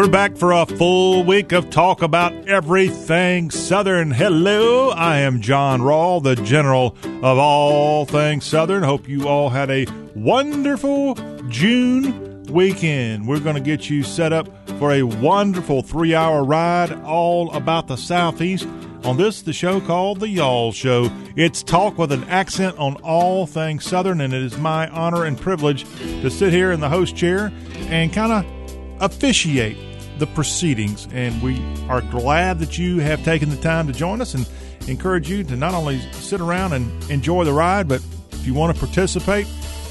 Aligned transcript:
We're 0.00 0.08
back 0.08 0.38
for 0.38 0.52
a 0.52 0.64
full 0.64 1.24
week 1.24 1.52
of 1.52 1.68
talk 1.68 2.00
about 2.00 2.32
everything 2.48 3.50
Southern. 3.50 4.10
Hello, 4.10 4.88
I 4.88 5.18
am 5.18 5.42
John 5.42 5.82
Rawl, 5.82 6.22
the 6.22 6.36
general 6.36 6.96
of 7.04 7.36
all 7.36 8.06
things 8.06 8.46
Southern. 8.46 8.82
Hope 8.82 9.06
you 9.06 9.28
all 9.28 9.50
had 9.50 9.70
a 9.70 9.84
wonderful 10.14 11.16
June 11.48 12.44
weekend. 12.44 13.28
We're 13.28 13.40
going 13.40 13.56
to 13.56 13.60
get 13.60 13.90
you 13.90 14.02
set 14.02 14.32
up 14.32 14.48
for 14.78 14.90
a 14.90 15.02
wonderful 15.02 15.82
three 15.82 16.14
hour 16.14 16.44
ride 16.44 16.92
all 17.02 17.52
about 17.52 17.86
the 17.86 17.96
Southeast 17.96 18.66
on 19.04 19.18
this, 19.18 19.42
the 19.42 19.52
show 19.52 19.82
called 19.82 20.20
The 20.20 20.30
Y'all 20.30 20.72
Show. 20.72 21.10
It's 21.36 21.62
talk 21.62 21.98
with 21.98 22.10
an 22.10 22.24
accent 22.24 22.78
on 22.78 22.94
all 23.02 23.46
things 23.46 23.84
Southern, 23.84 24.22
and 24.22 24.32
it 24.32 24.42
is 24.42 24.56
my 24.56 24.88
honor 24.88 25.26
and 25.26 25.38
privilege 25.38 25.84
to 26.22 26.30
sit 26.30 26.54
here 26.54 26.72
in 26.72 26.80
the 26.80 26.88
host 26.88 27.14
chair 27.14 27.52
and 27.90 28.10
kind 28.10 28.32
of 28.32 29.02
officiate 29.02 29.89
the 30.20 30.26
proceedings. 30.28 31.08
And 31.12 31.42
we 31.42 31.60
are 31.88 32.02
glad 32.02 32.60
that 32.60 32.78
you 32.78 33.00
have 33.00 33.24
taken 33.24 33.50
the 33.50 33.56
time 33.56 33.88
to 33.88 33.92
join 33.92 34.20
us 34.20 34.34
and 34.34 34.48
encourage 34.88 35.28
you 35.28 35.42
to 35.44 35.56
not 35.56 35.74
only 35.74 36.00
sit 36.12 36.40
around 36.40 36.74
and 36.74 37.10
enjoy 37.10 37.44
the 37.44 37.52
ride, 37.52 37.88
but 37.88 38.00
if 38.30 38.46
you 38.46 38.54
want 38.54 38.76
to 38.76 38.80
participate, 38.80 39.48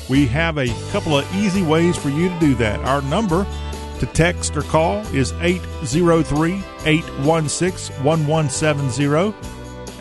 we 0.09 0.25
have 0.27 0.57
a 0.57 0.67
couple 0.91 1.17
of 1.17 1.35
easy 1.35 1.61
ways 1.61 1.97
for 1.97 2.09
you 2.09 2.29
to 2.29 2.39
do 2.39 2.55
that. 2.55 2.79
Our 2.81 3.01
number 3.01 3.45
to 3.99 4.05
text 4.07 4.55
or 4.55 4.61
call 4.61 5.05
is 5.13 5.33
803 5.41 6.53
816 6.85 8.03
1170. 8.03 9.35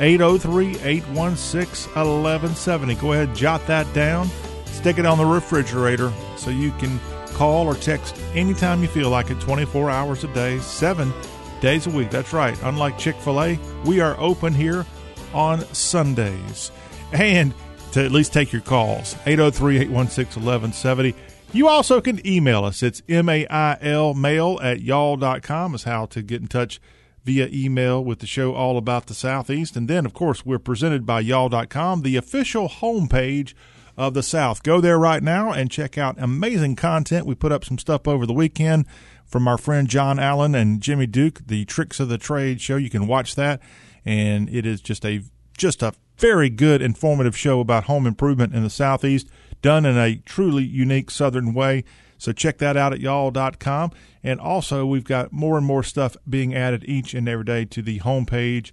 803 0.00 0.78
816 0.78 1.92
1170. 1.94 2.94
Go 2.94 3.12
ahead, 3.12 3.34
jot 3.34 3.66
that 3.66 3.92
down, 3.92 4.28
stick 4.66 4.98
it 4.98 5.06
on 5.06 5.18
the 5.18 5.26
refrigerator 5.26 6.12
so 6.36 6.50
you 6.50 6.70
can 6.72 7.00
call 7.38 7.68
or 7.68 7.76
text 7.76 8.20
anytime 8.34 8.82
you 8.82 8.88
feel 8.88 9.10
like 9.10 9.30
it 9.30 9.40
24 9.40 9.90
hours 9.90 10.24
a 10.24 10.34
day, 10.34 10.58
seven 10.58 11.12
days 11.60 11.86
a 11.86 11.90
week. 11.90 12.10
That's 12.10 12.32
right. 12.32 12.60
Unlike 12.64 12.98
Chick 12.98 13.14
fil 13.16 13.40
A, 13.40 13.58
we 13.84 14.00
are 14.00 14.18
open 14.18 14.52
here 14.52 14.84
on 15.32 15.60
Sundays. 15.72 16.72
And 17.12 17.54
to 17.92 18.04
at 18.04 18.10
least 18.10 18.32
take 18.32 18.52
your 18.52 18.62
calls, 18.62 19.14
803 19.24 19.76
816 19.76 20.42
1170. 20.42 21.14
You 21.52 21.68
also 21.68 22.00
can 22.00 22.26
email 22.26 22.64
us. 22.64 22.82
It's 22.82 23.02
M-A-I-L 23.08 24.14
mail 24.14 24.58
at 24.60 24.82
y'all.com 24.82 25.74
is 25.74 25.84
how 25.84 26.06
to 26.06 26.22
get 26.22 26.42
in 26.42 26.48
touch 26.48 26.80
via 27.24 27.48
email 27.52 28.04
with 28.04 28.18
the 28.18 28.26
show 28.26 28.54
all 28.54 28.76
about 28.76 29.06
the 29.06 29.14
Southeast. 29.14 29.76
And 29.76 29.86
then, 29.88 30.04
of 30.04 30.12
course, 30.12 30.44
we're 30.44 30.58
presented 30.58 31.06
by 31.06 31.20
y'all.com, 31.20 32.02
the 32.02 32.16
official 32.16 32.68
homepage 32.68 33.54
of 33.98 34.14
the 34.14 34.22
South. 34.22 34.62
Go 34.62 34.80
there 34.80 34.98
right 34.98 35.22
now 35.22 35.52
and 35.52 35.70
check 35.70 35.98
out 35.98 36.14
amazing 36.18 36.76
content. 36.76 37.26
We 37.26 37.34
put 37.34 37.50
up 37.50 37.64
some 37.64 37.78
stuff 37.78 38.06
over 38.06 38.24
the 38.24 38.32
weekend 38.32 38.86
from 39.26 39.48
our 39.48 39.58
friend 39.58 39.88
John 39.88 40.20
Allen 40.20 40.54
and 40.54 40.80
Jimmy 40.80 41.06
Duke, 41.06 41.40
the 41.46 41.64
Tricks 41.64 41.98
of 41.98 42.08
the 42.08 42.16
Trade 42.16 42.60
show. 42.60 42.76
You 42.76 42.90
can 42.90 43.08
watch 43.08 43.34
that, 43.34 43.60
and 44.04 44.48
it 44.48 44.64
is 44.64 44.80
just 44.80 45.04
a 45.04 45.22
just 45.58 45.82
a 45.82 45.92
very 46.16 46.48
good, 46.48 46.80
informative 46.80 47.36
show 47.36 47.58
about 47.58 47.84
home 47.84 48.06
improvement 48.06 48.54
in 48.54 48.62
the 48.62 48.70
Southeast, 48.70 49.28
done 49.62 49.84
in 49.84 49.98
a 49.98 50.16
truly 50.16 50.62
unique 50.62 51.10
Southern 51.10 51.52
way. 51.52 51.84
So 52.18 52.30
check 52.32 52.58
that 52.58 52.76
out 52.76 52.92
at 52.92 53.00
y'all.com. 53.00 53.90
And 54.22 54.40
also, 54.40 54.86
we've 54.86 55.04
got 55.04 55.32
more 55.32 55.56
and 55.56 55.66
more 55.66 55.82
stuff 55.82 56.16
being 56.28 56.54
added 56.54 56.84
each 56.86 57.14
and 57.14 57.28
every 57.28 57.44
day 57.44 57.64
to 57.66 57.82
the 57.82 57.98
homepage 58.00 58.70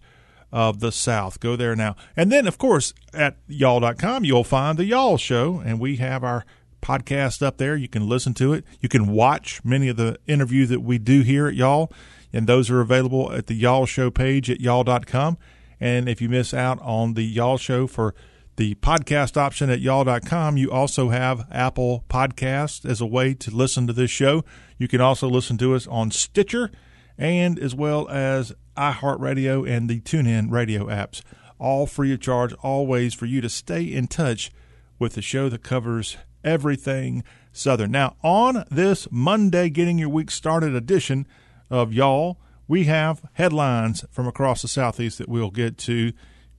of 0.56 0.80
the 0.80 0.92
South. 0.92 1.42
Go 1.42 1.58
there 1.58 1.76
now. 1.76 1.98
And 2.16 2.32
then, 2.32 2.48
of 2.48 2.58
course, 2.58 2.94
at 3.14 3.36
y'all.com, 3.46 4.24
you'll 4.24 4.46
find 4.46 4.80
the 4.80 4.86
Y'all 4.86 5.18
Show, 5.18 5.62
and 5.66 5.82
we 5.82 5.98
have 5.98 6.24
our 6.24 6.46
podcast 6.82 7.46
up 7.46 7.58
there. 7.58 7.76
You 7.76 7.90
can 7.90 8.08
listen 8.08 8.34
to 8.36 8.54
it. 8.54 8.64
You 8.80 8.88
can 8.88 9.08
watch 9.08 9.60
many 9.66 9.90
of 9.90 9.98
the 9.98 10.18
interviews 10.28 10.70
that 10.70 10.80
we 10.80 10.98
do 10.98 11.24
here 11.24 11.48
at 11.48 11.56
Y'all, 11.56 11.92
and 12.32 12.48
those 12.48 12.72
are 12.72 12.80
available 12.80 13.34
at 13.34 13.48
the 13.48 13.54
Y'all 13.54 13.86
Show 13.86 14.10
page 14.10 14.50
at 14.50 14.62
y'all.com. 14.62 15.38
And 15.82 16.08
if 16.08 16.22
you 16.22 16.30
miss 16.30 16.54
out 16.54 16.82
on 16.82 17.16
the 17.16 17.24
Y'all 17.24 17.58
Show 17.58 17.86
for 17.86 18.16
the 18.56 18.76
podcast 18.76 19.36
option 19.36 19.70
at 19.70 19.82
y'all.com, 19.82 20.56
you 20.56 20.72
also 20.72 21.10
have 21.10 21.46
Apple 21.52 22.06
Podcasts 22.08 22.90
as 22.90 23.02
a 23.02 23.06
way 23.06 23.34
to 23.34 23.52
listen 23.52 23.88
to 23.88 23.94
this 23.94 24.10
show. 24.10 24.46
You 24.78 24.88
can 24.88 25.02
also 25.02 25.28
listen 25.28 25.58
to 25.58 25.76
us 25.76 25.86
on 25.88 26.12
Stitcher 26.12 26.72
and 27.18 27.60
as 27.60 27.76
well 27.76 28.08
as 28.08 28.54
iHeartRadio 28.76 29.70
and 29.70 29.90
the 29.90 30.00
TuneIn 30.02 30.52
radio 30.52 30.86
apps. 30.86 31.22
All 31.58 31.88
free 31.88 32.14
of 32.14 32.20
charge, 32.20 32.54
always 32.62 33.14
for 33.14 33.26
you 33.26 33.42
to 33.42 33.50
stay 33.50 33.84
in 33.84 34.08
touch 34.08 34.52
with 35.00 35.14
the 35.14 35.22
show 35.22 35.50
that 35.50 35.64
covers 35.64 36.18
everything 36.44 37.24
Southern. 37.52 37.92
Now, 37.92 38.18
on 38.22 38.66
this 38.70 39.08
Monday, 39.10 39.70
getting 39.70 39.98
your 39.98 40.10
week 40.10 40.30
started 40.30 40.76
edition 40.76 41.26
of 41.70 41.94
Y'all, 41.94 42.38
we 42.68 42.84
have 42.86 43.24
headlines 43.34 44.04
from 44.12 44.28
across 44.28 44.62
the 44.62 44.68
Southeast 44.68 45.18
that 45.18 45.30
we'll 45.30 45.52
get 45.52 45.78
to. 45.80 46.12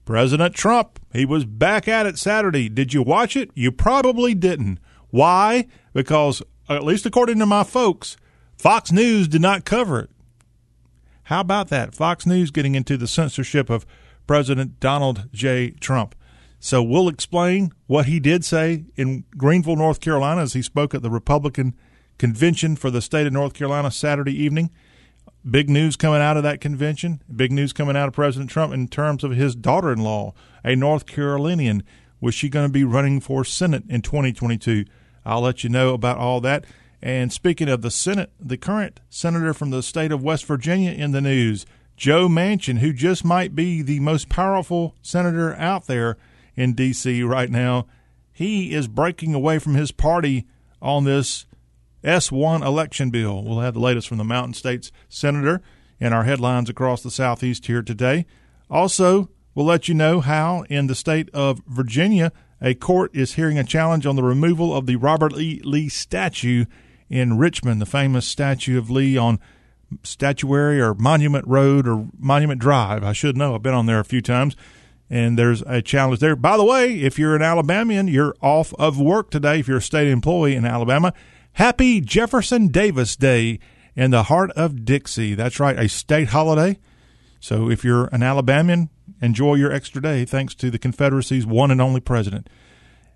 President 0.05 0.55
Trump, 0.55 0.99
he 1.13 1.25
was 1.25 1.45
back 1.45 1.87
at 1.87 2.05
it 2.05 2.17
Saturday. 2.17 2.69
Did 2.69 2.93
you 2.93 3.03
watch 3.03 3.35
it? 3.35 3.51
You 3.53 3.71
probably 3.71 4.33
didn't. 4.33 4.79
Why? 5.09 5.67
Because, 5.93 6.41
at 6.69 6.83
least 6.83 7.05
according 7.05 7.39
to 7.39 7.45
my 7.45 7.63
folks, 7.63 8.17
Fox 8.57 8.91
News 8.91 9.27
did 9.27 9.41
not 9.41 9.65
cover 9.65 9.99
it. 9.99 10.09
How 11.27 11.41
about 11.41 11.67
that? 11.67 11.93
Fox 11.93 12.25
News 12.25 12.51
getting 12.51 12.73
into 12.73 12.95
the 12.95 13.05
censorship 13.05 13.69
of 13.69 13.85
President 14.27 14.79
Donald 14.79 15.27
J. 15.33 15.71
Trump. 15.71 16.15
So 16.57 16.81
we'll 16.81 17.09
explain 17.09 17.73
what 17.85 18.05
he 18.05 18.21
did 18.21 18.45
say 18.45 18.85
in 18.95 19.25
Greenville, 19.35 19.75
North 19.75 19.99
Carolina, 19.99 20.41
as 20.41 20.53
he 20.53 20.61
spoke 20.61 20.95
at 20.95 21.01
the 21.01 21.09
Republican 21.09 21.75
convention 22.17 22.77
for 22.77 22.89
the 22.89 23.01
state 23.01 23.27
of 23.27 23.33
North 23.33 23.53
Carolina 23.53 23.91
Saturday 23.91 24.41
evening. 24.41 24.69
Big 25.49 25.69
news 25.69 25.97
coming 25.97 26.21
out 26.21 26.37
of 26.37 26.43
that 26.43 26.61
convention. 26.61 27.21
Big 27.35 27.51
news 27.51 27.73
coming 27.73 27.97
out 27.97 28.07
of 28.07 28.13
President 28.13 28.49
Trump 28.49 28.73
in 28.73 28.87
terms 28.87 29.21
of 29.21 29.31
his 29.31 29.53
daughter 29.53 29.91
in 29.91 29.99
law, 29.99 30.33
a 30.63 30.77
North 30.77 31.05
Carolinian. 31.05 31.83
Was 32.21 32.35
she 32.35 32.47
going 32.47 32.67
to 32.67 32.71
be 32.71 32.85
running 32.85 33.19
for 33.19 33.43
Senate 33.43 33.83
in 33.89 34.01
2022? 34.01 34.85
I'll 35.25 35.41
let 35.41 35.61
you 35.65 35.69
know 35.69 35.93
about 35.93 36.19
all 36.19 36.39
that. 36.39 36.63
And 37.01 37.31
speaking 37.31 37.69
of 37.69 37.81
the 37.81 37.91
Senate, 37.91 38.31
the 38.39 38.57
current 38.57 38.99
senator 39.09 39.53
from 39.53 39.69
the 39.69 39.83
state 39.83 40.11
of 40.11 40.23
West 40.23 40.45
Virginia 40.45 40.91
in 40.91 41.11
the 41.11 41.21
news, 41.21 41.65
Joe 41.95 42.27
Manchin, 42.27 42.79
who 42.79 42.93
just 42.93 43.23
might 43.23 43.55
be 43.55 43.81
the 43.81 43.99
most 43.99 44.29
powerful 44.29 44.95
senator 45.01 45.55
out 45.55 45.87
there 45.87 46.17
in 46.55 46.73
D.C. 46.73 47.23
right 47.23 47.49
now, 47.49 47.87
he 48.33 48.73
is 48.73 48.87
breaking 48.87 49.33
away 49.33 49.59
from 49.59 49.75
his 49.75 49.91
party 49.91 50.45
on 50.81 51.03
this 51.03 51.45
S1 52.03 52.63
election 52.63 53.09
bill. 53.09 53.43
We'll 53.43 53.59
have 53.59 53.73
the 53.73 53.79
latest 53.79 54.07
from 54.07 54.17
the 54.17 54.23
Mountain 54.23 54.53
States 54.53 54.91
senator 55.09 55.61
in 55.99 56.13
our 56.13 56.23
headlines 56.23 56.69
across 56.69 57.01
the 57.01 57.11
Southeast 57.11 57.65
here 57.65 57.81
today. 57.81 58.25
Also, 58.69 59.29
we'll 59.55 59.65
let 59.65 59.87
you 59.87 59.93
know 59.93 60.21
how 60.21 60.63
in 60.69 60.87
the 60.87 60.95
state 60.95 61.29
of 61.33 61.61
Virginia, 61.67 62.31
a 62.61 62.73
court 62.73 63.15
is 63.15 63.33
hearing 63.33 63.57
a 63.57 63.63
challenge 63.63 64.05
on 64.05 64.15
the 64.15 64.23
removal 64.23 64.75
of 64.75 64.85
the 64.85 64.95
Robert 64.95 65.33
E. 65.37 65.61
Lee 65.63 65.89
statue 65.89 66.65
in 67.09 67.37
Richmond, 67.37 67.81
the 67.81 67.85
famous 67.85 68.25
statue 68.25 68.77
of 68.77 68.89
Lee 68.89 69.17
on 69.17 69.39
Statuary 70.03 70.81
or 70.81 70.93
Monument 70.93 71.47
Road 71.47 71.87
or 71.87 72.07
Monument 72.17 72.59
Drive. 72.59 73.03
I 73.03 73.13
should 73.13 73.37
know. 73.37 73.55
I've 73.55 73.63
been 73.63 73.73
on 73.73 73.85
there 73.85 73.99
a 73.99 74.05
few 74.05 74.21
times. 74.21 74.55
And 75.09 75.39
there's 75.39 75.61
a 75.61 75.81
challenge 75.81 76.19
there. 76.19 76.35
By 76.35 76.57
the 76.57 76.65
way, 76.65 76.99
if 76.99 77.17
you're 77.17 77.35
an 77.35 77.41
Alabamian, 77.41 78.09
you're 78.09 78.35
off 78.41 78.73
of 78.73 78.99
work 78.99 79.29
today. 79.29 79.59
If 79.59 79.67
you're 79.67 79.77
a 79.77 79.81
state 79.81 80.09
employee 80.09 80.55
in 80.55 80.65
Alabama, 80.65 81.13
happy 81.53 82.01
Jefferson 82.01 82.67
Davis 82.67 83.15
Day 83.15 83.59
in 83.95 84.11
the 84.11 84.23
heart 84.23 84.51
of 84.51 84.83
Dixie. 84.83 85.33
That's 85.33 85.61
right, 85.61 85.79
a 85.79 85.87
state 85.87 86.29
holiday. 86.29 86.77
So 87.39 87.69
if 87.69 87.85
you're 87.85 88.07
an 88.07 88.21
Alabamian, 88.21 88.89
enjoy 89.21 89.55
your 89.55 89.71
extra 89.71 90.01
day 90.01 90.25
thanks 90.25 90.53
to 90.55 90.69
the 90.69 90.77
Confederacy's 90.77 91.45
one 91.45 91.71
and 91.71 91.79
only 91.79 92.01
president. 92.01 92.49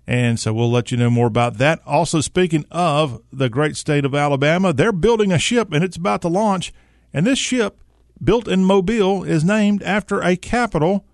And 0.06 0.38
so 0.38 0.52
we'll 0.52 0.70
let 0.70 0.90
you 0.90 0.96
know 0.96 1.10
more 1.10 1.28
about 1.28 1.58
that. 1.58 1.80
Also, 1.86 2.20
speaking 2.20 2.64
of 2.70 3.22
the 3.32 3.48
great 3.48 3.76
state 3.76 4.04
of 4.04 4.14
Alabama, 4.14 4.72
they're 4.72 4.92
building 4.92 5.32
a 5.32 5.38
ship 5.38 5.72
and 5.72 5.84
it's 5.84 5.96
about 5.96 6.22
to 6.22 6.28
launch. 6.28 6.72
And 7.12 7.26
this 7.26 7.38
ship, 7.38 7.82
built 8.22 8.48
in 8.48 8.64
Mobile, 8.64 9.22
is 9.22 9.44
named 9.44 9.82
after 9.82 10.20
a 10.20 10.36
capital 10.36 11.04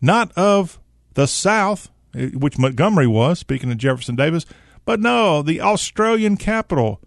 not 0.00 0.30
of 0.36 0.78
the 1.14 1.26
South, 1.26 1.90
eh, 2.14 2.28
which 2.34 2.58
Montgomery 2.58 3.06
was, 3.06 3.38
speaking 3.38 3.70
of 3.72 3.78
Jefferson 3.78 4.14
Davis, 4.14 4.46
but 4.84 5.00
no, 5.00 5.42
the 5.42 5.60
Australian 5.60 6.36
capital 6.36 7.00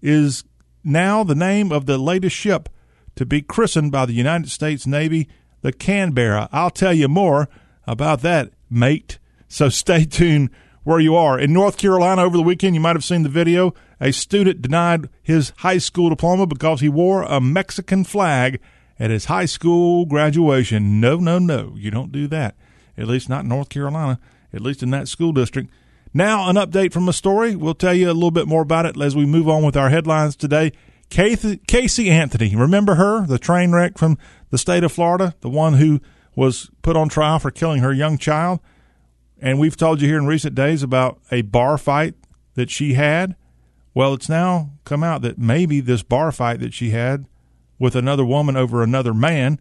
is 0.00 0.44
now 0.84 1.24
the 1.24 1.34
name 1.34 1.72
of 1.72 1.86
the 1.86 1.98
latest 1.98 2.36
ship 2.36 2.68
to 3.16 3.26
be 3.26 3.42
christened 3.42 3.90
by 3.90 4.06
the 4.06 4.12
United 4.12 4.50
States 4.50 4.86
Navy, 4.86 5.28
the 5.62 5.72
Canberra. 5.72 6.48
I'll 6.52 6.70
tell 6.70 6.92
you 6.92 7.08
more 7.08 7.48
about 7.86 8.20
that, 8.20 8.52
mate. 8.70 9.18
So 9.48 9.68
stay 9.68 10.04
tuned 10.04 10.50
where 10.84 11.00
you 11.00 11.16
are. 11.16 11.38
In 11.38 11.52
North 11.52 11.76
Carolina 11.76 12.22
over 12.22 12.36
the 12.36 12.42
weekend, 12.42 12.74
you 12.74 12.80
might 12.80 12.96
have 12.96 13.04
seen 13.04 13.22
the 13.22 13.28
video. 13.28 13.74
A 14.00 14.12
student 14.12 14.62
denied 14.62 15.08
his 15.22 15.52
high 15.58 15.78
school 15.78 16.10
diploma 16.10 16.46
because 16.46 16.80
he 16.80 16.88
wore 16.88 17.22
a 17.22 17.40
Mexican 17.40 18.04
flag 18.04 18.60
at 18.98 19.10
his 19.10 19.24
high 19.24 19.46
school 19.46 20.06
graduation. 20.06 21.00
No, 21.00 21.16
no, 21.16 21.38
no. 21.38 21.74
You 21.76 21.90
don't 21.90 22.12
do 22.12 22.28
that. 22.28 22.54
At 22.96 23.08
least 23.08 23.28
not 23.28 23.42
in 23.42 23.48
North 23.48 23.70
Carolina, 23.70 24.20
at 24.52 24.60
least 24.60 24.82
in 24.82 24.90
that 24.90 25.08
school 25.08 25.32
district. 25.32 25.70
Now, 26.12 26.48
an 26.48 26.54
update 26.56 26.92
from 26.92 27.08
a 27.08 27.12
story. 27.12 27.56
We'll 27.56 27.74
tell 27.74 27.94
you 27.94 28.06
a 28.08 28.12
little 28.12 28.30
bit 28.30 28.46
more 28.46 28.62
about 28.62 28.86
it 28.86 29.00
as 29.00 29.16
we 29.16 29.26
move 29.26 29.48
on 29.48 29.64
with 29.64 29.76
our 29.76 29.90
headlines 29.90 30.36
today. 30.36 30.72
Casey 31.10 32.10
Anthony, 32.10 32.54
remember 32.54 32.94
her, 32.94 33.26
the 33.26 33.38
train 33.38 33.72
wreck 33.72 33.98
from 33.98 34.16
the 34.50 34.58
state 34.58 34.84
of 34.84 34.92
Florida, 34.92 35.34
the 35.40 35.50
one 35.50 35.74
who 35.74 36.00
was 36.36 36.70
put 36.82 36.96
on 36.96 37.08
trial 37.08 37.38
for 37.38 37.50
killing 37.50 37.82
her 37.82 37.92
young 37.92 38.16
child? 38.16 38.60
And 39.44 39.58
we've 39.58 39.76
told 39.76 40.00
you 40.00 40.08
here 40.08 40.16
in 40.16 40.24
recent 40.24 40.54
days 40.54 40.82
about 40.82 41.20
a 41.30 41.42
bar 41.42 41.76
fight 41.76 42.14
that 42.54 42.70
she 42.70 42.94
had. 42.94 43.36
Well, 43.92 44.14
it's 44.14 44.30
now 44.30 44.70
come 44.84 45.04
out 45.04 45.20
that 45.20 45.36
maybe 45.36 45.80
this 45.80 46.02
bar 46.02 46.32
fight 46.32 46.60
that 46.60 46.72
she 46.72 46.90
had 46.90 47.26
with 47.78 47.94
another 47.94 48.24
woman 48.24 48.56
over 48.56 48.82
another 48.82 49.12
man 49.12 49.60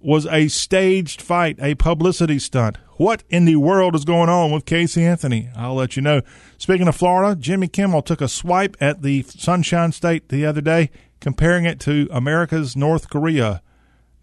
was 0.00 0.26
a 0.26 0.48
staged 0.48 1.22
fight, 1.22 1.60
a 1.60 1.76
publicity 1.76 2.40
stunt. 2.40 2.76
What 2.96 3.22
in 3.28 3.44
the 3.44 3.54
world 3.54 3.94
is 3.94 4.04
going 4.04 4.28
on 4.28 4.50
with 4.50 4.64
Casey 4.64 5.04
Anthony? 5.04 5.48
I'll 5.54 5.76
let 5.76 5.94
you 5.94 6.02
know. 6.02 6.22
Speaking 6.56 6.88
of 6.88 6.96
Florida, 6.96 7.40
Jimmy 7.40 7.68
Kimmel 7.68 8.02
took 8.02 8.20
a 8.20 8.26
swipe 8.26 8.76
at 8.80 9.02
the 9.02 9.22
Sunshine 9.22 9.92
State 9.92 10.28
the 10.28 10.44
other 10.44 10.60
day, 10.60 10.90
comparing 11.20 11.66
it 11.66 11.78
to 11.80 12.08
America's 12.10 12.74
North 12.74 13.08
Korea. 13.08 13.62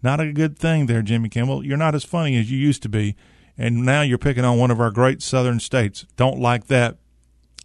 Not 0.02 0.20
a 0.20 0.34
good 0.34 0.58
thing 0.58 0.84
there, 0.84 1.00
Jimmy 1.00 1.30
Kimmel. 1.30 1.64
You're 1.64 1.78
not 1.78 1.94
as 1.94 2.04
funny 2.04 2.36
as 2.36 2.50
you 2.50 2.58
used 2.58 2.82
to 2.82 2.90
be, 2.90 3.16
and 3.58 3.84
now 3.84 4.02
you're 4.02 4.18
picking 4.18 4.44
on 4.44 4.58
one 4.58 4.70
of 4.70 4.80
our 4.80 4.90
great 4.90 5.22
southern 5.22 5.60
states. 5.60 6.06
Don't 6.16 6.38
like 6.38 6.66
that. 6.66 6.96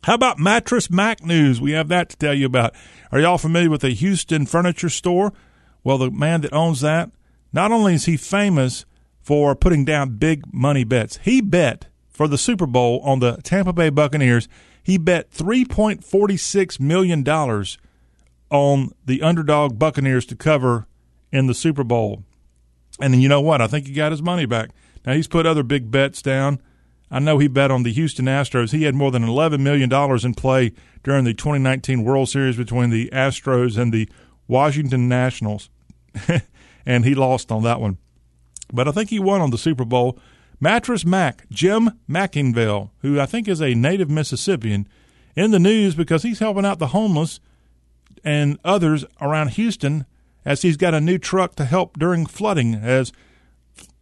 How 0.03 0.15
about 0.15 0.39
Mattress 0.39 0.89
Mack 0.89 1.23
news? 1.23 1.61
We 1.61 1.71
have 1.71 1.87
that 1.89 2.09
to 2.09 2.17
tell 2.17 2.33
you 2.33 2.47
about. 2.47 2.73
Are 3.11 3.19
y'all 3.19 3.37
familiar 3.37 3.69
with 3.69 3.81
the 3.81 3.89
Houston 3.89 4.45
Furniture 4.45 4.89
Store? 4.89 5.31
Well, 5.83 5.97
the 5.99 6.09
man 6.09 6.41
that 6.41 6.53
owns 6.53 6.81
that, 6.81 7.11
not 7.53 7.71
only 7.71 7.95
is 7.95 8.05
he 8.05 8.17
famous 8.17 8.85
for 9.21 9.55
putting 9.55 9.85
down 9.85 10.17
big 10.17 10.51
money 10.51 10.83
bets, 10.83 11.19
he 11.23 11.41
bet 11.41 11.87
for 12.09 12.27
the 12.27 12.37
Super 12.37 12.65
Bowl 12.65 12.99
on 13.01 13.19
the 13.19 13.37
Tampa 13.43 13.73
Bay 13.73 13.89
Buccaneers. 13.89 14.47
He 14.83 14.97
bet 14.97 15.31
$3.46 15.31 16.79
million 16.79 17.27
on 18.49 18.91
the 19.05 19.21
underdog 19.21 19.77
Buccaneers 19.77 20.25
to 20.27 20.35
cover 20.35 20.87
in 21.31 21.47
the 21.47 21.53
Super 21.53 21.83
Bowl. 21.83 22.23
And 22.99 23.21
you 23.21 23.29
know 23.29 23.41
what? 23.41 23.61
I 23.61 23.67
think 23.67 23.87
he 23.87 23.93
got 23.93 24.11
his 24.11 24.21
money 24.21 24.45
back. 24.45 24.71
Now, 25.05 25.13
he's 25.13 25.27
put 25.27 25.45
other 25.45 25.63
big 25.63 25.91
bets 25.91 26.21
down 26.21 26.61
I 27.13 27.19
know 27.19 27.39
he 27.39 27.49
bet 27.49 27.71
on 27.71 27.83
the 27.83 27.91
Houston 27.91 28.25
Astros. 28.25 28.71
He 28.71 28.83
had 28.83 28.95
more 28.95 29.11
than 29.11 29.25
$11 29.25 29.59
million 29.59 29.91
in 30.25 30.33
play 30.33 30.71
during 31.03 31.25
the 31.25 31.33
2019 31.33 32.03
World 32.03 32.29
Series 32.29 32.55
between 32.55 32.89
the 32.89 33.09
Astros 33.11 33.77
and 33.77 33.93
the 33.93 34.09
Washington 34.47 35.09
Nationals. 35.09 35.69
and 36.85 37.03
he 37.03 37.13
lost 37.13 37.51
on 37.51 37.63
that 37.63 37.81
one. 37.81 37.97
But 38.71 38.87
I 38.87 38.91
think 38.91 39.09
he 39.09 39.19
won 39.19 39.41
on 39.41 39.51
the 39.51 39.57
Super 39.57 39.83
Bowl. 39.83 40.17
Mattress 40.61 41.03
Mack, 41.03 41.49
Jim 41.49 41.99
McIngvale, 42.09 42.91
who 42.99 43.19
I 43.19 43.25
think 43.25 43.49
is 43.49 43.61
a 43.61 43.75
native 43.75 44.09
Mississippian, 44.09 44.87
in 45.35 45.51
the 45.51 45.59
news 45.59 45.95
because 45.95 46.23
he's 46.23 46.39
helping 46.39 46.65
out 46.65 46.79
the 46.79 46.87
homeless 46.87 47.41
and 48.23 48.57
others 48.63 49.03
around 49.19 49.49
Houston 49.51 50.05
as 50.45 50.61
he's 50.61 50.77
got 50.77 50.93
a 50.93 51.01
new 51.01 51.17
truck 51.17 51.55
to 51.55 51.65
help 51.65 51.99
during 51.99 52.25
flooding 52.25 52.73
as– 52.75 53.11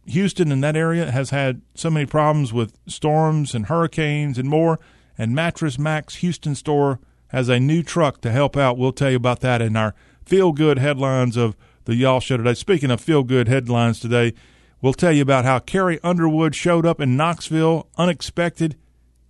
Houston 0.06 0.50
and 0.50 0.62
that 0.64 0.76
area 0.76 1.10
has 1.10 1.30
had 1.30 1.62
so 1.74 1.90
many 1.90 2.06
problems 2.06 2.52
with 2.52 2.78
storms 2.86 3.54
and 3.54 3.66
hurricanes 3.66 4.38
and 4.38 4.48
more. 4.48 4.78
And 5.16 5.34
Mattress 5.34 5.78
Mack's 5.78 6.16
Houston 6.16 6.54
store 6.54 7.00
has 7.28 7.48
a 7.48 7.60
new 7.60 7.82
truck 7.82 8.20
to 8.22 8.30
help 8.30 8.56
out. 8.56 8.78
We'll 8.78 8.92
tell 8.92 9.10
you 9.10 9.16
about 9.16 9.40
that 9.40 9.62
in 9.62 9.76
our 9.76 9.94
feel 10.24 10.52
good 10.52 10.78
headlines 10.78 11.36
of 11.36 11.56
the 11.84 11.94
Y'all 11.94 12.20
Show 12.20 12.36
today. 12.36 12.54
Speaking 12.54 12.90
of 12.90 13.00
feel 13.00 13.22
good 13.22 13.48
headlines 13.48 14.00
today, 14.00 14.34
we'll 14.80 14.92
tell 14.92 15.12
you 15.12 15.22
about 15.22 15.44
how 15.44 15.58
Carrie 15.58 16.00
Underwood 16.02 16.54
showed 16.54 16.86
up 16.86 17.00
in 17.00 17.16
Knoxville 17.16 17.88
unexpected 17.96 18.76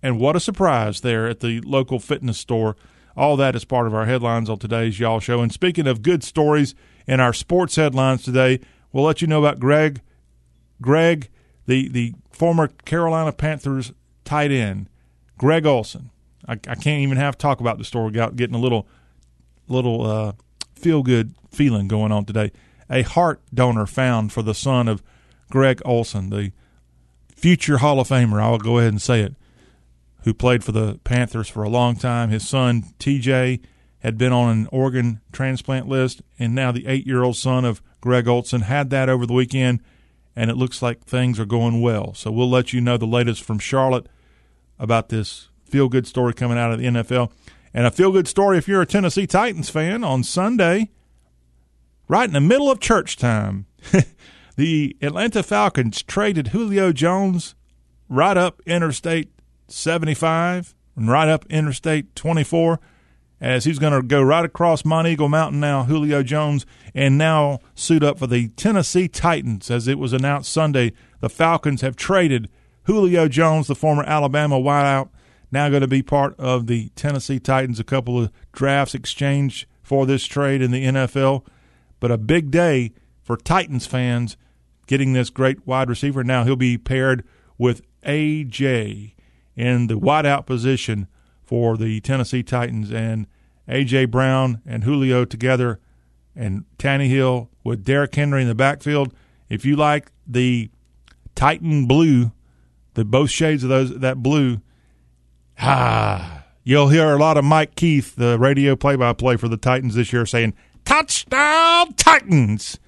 and 0.01 0.19
what 0.19 0.35
a 0.35 0.39
surprise 0.39 1.01
there 1.01 1.27
at 1.27 1.41
the 1.41 1.61
local 1.61 1.99
fitness 1.99 2.37
store. 2.37 2.75
All 3.15 3.35
that 3.37 3.55
is 3.55 3.65
part 3.65 3.87
of 3.87 3.93
our 3.93 4.05
headlines 4.05 4.49
on 4.49 4.57
today's 4.57 4.99
Y'all 4.99 5.19
Show. 5.19 5.41
And 5.41 5.51
speaking 5.51 5.87
of 5.87 6.01
good 6.01 6.23
stories 6.23 6.73
in 7.05 7.19
our 7.19 7.33
sports 7.33 7.75
headlines 7.75 8.23
today, 8.23 8.59
we'll 8.91 9.03
let 9.03 9.21
you 9.21 9.27
know 9.27 9.43
about 9.43 9.59
Greg 9.59 10.01
Greg, 10.81 11.29
the 11.67 11.87
the 11.87 12.13
former 12.31 12.67
Carolina 12.67 13.31
Panthers 13.31 13.93
tight 14.25 14.51
end, 14.51 14.89
Greg 15.37 15.65
Olsen. 15.65 16.09
I, 16.47 16.53
I 16.53 16.75
can't 16.75 17.01
even 17.01 17.17
have 17.17 17.37
talk 17.37 17.59
about 17.59 17.77
the 17.77 17.83
story 17.83 18.05
without 18.05 18.35
getting 18.35 18.55
a 18.55 18.59
little 18.59 18.87
little 19.67 20.05
uh, 20.05 20.33
feel 20.75 21.03
good 21.03 21.35
feeling 21.51 21.87
going 21.87 22.11
on 22.11 22.25
today. 22.25 22.51
A 22.89 23.03
heart 23.03 23.41
donor 23.53 23.85
found 23.85 24.33
for 24.33 24.41
the 24.41 24.53
son 24.53 24.87
of 24.87 25.01
Greg 25.49 25.81
Olsen, 25.85 26.29
the 26.29 26.51
future 27.35 27.77
Hall 27.77 27.99
of 27.99 28.09
Famer. 28.09 28.41
I'll 28.41 28.57
go 28.57 28.79
ahead 28.79 28.91
and 28.91 29.01
say 29.01 29.21
it. 29.21 29.35
Who 30.23 30.33
played 30.33 30.63
for 30.63 30.71
the 30.71 30.99
Panthers 31.03 31.49
for 31.49 31.63
a 31.63 31.69
long 31.69 31.95
time. 31.95 32.29
His 32.29 32.47
son 32.47 32.83
TJ 32.99 33.61
had 33.99 34.17
been 34.17 34.31
on 34.31 34.49
an 34.51 34.67
organ 34.71 35.21
transplant 35.31 35.87
list, 35.87 36.21
and 36.37 36.53
now 36.53 36.71
the 36.71 36.85
eight-year-old 36.87 37.35
son 37.35 37.65
of 37.65 37.81
Greg 38.01 38.27
Olsen 38.27 38.61
had 38.61 38.89
that 38.89 39.09
over 39.09 39.25
the 39.25 39.33
weekend 39.33 39.81
and 40.35 40.49
it 40.49 40.57
looks 40.57 40.81
like 40.81 41.03
things 41.03 41.39
are 41.39 41.45
going 41.45 41.81
well. 41.81 42.13
So 42.13 42.31
we'll 42.31 42.49
let 42.49 42.73
you 42.73 42.81
know 42.81 42.97
the 42.97 43.05
latest 43.05 43.43
from 43.43 43.59
Charlotte 43.59 44.07
about 44.79 45.09
this 45.09 45.49
feel 45.65 45.89
good 45.89 46.07
story 46.07 46.33
coming 46.33 46.57
out 46.57 46.71
of 46.71 46.79
the 46.79 46.85
NFL. 46.85 47.31
And 47.73 47.85
a 47.85 47.91
feel 47.91 48.11
good 48.11 48.27
story 48.27 48.57
if 48.57 48.67
you're 48.67 48.81
a 48.81 48.85
Tennessee 48.85 49.27
Titans 49.27 49.69
fan 49.69 50.03
on 50.03 50.23
Sunday, 50.23 50.89
right 52.07 52.27
in 52.27 52.33
the 52.33 52.41
middle 52.41 52.69
of 52.69 52.79
church 52.79 53.15
time. 53.15 53.65
the 54.57 54.95
Atlanta 55.01 55.41
Falcons 55.41 56.03
traded 56.03 56.47
Julio 56.49 56.91
Jones 56.91 57.55
right 58.09 58.35
up 58.35 58.61
Interstate 58.65 59.29
75 59.69 60.75
and 60.97 61.09
right 61.09 61.29
up 61.29 61.45
Interstate 61.49 62.13
24 62.15 62.79
as 63.41 63.65
he's 63.65 63.79
going 63.79 63.91
to 63.91 64.03
go 64.03 64.21
right 64.21 64.45
across 64.45 64.83
Monteagle 64.83 65.29
Mountain 65.29 65.59
now, 65.59 65.83
Julio 65.85 66.21
Jones, 66.21 66.65
and 66.93 67.17
now 67.17 67.59
suit 67.73 68.03
up 68.03 68.19
for 68.19 68.27
the 68.27 68.49
Tennessee 68.49 69.07
Titans. 69.07 69.71
As 69.71 69.87
it 69.87 69.97
was 69.97 70.13
announced 70.13 70.51
Sunday, 70.51 70.93
the 71.19 71.29
Falcons 71.29 71.81
have 71.81 71.95
traded 71.95 72.49
Julio 72.83 73.27
Jones, 73.27 73.65
the 73.65 73.75
former 73.75 74.03
Alabama 74.03 74.59
wideout, 74.59 75.09
now 75.51 75.69
going 75.69 75.81
to 75.81 75.87
be 75.87 76.03
part 76.03 76.39
of 76.39 76.67
the 76.67 76.89
Tennessee 76.89 77.39
Titans. 77.39 77.79
A 77.79 77.83
couple 77.83 78.21
of 78.21 78.31
drafts 78.51 78.93
exchanged 78.93 79.65
for 79.81 80.05
this 80.05 80.25
trade 80.25 80.61
in 80.61 80.71
the 80.71 80.85
NFL, 80.85 81.45
but 81.99 82.11
a 82.11 82.17
big 82.17 82.51
day 82.51 82.93
for 83.23 83.37
Titans 83.37 83.87
fans 83.87 84.37
getting 84.85 85.13
this 85.13 85.29
great 85.29 85.65
wide 85.65 85.89
receiver. 85.89 86.23
Now 86.23 86.43
he'll 86.43 86.55
be 86.55 86.77
paired 86.77 87.23
with 87.57 87.81
AJ 88.03 89.15
in 89.55 89.87
the 89.87 89.99
wideout 89.99 90.45
position 90.45 91.07
for 91.43 91.75
the 91.75 91.99
Tennessee 92.01 92.43
Titans 92.43 92.91
and 92.91 93.27
A.J. 93.67 94.05
Brown 94.05 94.61
and 94.65 94.83
Julio 94.83 95.25
together 95.25 95.79
and 96.35 96.65
Tannehill 96.77 97.49
with 97.63 97.83
Derrick 97.83 98.15
Henry 98.15 98.41
in 98.41 98.47
the 98.47 98.55
backfield. 98.55 99.13
If 99.49 99.65
you 99.65 99.75
like 99.75 100.11
the 100.25 100.69
Titan 101.35 101.85
blue, 101.85 102.31
the 102.93 103.05
both 103.05 103.29
shades 103.29 103.63
of 103.63 103.69
those 103.69 103.99
that 103.99 104.17
blue, 104.23 104.61
ah, 105.59 106.43
you'll 106.63 106.89
hear 106.89 107.13
a 107.13 107.19
lot 107.19 107.37
of 107.37 107.45
Mike 107.45 107.75
Keith, 107.75 108.15
the 108.15 108.39
radio 108.39 108.75
play-by-play 108.75 109.37
for 109.37 109.47
the 109.47 109.57
Titans 109.57 109.95
this 109.95 110.13
year, 110.13 110.25
saying 110.25 110.53
"Touchdown 110.85 111.93
Titans." 111.93 112.79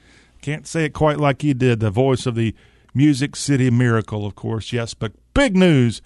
Can't 0.42 0.68
say 0.68 0.86
it 0.86 0.94
quite 0.94 1.20
like 1.20 1.42
he 1.42 1.54
did. 1.54 1.80
The 1.80 1.90
voice 1.90 2.26
of 2.26 2.36
the 2.36 2.54
Music 2.94 3.36
City 3.36 3.70
Miracle, 3.72 4.26
of 4.26 4.36
course, 4.36 4.74
yes. 4.74 4.94
But 4.94 5.14
big 5.34 5.56
news 5.56 6.02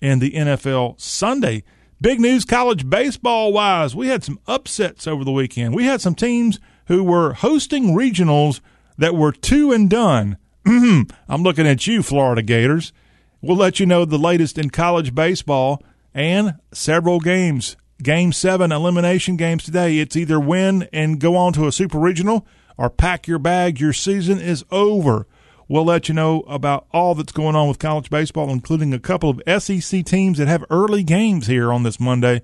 in 0.00 0.18
the 0.18 0.32
NFL 0.32 1.00
Sunday. 1.00 1.64
Big 2.00 2.20
news 2.20 2.44
college 2.44 2.88
baseball 2.88 3.52
wise. 3.52 3.94
We 3.94 4.08
had 4.08 4.24
some 4.24 4.40
upsets 4.46 5.06
over 5.06 5.24
the 5.24 5.32
weekend. 5.32 5.74
We 5.74 5.84
had 5.84 6.00
some 6.00 6.14
teams 6.14 6.58
who 6.86 7.02
were 7.02 7.34
hosting 7.34 7.94
regionals 7.94 8.60
that 8.98 9.14
were 9.14 9.32
two 9.32 9.72
and 9.72 9.88
done. 9.88 10.36
I'm 10.66 11.06
looking 11.28 11.66
at 11.66 11.86
you, 11.86 12.02
Florida 12.02 12.42
Gators. 12.42 12.92
We'll 13.40 13.56
let 13.56 13.78
you 13.78 13.86
know 13.86 14.04
the 14.04 14.18
latest 14.18 14.58
in 14.58 14.70
college 14.70 15.14
baseball 15.14 15.82
and 16.12 16.54
several 16.72 17.20
games. 17.20 17.76
Game 18.02 18.32
seven 18.32 18.72
elimination 18.72 19.36
games 19.36 19.64
today. 19.64 19.98
It's 19.98 20.16
either 20.16 20.40
win 20.40 20.88
and 20.92 21.20
go 21.20 21.36
on 21.36 21.52
to 21.54 21.66
a 21.66 21.72
super 21.72 21.98
regional 21.98 22.46
or 22.76 22.90
pack 22.90 23.28
your 23.28 23.38
bag. 23.38 23.80
Your 23.80 23.92
season 23.92 24.40
is 24.40 24.64
over. 24.70 25.26
We'll 25.68 25.84
let 25.84 26.08
you 26.08 26.14
know 26.14 26.40
about 26.42 26.86
all 26.92 27.14
that's 27.14 27.32
going 27.32 27.56
on 27.56 27.68
with 27.68 27.78
college 27.78 28.10
baseball, 28.10 28.50
including 28.50 28.92
a 28.92 28.98
couple 28.98 29.30
of 29.30 29.62
SEC 29.62 30.04
teams 30.04 30.38
that 30.38 30.48
have 30.48 30.64
early 30.70 31.02
games 31.02 31.46
here 31.46 31.72
on 31.72 31.82
this 31.82 31.98
Monday. 31.98 32.42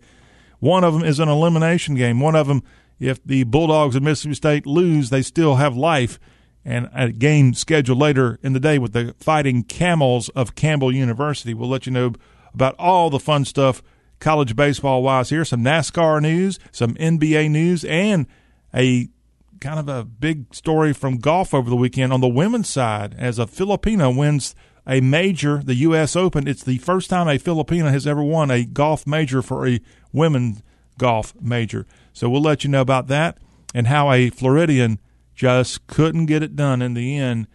One 0.58 0.84
of 0.84 0.94
them 0.94 1.04
is 1.04 1.18
an 1.18 1.28
elimination 1.28 1.94
game. 1.94 2.20
One 2.20 2.36
of 2.36 2.46
them, 2.46 2.62
if 2.98 3.22
the 3.24 3.44
Bulldogs 3.44 3.96
of 3.96 4.02
Mississippi 4.02 4.34
State 4.34 4.66
lose, 4.66 5.10
they 5.10 5.22
still 5.22 5.56
have 5.56 5.76
life. 5.76 6.18
And 6.64 6.90
a 6.94 7.10
game 7.10 7.54
scheduled 7.54 7.98
later 7.98 8.38
in 8.42 8.52
the 8.52 8.60
day 8.60 8.78
with 8.78 8.92
the 8.92 9.14
Fighting 9.18 9.64
Camels 9.64 10.28
of 10.30 10.54
Campbell 10.54 10.92
University. 10.92 11.54
We'll 11.54 11.70
let 11.70 11.86
you 11.86 11.92
know 11.92 12.12
about 12.52 12.74
all 12.78 13.08
the 13.10 13.18
fun 13.18 13.44
stuff 13.44 13.82
college 14.18 14.54
baseball 14.54 15.02
wise 15.02 15.30
here. 15.30 15.44
Some 15.44 15.64
NASCAR 15.64 16.20
news, 16.20 16.58
some 16.70 16.94
NBA 16.94 17.50
news, 17.50 17.84
and 17.84 18.26
a 18.74 19.08
kind 19.60 19.78
of 19.78 19.88
a 19.88 20.04
big 20.04 20.54
story 20.54 20.92
from 20.92 21.18
golf 21.18 21.52
over 21.52 21.68
the 21.68 21.76
weekend 21.76 22.12
on 22.12 22.20
the 22.20 22.28
women's 22.28 22.68
side 22.68 23.14
as 23.18 23.38
a 23.38 23.46
Filipina 23.46 24.14
wins 24.14 24.54
a 24.86 25.00
major, 25.00 25.58
the 25.58 25.74
U.S. 25.76 26.16
Open. 26.16 26.48
It's 26.48 26.64
the 26.64 26.78
first 26.78 27.10
time 27.10 27.28
a 27.28 27.38
Filipina 27.38 27.90
has 27.90 28.06
ever 28.06 28.22
won 28.22 28.50
a 28.50 28.64
golf 28.64 29.06
major 29.06 29.42
for 29.42 29.68
a 29.68 29.80
women's 30.12 30.62
golf 30.98 31.34
major. 31.40 31.86
So 32.12 32.28
we'll 32.28 32.42
let 32.42 32.64
you 32.64 32.70
know 32.70 32.80
about 32.80 33.06
that 33.08 33.38
and 33.74 33.86
how 33.86 34.10
a 34.10 34.30
Floridian 34.30 34.98
just 35.34 35.86
couldn't 35.86 36.26
get 36.26 36.42
it 36.42 36.56
done 36.56 36.82
in 36.82 36.94
the 36.94 37.16
end. 37.16 37.46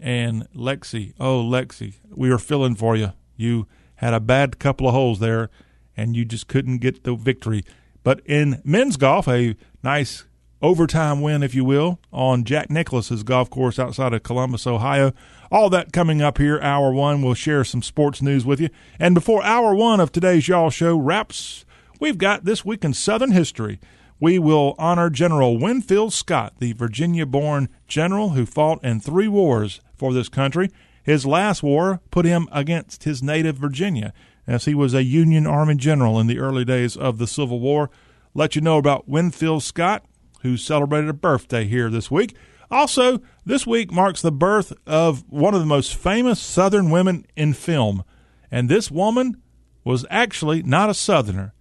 And 0.00 0.48
Lexi, 0.52 1.14
oh 1.18 1.42
Lexi, 1.42 1.94
we 2.10 2.30
are 2.30 2.38
feeling 2.38 2.76
for 2.76 2.96
you. 2.96 3.12
You 3.36 3.66
had 3.96 4.14
a 4.14 4.20
bad 4.20 4.58
couple 4.58 4.86
of 4.86 4.94
holes 4.94 5.18
there, 5.18 5.50
and 5.96 6.16
you 6.16 6.24
just 6.24 6.46
couldn't 6.46 6.78
get 6.78 7.02
the 7.02 7.14
victory. 7.14 7.64
But 8.04 8.20
in 8.24 8.62
men's 8.64 8.96
golf, 8.96 9.28
a 9.28 9.56
nice 9.82 10.24
overtime 10.60 11.20
win, 11.20 11.42
if 11.42 11.54
you 11.54 11.64
will, 11.64 11.98
on 12.12 12.44
Jack 12.44 12.70
Nicklaus's 12.70 13.22
golf 13.22 13.50
course 13.50 13.78
outside 13.78 14.12
of 14.12 14.22
Columbus, 14.22 14.66
Ohio. 14.66 15.12
All 15.50 15.70
that 15.70 15.92
coming 15.92 16.20
up 16.20 16.38
here, 16.38 16.58
hour 16.60 16.92
one. 16.92 17.22
We'll 17.22 17.34
share 17.34 17.64
some 17.64 17.82
sports 17.82 18.20
news 18.20 18.44
with 18.44 18.60
you. 18.60 18.68
And 18.98 19.14
before 19.14 19.42
hour 19.44 19.74
one 19.74 20.00
of 20.00 20.12
today's 20.12 20.48
Y'all 20.48 20.70
Show 20.70 20.96
wraps, 20.96 21.64
we've 22.00 22.18
got 22.18 22.44
This 22.44 22.64
Week 22.64 22.84
in 22.84 22.94
Southern 22.94 23.32
History. 23.32 23.80
We 24.20 24.38
will 24.38 24.74
honor 24.78 25.10
General 25.10 25.58
Winfield 25.58 26.12
Scott, 26.12 26.54
the 26.58 26.72
Virginia 26.72 27.24
born 27.24 27.68
general 27.86 28.30
who 28.30 28.46
fought 28.46 28.82
in 28.84 29.00
three 29.00 29.28
wars 29.28 29.80
for 29.96 30.12
this 30.12 30.28
country. 30.28 30.70
His 31.04 31.24
last 31.24 31.62
war 31.62 32.00
put 32.10 32.26
him 32.26 32.48
against 32.50 33.04
his 33.04 33.22
native 33.22 33.56
Virginia, 33.56 34.12
as 34.46 34.64
he 34.64 34.74
was 34.74 34.92
a 34.92 35.04
Union 35.04 35.46
Army 35.46 35.76
general 35.76 36.18
in 36.18 36.26
the 36.26 36.38
early 36.38 36.64
days 36.64 36.96
of 36.96 37.18
the 37.18 37.26
Civil 37.28 37.60
War. 37.60 37.90
Let 38.34 38.56
you 38.56 38.60
know 38.60 38.76
about 38.76 39.08
Winfield 39.08 39.62
Scott 39.62 40.04
who 40.42 40.56
celebrated 40.56 41.10
a 41.10 41.14
birthday 41.14 41.64
here 41.64 41.90
this 41.90 42.10
week. 42.10 42.34
Also, 42.70 43.20
this 43.46 43.66
week 43.66 43.90
marks 43.90 44.20
the 44.20 44.32
birth 44.32 44.72
of 44.86 45.24
one 45.28 45.54
of 45.54 45.60
the 45.60 45.66
most 45.66 45.94
famous 45.94 46.38
Southern 46.38 46.90
women 46.90 47.24
in 47.36 47.54
film. 47.54 48.04
And 48.50 48.68
this 48.68 48.90
woman 48.90 49.40
was 49.84 50.04
actually 50.10 50.62
not 50.62 50.90
a 50.90 50.94
Southerner. 50.94 51.54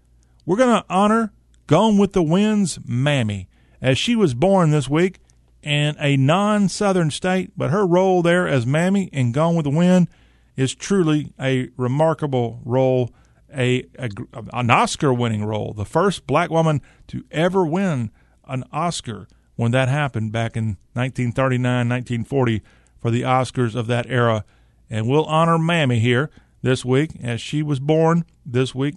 We're 0.46 0.57
going 0.57 0.81
to 0.81 0.86
honor 0.89 1.34
Gone 1.67 1.98
with 1.98 2.13
the 2.13 2.24
Wind's 2.24 2.79
Mammy, 2.86 3.50
as 3.81 3.98
she 3.98 4.15
was 4.15 4.34
born 4.34 4.72
this 4.72 4.89
week 4.89 5.19
in 5.62 5.98
a 6.00 6.15
non 6.15 6.69
Southern 6.69 7.12
state, 7.12 7.51
but 7.57 7.72
her 7.72 7.86
role 7.86 8.22
there 8.22 8.48
as 8.48 8.65
Mammy 8.65 9.05
in 9.12 9.34
Gone 9.34 9.55
with 9.55 9.65
the 9.65 9.69
Wind 9.69 10.07
is 10.55 10.74
truly 10.74 11.34
a 11.39 11.69
remarkable 11.75 12.62
role, 12.63 13.12
a, 13.53 13.84
a 14.00 14.10
an 14.53 14.69
Oscar 14.69 15.13
winning 15.13 15.43
role, 15.43 15.74
the 15.74 15.86
first 15.86 16.25
black 16.25 16.50
woman 16.50 16.81
to 17.07 17.25
ever 17.31 17.65
win 17.65 18.12
an 18.47 18.63
Oscar 18.71 19.27
when 19.55 19.71
that 19.71 19.89
happened 19.89 20.31
back 20.31 20.55
in 20.55 20.77
1939, 20.93 21.89
1940 21.89 22.61
for 22.99 23.11
the 23.11 23.23
Oscars 23.23 23.75
of 23.75 23.87
that 23.87 24.05
era. 24.09 24.45
And 24.89 25.07
we'll 25.07 25.25
honor 25.25 25.57
Mammy 25.57 25.99
here 25.99 26.29
this 26.61 26.85
week 26.85 27.11
as 27.21 27.41
she 27.41 27.61
was 27.61 27.79
born 27.79 28.23
this 28.45 28.73
week 28.73 28.95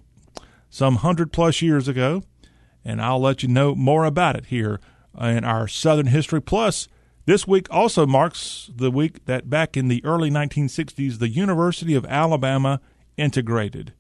some 0.69 0.97
hundred 0.97 1.33
plus 1.33 1.63
years 1.63 1.89
ago. 1.89 2.23
And 2.85 3.03
I'll 3.03 3.21
let 3.21 3.43
you 3.43 3.49
know 3.49 3.75
more 3.75 4.05
about 4.05 4.37
it 4.37 4.47
here 4.47 4.81
in 5.21 5.45
our 5.45 5.69
Southern 5.69 6.07
History 6.07 6.41
Plus. 6.41 6.89
This 7.27 7.47
week 7.47 7.67
also 7.71 8.07
marks 8.07 8.71
the 8.75 8.91
week 8.91 9.25
that 9.27 9.51
back 9.51 9.77
in 9.77 9.89
the 9.89 10.05
early 10.05 10.31
1960s, 10.31 11.19
the 11.19 11.29
University 11.29 11.95
of 11.95 12.07
Alabama 12.07 12.81
integrated. 13.17 13.93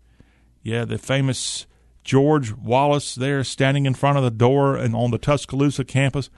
Yeah, 0.62 0.85
the 0.85 0.99
famous 0.99 1.66
George 2.04 2.52
Wallace 2.52 3.14
there 3.14 3.45
standing 3.45 3.87
in 3.87 3.95
front 3.95 4.19
of 4.19 4.25
the 4.25 4.30
door 4.30 4.76
and 4.76 4.95
on 4.95 5.11
the 5.11 5.19
Tuscaloosa 5.19 5.85
campus. 5.85 6.30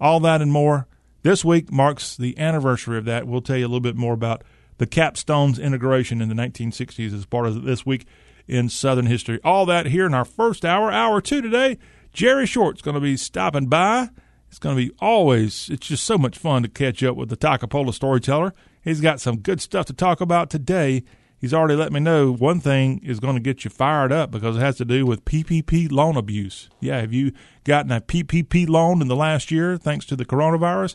All 0.00 0.20
that 0.20 0.40
and 0.40 0.52
more. 0.52 0.86
This 1.22 1.44
week 1.44 1.70
marks 1.70 2.16
the 2.16 2.38
anniversary 2.38 2.96
of 2.96 3.04
that. 3.04 3.26
We'll 3.26 3.42
tell 3.42 3.56
you 3.56 3.66
a 3.66 3.68
little 3.68 3.80
bit 3.80 3.96
more 3.96 4.14
about 4.14 4.42
the 4.78 4.86
Capstone's 4.86 5.58
integration 5.58 6.22
in 6.22 6.30
the 6.30 6.34
1960s 6.34 7.12
as 7.12 7.26
part 7.26 7.46
of 7.46 7.64
this 7.64 7.84
week 7.84 8.06
in 8.48 8.70
Southern 8.70 9.06
history. 9.06 9.38
All 9.44 9.66
that 9.66 9.86
here 9.86 10.06
in 10.06 10.14
our 10.14 10.24
first 10.24 10.64
hour, 10.64 10.90
hour 10.90 11.20
two 11.20 11.42
today. 11.42 11.78
Jerry 12.12 12.46
Short's 12.46 12.82
going 12.82 12.94
to 12.94 13.00
be 13.00 13.16
stopping 13.16 13.66
by. 13.66 14.08
It's 14.48 14.58
going 14.58 14.76
to 14.76 14.82
be 14.82 14.92
always, 14.98 15.68
it's 15.70 15.86
just 15.86 16.04
so 16.04 16.18
much 16.18 16.36
fun 16.36 16.62
to 16.62 16.68
catch 16.68 17.04
up 17.04 17.16
with 17.16 17.28
the 17.28 17.36
Takapola 17.36 17.94
storyteller. 17.94 18.52
He's 18.82 19.00
got 19.00 19.20
some 19.20 19.38
good 19.38 19.60
stuff 19.60 19.86
to 19.86 19.92
talk 19.92 20.20
about 20.20 20.50
today 20.50 21.04
he's 21.40 21.54
already 21.54 21.74
let 21.74 21.92
me 21.92 22.00
know 22.00 22.32
one 22.32 22.60
thing 22.60 23.00
is 23.04 23.18
going 23.18 23.34
to 23.34 23.40
get 23.40 23.64
you 23.64 23.70
fired 23.70 24.12
up 24.12 24.30
because 24.30 24.56
it 24.56 24.60
has 24.60 24.76
to 24.76 24.84
do 24.84 25.06
with 25.06 25.24
PPP 25.24 25.90
loan 25.90 26.16
abuse. 26.16 26.68
Yeah, 26.80 27.00
have 27.00 27.12
you 27.12 27.32
gotten 27.64 27.90
a 27.90 28.00
PPP 28.00 28.68
loan 28.68 29.00
in 29.00 29.08
the 29.08 29.16
last 29.16 29.50
year 29.50 29.76
thanks 29.76 30.04
to 30.06 30.16
the 30.16 30.24
coronavirus? 30.24 30.94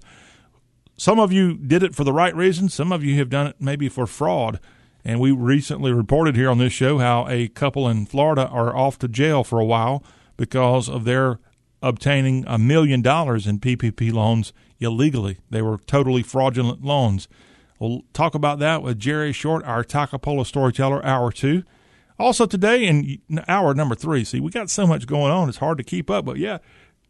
Some 0.98 1.20
of 1.20 1.34
you 1.34 1.56
did 1.56 1.84
it 1.84 1.96
for 1.96 2.04
the 2.04 2.14
right 2.14 2.36
reasons. 2.36 2.74
Some 2.74 2.92
of 2.92 3.04
you 3.04 3.16
have 3.16 3.30
done 3.30 3.48
it 3.48 3.56
maybe 3.60 3.90
for 3.90 4.08
fraud. 4.08 4.60
And 5.04 5.20
we 5.20 5.32
recently 5.32 5.92
reported 5.92 6.36
here 6.36 6.50
on 6.50 6.58
this 6.58 6.74
show 6.74 6.98
how 6.98 7.28
a 7.28 7.48
couple 7.50 7.88
in 7.88 8.06
Florida 8.06 8.48
are 8.48 8.76
off 8.76 8.98
to 9.00 9.08
jail 9.08 9.44
for 9.44 9.60
a 9.60 9.66
while 9.66 10.04
because 10.38 10.90
of 10.90 11.04
their 11.04 11.40
obtaining 11.82 12.44
a 12.48 12.58
million 12.58 13.02
dollars 13.02 13.46
in 13.46 13.60
PPP 13.60 14.12
loans 14.12 14.54
illegally. 14.80 15.38
They 15.50 15.62
were 15.62 15.78
totally 15.78 16.24
fraudulent 16.24 16.84
loans. 16.84 17.28
We'll 17.80 18.04
talk 18.14 18.36
about 18.36 18.60
that 18.60 18.82
with 18.82 19.00
Jerry 19.00 19.34
Short, 19.34 19.64
our 19.66 19.84
Takapola 19.84 20.46
storyteller, 20.46 21.06
hour 21.06 21.32
two. 21.32 21.64
Also 22.18 22.46
today 22.46 22.86
in 22.86 23.20
hour 23.48 23.74
number 23.74 23.96
three. 23.96 24.24
See, 24.24 24.40
we 24.40 24.50
got 24.50 24.70
so 24.70 24.88
much 24.88 25.06
going 25.08 25.32
on; 25.32 25.50
it's 25.50 25.58
hard 25.58 25.78
to 25.80 25.84
keep 25.84 26.10
up. 26.10 26.26
But 26.26 26.38
yeah, 26.38 26.60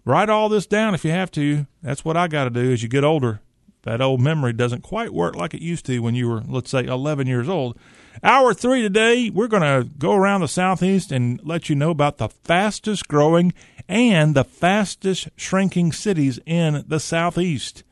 write 0.04 0.30
all 0.30 0.50
this 0.50 0.66
down 0.66 0.96
if 0.96 1.06
you 1.06 1.12
have 1.12 1.32
to. 1.32 1.68
That's 1.84 2.04
what 2.04 2.18
I 2.18 2.28
got 2.28 2.46
to 2.46 2.50
do 2.50 2.72
as 2.72 2.82
you 2.82 2.90
get 2.90 3.04
older. 3.04 3.42
That 3.84 4.02
old 4.02 4.20
memory 4.20 4.52
doesn't 4.52 4.82
quite 4.82 5.14
work 5.14 5.36
like 5.36 5.54
it 5.54 5.62
used 5.62 5.86
to 5.86 6.00
when 6.00 6.16
you 6.16 6.28
were, 6.28 6.42
let's 6.42 6.72
say, 6.72 6.86
11 6.86 7.28
years 7.28 7.48
old. 7.48 7.78
Hour 8.24 8.52
three 8.52 8.82
today, 8.82 9.30
we're 9.30 9.48
going 9.48 9.62
to 9.62 9.88
go 10.00 10.16
around 10.16 10.42
the 10.42 10.48
Southeast 10.48 11.12
and 11.12 11.40
let 11.44 11.70
you 11.70 11.76
know 11.76 11.92
about 11.92 12.18
the 12.18 12.30
fastest 12.30 13.08
growing 13.08 13.54
and 13.88 14.34
the 14.34 14.44
fastest 14.44 15.30
shrinking 15.36 15.92
cities 15.92 16.40
in 16.48 16.84
the 16.88 17.00
Southeast. 17.00 17.84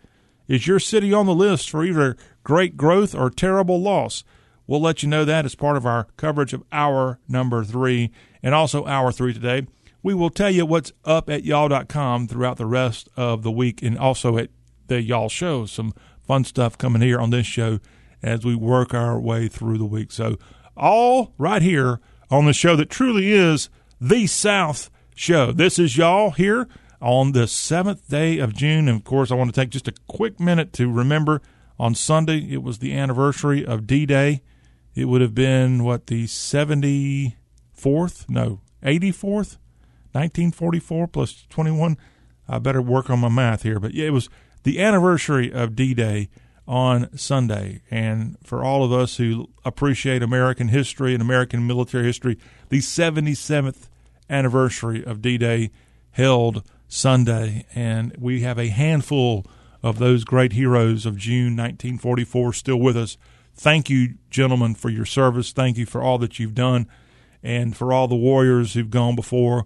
Is 0.48 0.66
your 0.66 0.80
city 0.80 1.14
on 1.14 1.28
the 1.28 1.36
list 1.36 1.70
for 1.70 1.86
either 1.86 2.18
great 2.44 2.78
growth 2.78 3.16
or 3.16 3.30
terrible 3.30 3.82
loss? 3.82 4.24
We'll 4.68 4.82
let 4.82 5.04
you 5.04 5.10
know 5.10 5.26
that 5.26 5.46
as 5.46 5.56
part 5.56 5.78
of 5.78 5.86
our 5.86 6.08
coverage 6.18 6.54
of 6.54 6.64
hour 6.72 7.20
number 7.28 7.64
three 7.64 8.12
and 8.42 8.56
also 8.56 8.86
hour 8.86 9.12
three 9.12 9.34
today. 9.34 9.68
We 10.02 10.14
will 10.14 10.30
tell 10.30 10.50
you 10.50 10.66
what's 10.66 10.92
up 11.06 11.30
at 11.30 11.44
y'all.com 11.44 12.28
throughout 12.28 12.58
the 12.58 12.66
rest 12.66 13.10
of 13.16 13.44
the 13.44 13.52
week 13.52 13.82
and 13.82 13.98
also 13.98 14.38
at 14.38 14.50
the 14.88 15.02
y'all 15.02 15.30
show. 15.30 15.66
Some 15.66 15.94
fun 16.22 16.44
stuff 16.44 16.78
coming 16.78 17.02
here 17.02 17.20
on 17.20 17.30
this 17.30 17.46
show 17.46 17.80
as 18.22 18.46
we 18.46 18.56
work 18.56 18.94
our 18.94 19.20
way 19.20 19.48
through 19.48 19.78
the 19.78 19.86
week. 19.86 20.12
So, 20.12 20.38
all 20.76 21.34
right 21.38 21.62
here 21.62 22.00
on 22.30 22.46
the 22.46 22.54
show 22.54 22.76
that 22.76 22.90
truly 22.90 23.32
is 23.32 23.70
the 24.00 24.28
South 24.28 24.90
Show. 25.16 25.52
This 25.52 25.78
is 25.78 25.98
y'all 25.98 26.32
here 26.32 26.68
on 27.00 27.34
the 27.34 27.48
seventh 27.48 28.10
day 28.10 28.40
of 28.40 28.56
June. 28.56 28.88
And 28.88 28.98
of 28.98 29.04
course, 29.04 29.32
I 29.32 29.36
want 29.36 29.54
to 29.54 29.62
take 29.62 29.70
just 29.70 29.88
a 29.88 29.94
quick 30.08 30.40
minute 30.40 30.74
to 30.74 30.92
remember 30.92 31.42
on 31.80 31.96
Sunday, 31.96 32.52
it 32.52 32.64
was 32.64 32.80
the 32.80 32.94
anniversary 32.94 33.66
of 33.66 33.88
D 33.88 34.06
Day. 34.06 34.42
It 34.96 35.06
would 35.06 35.22
have 35.22 35.34
been, 35.34 35.84
what, 35.84 36.08
the 36.08 36.26
74th? 36.26 38.30
No, 38.30 38.62
84th? 38.84 39.58
1944 40.14 41.08
plus 41.08 41.46
21. 41.50 41.98
I 42.48 42.60
better 42.60 42.82
work 42.82 43.10
on 43.10 43.20
my 43.20 43.30
math 43.30 43.64
here. 43.64 43.80
But 43.80 43.94
yeah, 43.94 44.08
it 44.08 44.14
was 44.14 44.30
the 44.64 44.82
anniversary 44.82 45.52
of 45.52 45.76
D 45.76 45.94
Day 45.94 46.30
on 46.68 47.16
Sunday. 47.18 47.82
And 47.90 48.38
for 48.44 48.64
all 48.64 48.84
of 48.84 48.94
us 48.94 49.18
who 49.18 49.50
appreciate 49.66 50.22
American 50.22 50.68
history 50.68 51.14
and 51.14 51.22
American 51.22 51.66
military 51.66 52.06
history, 52.06 52.38
the 52.70 52.80
77th 52.80 53.88
anniversary 54.30 55.04
of 55.04 55.22
D 55.22 55.38
Day 55.38 55.72
held 56.12 56.64
Sunday, 56.88 57.66
and 57.74 58.16
we 58.20 58.42
have 58.42 58.60
a 58.60 58.68
handful 58.68 59.48
of 59.84 60.00
those 60.00 60.24
great 60.24 60.54
heroes 60.54 61.06
of 61.06 61.18
June 61.18 61.58
1944 61.58 62.54
still 62.54 62.80
with 62.80 62.96
us. 62.96 63.18
Thank 63.54 63.90
you, 63.90 64.16
gentlemen, 64.30 64.74
for 64.74 64.90
your 64.90 65.06
service. 65.06 65.52
Thank 65.52 65.78
you 65.78 65.86
for 65.86 66.02
all 66.02 66.18
that 66.20 66.40
you've 66.40 66.56
done, 66.56 66.88
and 67.44 67.76
for 67.76 67.92
all 67.92 68.08
the 68.08 68.16
warriors 68.16 68.74
who've 68.74 68.90
gone 68.90 69.16
before, 69.16 69.66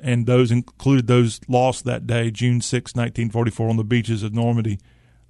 and 0.00 0.26
those 0.26 0.50
included 0.50 1.06
those 1.06 1.40
lost 1.46 1.84
that 1.84 2.06
day, 2.06 2.30
June 2.30 2.60
6, 2.60 2.94
1944, 2.94 3.68
on 3.68 3.76
the 3.76 3.84
beaches 3.84 4.22
of 4.22 4.32
Normandy. 4.32 4.78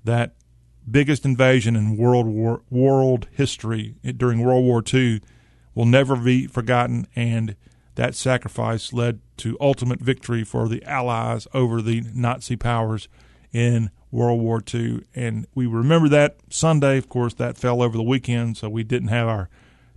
That 0.04 0.34
biggest 0.90 1.24
invasion 1.24 1.76
in 1.76 1.96
world 1.96 2.26
war, 2.26 2.62
world 2.70 3.28
history 3.32 3.96
during 4.16 4.40
World 4.40 4.64
War 4.64 4.82
II 4.92 5.20
will 5.74 5.86
never 5.86 6.16
be 6.16 6.46
forgotten, 6.46 7.06
and 7.14 7.56
that 7.96 8.14
sacrifice 8.14 8.92
led 8.92 9.20
to 9.38 9.58
ultimate 9.60 10.00
victory 10.00 10.44
for 10.44 10.68
the 10.68 10.82
Allies 10.84 11.46
over 11.52 11.82
the 11.82 12.02
Nazi 12.14 12.56
powers 12.56 13.08
in 13.52 13.90
World 14.12 14.40
War 14.40 14.62
II. 14.72 15.02
And 15.14 15.46
we 15.54 15.66
remember 15.66 16.08
that 16.10 16.36
Sunday, 16.50 16.98
of 16.98 17.08
course, 17.08 17.34
that 17.34 17.56
fell 17.56 17.82
over 17.82 17.96
the 17.96 18.02
weekend, 18.02 18.58
so 18.58 18.68
we 18.68 18.84
didn't 18.84 19.08
have 19.08 19.26
our 19.26 19.48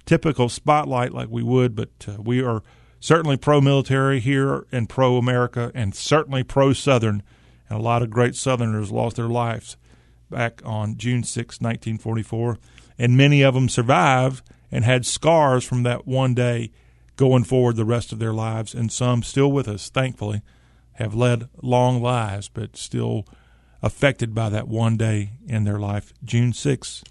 typical 0.06 0.50
spotlight 0.50 1.14
like 1.14 1.30
we 1.30 1.44
would, 1.44 1.76
but 1.76 1.90
uh, 2.08 2.22
we 2.22 2.42
are 2.42 2.64
certainly 3.00 3.38
pro 3.38 3.62
military 3.62 4.20
here 4.20 4.66
and 4.72 4.90
pro 4.90 5.18
America 5.18 5.72
and 5.76 5.94
certainly 5.94 6.44
pro 6.44 6.74
Southern. 6.74 7.22
And 7.70 7.80
a 7.80 7.82
lot 7.82 8.02
of 8.02 8.10
great 8.10 8.36
Southerners 8.36 8.92
lost 8.92 9.18
their 9.18 9.28
lives 9.28 9.78
back 10.32 10.62
on 10.64 10.98
June 10.98 11.24
6, 11.24 11.60
1944. 11.60 12.58
And 12.98 13.18
many 13.18 13.42
of 13.42 13.54
them 13.54 13.68
survived 13.68 14.44
and 14.72 14.86
had 14.86 15.06
scars 15.06 15.64
from 15.66 15.84
that 15.84 16.08
one 16.08 16.34
day 16.34 16.72
going 17.18 17.44
forward 17.44 17.76
the 17.76 17.86
rest 17.86 18.12
of 18.12 18.20
their 18.20 18.34
lives, 18.34 18.74
and 18.74 18.92
some 18.92 19.24
still 19.24 19.52
with 19.52 19.68
us, 19.68 19.90
thankfully. 19.90 20.42
have 20.94 21.14
led 21.14 21.50
long 21.62 22.02
lives, 22.02 22.50
but 22.50 22.78
still 22.78 23.26
affected 23.86 24.34
by 24.34 24.50
that 24.50 24.68
one 24.68 24.98
day 24.98 25.34
in 25.46 25.64
their 25.64 25.78
life, 25.78 26.12
June 26.24 26.52
6, 26.52 27.04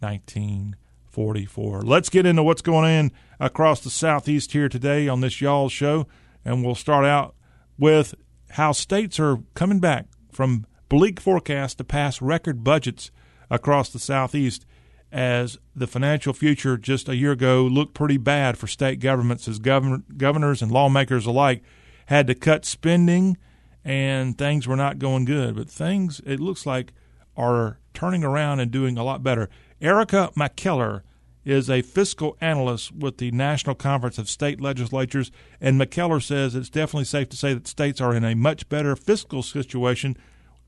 1944. 0.00 1.82
Let's 1.82 2.10
get 2.10 2.26
into 2.26 2.42
what's 2.42 2.62
going 2.62 2.84
on 2.84 3.12
across 3.38 3.80
the 3.80 3.90
Southeast 3.90 4.50
here 4.50 4.68
today 4.68 5.06
on 5.06 5.20
this 5.20 5.40
Y'all 5.40 5.68
show, 5.68 6.08
and 6.44 6.64
we'll 6.64 6.74
start 6.74 7.04
out 7.04 7.36
with 7.78 8.16
how 8.50 8.72
states 8.72 9.20
are 9.20 9.38
coming 9.54 9.78
back 9.78 10.06
from 10.32 10.66
bleak 10.88 11.20
forecasts 11.20 11.76
to 11.76 11.84
pass 11.84 12.20
record 12.20 12.64
budgets 12.64 13.12
across 13.48 13.88
the 13.90 14.00
Southeast 14.00 14.66
as 15.12 15.58
the 15.76 15.86
financial 15.86 16.32
future 16.32 16.76
just 16.76 17.08
a 17.08 17.14
year 17.14 17.30
ago 17.30 17.62
looked 17.62 17.94
pretty 17.94 18.16
bad 18.16 18.58
for 18.58 18.66
state 18.66 18.98
governments 18.98 19.46
as 19.46 19.60
govern- 19.60 20.02
governors 20.16 20.60
and 20.60 20.72
lawmakers 20.72 21.24
alike 21.24 21.62
had 22.06 22.26
to 22.26 22.34
cut 22.34 22.64
spending 22.64 23.36
and 23.84 24.36
things 24.36 24.66
were 24.68 24.76
not 24.76 24.98
going 24.98 25.24
good. 25.24 25.56
But 25.56 25.70
things, 25.70 26.20
it 26.26 26.40
looks 26.40 26.66
like, 26.66 26.92
are 27.36 27.78
turning 27.94 28.24
around 28.24 28.60
and 28.60 28.70
doing 28.70 28.98
a 28.98 29.04
lot 29.04 29.22
better. 29.22 29.48
Erica 29.80 30.30
MacKellar 30.36 31.02
is 31.44 31.70
a 31.70 31.82
fiscal 31.82 32.36
analyst 32.40 32.94
with 32.94 33.16
the 33.16 33.30
National 33.30 33.74
Conference 33.74 34.18
of 34.18 34.28
State 34.28 34.60
Legislatures, 34.60 35.30
and 35.60 35.80
MacKellar 35.80 36.22
says 36.22 36.54
it's 36.54 36.68
definitely 36.68 37.04
safe 37.04 37.28
to 37.30 37.36
say 37.36 37.54
that 37.54 37.66
states 37.66 38.00
are 38.00 38.14
in 38.14 38.24
a 38.24 38.34
much 38.34 38.68
better 38.68 38.94
fiscal 38.94 39.42
situation 39.42 40.16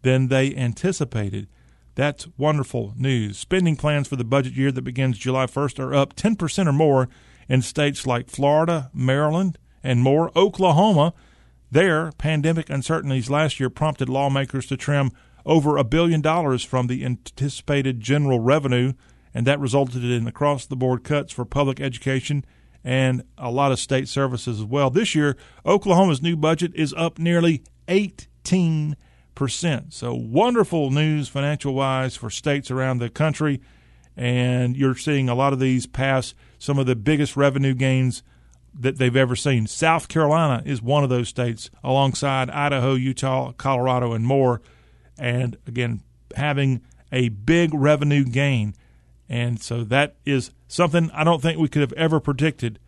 than 0.01 0.29
they 0.29 0.55
anticipated. 0.55 1.47
That's 1.95 2.27
wonderful 2.39 2.95
news. 2.97 3.39
Spending 3.39 3.77
plans 3.77 4.09
for 4.09 4.17
the 4.17 4.25
budget 4.25 4.55
year 4.55 4.73
that 4.73 4.83
begins 4.83 5.19
July 5.19 5.45
1st 5.45 5.79
are 5.79 5.95
up 5.95 6.17
10% 6.17 6.67
or 6.67 6.73
more 6.73 7.09
in 7.49 7.61
states 7.61 8.07
like 8.07 8.31
Florida, 8.31 8.91
Maryland, 8.95 9.59
and 9.83 10.01
more. 10.01 10.33
Oklahoma, 10.35 11.13
there, 11.73 12.13
pandemic 12.19 12.69
uncertainties 12.69 13.31
last 13.31 13.59
year 13.59 13.71
prompted 13.71 14.09
lawmakers 14.09 14.67
to 14.67 14.77
trim 14.77 15.11
over 15.47 15.77
a 15.77 15.85
billion 15.85 16.21
dollars 16.21 16.63
from 16.63 16.87
the 16.87 17.05
anticipated 17.05 17.99
general 17.99 18.41
revenue, 18.41 18.93
and 19.35 19.47
that 19.47 19.59
resulted 19.59 20.05
in 20.05 20.27
across 20.27 20.67
the 20.67 20.77
board 20.77 21.03
cuts 21.03 21.33
for 21.33 21.45
public 21.47 21.81
education 21.81 22.45
and 22.85 23.23
a 23.39 23.51
lot 23.51 23.73
of 23.73 23.79
state 23.79 24.07
services 24.07 24.61
as 24.61 24.67
well. 24.67 24.91
This 24.91 25.15
year, 25.15 25.37
Oklahoma's 25.65 26.21
new 26.21 26.37
budget 26.37 26.73
is 26.75 26.93
up 26.95 27.19
nearly 27.19 27.63
18 27.89 28.97
percent. 29.35 29.95
So 29.95 30.15
wonderful 30.15 30.91
news 30.91 31.29
financial 31.29 31.73
wise 31.73 32.17
for 32.17 32.29
states 32.29 32.71
around 32.71 32.99
the 32.99 33.09
country, 33.09 33.63
and 34.15 34.77
you're 34.77 34.95
seeing 34.95 35.31
a 35.31 35.35
lot 35.35 35.55
of 35.55 35.59
these 35.59 35.87
pass 35.87 36.35
some 36.59 36.79
of 36.79 36.85
the 36.85 36.97
biggest 36.97 37.35
revenue 37.35 37.73
gains 37.73 38.23
that 38.75 38.99
they've 38.99 39.17
ever 39.17 39.37
seen. 39.37 39.67
South 39.67 40.09
Carolina 40.09 40.63
is 40.65 40.81
one 40.81 41.05
of 41.05 41.11
those 41.11 41.29
states, 41.29 41.71
alongside 41.85 42.51
Idaho, 42.51 42.95
Utah, 42.95 43.53
Colorado, 43.53 44.13
and 44.13 44.25
more. 44.25 44.61
And 45.19 45.57
again, 45.67 46.03
having 46.37 46.83
a 47.11 47.29
big 47.29 47.75
revenue 47.75 48.25
gain. 48.25 48.75
And 49.29 49.61
so 49.61 49.85
that 49.85 50.17
is 50.25 50.51
something 50.69 51.11
I 51.13 51.25
don't 51.25 51.43
think 51.43 51.59
we 51.59 51.69
could 51.69 51.83
have 51.83 51.93
ever 51.93 52.21
predicted 52.21 52.79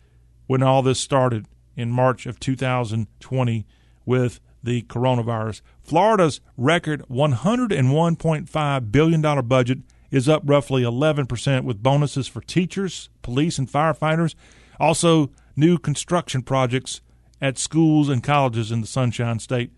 when 0.47 0.63
all 0.63 0.81
this 0.81 0.99
started 0.99 1.45
in 1.75 1.91
March 1.91 2.25
of 2.25 2.39
2020 2.39 3.65
with 4.05 4.39
the 4.63 4.81
coronavirus. 4.83 5.61
Florida's 5.81 6.41
record 6.57 7.03
$101.5 7.09 8.91
billion 8.91 9.47
budget 9.47 9.79
is 10.11 10.29
up 10.29 10.41
roughly 10.45 10.81
11%, 10.83 11.63
with 11.63 11.83
bonuses 11.83 12.27
for 12.27 12.41
teachers, 12.41 13.09
police, 13.21 13.57
and 13.57 13.69
firefighters. 13.69 14.35
Also, 14.79 15.29
new 15.55 15.77
construction 15.77 16.41
projects 16.41 17.01
at 17.41 17.57
schools 17.57 18.09
and 18.09 18.23
colleges 18.23 18.71
in 18.71 18.81
the 18.81 18.87
Sunshine 18.87 19.39
State. 19.39 19.71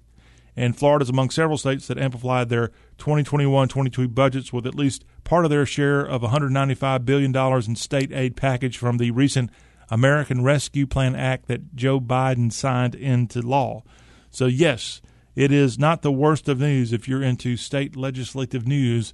And 0.56 0.76
Florida 0.76 1.04
is 1.04 1.10
among 1.10 1.30
several 1.30 1.58
states 1.58 1.88
that 1.88 2.00
amplified 2.00 2.50
their 2.50 2.70
2021 2.98 3.68
22 3.68 4.08
budgets 4.08 4.52
with 4.52 4.66
at 4.66 4.74
least 4.74 5.06
part 5.24 5.46
of 5.46 5.52
their 5.52 5.66
share 5.66 6.02
of 6.02 6.22
$195 6.24 7.06
billion 7.06 7.36
in 7.36 7.76
state 7.76 8.12
aid 8.12 8.36
package 8.36 8.78
from 8.78 8.98
the 8.98 9.12
recent 9.12 9.52
American 9.90 10.44
Rescue 10.44 10.88
Plan 10.88 11.16
Act 11.16 11.48
that 11.48 11.76
Joe 11.76 12.00
Biden 12.00 12.52
signed 12.52 12.96
into 12.96 13.42
law. 13.42 13.84
So, 14.32 14.48
yes, 14.48 15.02
it 15.36 15.52
is 15.52 15.78
not 15.78 16.02
the 16.02 16.12
worst 16.12 16.50
of 16.50 16.60
news 16.60 16.92
if 16.92 17.08
you're 17.08 17.22
into 17.22 17.56
state 17.56 17.96
legislative 17.96 18.68
news, 18.68 19.14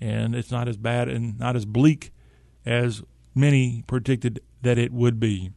and 0.00 0.34
it's 0.34 0.50
not 0.50 0.68
as 0.68 0.76
bad 0.76 1.08
and 1.08 1.38
not 1.38 1.54
as 1.54 1.64
bleak 1.64 2.12
as 2.66 3.02
many 3.34 3.84
predicted 3.86 4.40
that 4.62 4.78
it 4.78 4.92
would 4.92 5.20
be. 5.20 5.52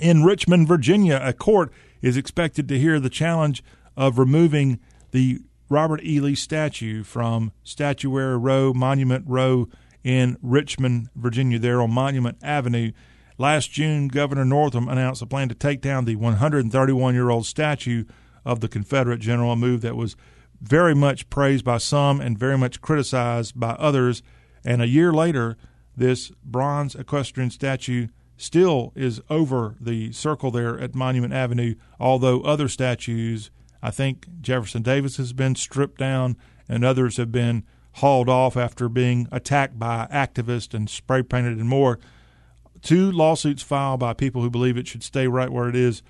In 0.00 0.24
Richmond, 0.24 0.66
Virginia, 0.66 1.20
a 1.22 1.34
court 1.34 1.70
is 2.00 2.16
expected 2.16 2.66
to 2.68 2.78
hear 2.78 2.98
the 2.98 3.10
challenge 3.10 3.62
of 3.98 4.18
removing 4.18 4.80
the 5.10 5.40
Robert 5.68 6.02
E. 6.02 6.20
Lee 6.20 6.34
statue 6.34 7.02
from 7.02 7.52
Statuary 7.64 8.38
Row, 8.38 8.72
Monument 8.72 9.26
Row 9.28 9.68
in 10.02 10.38
Richmond, 10.40 11.10
Virginia, 11.14 11.58
there 11.58 11.82
on 11.82 11.92
Monument 11.92 12.38
Avenue. 12.42 12.92
Last 13.36 13.72
June, 13.72 14.08
Governor 14.08 14.46
Northam 14.46 14.88
announced 14.88 15.20
a 15.20 15.26
plan 15.26 15.50
to 15.50 15.54
take 15.54 15.82
down 15.82 16.06
the 16.06 16.16
131 16.16 17.12
year 17.12 17.28
old 17.28 17.44
statue 17.44 18.04
of 18.42 18.60
the 18.60 18.68
Confederate 18.68 19.20
general, 19.20 19.52
a 19.52 19.56
move 19.56 19.82
that 19.82 19.96
was 19.96 20.16
very 20.62 20.94
much 20.94 21.28
praised 21.28 21.64
by 21.66 21.76
some 21.76 22.22
and 22.22 22.38
very 22.38 22.56
much 22.56 22.80
criticized 22.80 23.60
by 23.60 23.72
others. 23.72 24.22
And 24.64 24.80
a 24.80 24.88
year 24.88 25.12
later, 25.12 25.58
this 25.94 26.32
bronze 26.42 26.94
equestrian 26.94 27.50
statue 27.50 28.08
still 28.40 28.92
is 28.94 29.20
over 29.28 29.76
the 29.80 30.12
circle 30.12 30.50
there 30.50 30.78
at 30.78 30.94
Monument 30.94 31.32
Avenue, 31.32 31.74
although 31.98 32.40
other 32.42 32.68
statues, 32.68 33.50
I 33.82 33.90
think 33.90 34.26
Jefferson 34.40 34.82
Davis 34.82 35.16
has 35.16 35.32
been 35.32 35.54
stripped 35.54 35.98
down 35.98 36.36
and 36.68 36.84
others 36.84 37.16
have 37.16 37.32
been 37.32 37.64
hauled 37.94 38.28
off 38.28 38.56
after 38.56 38.88
being 38.88 39.28
attacked 39.32 39.78
by 39.78 40.06
activists 40.12 40.74
and 40.74 40.88
spray 40.88 41.22
painted 41.22 41.58
and 41.58 41.68
more 41.68 41.98
two 42.82 43.10
lawsuits 43.10 43.62
filed 43.62 44.00
by 44.00 44.12
people 44.12 44.42
who 44.42 44.50
believe 44.50 44.76
it 44.76 44.88
should 44.88 45.02
stay 45.02 45.26
right 45.26 45.50
where 45.50 45.68
it 45.68 45.76
is 45.76 46.02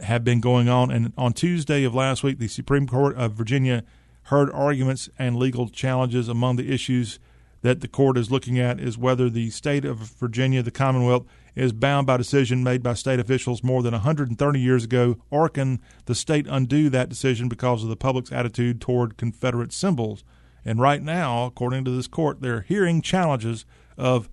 have 0.00 0.24
been 0.24 0.40
going 0.40 0.68
on. 0.68 0.90
And 0.90 1.12
on 1.16 1.32
Tuesday 1.32 1.84
of 1.84 1.94
last 1.94 2.22
week, 2.22 2.38
the 2.38 2.48
Supreme 2.48 2.86
Court 2.86 3.16
of 3.16 3.32
Virginia 3.32 3.84
heard 4.24 4.50
arguments 4.52 5.08
and 5.18 5.36
legal 5.36 5.68
challenges. 5.68 6.28
Among 6.28 6.56
the 6.56 6.72
issues 6.72 7.18
that 7.62 7.80
the 7.80 7.88
court 7.88 8.16
is 8.16 8.30
looking 8.30 8.58
at 8.58 8.80
is 8.80 8.98
whether 8.98 9.28
the 9.28 9.50
state 9.50 9.84
of 9.84 9.98
Virginia, 9.98 10.62
the 10.62 10.70
Commonwealth, 10.70 11.26
is 11.54 11.72
bound 11.72 12.06
by 12.06 12.16
decision 12.16 12.64
made 12.64 12.82
by 12.82 12.94
state 12.94 13.20
officials 13.20 13.62
more 13.62 13.82
than 13.82 13.92
130 13.92 14.60
years 14.60 14.84
ago, 14.84 15.16
or 15.30 15.48
can 15.48 15.80
the 16.06 16.14
state 16.14 16.46
undo 16.48 16.90
that 16.90 17.08
decision 17.08 17.48
because 17.48 17.82
of 17.82 17.88
the 17.88 17.96
public's 17.96 18.32
attitude 18.32 18.80
toward 18.80 19.16
Confederate 19.16 19.72
symbols? 19.72 20.24
And 20.64 20.80
right 20.80 21.02
now, 21.02 21.46
according 21.46 21.84
to 21.84 21.90
this 21.90 22.06
court, 22.06 22.40
they're 22.40 22.62
hearing 22.62 23.02
challenges 23.02 23.64
of 23.96 24.28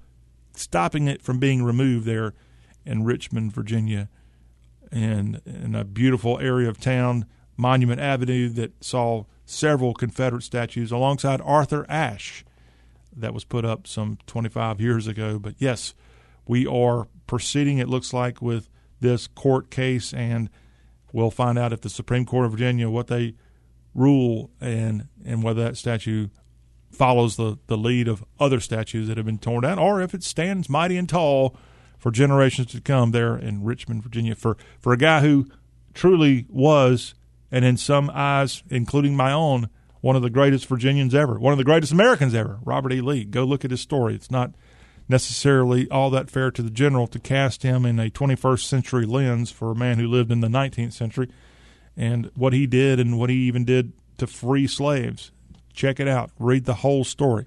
stopping 0.55 1.07
it 1.07 1.21
from 1.21 1.39
being 1.39 1.63
removed 1.63 2.05
there 2.05 2.33
in 2.85 3.03
Richmond, 3.03 3.53
Virginia, 3.53 4.09
and 4.91 5.41
in 5.45 5.75
a 5.75 5.83
beautiful 5.83 6.39
area 6.39 6.67
of 6.69 6.79
town, 6.79 7.25
Monument 7.55 8.01
Avenue, 8.01 8.49
that 8.49 8.83
saw 8.83 9.25
several 9.45 9.93
Confederate 9.93 10.43
statues 10.43 10.91
alongside 10.91 11.41
Arthur 11.41 11.85
Ashe 11.89 12.43
that 13.15 13.33
was 13.33 13.43
put 13.43 13.65
up 13.65 13.85
some 13.87 14.17
25 14.25 14.81
years 14.81 15.07
ago. 15.07 15.37
But 15.37 15.55
yes, 15.59 15.93
we 16.47 16.65
are 16.65 17.07
proceeding, 17.27 17.77
it 17.77 17.89
looks 17.89 18.13
like, 18.13 18.41
with 18.41 18.69
this 18.99 19.27
court 19.27 19.71
case, 19.71 20.13
and 20.13 20.49
we'll 21.11 21.31
find 21.31 21.57
out 21.57 21.73
if 21.73 21.81
the 21.81 21.89
Supreme 21.89 22.25
Court 22.25 22.45
of 22.45 22.51
Virginia, 22.51 22.89
what 22.89 23.07
they 23.07 23.35
rule 23.93 24.51
and, 24.59 25.07
and 25.25 25.43
whether 25.43 25.63
that 25.63 25.77
statue 25.77 26.27
follows 26.91 27.35
the, 27.35 27.57
the 27.67 27.77
lead 27.77 28.07
of 28.07 28.23
other 28.39 28.59
statues 28.59 29.07
that 29.07 29.17
have 29.17 29.25
been 29.25 29.37
torn 29.37 29.61
down, 29.63 29.79
or 29.79 30.01
if 30.01 30.13
it 30.13 30.23
stands 30.23 30.69
mighty 30.69 30.97
and 30.97 31.09
tall 31.09 31.55
for 31.97 32.11
generations 32.11 32.67
to 32.71 32.81
come 32.81 33.11
there 33.11 33.37
in 33.37 33.63
Richmond, 33.63 34.03
Virginia, 34.03 34.35
for, 34.35 34.57
for 34.79 34.91
a 34.91 34.97
guy 34.97 35.21
who 35.21 35.47
truly 35.93 36.45
was, 36.49 37.13
and 37.51 37.63
in 37.63 37.77
some 37.77 38.09
eyes, 38.13 38.63
including 38.69 39.15
my 39.15 39.31
own, 39.31 39.69
one 40.01 40.15
of 40.15 40.21
the 40.21 40.29
greatest 40.29 40.65
Virginians 40.65 41.13
ever, 41.13 41.39
one 41.39 41.53
of 41.53 41.57
the 41.57 41.63
greatest 41.63 41.91
Americans 41.91 42.33
ever, 42.33 42.59
Robert 42.63 42.91
E. 42.91 43.01
Lee. 43.01 43.23
Go 43.23 43.43
look 43.43 43.63
at 43.63 43.71
his 43.71 43.81
story. 43.81 44.15
It's 44.15 44.31
not 44.31 44.51
necessarily 45.11 45.87
all 45.91 46.09
that 46.09 46.31
fair 46.31 46.49
to 46.49 46.63
the 46.63 46.71
general 46.71 47.05
to 47.05 47.19
cast 47.19 47.61
him 47.61 47.85
in 47.85 47.99
a 47.99 48.09
21st 48.09 48.63
century 48.63 49.05
lens 49.05 49.51
for 49.51 49.71
a 49.71 49.75
man 49.75 49.99
who 49.99 50.07
lived 50.07 50.31
in 50.31 50.39
the 50.39 50.47
19th 50.47 50.93
century 50.93 51.29
and 51.95 52.31
what 52.33 52.53
he 52.53 52.65
did 52.65 52.99
and 52.99 53.19
what 53.19 53.29
he 53.29 53.35
even 53.35 53.63
did 53.63 53.93
to 54.17 54.25
free 54.25 54.65
slaves. 54.65 55.31
Check 55.73 55.99
it 55.99 56.07
out. 56.07 56.31
Read 56.39 56.65
the 56.65 56.75
whole 56.75 57.03
story. 57.03 57.45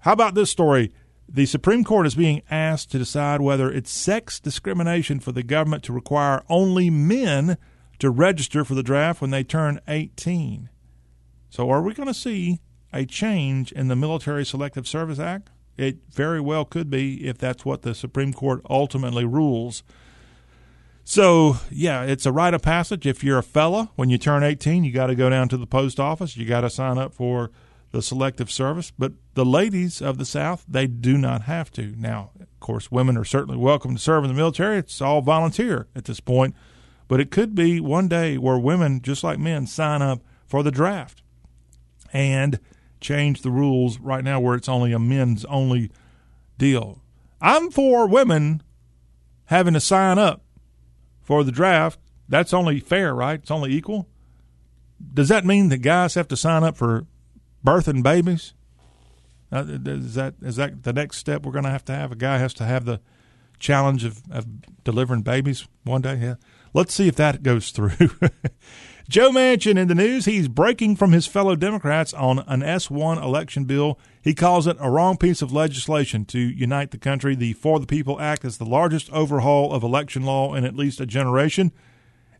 How 0.00 0.12
about 0.12 0.34
this 0.34 0.50
story? 0.50 0.92
The 1.28 1.46
Supreme 1.46 1.84
Court 1.84 2.06
is 2.06 2.14
being 2.14 2.42
asked 2.50 2.90
to 2.90 2.98
decide 2.98 3.40
whether 3.40 3.70
it's 3.70 3.90
sex 3.90 4.40
discrimination 4.40 5.20
for 5.20 5.32
the 5.32 5.42
government 5.42 5.84
to 5.84 5.92
require 5.92 6.42
only 6.48 6.90
men 6.90 7.56
to 8.00 8.10
register 8.10 8.64
for 8.64 8.74
the 8.74 8.82
draft 8.82 9.20
when 9.20 9.30
they 9.30 9.44
turn 9.44 9.80
18. 9.86 10.68
So, 11.48 11.70
are 11.70 11.82
we 11.82 11.94
going 11.94 12.08
to 12.08 12.14
see 12.14 12.60
a 12.92 13.04
change 13.04 13.72
in 13.72 13.88
the 13.88 13.96
Military 13.96 14.44
Selective 14.44 14.88
Service 14.88 15.18
Act? 15.18 15.50
It 15.80 15.98
very 16.10 16.42
well 16.42 16.66
could 16.66 16.90
be 16.90 17.26
if 17.26 17.38
that's 17.38 17.64
what 17.64 17.80
the 17.80 17.94
Supreme 17.94 18.34
Court 18.34 18.60
ultimately 18.68 19.24
rules. 19.24 19.82
So, 21.04 21.56
yeah, 21.70 22.02
it's 22.02 22.26
a 22.26 22.32
rite 22.32 22.52
of 22.52 22.60
passage. 22.60 23.06
If 23.06 23.24
you're 23.24 23.38
a 23.38 23.42
fella, 23.42 23.90
when 23.96 24.10
you 24.10 24.18
turn 24.18 24.42
18, 24.42 24.84
you 24.84 24.92
got 24.92 25.06
to 25.06 25.14
go 25.14 25.30
down 25.30 25.48
to 25.48 25.56
the 25.56 25.66
post 25.66 25.98
office. 25.98 26.36
You 26.36 26.44
got 26.44 26.60
to 26.60 26.70
sign 26.70 26.98
up 26.98 27.14
for 27.14 27.50
the 27.92 28.02
selective 28.02 28.50
service. 28.50 28.92
But 28.96 29.14
the 29.32 29.46
ladies 29.46 30.02
of 30.02 30.18
the 30.18 30.26
South, 30.26 30.66
they 30.68 30.86
do 30.86 31.16
not 31.16 31.42
have 31.42 31.70
to. 31.72 31.94
Now, 31.96 32.32
of 32.38 32.60
course, 32.60 32.92
women 32.92 33.16
are 33.16 33.24
certainly 33.24 33.56
welcome 33.56 33.94
to 33.94 34.02
serve 34.02 34.22
in 34.24 34.28
the 34.28 34.36
military. 34.36 34.76
It's 34.76 35.00
all 35.00 35.22
volunteer 35.22 35.86
at 35.96 36.04
this 36.04 36.20
point. 36.20 36.54
But 37.08 37.20
it 37.20 37.30
could 37.30 37.54
be 37.54 37.80
one 37.80 38.06
day 38.06 38.36
where 38.36 38.58
women, 38.58 39.00
just 39.00 39.24
like 39.24 39.38
men, 39.38 39.66
sign 39.66 40.02
up 40.02 40.20
for 40.46 40.62
the 40.62 40.70
draft 40.70 41.22
and 42.12 42.60
change 43.00 43.42
the 43.42 43.50
rules 43.50 43.98
right 43.98 44.24
now 44.24 44.40
where 44.40 44.54
it's 44.54 44.68
only 44.68 44.92
a 44.92 44.98
men's 44.98 45.44
only 45.46 45.90
deal. 46.58 47.02
I'm 47.40 47.70
for 47.70 48.06
women 48.06 48.62
having 49.46 49.74
to 49.74 49.80
sign 49.80 50.18
up 50.18 50.42
for 51.22 51.44
the 51.44 51.52
draft, 51.52 51.98
that's 52.28 52.54
only 52.54 52.80
fair, 52.80 53.14
right? 53.14 53.40
It's 53.40 53.50
only 53.50 53.72
equal. 53.72 54.08
Does 55.14 55.28
that 55.28 55.44
mean 55.44 55.68
that 55.70 55.78
guys 55.78 56.14
have 56.14 56.28
to 56.28 56.36
sign 56.36 56.62
up 56.62 56.76
for 56.76 57.06
birthing 57.64 58.02
babies? 58.02 58.54
Uh, 59.52 59.64
is 59.66 60.14
that 60.14 60.34
is 60.42 60.56
that 60.56 60.84
the 60.84 60.92
next 60.92 61.18
step 61.18 61.44
we're 61.44 61.52
going 61.52 61.64
to 61.64 61.70
have 61.70 61.84
to 61.86 61.92
have? 61.92 62.12
A 62.12 62.16
guy 62.16 62.38
has 62.38 62.54
to 62.54 62.64
have 62.64 62.84
the 62.84 63.00
challenge 63.58 64.04
of, 64.04 64.22
of 64.30 64.46
delivering 64.84 65.22
babies 65.22 65.66
one 65.84 66.02
day. 66.02 66.16
Yeah, 66.16 66.34
let's 66.72 66.94
see 66.94 67.08
if 67.08 67.16
that 67.16 67.42
goes 67.42 67.70
through. 67.70 67.90
Joe 69.10 69.32
Manchin 69.32 69.76
in 69.76 69.88
the 69.88 69.94
news. 69.96 70.24
He's 70.24 70.46
breaking 70.46 70.94
from 70.94 71.10
his 71.10 71.26
fellow 71.26 71.56
Democrats 71.56 72.14
on 72.14 72.44
an 72.46 72.60
S1 72.60 73.20
election 73.20 73.64
bill. 73.64 73.98
He 74.22 74.34
calls 74.34 74.68
it 74.68 74.76
a 74.78 74.88
wrong 74.88 75.16
piece 75.16 75.42
of 75.42 75.52
legislation 75.52 76.24
to 76.26 76.38
unite 76.38 76.92
the 76.92 76.96
country. 76.96 77.34
The 77.34 77.54
For 77.54 77.80
the 77.80 77.88
People 77.88 78.20
Act 78.20 78.44
is 78.44 78.58
the 78.58 78.64
largest 78.64 79.10
overhaul 79.10 79.72
of 79.72 79.82
election 79.82 80.22
law 80.22 80.54
in 80.54 80.64
at 80.64 80.76
least 80.76 81.00
a 81.00 81.06
generation. 81.06 81.72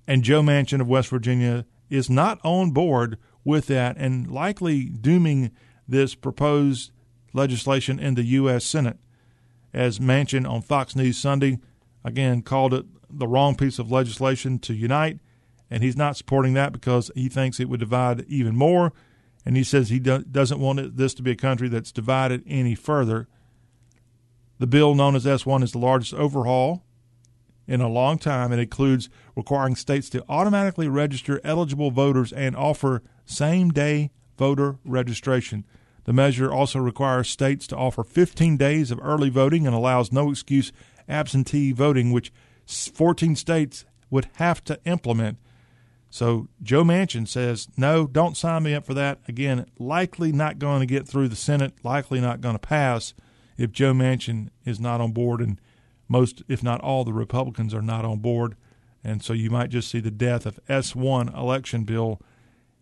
And 0.07 0.23
Joe 0.23 0.43
Manchin 0.43 0.81
of 0.81 0.87
West 0.87 1.09
Virginia 1.09 1.67
is 1.89 2.09
not 2.09 2.39
on 2.45 2.71
board 2.71 3.19
with 3.45 3.67
that 3.67 3.97
and 3.97 4.31
likely 4.31 4.85
dooming 4.85 5.51
this 5.89 6.15
proposed 6.15 6.93
legislation 7.33 7.99
in 7.99 8.15
the 8.15 8.23
U.S. 8.23 8.65
Senate. 8.65 8.99
As 9.75 9.99
Manchin 9.99 10.49
on 10.49 10.63
Fox 10.63 10.95
News 10.95 11.19
Sunday 11.19 11.59
again 12.05 12.43
called 12.43 12.73
it 12.73 12.87
the 13.11 13.27
wrong 13.27 13.57
piece 13.57 13.81
of 13.81 13.91
legislation 13.91 14.61
to 14.61 14.73
unite, 14.73 15.19
and 15.71 15.83
he's 15.83 15.97
not 15.97 16.17
supporting 16.17 16.55
that 16.55 16.73
because 16.73 17.11
he 17.15 17.29
thinks 17.29 17.61
it 17.61 17.69
would 17.69 17.81
divide 17.81 18.25
even 18.29 18.57
more 18.57 18.93
and 19.45 19.57
he 19.57 19.65
says 19.65 19.89
he 19.89 19.99
do- 19.99 20.25
doesn't 20.25 20.61
want 20.61 20.97
this 20.97 21.15
to 21.15 21.23
be 21.23 21.31
a 21.31 21.37
country 21.37 21.69
that's 21.69 21.93
divided 21.93 22.43
any 22.47 22.75
further. 22.75 23.29
The 24.59 24.67
bill 24.67 24.95
known 24.95 25.17
as 25.17 25.25
S1 25.25 25.63
is 25.63 25.73
the 25.73 25.79
largest 25.79 26.13
overhaul 26.15 26.85
in 27.67 27.81
a 27.81 27.89
long 27.89 28.19
time. 28.19 28.53
It 28.53 28.59
includes 28.59 29.09
requiring 29.35 29.77
states 29.77 30.11
to 30.11 30.25
automatically 30.29 30.89
register 30.89 31.41
eligible 31.45 31.91
voters 31.91 32.33
and 32.33 32.55
offer 32.55 33.03
same 33.25 33.71
day 33.71 34.11
voter 34.37 34.77
registration. 34.85 35.65
The 36.05 36.13
measure 36.13 36.53
also 36.53 36.79
requires 36.79 37.29
states 37.29 37.67
to 37.69 37.77
offer 37.77 38.03
15 38.03 38.57
days 38.57 38.91
of 38.91 38.99
early 39.03 39.31
voting 39.31 39.67
and 39.67 39.75
allows 39.75 40.13
no 40.13 40.31
excuse 40.31 40.73
absentee 41.09 41.73
voting, 41.73 42.11
which 42.11 42.33
14 42.67 43.37
states 43.37 43.85
would 44.11 44.29
have 44.35 44.63
to 44.65 44.79
implement. 44.85 45.39
So 46.11 46.49
Joe 46.63 46.83
Manchin 46.83 47.27
says, 47.27 47.69
no, 47.77 48.07
don't 48.07 48.37
sign 48.37 48.65
me 48.65 48.75
up 48.75 48.85
for 48.85 48.95
that. 48.95 49.21
Again, 49.29 49.67
likely 49.79 50.33
not 50.33 50.59
going 50.59 50.81
to 50.81 50.87
get 50.87 51.07
through 51.07 51.29
the 51.29 51.37
Senate, 51.37 51.73
likely 51.85 52.21
not 52.21 52.41
going 52.41 52.57
to 52.57 52.59
pass 52.59 53.15
if 53.57 53.71
Joe 53.71 53.93
Manchin 53.93 54.49
is 54.65 54.81
not 54.81 55.01
on 55.01 55.13
board, 55.13 55.41
and 55.41 55.61
most, 56.09 56.43
if 56.49 56.63
not 56.63 56.81
all, 56.81 57.05
the 57.05 57.13
Republicans 57.13 57.73
are 57.73 57.83
not 57.83 58.05
on 58.05 58.19
board. 58.19 58.57
And 59.05 59.23
so 59.23 59.33
you 59.33 59.51
might 59.51 59.71
just 59.71 59.91
see 59.91 60.01
the 60.01 60.11
death 60.11 60.47
of 60.47 60.59
S1 60.67 61.37
election 61.37 61.85
bill 61.85 62.21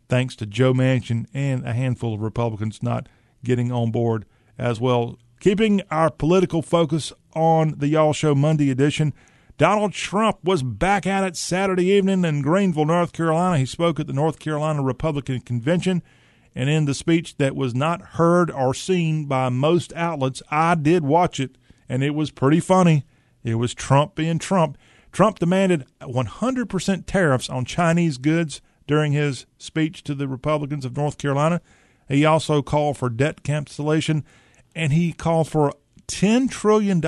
thanks 0.08 0.34
to 0.36 0.46
Joe 0.46 0.72
Manchin 0.72 1.26
and 1.34 1.66
a 1.66 1.74
handful 1.74 2.14
of 2.14 2.22
Republicans 2.22 2.82
not 2.82 3.08
getting 3.44 3.70
on 3.70 3.90
board 3.90 4.24
as 4.56 4.80
well. 4.80 5.18
Keeping 5.40 5.82
our 5.90 6.10
political 6.10 6.62
focus 6.62 7.12
on 7.34 7.74
the 7.78 7.88
Y'all 7.88 8.12
Show 8.12 8.34
Monday 8.34 8.70
edition. 8.70 9.12
Donald 9.58 9.92
Trump 9.92 10.38
was 10.44 10.62
back 10.62 11.04
at 11.04 11.24
it 11.24 11.36
Saturday 11.36 11.86
evening 11.86 12.24
in 12.24 12.42
Greenville, 12.42 12.84
North 12.84 13.12
Carolina. 13.12 13.58
He 13.58 13.66
spoke 13.66 13.98
at 13.98 14.06
the 14.06 14.12
North 14.12 14.38
Carolina 14.38 14.82
Republican 14.82 15.40
Convention. 15.40 16.00
And 16.54 16.70
in 16.70 16.84
the 16.84 16.94
speech 16.94 17.36
that 17.38 17.56
was 17.56 17.74
not 17.74 18.00
heard 18.00 18.52
or 18.52 18.72
seen 18.72 19.26
by 19.26 19.48
most 19.48 19.92
outlets, 19.96 20.44
I 20.48 20.76
did 20.76 21.02
watch 21.02 21.40
it, 21.40 21.58
and 21.88 22.04
it 22.04 22.14
was 22.14 22.30
pretty 22.30 22.60
funny. 22.60 23.04
It 23.42 23.56
was 23.56 23.74
Trump 23.74 24.14
being 24.14 24.38
Trump. 24.38 24.78
Trump 25.10 25.40
demanded 25.40 25.86
100% 26.00 27.06
tariffs 27.06 27.50
on 27.50 27.64
Chinese 27.64 28.16
goods 28.16 28.60
during 28.86 29.10
his 29.10 29.44
speech 29.58 30.04
to 30.04 30.14
the 30.14 30.28
Republicans 30.28 30.84
of 30.84 30.96
North 30.96 31.18
Carolina. 31.18 31.60
He 32.08 32.24
also 32.24 32.62
called 32.62 32.96
for 32.96 33.10
debt 33.10 33.42
cancellation, 33.42 34.24
and 34.76 34.92
he 34.92 35.12
called 35.12 35.48
for 35.48 35.72
$10 36.06 36.48
trillion 36.48 37.00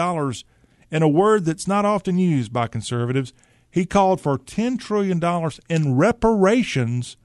in 0.91 1.03
a 1.03 1.09
word 1.09 1.45
that's 1.45 1.69
not 1.69 1.85
often 1.85 2.19
used 2.19 2.53
by 2.53 2.67
conservatives, 2.67 3.33
he 3.71 3.87
called 3.87 4.21
for 4.21 4.39
$10 4.39 4.79
trillion 4.79 5.23
in 5.69 5.97
reparations 5.97 7.17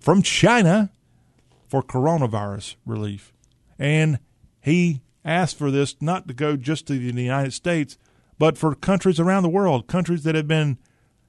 from 0.00 0.22
China 0.22 0.90
for 1.68 1.82
coronavirus 1.82 2.76
relief. 2.84 3.32
And 3.78 4.18
he 4.60 5.02
asked 5.24 5.56
for 5.56 5.70
this 5.70 5.96
not 6.00 6.26
to 6.28 6.34
go 6.34 6.56
just 6.56 6.86
to 6.86 6.94
the 6.94 7.22
United 7.22 7.52
States, 7.52 7.98
but 8.38 8.58
for 8.58 8.74
countries 8.74 9.20
around 9.20 9.42
the 9.42 9.48
world, 9.48 9.86
countries 9.86 10.24
that 10.24 10.34
have 10.34 10.48
been 10.48 10.78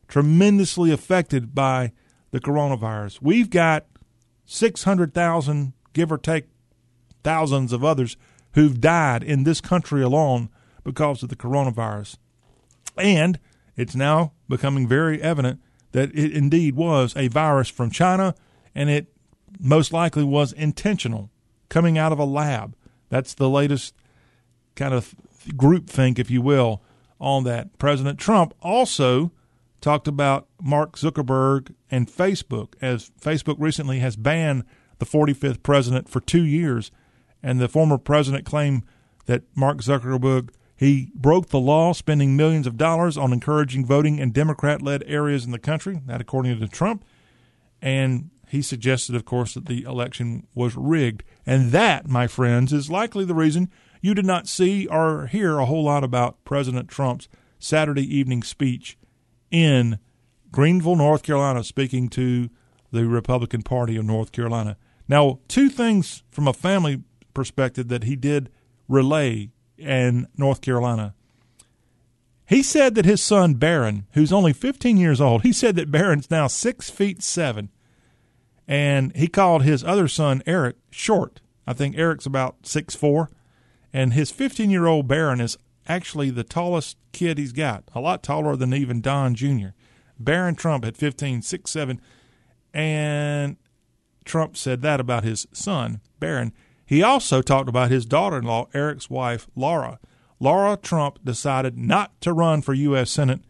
tremendously 0.08 0.92
affected 0.92 1.54
by 1.54 1.92
the 2.32 2.40
coronavirus. 2.40 3.20
We've 3.22 3.50
got 3.50 3.86
600,000, 4.46 5.74
give 5.94 6.12
or 6.12 6.18
take 6.18 6.46
thousands 7.24 7.74
of 7.74 7.84
others, 7.84 8.18
who've 8.54 8.82
died 8.82 9.24
in 9.24 9.44
this 9.44 9.62
country 9.62 10.02
alone 10.02 10.50
because 10.90 11.22
of 11.22 11.30
the 11.30 11.36
coronavirus. 11.36 12.18
And 12.98 13.40
it's 13.76 13.96
now 13.96 14.34
becoming 14.48 14.88
very 14.88 15.22
evident 15.22 15.62
that 15.92 16.10
it 16.16 16.32
indeed 16.34 16.76
was 16.76 17.16
a 17.16 17.28
virus 17.28 17.70
from 17.70 17.92
China 17.92 18.36
and 18.74 18.90
it 18.90 19.14
most 19.60 19.94
likely 19.94 20.24
was 20.24 20.52
intentional, 20.54 21.30
coming 21.70 21.98
out 21.98 22.12
of 22.12 22.20
a 22.20 22.26
lab. 22.26 22.76
That's 23.10 23.34
the 23.34 23.50
latest 23.50 23.96
kind 24.76 24.94
of 24.94 25.16
group 25.56 25.90
think, 25.90 26.20
if 26.20 26.30
you 26.32 26.42
will, 26.42 26.82
on 27.20 27.44
that. 27.44 27.78
President 27.78 28.20
Trump 28.20 28.54
also 28.62 29.32
talked 29.82 30.08
about 30.08 30.48
Mark 30.62 30.98
Zuckerberg 30.98 31.74
and 31.90 32.10
Facebook, 32.10 32.74
as 32.82 33.12
Facebook 33.22 33.56
recently 33.60 34.00
has 34.00 34.16
banned 34.16 34.64
the 35.00 35.06
45th 35.06 35.64
president 35.64 36.10
for 36.10 36.20
two 36.20 36.46
years. 36.46 36.92
And 37.42 37.60
the 37.60 37.70
former 37.70 37.98
president 37.98 38.46
claimed 38.46 38.84
that 39.26 39.44
Mark 39.56 39.78
Zuckerberg 39.78 40.50
he 40.80 41.12
broke 41.14 41.50
the 41.50 41.60
law, 41.60 41.92
spending 41.92 42.38
millions 42.38 42.66
of 42.66 42.78
dollars 42.78 43.18
on 43.18 43.34
encouraging 43.34 43.86
voting 43.86 44.18
in 44.18 44.32
Democrat 44.32 44.82
led 44.82 45.04
areas 45.06 45.44
in 45.44 45.52
the 45.52 45.60
country, 45.60 46.00
that 46.06 46.22
according 46.22 46.58
to 46.58 46.68
Trump. 46.70 47.04
And 47.82 48.30
he 48.48 48.62
suggested, 48.62 49.14
of 49.14 49.26
course, 49.26 49.56
that 49.56 49.66
the 49.66 49.84
election 49.84 50.48
was 50.56 50.78
rigged. 50.78 51.26
And 51.46 51.74
that, 51.74 52.08
my 52.08 52.28
friends, 52.28 52.72
is 52.72 52.90
likely 52.90 53.26
the 53.26 53.36
reason 53.36 53.70
you 54.02 54.14
did 54.14 54.26
not 54.26 54.48
see 54.48 54.88
or 54.88 55.28
hear 55.28 55.58
a 55.58 55.66
whole 55.66 55.84
lot 55.84 56.06
about 56.06 56.42
President 56.46 56.88
Trump's 56.88 57.28
Saturday 57.60 58.16
evening 58.18 58.42
speech 58.42 58.98
in 59.52 60.00
Greenville, 60.50 60.96
North 60.96 61.24
Carolina, 61.24 61.62
speaking 61.62 62.08
to 62.12 62.50
the 62.94 63.06
Republican 63.06 63.64
Party 63.64 63.98
of 63.98 64.06
North 64.06 64.32
Carolina. 64.32 64.78
Now, 65.10 65.40
two 65.50 65.68
things 65.68 66.24
from 66.32 66.48
a 66.48 66.54
family 66.54 67.04
perspective 67.34 67.90
that 67.90 68.06
he 68.06 68.16
did 68.16 68.50
relay 68.88 69.52
in 69.80 70.28
North 70.38 70.62
Carolina. 70.62 71.14
He 72.48 72.64
said 72.64 72.96
that 72.96 73.06
his 73.06 73.22
son 73.22 73.54
Barron, 73.56 74.08
who's 74.14 74.34
only 74.34 74.54
15 74.54 74.98
years 74.98 75.22
old, 75.22 75.44
he 75.44 75.54
said 75.54 75.76
that 75.76 75.92
Barron's 75.92 76.32
now 76.32 76.48
six 76.48 76.90
feet 76.90 77.22
seven, 77.22 77.70
and 78.68 79.16
he 79.16 79.28
called 79.28 79.64
his 79.64 79.84
other 79.84 80.08
son 80.08 80.42
Eric 80.48 80.78
short. 80.90 81.42
I 81.68 81.74
think 81.74 81.96
Eric's 81.96 82.26
about 82.26 82.66
six 82.66 82.96
four, 82.96 83.30
and 83.94 84.14
his 84.14 84.32
15 84.32 84.72
year 84.72 84.88
old 84.88 85.08
Barron 85.08 85.40
is 85.40 85.58
actually 85.88 86.32
the 86.32 86.44
tallest 86.44 86.98
kid 87.12 87.38
he's 87.38 87.52
got, 87.54 87.84
a 87.94 88.00
lot 88.00 88.24
taller 88.24 88.56
than 88.56 88.74
even 88.74 89.02
Don 89.02 89.36
Jr. 89.36 89.70
Barron 90.20 90.56
Trump 90.56 90.84
at 90.86 90.98
15, 90.98 91.44
six 91.44 91.70
seven, 91.70 92.02
and 92.74 93.58
Trump 94.26 94.58
said 94.58 94.82
that 94.82 95.00
about 95.00 95.24
his 95.24 95.46
son 95.54 96.02
Barron. 96.20 96.52
He 96.90 97.04
also 97.04 97.44
talked 97.44 97.70
about 97.70 97.92
his 97.92 98.08
daughter 98.08 98.40
in 98.40 98.46
law, 98.46 98.68
Eric's 98.74 99.12
wife, 99.12 99.48
Laura. 99.56 100.00
Laura 100.40 100.76
Trump 100.76 101.20
decided 101.24 101.78
not 101.78 102.20
to 102.22 102.34
run 102.34 102.64
for 102.64 102.74
U.S. 102.74 103.12
Senate 103.12 103.42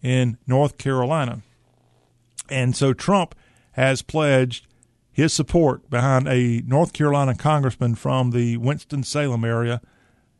in 0.00 0.38
North 0.46 0.78
Carolina. 0.78 1.42
And 2.48 2.76
so 2.76 2.92
Trump 2.92 3.34
has 3.72 4.00
pledged 4.00 4.68
his 5.10 5.32
support 5.32 5.90
behind 5.90 6.28
a 6.28 6.62
North 6.68 6.92
Carolina 6.92 7.34
congressman 7.34 7.96
from 7.96 8.30
the 8.30 8.58
Winston-Salem 8.58 9.44
area 9.44 9.80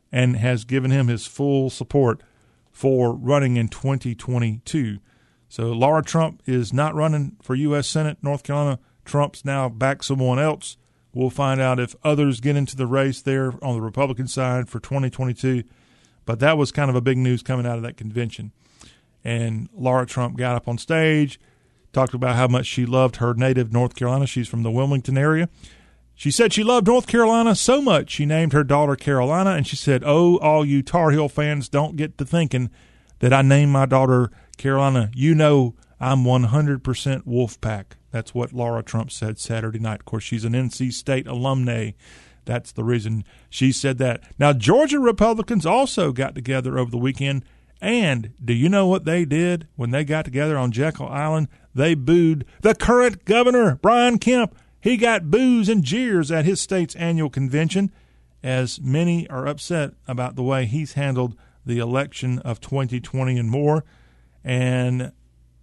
and 0.09 0.37
has 0.37 0.63
given 0.63 0.91
him 0.91 1.09
his 1.09 1.27
full 1.27 1.69
support 1.69 2.23
for 2.71 3.11
running 3.13 3.57
in 3.57 3.67
2022. 3.67 4.99
So 5.49 5.73
Laura 5.73 6.01
Trump 6.01 6.41
is 6.45 6.71
not 6.71 6.95
running 6.95 7.35
for 7.41 7.53
U.S. 7.53 7.85
Senate, 7.85 8.19
North 8.21 8.43
Carolina. 8.43 8.79
Trump's 9.03 9.43
now 9.43 9.67
back 9.67 10.03
someone 10.03 10.39
else. 10.39 10.77
We'll 11.15 11.29
find 11.29 11.61
out 11.61 11.79
if 11.79 11.95
others 12.03 12.41
get 12.41 12.57
into 12.57 12.75
the 12.75 12.85
race 12.85 13.21
there 13.21 13.53
on 13.63 13.73
the 13.73 13.81
Republican 13.81 14.27
side 14.27 14.67
for 14.67 14.81
2022. 14.81 15.63
But 16.25 16.39
that 16.41 16.57
was 16.57 16.73
kind 16.73 16.89
of 16.89 16.95
a 16.95 17.01
big 17.01 17.17
news 17.17 17.41
coming 17.41 17.65
out 17.65 17.77
of 17.77 17.83
that 17.83 17.95
convention. 17.95 18.51
And 19.23 19.69
Laura 19.73 20.05
Trump 20.05 20.37
got 20.37 20.57
up 20.57 20.67
on 20.67 20.77
stage, 20.77 21.39
talked 21.93 22.13
about 22.13 22.35
how 22.35 22.47
much 22.47 22.65
she 22.65 22.85
loved 22.85 23.15
her 23.15 23.33
native 23.33 23.71
North 23.71 23.95
Carolina. 23.95 24.27
She's 24.27 24.49
from 24.49 24.63
the 24.63 24.71
Wilmington 24.71 25.17
area. 25.17 25.47
She 26.15 26.31
said 26.31 26.51
she 26.51 26.65
loved 26.65 26.87
North 26.87 27.07
Carolina 27.07 27.55
so 27.55 27.81
much 27.81 28.09
she 28.09 28.25
named 28.25 28.51
her 28.51 28.63
daughter 28.65 28.97
Carolina, 28.97 29.51
and 29.51 29.65
she 29.65 29.77
said, 29.77 30.03
"Oh, 30.05 30.37
all 30.39 30.65
you 30.65 30.81
Tar 30.81 31.11
Heel 31.11 31.29
fans, 31.29 31.69
don't 31.69 31.95
get 31.95 32.17
to 32.17 32.25
thinking 32.25 32.69
that 33.19 33.33
I 33.33 33.41
named 33.41 33.71
my 33.71 33.85
daughter 33.85 34.31
Carolina. 34.57 35.11
You 35.13 35.33
know 35.33 35.75
I'm 35.99 36.25
100% 36.25 37.25
Wolfpack." 37.25 37.85
That's 38.15 38.33
what 38.33 38.53
Laura 38.53 38.81
Trump 38.81 39.11
said 39.11 39.39
Saturday 39.39 39.79
night. 39.79 39.99
Of 39.99 40.05
course, 40.05 40.23
she's 40.23 40.45
an 40.45 40.53
NC 40.53 40.93
State 40.93 41.27
alumni. 41.27 41.91
That's 42.45 42.71
the 42.71 42.85
reason 42.85 43.25
she 43.49 43.73
said 43.73 43.97
that. 43.97 44.23
Now, 44.39 44.53
Georgia 44.53 44.99
Republicans 44.99 45.65
also 45.65 46.13
got 46.13 46.33
together 46.33 46.79
over 46.79 46.89
the 46.89 46.97
weekend, 46.97 47.43
and 47.81 48.31
do 48.41 48.53
you 48.53 48.69
know 48.69 48.87
what 48.87 49.03
they 49.03 49.25
did 49.25 49.67
when 49.75 49.91
they 49.91 50.05
got 50.05 50.23
together 50.23 50.57
on 50.57 50.71
Jekyll 50.71 51.09
Island? 51.09 51.49
They 51.73 51.93
booed 51.93 52.45
the 52.61 52.73
current 52.73 53.25
governor, 53.25 53.79
Brian 53.81 54.17
Kemp 54.17 54.55
he 54.85 54.97
got 54.97 55.31
boos 55.31 55.67
and 55.67 55.83
jeers 55.83 56.31
at 56.31 56.45
his 56.45 56.61
state's 56.61 56.95
annual 56.95 57.31
convention, 57.31 57.91
as 58.43 58.79
many 58.79 59.27
are 59.29 59.47
upset 59.47 59.95
about 60.07 60.35
the 60.35 60.43
way 60.43 60.67
he's 60.67 60.93
handled 60.93 61.35
the 61.65 61.79
election 61.79 62.37
of 62.39 62.61
2020 62.61 63.35
and 63.35 63.49
more. 63.49 63.83
And 64.43 65.11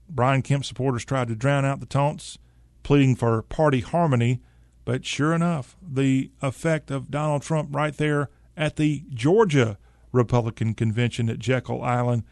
Brian 0.08 0.42
Kemp 0.42 0.64
supporters 0.64 1.04
tried 1.04 1.28
to 1.28 1.36
drown 1.36 1.64
out 1.64 1.78
the 1.78 1.86
taunts, 1.86 2.36
pleading 2.82 3.16
for 3.16 3.42
party 3.42 3.80
harmony. 3.80 4.40
But 4.84 5.04
sure 5.04 5.32
enough, 5.32 5.76
the 5.80 6.30
effect 6.40 6.90
of 6.90 7.10
Donald 7.10 7.42
Trump 7.42 7.74
right 7.74 7.96
there 7.96 8.30
at 8.56 8.76
the 8.76 9.04
Georgia 9.10 9.78
Republican 10.10 10.74
convention 10.74 11.28
at 11.30 11.38
Jekyll 11.38 11.82
Island, 11.82 12.24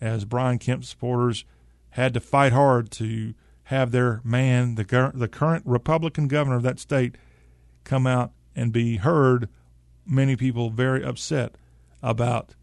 as 0.00 0.24
Brian 0.24 0.58
Kemp 0.58 0.84
supporters 0.84 1.44
had 1.90 2.14
to 2.14 2.20
fight 2.20 2.52
hard 2.52 2.90
to 2.92 3.34
have 3.64 3.90
their 3.90 4.20
man, 4.24 4.74
the 4.74 5.12
the 5.14 5.28
current 5.28 5.64
Republican 5.66 6.28
governor 6.28 6.56
of 6.56 6.62
that 6.62 6.78
state, 6.78 7.16
come 7.84 8.06
out 8.06 8.32
and 8.54 8.72
be 8.72 8.96
heard. 8.96 9.48
Many 10.06 10.36
people 10.36 10.68
very 10.68 11.02
upset 11.02 11.54
about 12.02 12.54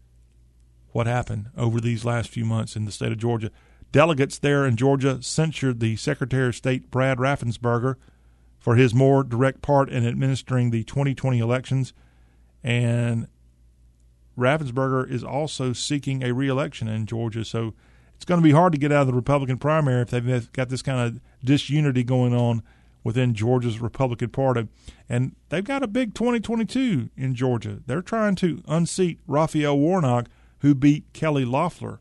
what 0.90 1.06
happened 1.08 1.48
over 1.56 1.80
these 1.80 2.04
last 2.04 2.30
few 2.30 2.44
months 2.44 2.76
in 2.76 2.84
the 2.84 2.92
state 2.92 3.10
of 3.10 3.18
Georgia. 3.18 3.50
Delegates 3.92 4.38
there 4.38 4.66
in 4.66 4.76
Georgia 4.76 5.22
censured 5.22 5.80
the 5.80 5.96
Secretary 5.96 6.48
of 6.48 6.56
State 6.56 6.90
Brad 6.90 7.18
Raffensperger 7.18 7.96
for 8.58 8.76
his 8.76 8.94
more 8.94 9.22
direct 9.22 9.60
part 9.60 9.90
in 9.90 10.06
administering 10.06 10.70
the 10.70 10.82
2020 10.84 11.38
elections, 11.38 11.92
and 12.64 13.26
Raffensperger 14.38 15.08
is 15.10 15.22
also 15.22 15.72
seeking 15.72 16.22
a 16.22 16.32
reelection 16.32 16.88
in 16.88 17.06
Georgia. 17.06 17.44
So 17.44 17.74
it's 18.14 18.24
going 18.24 18.40
to 18.40 18.44
be 18.44 18.52
hard 18.52 18.72
to 18.72 18.78
get 18.78 18.92
out 18.92 19.02
of 19.02 19.06
the 19.08 19.14
Republican 19.14 19.58
primary 19.58 20.02
if 20.02 20.10
they've 20.10 20.52
got 20.52 20.68
this 20.68 20.82
kind 20.82 21.00
of 21.00 21.20
disunity 21.44 22.04
going 22.04 22.34
on 22.34 22.62
within 23.04 23.34
Georgia's 23.34 23.80
Republican 23.80 24.30
Party. 24.30 24.68
And 25.08 25.34
they've 25.48 25.64
got 25.64 25.82
a 25.82 25.88
big 25.88 26.14
2022 26.14 27.10
in 27.16 27.34
Georgia. 27.34 27.80
They're 27.86 28.00
trying 28.00 28.36
to 28.36 28.62
unseat 28.68 29.18
Raphael 29.26 29.76
Warnock, 29.76 30.28
who 30.60 30.74
beat 30.74 31.12
Kelly 31.12 31.44
Loeffler. 31.44 32.00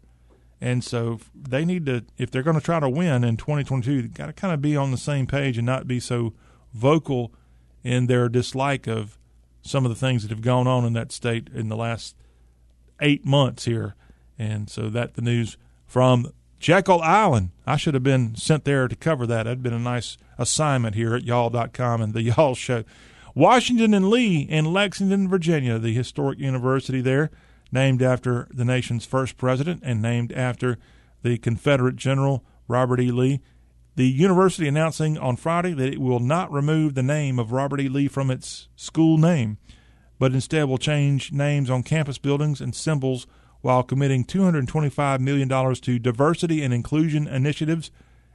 And 0.62 0.84
so 0.84 1.19
they 1.36 1.65
need 1.65 1.88
to, 1.88 2.06
if 2.17 2.30
they're 2.30 2.43
going 2.43 2.60
to 2.60 2.63
try 2.63 2.80
to 2.80 2.89
win 2.89 3.24
in 3.24 3.36
2022, 3.36 4.02
they've 4.02 4.13
got 4.13 4.28
to 4.28 4.34
kind 4.34 4.54
of 4.54 4.62
be 4.62 4.78
on 4.78 4.91
the 4.91 4.97
same 4.97 5.26
page 5.26 5.58
and 5.58 5.65
not 5.65 5.88
be 5.88 6.00
so 6.00 6.34
vocal 6.74 7.34
in 7.84 8.06
their 8.06 8.30
dislike 8.30 8.88
of 8.88 9.17
some 9.63 9.86
of 9.86 9.89
the 9.89 9.95
things 9.95 10.21
that 10.21 10.30
have 10.30 10.41
gone 10.41 10.67
on 10.67 10.86
in 10.86 10.93
that 10.93 11.12
state 11.12 11.50
in 11.54 11.69
the 11.69 11.76
last 11.76 12.15
eight 13.00 13.26
months 13.26 13.65
here. 13.65 13.95
And 14.38 14.69
so 14.69 14.89
that 14.89 15.15
the 15.15 15.21
news 15.21 15.58
from 15.88 16.32
Jekyll 16.62 17.02
Island. 17.02 17.50
I 17.65 17.76
should 17.76 17.95
have 17.95 18.04
been 18.04 18.36
sent 18.36 18.65
there 18.65 18.88
to 18.88 18.95
cover 18.95 19.26
that. 19.26 19.43
That'd 19.43 19.63
been 19.63 19.74
a 19.74 19.80
nice 19.80 20.17
assignment 20.38 20.93
here 20.93 21.15
at 21.15 21.24
y'all.com 21.24 22.02
and 22.02 22.13
the 22.13 22.21
y'all 22.21 22.54
show. 22.54 22.84
Washington 23.34 23.93
and 23.93 24.10
Lee 24.10 24.41
in 24.41 24.71
Lexington, 24.71 25.28
Virginia, 25.28 25.80
the 25.80 25.93
historic 25.93 26.38
university 26.38 27.02
there, 27.02 27.32
named 27.71 28.01
after 28.01 28.47
the 28.51 28.65
nation's 28.65 29.05
first 29.05 29.38
president 29.38 29.81
and 29.84 30.01
named 30.01 30.31
after 30.34 30.77
the 31.23 31.38
Confederate 31.38 31.95
General 31.95 32.43
Robert 32.67 32.99
E. 32.99 33.12
Lee. 33.12 33.41
The 33.95 34.07
university 34.07 34.67
announcing 34.67 35.17
on 35.17 35.36
Friday 35.36 35.73
that 35.73 35.93
it 35.93 35.99
will 35.99 36.19
not 36.19 36.51
remove 36.51 36.95
the 36.95 37.03
name 37.03 37.39
of 37.39 37.51
Robert 37.51 37.81
E. 37.81 37.89
Lee 37.89 38.07
from 38.07 38.31
its 38.31 38.67
school 38.75 39.17
name, 39.17 39.57
but 40.17 40.34
instead 40.34 40.65
will 40.65 40.77
change 40.77 41.31
names 41.31 41.69
on 41.69 41.84
campus 41.84 42.17
buildings 42.17 42.62
and 42.62 42.73
symbols 42.73 43.27
while 43.62 43.84
committing 43.84 44.25
$225 44.25 45.19
million 45.19 45.75
to 45.75 45.99
diversity 45.99 46.63
and 46.63 46.73
inclusion 46.73 47.27
initiatives 47.27 47.91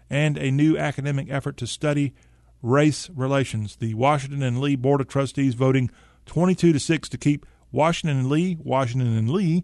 and 0.08 0.38
a 0.38 0.50
new 0.50 0.78
academic 0.78 1.28
effort 1.30 1.56
to 1.56 1.66
study 1.66 2.14
race 2.62 3.10
relations. 3.10 3.76
The 3.76 3.94
Washington 3.94 4.42
and 4.42 4.60
Lee 4.60 4.76
Board 4.76 5.00
of 5.00 5.08
Trustees 5.08 5.54
voting 5.54 5.90
22 6.26 6.72
to 6.72 6.80
6 6.80 7.08
to 7.08 7.18
keep 7.18 7.46
Washington 7.76 8.18
and 8.18 8.30
Lee, 8.30 8.56
Washington 8.64 9.16
and 9.16 9.30
Lee, 9.30 9.62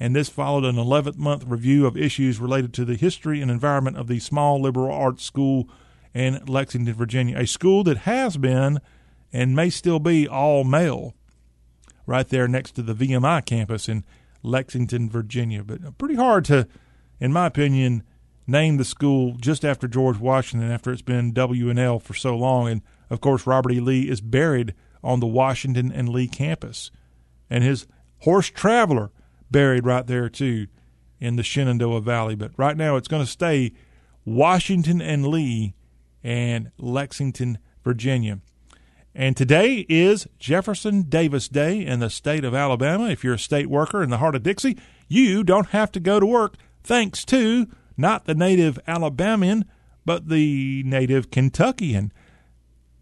and 0.00 0.16
this 0.16 0.28
followed 0.28 0.64
an 0.64 0.74
11th 0.74 1.16
month 1.16 1.44
review 1.46 1.86
of 1.86 1.96
issues 1.96 2.40
related 2.40 2.74
to 2.74 2.84
the 2.84 2.96
history 2.96 3.40
and 3.40 3.50
environment 3.50 3.96
of 3.96 4.08
the 4.08 4.18
small 4.18 4.60
liberal 4.60 4.92
arts 4.92 5.22
school 5.22 5.68
in 6.12 6.44
Lexington, 6.46 6.92
Virginia, 6.92 7.38
a 7.38 7.46
school 7.46 7.84
that 7.84 7.98
has 7.98 8.36
been 8.36 8.80
and 9.32 9.56
may 9.56 9.70
still 9.70 10.00
be 10.00 10.26
all 10.26 10.64
male 10.64 11.14
right 12.04 12.28
there 12.28 12.48
next 12.48 12.72
to 12.72 12.82
the 12.82 12.94
VMI 12.94 13.44
campus 13.46 13.88
in 13.88 14.04
Lexington, 14.42 15.08
Virginia. 15.08 15.62
But 15.62 15.84
uh, 15.84 15.90
pretty 15.92 16.16
hard 16.16 16.44
to, 16.46 16.66
in 17.20 17.32
my 17.32 17.46
opinion, 17.46 18.02
name 18.46 18.76
the 18.76 18.84
school 18.84 19.36
just 19.40 19.64
after 19.64 19.86
George 19.86 20.18
Washington 20.18 20.70
after 20.70 20.90
it's 20.90 21.00
been 21.00 21.32
W 21.32 21.70
and 21.70 21.78
L 21.78 22.00
for 22.00 22.14
so 22.14 22.36
long. 22.36 22.68
And 22.68 22.82
of 23.08 23.20
course, 23.20 23.46
Robert 23.46 23.72
E. 23.72 23.80
Lee 23.80 24.08
is 24.08 24.20
buried 24.20 24.74
on 25.02 25.20
the 25.20 25.26
Washington 25.26 25.92
and 25.92 26.08
Lee 26.08 26.28
campus, 26.28 26.90
and 27.52 27.62
his 27.62 27.86
horse 28.20 28.48
Traveler 28.48 29.10
buried 29.50 29.84
right 29.84 30.06
there 30.06 30.30
too 30.30 30.68
in 31.20 31.36
the 31.36 31.42
Shenandoah 31.42 32.00
Valley. 32.00 32.34
But 32.34 32.52
right 32.56 32.76
now, 32.76 32.96
it's 32.96 33.08
going 33.08 33.22
to 33.22 33.30
stay 33.30 33.72
Washington 34.24 35.02
and 35.02 35.26
Lee 35.26 35.74
and 36.24 36.70
Lexington, 36.78 37.58
Virginia. 37.84 38.40
And 39.14 39.36
today 39.36 39.84
is 39.90 40.26
Jefferson 40.38 41.02
Davis 41.02 41.46
Day 41.46 41.84
in 41.84 42.00
the 42.00 42.08
state 42.08 42.42
of 42.42 42.54
Alabama. 42.54 43.10
If 43.10 43.22
you're 43.22 43.34
a 43.34 43.38
state 43.38 43.68
worker 43.68 44.02
in 44.02 44.08
the 44.08 44.16
heart 44.16 44.34
of 44.34 44.42
Dixie, 44.42 44.78
you 45.06 45.44
don't 45.44 45.68
have 45.68 45.92
to 45.92 46.00
go 46.00 46.18
to 46.18 46.24
work 46.24 46.54
thanks 46.82 47.22
to 47.26 47.66
not 47.98 48.24
the 48.24 48.34
native 48.34 48.78
Alabamian, 48.88 49.66
but 50.06 50.30
the 50.30 50.82
native 50.84 51.30
Kentuckian. 51.30 52.12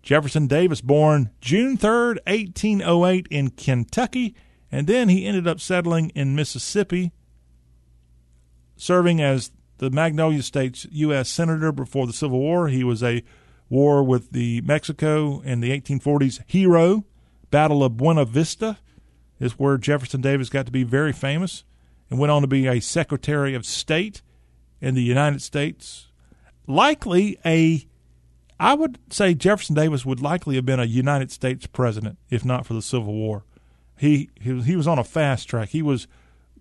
Jefferson 0.02 0.46
Davis, 0.46 0.80
born 0.80 1.30
June 1.40 1.76
3rd, 1.76 2.18
1808, 2.26 3.26
in 3.30 3.50
Kentucky, 3.50 4.34
and 4.72 4.86
then 4.86 5.08
he 5.08 5.26
ended 5.26 5.46
up 5.46 5.60
settling 5.60 6.10
in 6.10 6.34
Mississippi, 6.34 7.12
serving 8.76 9.20
as 9.20 9.50
the 9.78 9.90
Magnolia 9.90 10.42
State's 10.42 10.86
U.S. 10.90 11.28
Senator 11.28 11.72
before 11.72 12.06
the 12.06 12.12
Civil 12.12 12.38
War. 12.38 12.68
He 12.68 12.84
was 12.84 13.02
a 13.02 13.22
war 13.68 14.02
with 14.02 14.32
the 14.32 14.60
Mexico 14.62 15.40
in 15.40 15.60
the 15.60 15.70
1840s 15.70 16.40
hero, 16.46 17.04
Battle 17.50 17.82
of 17.82 17.96
Buena 17.96 18.24
Vista, 18.24 18.78
is 19.38 19.58
where 19.58 19.78
Jefferson 19.78 20.20
Davis 20.20 20.48
got 20.48 20.66
to 20.66 20.72
be 20.72 20.82
very 20.82 21.12
famous 21.12 21.64
and 22.10 22.18
went 22.18 22.30
on 22.30 22.42
to 22.42 22.48
be 22.48 22.66
a 22.66 22.80
Secretary 22.80 23.54
of 23.54 23.64
State 23.64 24.22
in 24.80 24.94
the 24.94 25.02
United 25.02 25.40
States. 25.42 26.08
Likely 26.66 27.38
a 27.44 27.86
I 28.60 28.74
would 28.74 28.98
say 29.08 29.32
Jefferson 29.32 29.74
Davis 29.74 30.04
would 30.04 30.20
likely 30.20 30.56
have 30.56 30.66
been 30.66 30.78
a 30.78 30.84
United 30.84 31.32
States 31.32 31.66
president 31.66 32.18
if 32.28 32.44
not 32.44 32.66
for 32.66 32.74
the 32.74 32.82
Civil 32.82 33.14
War. 33.14 33.44
He 33.98 34.28
he, 34.38 34.60
he 34.60 34.76
was 34.76 34.86
on 34.86 34.98
a 34.98 35.04
fast 35.04 35.48
track. 35.48 35.70
He 35.70 35.80
was 35.80 36.06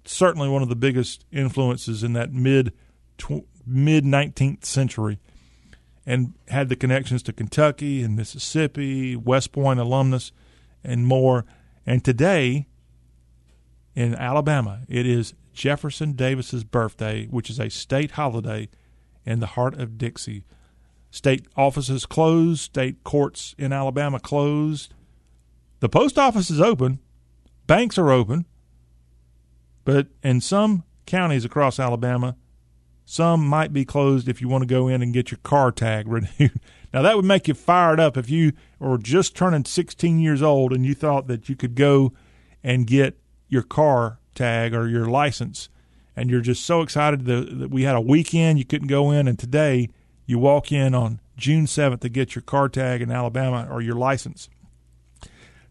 certainly 0.05 0.47
one 0.47 0.61
of 0.61 0.69
the 0.69 0.77
biggest 0.77 1.25
influences 1.29 2.01
in 2.01 2.13
that 2.13 2.31
mid 2.31 2.71
tw- 3.17 3.45
mid 3.67 4.05
19th 4.05 4.63
century 4.63 5.19
and 6.05 6.33
had 6.47 6.69
the 6.69 6.77
connections 6.77 7.21
to 7.23 7.33
Kentucky 7.33 8.01
and 8.01 8.15
Mississippi, 8.15 9.17
West 9.17 9.51
Point 9.51 9.81
alumnus, 9.81 10.31
and 10.83 11.05
more. 11.05 11.45
And 11.85 12.03
today 12.03 12.65
in 13.93 14.15
Alabama, 14.15 14.83
it 14.87 15.05
is 15.05 15.33
Jefferson 15.53 16.13
Davis's 16.13 16.63
birthday, 16.63 17.25
which 17.25 17.49
is 17.49 17.59
a 17.59 17.69
state 17.69 18.11
holiday 18.11 18.69
in 19.25 19.41
the 19.41 19.47
heart 19.47 19.77
of 19.77 19.97
Dixie. 19.97 20.45
State 21.11 21.47
offices 21.55 22.05
closed, 22.05 22.61
state 22.61 23.03
courts 23.03 23.55
in 23.57 23.73
Alabama 23.73 24.19
closed. 24.19 24.93
The 25.79 25.89
post 25.89 26.17
office 26.19 26.51
is 26.51 26.61
open, 26.61 26.99
banks 27.65 27.97
are 27.97 28.11
open, 28.11 28.45
but 29.85 30.07
in 30.23 30.41
some 30.41 30.83
counties 31.05 31.45
across 31.45 31.79
Alabama, 31.79 32.35
Some 33.05 33.47
might 33.47 33.73
be 33.73 33.85
closed 33.85 34.29
if 34.29 34.39
you 34.39 34.47
want 34.47 34.61
to 34.61 34.67
go 34.67 34.87
in 34.87 35.01
and 35.01 35.11
get 35.11 35.31
your 35.31 35.39
car 35.41 35.71
tag 35.71 36.07
renewed. 36.07 36.59
now, 36.93 37.01
that 37.01 37.15
would 37.15 37.25
make 37.25 37.47
you 37.47 37.55
fired 37.55 37.99
up 37.99 38.15
if 38.17 38.29
you 38.29 38.53
were 38.77 38.99
just 38.99 39.35
turning 39.35 39.65
16 39.65 40.19
years 40.19 40.43
old 40.43 40.71
and 40.71 40.85
you 40.85 40.93
thought 40.93 41.25
that 41.25 41.49
you 41.49 41.55
could 41.55 41.73
go 41.73 42.13
and 42.63 42.85
get 42.85 43.17
your 43.47 43.63
car 43.63 44.19
tag 44.35 44.75
or 44.75 44.87
your 44.87 45.07
license. 45.07 45.69
And 46.15 46.29
you're 46.29 46.41
just 46.41 46.63
so 46.63 46.83
excited 46.83 47.25
that, 47.25 47.57
that 47.57 47.71
we 47.71 47.81
had 47.81 47.95
a 47.95 48.01
weekend 48.01 48.59
you 48.59 48.65
couldn't 48.65 48.89
go 48.89 49.09
in. 49.09 49.27
And 49.27 49.39
today 49.39 49.89
you 50.29 50.37
walk 50.37 50.71
in 50.71 50.93
on 50.93 51.19
June 51.37 51.65
7th 51.65 52.01
to 52.01 52.09
get 52.09 52.35
your 52.35 52.43
car 52.43 52.69
tag 52.69 53.01
in 53.01 53.09
Alabama 53.09 53.67
or 53.67 53.81
your 53.81 53.95
license. 53.95 54.47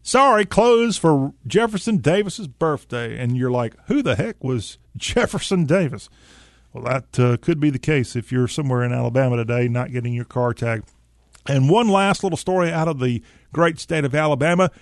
Sorry, 0.03 0.44
closed 0.44 0.99
for 1.01 1.33
Jefferson 1.47 1.99
Davis's 1.99 2.49
birthday. 2.49 3.16
And 3.23 3.37
you're 3.37 3.53
like, 3.53 3.77
who 3.87 4.03
the 4.03 4.16
heck 4.16 4.42
was 4.42 4.79
Jefferson 4.97 5.64
Davis? 5.64 6.09
Well, 6.73 6.83
that 6.83 7.21
uh, 7.21 7.37
could 7.37 7.61
be 7.61 7.71
the 7.71 7.79
case 7.79 8.16
if 8.16 8.33
you're 8.33 8.49
somewhere 8.49 8.83
in 8.83 8.92
Alabama 8.92 9.37
today 9.37 9.68
not 9.68 9.92
getting 9.92 10.12
your 10.12 10.25
car 10.25 10.53
tag. 10.53 10.83
And 11.47 11.71
one 11.71 11.88
last 11.88 12.25
little 12.25 12.37
story 12.37 12.73
out 12.73 12.88
of 12.88 12.99
the 12.99 13.23
great 13.53 13.79
state 13.79 14.05
of 14.05 14.12
Alabama. 14.12 14.73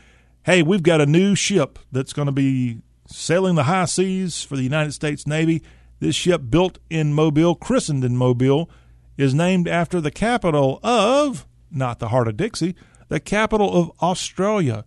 Hey, 0.47 0.63
we've 0.63 0.83
got 0.83 1.03
a 1.03 1.07
new 1.07 1.35
ship 1.35 1.79
that's 1.93 2.15
going 2.15 2.27
to 2.27 2.33
be 2.33 2.81
sailing 3.09 3.57
the 3.57 3.65
high 3.65 3.85
seas 3.85 4.43
for 4.43 4.57
the 4.57 4.63
United 4.63 4.93
States 4.93 5.27
Navy. 5.27 5.63
This 6.01 6.17
ship, 6.17 6.45
built 6.49 6.79
in 6.89 7.13
Mobile, 7.13 7.55
christened 7.55 8.05
in 8.05 8.17
Mobile, 8.17 8.71
is 9.17 9.35
named 9.35 9.69
after 9.69 10.01
the 10.01 10.11
capital 10.11 10.81
of, 10.83 11.47
not 11.71 11.99
the 11.99 12.09
heart 12.09 12.29
of 12.29 12.37
Dixie, 12.37 12.75
the 13.09 13.21
capital 13.21 13.75
of 13.75 13.93
Australia, 14.03 14.85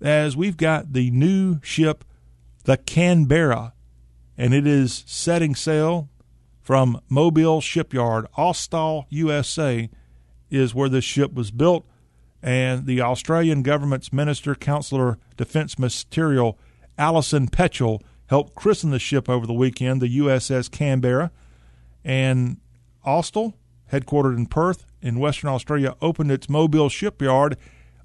as 0.00 0.36
we've 0.36 0.56
got 0.56 0.92
the 0.92 1.10
new 1.10 1.60
ship, 1.62 2.04
the 2.64 2.76
Canberra, 2.76 3.72
and 4.36 4.52
it 4.54 4.66
is 4.66 5.04
setting 5.06 5.54
sail 5.54 6.08
from 6.60 7.00
Mobile 7.08 7.60
Shipyard, 7.60 8.26
Austal, 8.36 9.06
USA, 9.08 9.88
is 10.50 10.74
where 10.74 10.88
this 10.88 11.04
ship 11.04 11.32
was 11.32 11.50
built. 11.50 11.86
And 12.42 12.86
the 12.86 13.00
Australian 13.00 13.62
government's 13.62 14.12
Minister, 14.12 14.54
Councillor 14.54 15.18
Defence 15.36 15.78
Material, 15.78 16.58
Alison 16.98 17.48
Petchel, 17.48 18.02
helped 18.26 18.54
christen 18.54 18.90
the 18.90 18.98
ship 18.98 19.28
over 19.28 19.46
the 19.46 19.52
weekend, 19.52 20.00
the 20.00 20.18
USS 20.18 20.70
Canberra. 20.70 21.30
And 22.04 22.58
Austal 23.06 23.54
headquartered 23.92 24.36
in 24.36 24.46
Perth 24.46 24.86
in 25.00 25.18
Western 25.18 25.50
Australia, 25.50 25.94
opened 26.00 26.30
its 26.30 26.48
Mobile 26.48 26.88
shipyard 26.88 27.56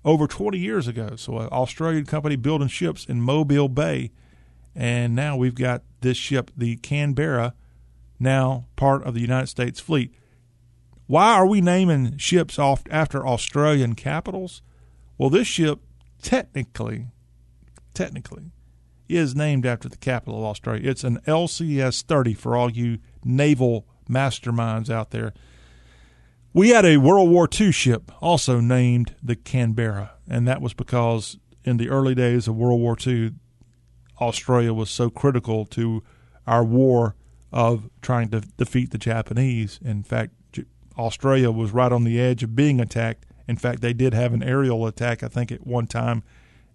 over 0.04 0.28
20 0.28 0.58
years 0.58 0.88
ago. 0.88 1.16
So, 1.16 1.40
an 1.40 1.48
Australian 1.48 2.06
company 2.06 2.36
building 2.36 2.68
ships 2.68 3.06
in 3.06 3.22
Mobile 3.22 3.70
Bay. 3.70 4.12
And 4.76 5.16
now 5.16 5.36
we've 5.36 5.56
got 5.56 5.84
this 6.02 6.18
ship, 6.18 6.52
the 6.56 6.78
Canberra, 6.78 7.54
now 8.20 8.68
part 8.76 9.04
of 9.04 9.14
the 9.14 9.22
United 9.22 9.48
States 9.48 9.80
fleet. 9.80 10.14
Why 11.08 11.34
are 11.34 11.46
we 11.46 11.60
naming 11.60 12.18
ships 12.18 12.58
off 12.58 12.84
after 12.90 13.28
Australian 13.28 13.96
capitals? 13.96 14.62
Well, 15.18 15.30
this 15.30 15.48
ship 15.48 15.80
technically, 16.22 17.08
technically, 17.94 18.52
is 19.10 19.36
named 19.36 19.66
after 19.66 19.90
the 19.90 19.98
capital 19.98 20.40
of 20.40 20.46
Australia. 20.46 20.90
It's 20.90 21.04
an 21.04 21.20
LCS 21.28 22.04
30 22.04 22.34
for 22.34 22.56
all 22.56 22.72
you 22.72 23.00
naval 23.26 23.86
masterminds 24.10 24.90
out 24.90 25.12
there. 25.12 25.34
We 26.54 26.70
had 26.70 26.86
a 26.86 26.98
World 26.98 27.30
War 27.30 27.48
II 27.60 27.72
ship 27.72 28.12
also 28.22 28.60
named 28.60 29.16
the 29.24 29.38
Canberra, 29.38 30.16
and 30.28 30.46
that 30.50 30.62
was 30.62 30.74
because 30.74 31.38
in 31.64 31.78
the 31.78 31.88
early 31.88 32.14
days 32.14 32.46
of 32.46 32.58
World 32.58 32.82
War 32.82 32.98
II, 33.06 33.36
Australia 34.20 34.74
was 34.74 34.90
so 34.90 35.10
critical 35.10 35.66
to 35.68 36.04
our 36.46 36.64
war 36.64 37.16
of 37.54 37.90
trying 38.02 38.30
to 38.32 38.42
defeat 38.42 38.92
the 38.92 38.98
Japanese. 38.98 39.80
In 39.82 40.04
fact, 40.04 40.34
Australia 40.98 41.52
was 41.52 41.72
right 41.72 41.92
on 41.92 42.04
the 42.04 42.20
edge 42.20 42.44
of 42.44 42.54
being 42.54 42.82
attacked. 42.82 43.26
In 43.48 43.56
fact, 43.56 43.80
they 43.80 43.94
did 43.94 44.14
have 44.14 44.34
an 44.34 44.44
aerial 44.44 44.86
attack, 44.86 45.24
I 45.24 45.30
think, 45.30 45.54
at 45.54 45.66
one 45.66 45.88
time 45.88 46.22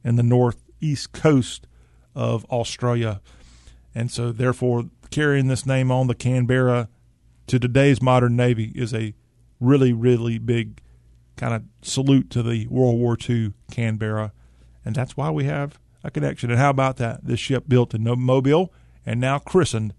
in 0.02 0.16
the 0.16 0.22
northeast 0.22 1.12
coast 1.12 1.66
of 2.14 2.46
Australia. 2.46 3.20
And 3.94 4.10
so, 4.10 4.32
therefore, 4.32 4.84
carrying 5.10 5.48
this 5.48 5.66
name 5.66 5.90
on 5.90 6.06
the 6.06 6.14
Canberra 6.14 6.88
to 7.46 7.58
today's 7.58 8.00
modern 8.00 8.36
Navy 8.36 8.72
is 8.74 8.94
a 8.94 9.14
really, 9.60 9.92
really 9.92 10.38
big 10.38 10.80
kind 11.36 11.54
of 11.54 11.62
salute 11.82 12.30
to 12.30 12.42
the 12.42 12.66
World 12.68 12.98
War 12.98 13.16
II 13.28 13.52
Canberra. 13.70 14.32
And 14.84 14.94
that's 14.94 15.16
why 15.16 15.30
we 15.30 15.44
have 15.44 15.78
a 16.02 16.10
connection. 16.10 16.50
And 16.50 16.58
how 16.58 16.70
about 16.70 16.96
that? 16.96 17.24
This 17.24 17.40
ship 17.40 17.64
built 17.68 17.94
in 17.94 18.04
Mobile 18.04 18.72
and 19.04 19.20
now 19.20 19.38
christened 19.38 19.94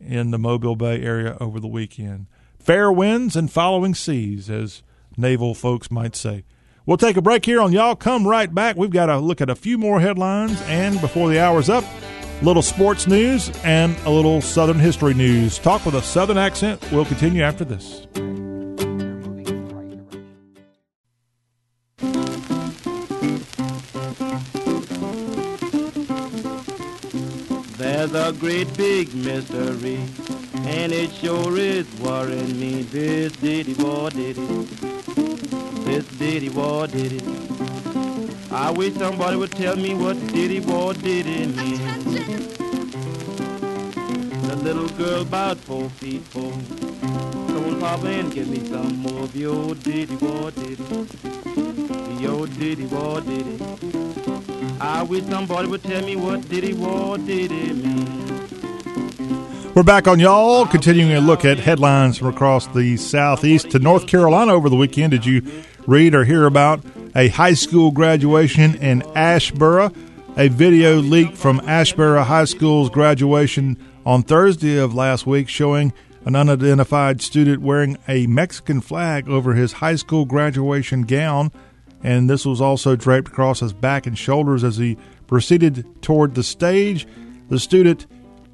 in 0.00 0.30
the 0.30 0.38
Mobile 0.38 0.76
Bay 0.76 1.02
area 1.02 1.36
over 1.40 1.60
the 1.60 1.68
weekend. 1.68 2.26
Fair 2.58 2.90
winds 2.90 3.36
and 3.36 3.50
following 3.52 3.94
seas, 3.94 4.48
as 4.48 4.82
naval 5.16 5.54
folks 5.54 5.90
might 5.90 6.16
say. 6.16 6.44
We'll 6.86 6.96
take 6.96 7.16
a 7.16 7.22
break 7.22 7.44
here 7.44 7.60
on 7.60 7.72
Y'all 7.72 7.96
Come 7.96 8.26
Right 8.26 8.52
Back. 8.54 8.76
We've 8.76 8.90
got 8.90 9.06
to 9.06 9.18
look 9.18 9.40
at 9.40 9.50
a 9.50 9.54
few 9.54 9.78
more 9.78 10.00
headlines, 10.00 10.60
and 10.62 11.00
before 11.00 11.28
the 11.28 11.40
hour's 11.40 11.68
up, 11.68 11.84
little 12.42 12.62
sports 12.62 13.06
news 13.06 13.50
and 13.64 13.96
a 14.04 14.10
little 14.10 14.40
Southern 14.40 14.78
history 14.78 15.14
news. 15.14 15.58
Talk 15.58 15.84
with 15.86 15.94
a 15.94 16.02
Southern 16.02 16.38
accent. 16.38 16.82
We'll 16.92 17.06
continue 17.06 17.42
after 17.42 17.64
this. 17.64 18.06
A 28.14 28.32
great 28.32 28.76
big 28.76 29.12
mystery, 29.14 29.98
and 30.54 30.92
it 30.92 31.12
sure 31.14 31.56
is 31.58 31.86
worrying 32.00 32.58
me. 32.60 32.82
This 32.82 33.32
diddy 33.32 33.74
war 33.74 34.10
did 34.10 34.36
it. 34.38 34.68
This 35.84 36.06
diddy 36.18 36.48
war 36.48 36.86
did 36.86 37.12
it. 37.12 37.24
I 38.52 38.70
wish 38.70 38.94
somebody 38.94 39.36
would 39.36 39.50
tell 39.52 39.76
me 39.76 39.94
what 39.94 40.16
diddy 40.28 40.60
war 40.60 40.94
did 40.94 41.26
it 41.26 41.56
mean. 41.56 41.78
The 44.48 44.56
little 44.56 44.88
girl 44.90 45.22
about 45.22 45.56
four 45.58 45.88
feet 45.90 46.22
four. 46.22 46.52
Come 47.00 47.64
on, 47.64 47.80
Papa, 47.80 48.06
and 48.06 48.32
give 48.32 48.48
me 48.48 48.64
some 48.66 48.96
more 48.98 49.24
of 49.24 49.34
your 49.34 49.74
diddy 49.74 50.14
war 50.16 50.50
did 50.52 50.78
it. 50.78 52.20
Your 52.20 52.46
diddy 52.46 52.86
war 52.86 53.20
did 53.20 53.60
it. 53.60 54.03
I 54.80 55.02
wish 55.02 55.24
somebody 55.24 55.68
would 55.68 55.82
tell 55.82 56.04
me 56.04 56.16
what 56.16 56.48
did 56.48 56.64
he 56.64 56.74
want, 56.74 57.26
did 57.26 57.50
mean? 57.50 58.24
We're 59.74 59.82
back 59.82 60.08
on 60.08 60.20
y'all, 60.20 60.66
continuing 60.66 61.12
a 61.12 61.20
look 61.20 61.44
at 61.44 61.58
headlines 61.58 62.18
from 62.18 62.28
across 62.28 62.66
the 62.68 62.96
southeast 62.96 63.70
to 63.70 63.78
North 63.78 64.06
Carolina 64.06 64.52
over 64.52 64.68
the 64.68 64.76
weekend. 64.76 65.12
Did 65.12 65.26
you 65.26 65.42
read 65.86 66.14
or 66.14 66.24
hear 66.24 66.46
about 66.46 66.84
a 67.14 67.28
high 67.28 67.54
school 67.54 67.90
graduation 67.90 68.74
in 68.76 69.02
Asheboro? 69.16 69.94
A 70.36 70.48
video 70.48 70.96
leaked 70.96 71.36
from 71.36 71.60
Asheboro 71.60 72.24
High 72.24 72.44
School's 72.44 72.90
graduation 72.90 73.78
on 74.04 74.22
Thursday 74.22 74.76
of 74.76 74.94
last 74.94 75.26
week 75.26 75.48
showing 75.48 75.92
an 76.24 76.34
unidentified 76.34 77.20
student 77.20 77.62
wearing 77.62 77.96
a 78.08 78.26
Mexican 78.26 78.80
flag 78.80 79.28
over 79.28 79.54
his 79.54 79.74
high 79.74 79.96
school 79.96 80.24
graduation 80.24 81.02
gown 81.02 81.52
and 82.04 82.28
this 82.28 82.44
was 82.44 82.60
also 82.60 82.94
draped 82.94 83.28
across 83.28 83.60
his 83.60 83.72
back 83.72 84.06
and 84.06 84.16
shoulders 84.16 84.62
as 84.62 84.76
he 84.76 84.96
proceeded 85.26 85.86
toward 86.02 86.34
the 86.34 86.42
stage. 86.42 87.08
The 87.48 87.58
student 87.58 88.06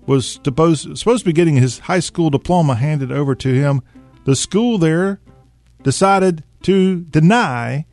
was 0.07 0.41
supposed, 0.45 0.97
supposed 0.97 1.25
to 1.25 1.29
be 1.29 1.33
getting 1.33 1.57
his 1.57 1.81
high 1.81 2.01
school 2.01 2.31
diploma 2.31 2.77
handed 2.77 3.11
over 3.11 3.35
to 3.35 3.53
him. 3.53 3.83
The 4.25 4.37
school 4.37 4.79
there 4.79 5.21
decided 5.83 6.45
to 6.63 7.01
deny 7.01 7.87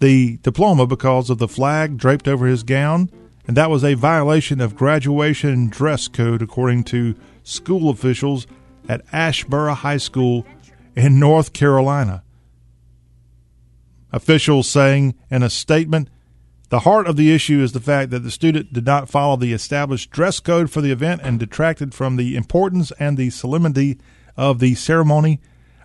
the 0.00 0.36
diploma 0.42 0.86
because 0.86 1.30
of 1.30 1.38
the 1.38 1.48
flag 1.48 1.96
draped 1.96 2.28
over 2.28 2.46
his 2.46 2.62
gown, 2.62 3.10
and 3.46 3.56
that 3.56 3.70
was 3.70 3.82
a 3.82 3.94
violation 3.94 4.60
of 4.60 4.76
graduation 4.76 5.68
dress 5.68 6.06
code, 6.06 6.42
according 6.42 6.84
to 6.84 7.14
school 7.42 7.88
officials 7.88 8.46
at 8.88 9.06
Asheboro 9.06 9.74
High 9.74 9.96
School 9.96 10.46
in 10.94 11.18
North 11.18 11.54
Carolina. 11.54 12.22
Officials 14.12 14.68
saying 14.68 15.14
in 15.30 15.42
a 15.42 15.50
statement, 15.50 16.08
the 16.70 16.80
heart 16.80 17.06
of 17.06 17.16
the 17.16 17.32
issue 17.32 17.60
is 17.60 17.72
the 17.72 17.80
fact 17.80 18.10
that 18.10 18.20
the 18.20 18.30
student 18.30 18.72
did 18.72 18.84
not 18.84 19.08
follow 19.08 19.36
the 19.36 19.52
established 19.52 20.10
dress 20.10 20.38
code 20.38 20.70
for 20.70 20.80
the 20.80 20.92
event 20.92 21.22
and 21.24 21.38
detracted 21.38 21.94
from 21.94 22.16
the 22.16 22.36
importance 22.36 22.92
and 22.98 23.16
the 23.16 23.30
solemnity 23.30 23.98
of 24.36 24.58
the 24.58 24.74
ceremony. 24.74 25.40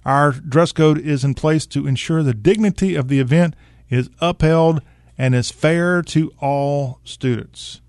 Our 0.05 0.31
dress 0.31 0.73
code 0.73 0.99
is 0.99 1.23
in 1.23 1.35
place 1.35 1.65
to 1.67 1.87
ensure 1.87 2.21
the 2.21 2.33
dignity 2.33 2.95
of 2.95 3.07
the 3.07 3.19
event 3.19 3.55
is 3.89 4.09
upheld 4.19 4.81
and 5.17 5.33
is 5.33 5.51
fair 5.51 6.01
to 6.01 6.33
all 6.39 6.99
students. 7.05 7.79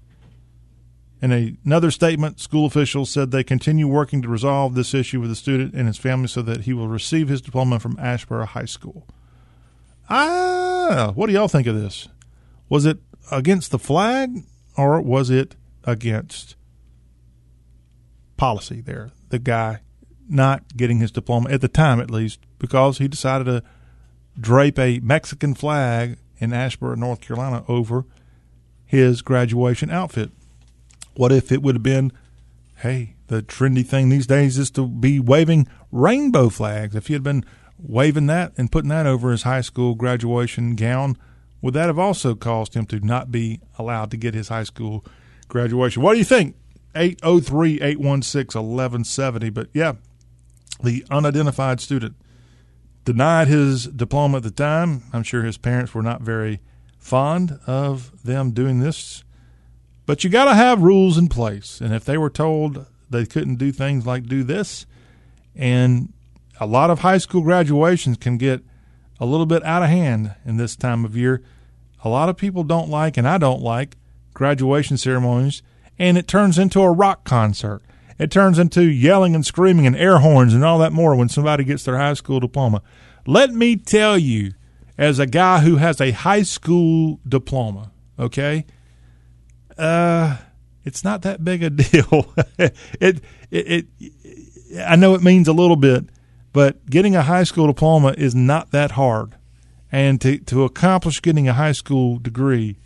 In 1.20 1.32
another 1.64 1.90
statement, 1.90 2.38
school 2.38 2.66
officials 2.66 3.10
said 3.10 3.30
they 3.30 3.42
continue 3.42 3.88
working 3.88 4.20
to 4.22 4.28
resolve 4.28 4.74
this 4.74 4.94
issue 4.94 5.20
with 5.20 5.30
the 5.30 5.36
student 5.36 5.74
and 5.74 5.86
his 5.86 5.96
family 5.96 6.28
so 6.28 6.42
that 6.42 6.62
he 6.62 6.72
will 6.72 6.86
receive 6.86 7.28
his 7.28 7.40
diploma 7.40 7.80
from 7.80 7.96
Asheboro 7.96 8.46
High 8.46 8.66
School. 8.66 9.06
Ah, 10.08 11.12
what 11.14 11.26
do 11.26 11.32
y'all 11.32 11.48
think 11.48 11.66
of 11.66 11.80
this? 11.80 12.08
Was 12.68 12.84
it 12.84 12.98
against 13.30 13.70
the 13.70 13.78
flag 13.78 14.44
or 14.76 15.00
was 15.00 15.30
it 15.30 15.56
against 15.84 16.56
policy 18.36 18.80
there? 18.80 19.10
The 19.30 19.38
guy 19.38 19.80
not 20.28 20.76
getting 20.76 20.98
his 20.98 21.10
diploma 21.10 21.50
at 21.50 21.60
the 21.60 21.68
time, 21.68 22.00
at 22.00 22.10
least, 22.10 22.40
because 22.58 22.98
he 22.98 23.08
decided 23.08 23.44
to 23.44 23.62
drape 24.38 24.78
a 24.78 24.98
Mexican 25.00 25.54
flag 25.54 26.18
in 26.38 26.50
Asheboro, 26.50 26.96
North 26.96 27.20
Carolina, 27.20 27.64
over 27.68 28.04
his 28.84 29.22
graduation 29.22 29.90
outfit. 29.90 30.30
What 31.14 31.32
if 31.32 31.52
it 31.52 31.62
would 31.62 31.76
have 31.76 31.82
been, 31.82 32.12
hey, 32.78 33.14
the 33.28 33.42
trendy 33.42 33.86
thing 33.86 34.08
these 34.08 34.26
days 34.26 34.58
is 34.58 34.70
to 34.72 34.86
be 34.86 35.20
waving 35.20 35.68
rainbow 35.92 36.48
flags? 36.48 36.94
If 36.94 37.06
he 37.06 37.12
had 37.12 37.22
been 37.22 37.44
waving 37.78 38.26
that 38.26 38.52
and 38.56 38.70
putting 38.70 38.90
that 38.90 39.06
over 39.06 39.30
his 39.30 39.42
high 39.42 39.60
school 39.60 39.94
graduation 39.94 40.76
gown, 40.76 41.16
would 41.60 41.74
that 41.74 41.86
have 41.86 41.98
also 41.98 42.34
caused 42.34 42.74
him 42.74 42.86
to 42.86 43.00
not 43.00 43.32
be 43.32 43.60
allowed 43.78 44.10
to 44.10 44.16
get 44.16 44.34
his 44.34 44.48
high 44.48 44.64
school 44.64 45.04
graduation? 45.48 46.02
What 46.02 46.12
do 46.12 46.18
you 46.18 46.24
think? 46.24 46.56
803 46.94 47.80
816 47.80 48.60
1170. 48.60 49.50
But 49.50 49.68
yeah, 49.72 49.94
the 50.82 51.04
unidentified 51.10 51.80
student 51.80 52.16
denied 53.04 53.48
his 53.48 53.86
diploma 53.86 54.38
at 54.38 54.42
the 54.42 54.50
time. 54.50 55.02
I'm 55.12 55.22
sure 55.22 55.42
his 55.42 55.58
parents 55.58 55.94
were 55.94 56.02
not 56.02 56.22
very 56.22 56.60
fond 56.98 57.58
of 57.66 58.22
them 58.22 58.52
doing 58.52 58.80
this. 58.80 59.24
But 60.06 60.22
you 60.22 60.30
got 60.30 60.46
to 60.46 60.54
have 60.54 60.82
rules 60.82 61.16
in 61.16 61.28
place. 61.28 61.80
And 61.80 61.94
if 61.94 62.04
they 62.04 62.18
were 62.18 62.30
told 62.30 62.86
they 63.10 63.26
couldn't 63.26 63.56
do 63.56 63.72
things 63.72 64.06
like 64.06 64.26
do 64.26 64.42
this, 64.42 64.86
and 65.54 66.12
a 66.60 66.66
lot 66.66 66.90
of 66.90 67.00
high 67.00 67.18
school 67.18 67.42
graduations 67.42 68.16
can 68.16 68.38
get 68.38 68.62
a 69.20 69.26
little 69.26 69.46
bit 69.46 69.64
out 69.64 69.82
of 69.82 69.88
hand 69.88 70.34
in 70.44 70.56
this 70.56 70.76
time 70.76 71.04
of 71.04 71.16
year. 71.16 71.42
A 72.04 72.08
lot 72.08 72.28
of 72.28 72.36
people 72.36 72.64
don't 72.64 72.90
like, 72.90 73.16
and 73.16 73.26
I 73.26 73.38
don't 73.38 73.62
like, 73.62 73.96
graduation 74.34 74.96
ceremonies, 74.96 75.62
and 75.98 76.18
it 76.18 76.28
turns 76.28 76.58
into 76.58 76.80
a 76.82 76.92
rock 76.92 77.24
concert. 77.24 77.82
It 78.18 78.30
turns 78.30 78.58
into 78.58 78.82
yelling 78.82 79.34
and 79.34 79.44
screaming 79.44 79.86
and 79.86 79.96
air 79.96 80.18
horns 80.18 80.54
and 80.54 80.64
all 80.64 80.78
that 80.78 80.92
more 80.92 81.16
when 81.16 81.28
somebody 81.28 81.64
gets 81.64 81.84
their 81.84 81.98
high 81.98 82.14
school 82.14 82.40
diploma. 82.40 82.82
Let 83.26 83.50
me 83.50 83.76
tell 83.76 84.18
you, 84.18 84.52
as 84.96 85.18
a 85.18 85.26
guy 85.26 85.60
who 85.60 85.76
has 85.76 86.00
a 86.00 86.12
high 86.12 86.42
school 86.42 87.20
diploma, 87.26 87.90
okay, 88.18 88.66
uh, 89.76 90.36
it's 90.84 91.02
not 91.02 91.22
that 91.22 91.44
big 91.44 91.62
a 91.62 91.70
deal. 91.70 92.32
it, 92.58 92.76
it, 93.00 93.20
it, 93.50 93.86
I 94.86 94.96
know 94.96 95.14
it 95.14 95.22
means 95.22 95.48
a 95.48 95.52
little 95.52 95.76
bit, 95.76 96.04
but 96.54 96.86
getting 96.86 97.16
a 97.16 97.22
high 97.22 97.42
school 97.42 97.66
diploma 97.66 98.14
is 98.16 98.32
not 98.32 98.70
that 98.70 98.92
hard. 98.92 99.34
And 99.90 100.20
to, 100.20 100.38
to 100.38 100.62
accomplish 100.62 101.20
getting 101.20 101.48
a 101.48 101.52
high 101.52 101.72
school 101.72 102.18
degree 102.18 102.78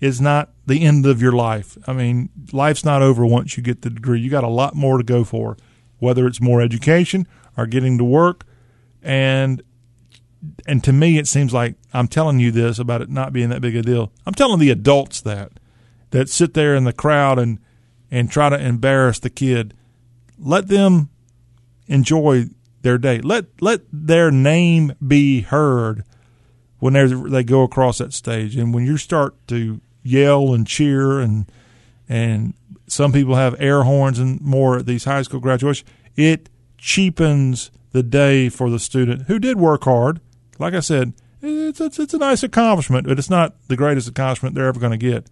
is 0.00 0.20
not 0.20 0.50
the 0.66 0.84
end 0.84 1.06
of 1.06 1.22
your 1.22 1.32
life. 1.32 1.78
I 1.86 1.94
mean, 1.94 2.28
life's 2.52 2.84
not 2.84 3.00
over 3.00 3.24
once 3.24 3.56
you 3.56 3.62
get 3.62 3.80
the 3.80 3.88
degree. 3.88 4.20
You 4.20 4.28
got 4.28 4.44
a 4.44 4.48
lot 4.48 4.74
more 4.74 4.98
to 4.98 5.02
go 5.02 5.24
for, 5.24 5.56
whether 5.98 6.26
it's 6.26 6.42
more 6.42 6.60
education 6.60 7.26
or 7.56 7.66
getting 7.66 7.96
to 7.96 8.04
work. 8.04 8.44
And 9.02 9.62
and 10.66 10.84
to 10.84 10.92
me, 10.92 11.16
it 11.16 11.26
seems 11.26 11.54
like 11.54 11.76
I'm 11.94 12.08
telling 12.08 12.38
you 12.38 12.52
this 12.52 12.78
about 12.78 13.00
it 13.00 13.08
not 13.08 13.32
being 13.32 13.48
that 13.48 13.62
big 13.62 13.74
a 13.74 13.82
deal. 13.82 14.12
I'm 14.26 14.34
telling 14.34 14.60
the 14.60 14.70
adults 14.70 15.22
that 15.22 15.52
that 16.10 16.28
sit 16.28 16.52
there 16.52 16.74
in 16.74 16.84
the 16.84 16.92
crowd 16.92 17.38
and 17.38 17.60
and 18.10 18.30
try 18.30 18.50
to 18.50 18.60
embarrass 18.60 19.18
the 19.18 19.30
kid. 19.30 19.72
Let 20.38 20.68
them 20.68 21.08
enjoy 21.86 22.50
their 22.86 22.98
day. 22.98 23.20
Let 23.20 23.46
let 23.60 23.80
their 23.92 24.30
name 24.30 24.92
be 25.06 25.40
heard 25.40 26.04
when 26.78 26.92
they 26.92 27.06
they 27.06 27.42
go 27.42 27.62
across 27.62 27.98
that 27.98 28.12
stage. 28.12 28.56
And 28.56 28.72
when 28.72 28.86
you 28.86 28.96
start 28.96 29.34
to 29.48 29.80
yell 30.02 30.54
and 30.54 30.66
cheer 30.66 31.18
and 31.18 31.50
and 32.08 32.54
some 32.86 33.12
people 33.12 33.34
have 33.34 33.60
air 33.60 33.82
horns 33.82 34.20
and 34.20 34.40
more 34.40 34.78
at 34.78 34.86
these 34.86 35.04
high 35.04 35.22
school 35.22 35.40
graduations, 35.40 35.88
it 36.14 36.48
cheapens 36.78 37.72
the 37.90 38.04
day 38.04 38.48
for 38.48 38.70
the 38.70 38.78
student 38.78 39.22
who 39.22 39.40
did 39.40 39.58
work 39.58 39.82
hard. 39.84 40.20
Like 40.60 40.74
I 40.74 40.80
said, 40.80 41.12
it's 41.42 41.80
it's, 41.80 41.98
it's 41.98 42.14
a 42.14 42.18
nice 42.18 42.44
accomplishment, 42.44 43.08
but 43.08 43.18
it's 43.18 43.30
not 43.30 43.56
the 43.66 43.76
greatest 43.76 44.08
accomplishment 44.08 44.54
they're 44.54 44.68
ever 44.68 44.78
going 44.78 44.98
to 44.98 45.10
get, 45.10 45.28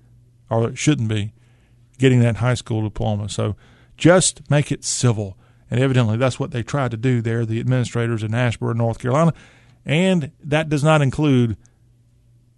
or 0.51 0.69
it 0.69 0.77
shouldn't 0.77 1.09
be, 1.09 1.33
getting 1.99 2.19
that 2.21 2.37
high 2.37 2.55
school 2.55 2.83
diploma. 2.83 3.29
So 3.29 3.55
just 3.97 4.51
make 4.51 4.73
it 4.73 4.83
civil. 4.83 5.39
And 5.71 5.81
evidently, 5.81 6.17
that's 6.17 6.39
what 6.39 6.51
they 6.51 6.63
tried 6.63 6.91
to 6.93 6.97
do 6.97 7.21
there, 7.21 7.45
the 7.47 7.61
administrators 7.61 8.23
in 8.23 8.33
Asheboro, 8.33 8.75
North 8.75 8.99
Carolina. 8.99 9.33
And 9.85 10.31
that 10.43 10.69
does 10.69 10.85
not 10.85 11.03
include 11.03 11.57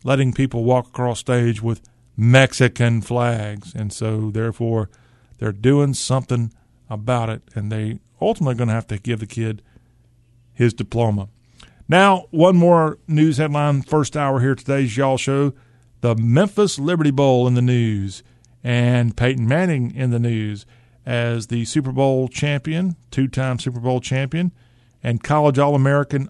letting 0.04 0.32
people 0.32 0.64
walk 0.64 0.88
across 0.88 1.20
stage 1.20 1.62
with 1.62 1.80
Mexican 2.16 3.00
flags. 3.00 3.74
And 3.74 3.92
so, 3.92 4.30
therefore, 4.30 4.90
they're 5.38 5.52
doing 5.52 5.94
something 5.94 6.52
about 6.88 7.30
it. 7.30 7.42
And 7.54 7.70
they 7.70 8.00
ultimately 8.20 8.54
going 8.54 8.68
to 8.68 8.74
have 8.74 8.86
to 8.88 8.98
give 8.98 9.20
the 9.20 9.26
kid 9.26 9.62
his 10.52 10.72
diploma. 10.72 11.28
Now, 11.88 12.26
one 12.30 12.56
more 12.56 12.98
news 13.06 13.38
headline, 13.38 13.82
first 13.82 14.16
hour 14.16 14.40
here 14.40 14.54
today's 14.54 14.96
Y'all 14.96 15.18
Show. 15.18 15.52
The 16.00 16.16
Memphis 16.16 16.78
Liberty 16.78 17.10
Bowl 17.10 17.46
in 17.46 17.54
the 17.54 17.62
news 17.62 18.22
and 18.62 19.16
Peyton 19.16 19.46
Manning 19.46 19.94
in 19.94 20.10
the 20.10 20.18
news 20.18 20.66
as 21.06 21.46
the 21.46 21.64
Super 21.64 21.92
Bowl 21.92 22.28
champion, 22.28 22.96
two 23.10 23.28
time 23.28 23.58
Super 23.58 23.80
Bowl 23.80 24.00
champion, 24.00 24.52
and 25.02 25.22
college 25.22 25.58
All 25.58 25.74
American 25.74 26.28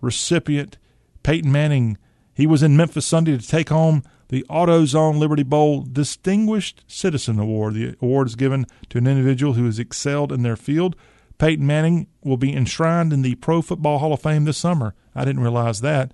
recipient 0.00 0.78
Peyton 1.22 1.52
Manning. 1.52 1.98
He 2.32 2.46
was 2.46 2.62
in 2.62 2.76
Memphis 2.76 3.06
Sunday 3.06 3.36
to 3.36 3.46
take 3.46 3.68
home 3.68 4.02
the 4.28 4.44
AutoZone 4.50 5.18
Liberty 5.18 5.42
Bowl 5.42 5.82
Distinguished 5.82 6.82
Citizen 6.86 7.38
Award. 7.38 7.74
The 7.74 7.96
award 8.00 8.28
is 8.28 8.34
given 8.34 8.66
to 8.90 8.98
an 8.98 9.06
individual 9.06 9.52
who 9.52 9.66
has 9.66 9.78
excelled 9.78 10.32
in 10.32 10.42
their 10.42 10.56
field. 10.56 10.96
Peyton 11.38 11.66
Manning 11.66 12.08
will 12.24 12.36
be 12.36 12.54
enshrined 12.54 13.12
in 13.12 13.22
the 13.22 13.34
Pro 13.36 13.62
Football 13.62 13.98
Hall 13.98 14.14
of 14.14 14.22
Fame 14.22 14.44
this 14.44 14.58
summer. 14.58 14.94
I 15.14 15.24
didn't 15.24 15.42
realize 15.42 15.80
that. 15.82 16.12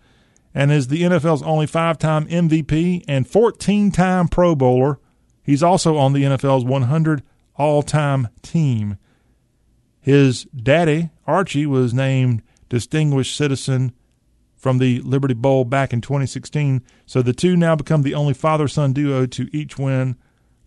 And 0.55 0.71
is 0.71 0.89
the 0.89 1.03
NFL's 1.03 1.43
only 1.43 1.67
five 1.67 1.99
time 1.99 2.27
MVP 2.27 3.05
and 3.09 3.27
14 3.27 3.91
time 3.91 4.29
Pro 4.29 4.55
Bowler. 4.55 4.99
He's 5.43 5.63
also 5.63 5.97
on 5.97 6.13
the 6.13 6.25
NFL's 6.25 6.65
100 6.65 7.23
all 7.57 7.83
time 7.83 8.29
team. 8.43 8.97
His 10.01 10.45
daddy, 10.47 11.11
Archie, 11.27 11.67
was 11.67 11.95
named 11.95 12.43
Distinguished 12.69 13.37
Citizen 13.37 13.93
from 14.57 14.79
the 14.79 15.01
Liberty 15.01 15.35
Bowl 15.35 15.65
back 15.65 15.93
in 15.93 16.01
2016. 16.01 16.83
So 17.07 17.23
the 17.23 17.33
two 17.33 17.57
now 17.57 17.77
become 17.77 18.03
the 18.03 18.15
only 18.15 18.35
father 18.35 18.69
son 18.69 18.93
duo 18.93 19.27
to 19.27 19.49
each 19.57 19.79
win 19.79 20.17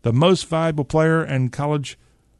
the 0.05 0.13
most 0.13 0.45
valuable 0.47 0.85
player 0.85 1.23
and 1.23 1.51
college 1.51 1.97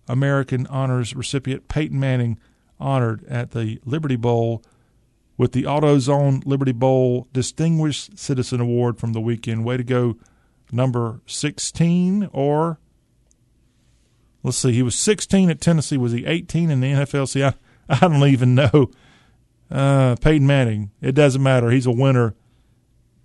American 0.08 0.68
honors 0.68 1.16
recipient 1.16 1.68
Peyton 1.68 2.00
Manning 2.00 2.40
honored 2.80 3.26
at 3.26 3.52
the 3.52 3.80
Liberty 3.84 4.18
Bowl 4.18 4.64
with 5.36 5.52
the 5.52 5.64
AutoZone 5.64 6.46
Liberty 6.46 6.74
Bowl 6.74 7.28
Distinguished 7.34 8.20
Citizen 8.20 8.62
Award 8.62 9.00
from 9.00 9.14
the 9.14 9.20
weekend. 9.20 9.66
Way 9.66 9.78
to 9.78 9.84
go, 9.84 10.16
number 10.72 11.22
16 11.26 12.30
or 12.32 12.78
let's 14.46 14.58
see, 14.58 14.72
he 14.72 14.84
was 14.84 14.96
16 14.96 15.50
at 15.50 15.60
Tennessee. 15.60 15.98
Was 15.98 16.12
he 16.12 16.26
18 16.26 16.70
in 16.70 16.80
the 16.80 16.92
NFL? 16.92 17.28
See, 17.28 17.44
I, 17.44 17.56
I 17.90 18.00
don't 18.00 18.24
even 18.28 18.56
know. 18.56 18.92
Uh, 19.72 20.16
Peyton 20.18 20.46
Manning, 20.46 20.92
it 21.02 21.14
doesn't 21.14 21.42
matter. 21.42 21.72
He's 21.72 21.88
a 21.88 21.92
winner 21.92 22.36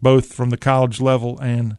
both 0.00 0.32
from 0.32 0.48
the 0.48 0.56
college 0.56 0.98
level 0.98 1.38
and 1.38 1.76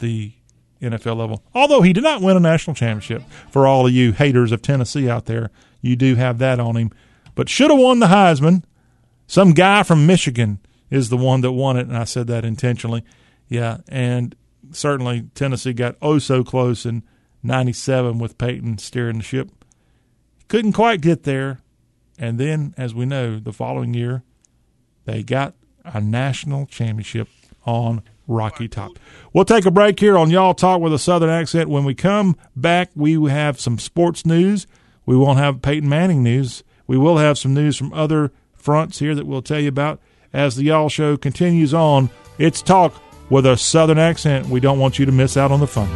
the 0.00 0.34
NFL 0.82 1.16
level. 1.16 1.42
Although 1.54 1.80
he 1.80 1.94
did 1.94 2.04
not 2.04 2.20
win 2.20 2.36
a 2.36 2.40
national 2.40 2.74
championship, 2.74 3.22
for 3.50 3.66
all 3.66 3.86
of 3.86 3.92
you 3.92 4.12
haters 4.12 4.52
of 4.52 4.60
Tennessee 4.60 5.08
out 5.08 5.24
there, 5.24 5.50
you 5.80 5.96
do 5.96 6.16
have 6.16 6.36
that 6.38 6.60
on 6.60 6.76
him. 6.76 6.90
But 7.34 7.48
should 7.48 7.70
have 7.70 7.80
won 7.80 8.00
the 8.00 8.08
Heisman. 8.08 8.64
Some 9.26 9.52
guy 9.52 9.82
from 9.82 10.06
Michigan 10.06 10.58
is 10.90 11.08
the 11.08 11.16
one 11.16 11.40
that 11.40 11.52
won 11.52 11.78
it, 11.78 11.86
and 11.86 11.96
I 11.96 12.04
said 12.04 12.26
that 12.26 12.44
intentionally. 12.44 13.02
Yeah, 13.48 13.78
and 13.88 14.34
certainly 14.72 15.30
Tennessee 15.34 15.72
got 15.72 15.96
oh 16.02 16.18
so 16.18 16.44
close 16.44 16.84
in 16.84 17.02
97 17.42 18.18
with 18.18 18.38
Peyton 18.38 18.78
steering 18.78 19.18
the 19.18 19.24
ship. 19.24 19.50
Couldn't 20.48 20.72
quite 20.72 21.00
get 21.00 21.24
there. 21.24 21.60
And 22.18 22.38
then, 22.38 22.74
as 22.76 22.94
we 22.94 23.06
know, 23.06 23.38
the 23.38 23.52
following 23.52 23.94
year, 23.94 24.24
they 25.04 25.22
got 25.22 25.54
a 25.84 26.00
national 26.00 26.66
championship 26.66 27.28
on 27.64 28.02
Rocky 28.26 28.68
Top. 28.68 28.92
We'll 29.32 29.44
take 29.44 29.66
a 29.66 29.70
break 29.70 29.98
here 30.00 30.18
on 30.18 30.30
Y'all 30.30 30.54
Talk 30.54 30.80
with 30.80 30.92
a 30.92 30.98
Southern 30.98 31.30
accent. 31.30 31.68
When 31.68 31.84
we 31.84 31.94
come 31.94 32.36
back, 32.56 32.90
we 32.94 33.14
have 33.30 33.60
some 33.60 33.78
sports 33.78 34.26
news. 34.26 34.66
We 35.06 35.16
won't 35.16 35.38
have 35.38 35.62
Peyton 35.62 35.88
Manning 35.88 36.22
news. 36.22 36.62
We 36.86 36.98
will 36.98 37.18
have 37.18 37.38
some 37.38 37.54
news 37.54 37.76
from 37.76 37.92
other 37.92 38.32
fronts 38.54 38.98
here 38.98 39.14
that 39.14 39.26
we'll 39.26 39.42
tell 39.42 39.60
you 39.60 39.68
about 39.68 40.00
as 40.32 40.56
the 40.56 40.64
Y'all 40.64 40.88
Show 40.88 41.16
continues 41.16 41.72
on. 41.72 42.10
It's 42.38 42.62
Talk 42.62 43.00
with 43.30 43.46
a 43.46 43.56
Southern 43.56 43.98
accent. 43.98 44.46
We 44.46 44.60
don't 44.60 44.78
want 44.78 44.98
you 44.98 45.06
to 45.06 45.12
miss 45.12 45.36
out 45.36 45.52
on 45.52 45.60
the 45.60 45.66
fun. 45.66 45.88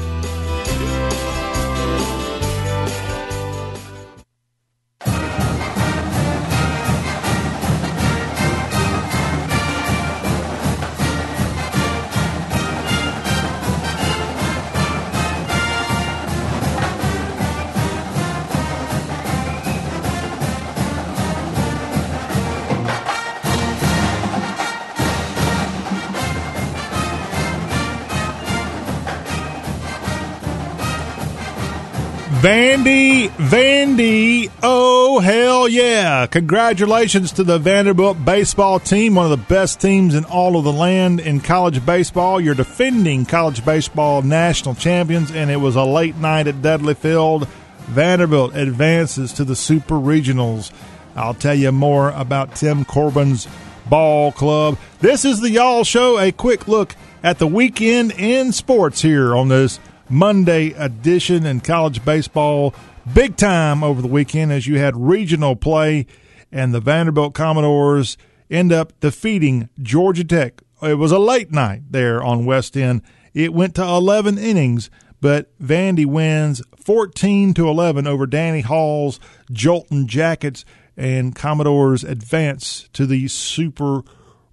Vandy, 32.43 33.29
Vandy, 33.29 34.51
oh 34.65 35.21
hell 35.21 35.69
yeah. 35.69 36.27
Congratulations 36.27 37.31
to 37.31 37.45
the 37.45 37.61
Vanderbilt 37.61 38.25
baseball 38.25 38.81
team, 38.81 39.15
one 39.15 39.27
of 39.27 39.31
the 39.31 39.47
best 39.47 39.81
teams 39.81 40.17
in 40.17 40.25
all 40.25 40.57
of 40.57 40.65
the 40.65 40.73
land 40.73 41.21
in 41.21 41.39
college 41.39 41.87
baseball. 41.87 42.41
You're 42.41 42.57
defending 42.57 43.27
college 43.27 43.65
baseball 43.65 44.23
national 44.23 44.75
champions, 44.75 45.31
and 45.31 45.53
it 45.53 45.59
was 45.59 45.77
a 45.77 45.85
late 45.85 46.17
night 46.17 46.49
at 46.49 46.63
Dudley 46.63 46.95
Field. 46.95 47.47
Vanderbilt 47.83 48.57
advances 48.57 49.33
to 49.35 49.45
the 49.45 49.55
Super 49.55 49.95
Regionals. 49.95 50.73
I'll 51.15 51.35
tell 51.35 51.55
you 51.55 51.71
more 51.71 52.11
about 52.11 52.57
Tim 52.57 52.85
Corbin's 52.85 53.47
ball 53.89 54.33
club. 54.33 54.79
This 54.99 55.25
is 55.25 55.39
the 55.39 55.51
Y'all 55.51 55.85
Show, 55.85 56.19
a 56.19 56.33
quick 56.33 56.67
look 56.67 56.97
at 57.23 57.39
the 57.39 57.47
weekend 57.47 58.11
in 58.11 58.51
sports 58.51 59.01
here 59.01 59.37
on 59.37 59.47
this 59.47 59.79
Monday 60.13 60.73
edition 60.73 61.47
in 61.47 61.61
college 61.61 62.05
baseball. 62.05 62.75
Big 63.15 63.35
time 63.35 63.83
over 63.83 64.03
the 64.03 64.09
weekend 64.09 64.53
as 64.53 64.67
you 64.67 64.79
had 64.79 64.95
regional 64.95 65.57
play, 65.57 66.07
and 66.53 66.75
the 66.75 66.81
Vanderbilt 66.81 67.33
Commodores 67.33 68.19
end 68.51 68.73
up 68.73 68.93
defeating 69.01 69.71
Georgia 69.81 70.23
Tech. 70.23 70.61
It 70.83 70.99
was 70.99 71.13
a 71.13 71.19
late 71.19 71.51
night 71.51 71.85
there 71.91 72.23
on 72.23 72.45
West 72.45 72.77
End. 72.77 73.01
It 73.33 73.55
went 73.55 73.75
to 73.77 73.83
11 73.83 74.37
innings, 74.37 74.91
but 75.23 75.59
Vandy 75.59 76.05
wins 76.05 76.61
14 76.77 77.55
to 77.55 77.67
11 77.67 78.07
over 78.07 78.27
Danny 78.27 78.61
Hall's 78.61 79.19
Jolton 79.51 80.05
Jackets, 80.05 80.67
and 80.95 81.35
Commodores 81.35 82.05
advance 82.05 82.87
to 82.93 83.07
the 83.07 83.29
Super 83.29 84.03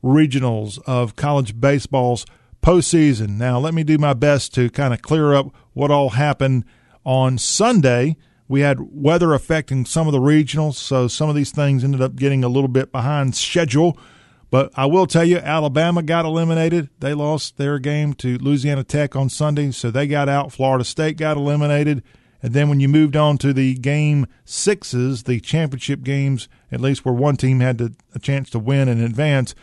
Regionals 0.02 0.80
of 0.88 1.18
college 1.18 1.60
baseball's 1.60 2.26
postseason. 2.62 3.38
Now, 3.38 3.60
let 3.60 3.74
me 3.74 3.84
do 3.84 3.98
my 3.98 4.14
best 4.14 4.54
to 4.56 4.70
kind 4.70 4.94
of 4.94 5.02
clear 5.02 5.34
up 5.34 5.54
what 5.74 5.92
all 5.92 6.12
happened 6.12 6.66
on 7.06 7.38
Sunday. 7.38 8.18
We 8.48 8.62
had 8.62 8.80
weather 8.80 9.34
affecting 9.34 9.86
some 9.86 10.08
of 10.08 10.14
the 10.14 10.20
regionals, 10.20 10.76
so 10.76 11.08
some 11.08 11.30
of 11.30 11.36
these 11.36 11.52
things 11.52 11.84
ended 11.84 12.02
up 12.02 12.16
getting 12.16 12.44
a 12.44 12.50
little 12.50 12.68
bit 12.68 12.92
behind 12.92 13.36
schedule. 13.36 13.98
But 14.52 14.72
I 14.76 14.88
will 14.88 15.06
tell 15.06 15.24
you, 15.24 15.38
Alabama 15.38 16.02
got 16.02 16.26
eliminated. 16.26 16.90
They 17.00 17.14
lost 17.14 17.58
their 17.58 17.78
game 17.78 18.16
to 18.16 18.40
Louisiana 18.40 18.84
Tech 18.84 19.16
on 19.16 19.30
Sunday, 19.30 19.72
so 19.72 19.92
they 19.92 20.08
got 20.08 20.28
out. 20.28 20.52
Florida 20.52 20.84
State 20.84 21.18
got 21.18 21.38
eliminated. 21.38 22.04
And 22.42 22.54
then 22.54 22.70
when 22.70 22.80
you 22.80 22.88
moved 22.88 23.16
on 23.16 23.38
to 23.40 23.54
the 23.54 23.76
game 23.76 24.26
sixes, 24.46 25.24
the 25.24 25.40
championship 25.40 26.04
games, 26.04 26.48
at 26.72 26.82
least 26.82 27.06
where 27.06 27.14
one 27.14 27.36
team 27.36 27.60
had 27.60 27.78
to, 27.78 27.94
a 28.16 28.20
chance 28.20 28.50
to 28.52 28.60
win 28.60 28.88
and 28.88 29.02
advance, 29.02 29.54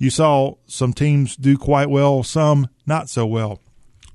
you 0.00 0.08
saw 0.08 0.54
some 0.66 0.94
teams 0.94 1.36
do 1.36 1.58
quite 1.58 1.90
well, 1.90 2.22
some 2.22 2.68
not 2.86 3.10
so 3.10 3.26
well. 3.26 3.60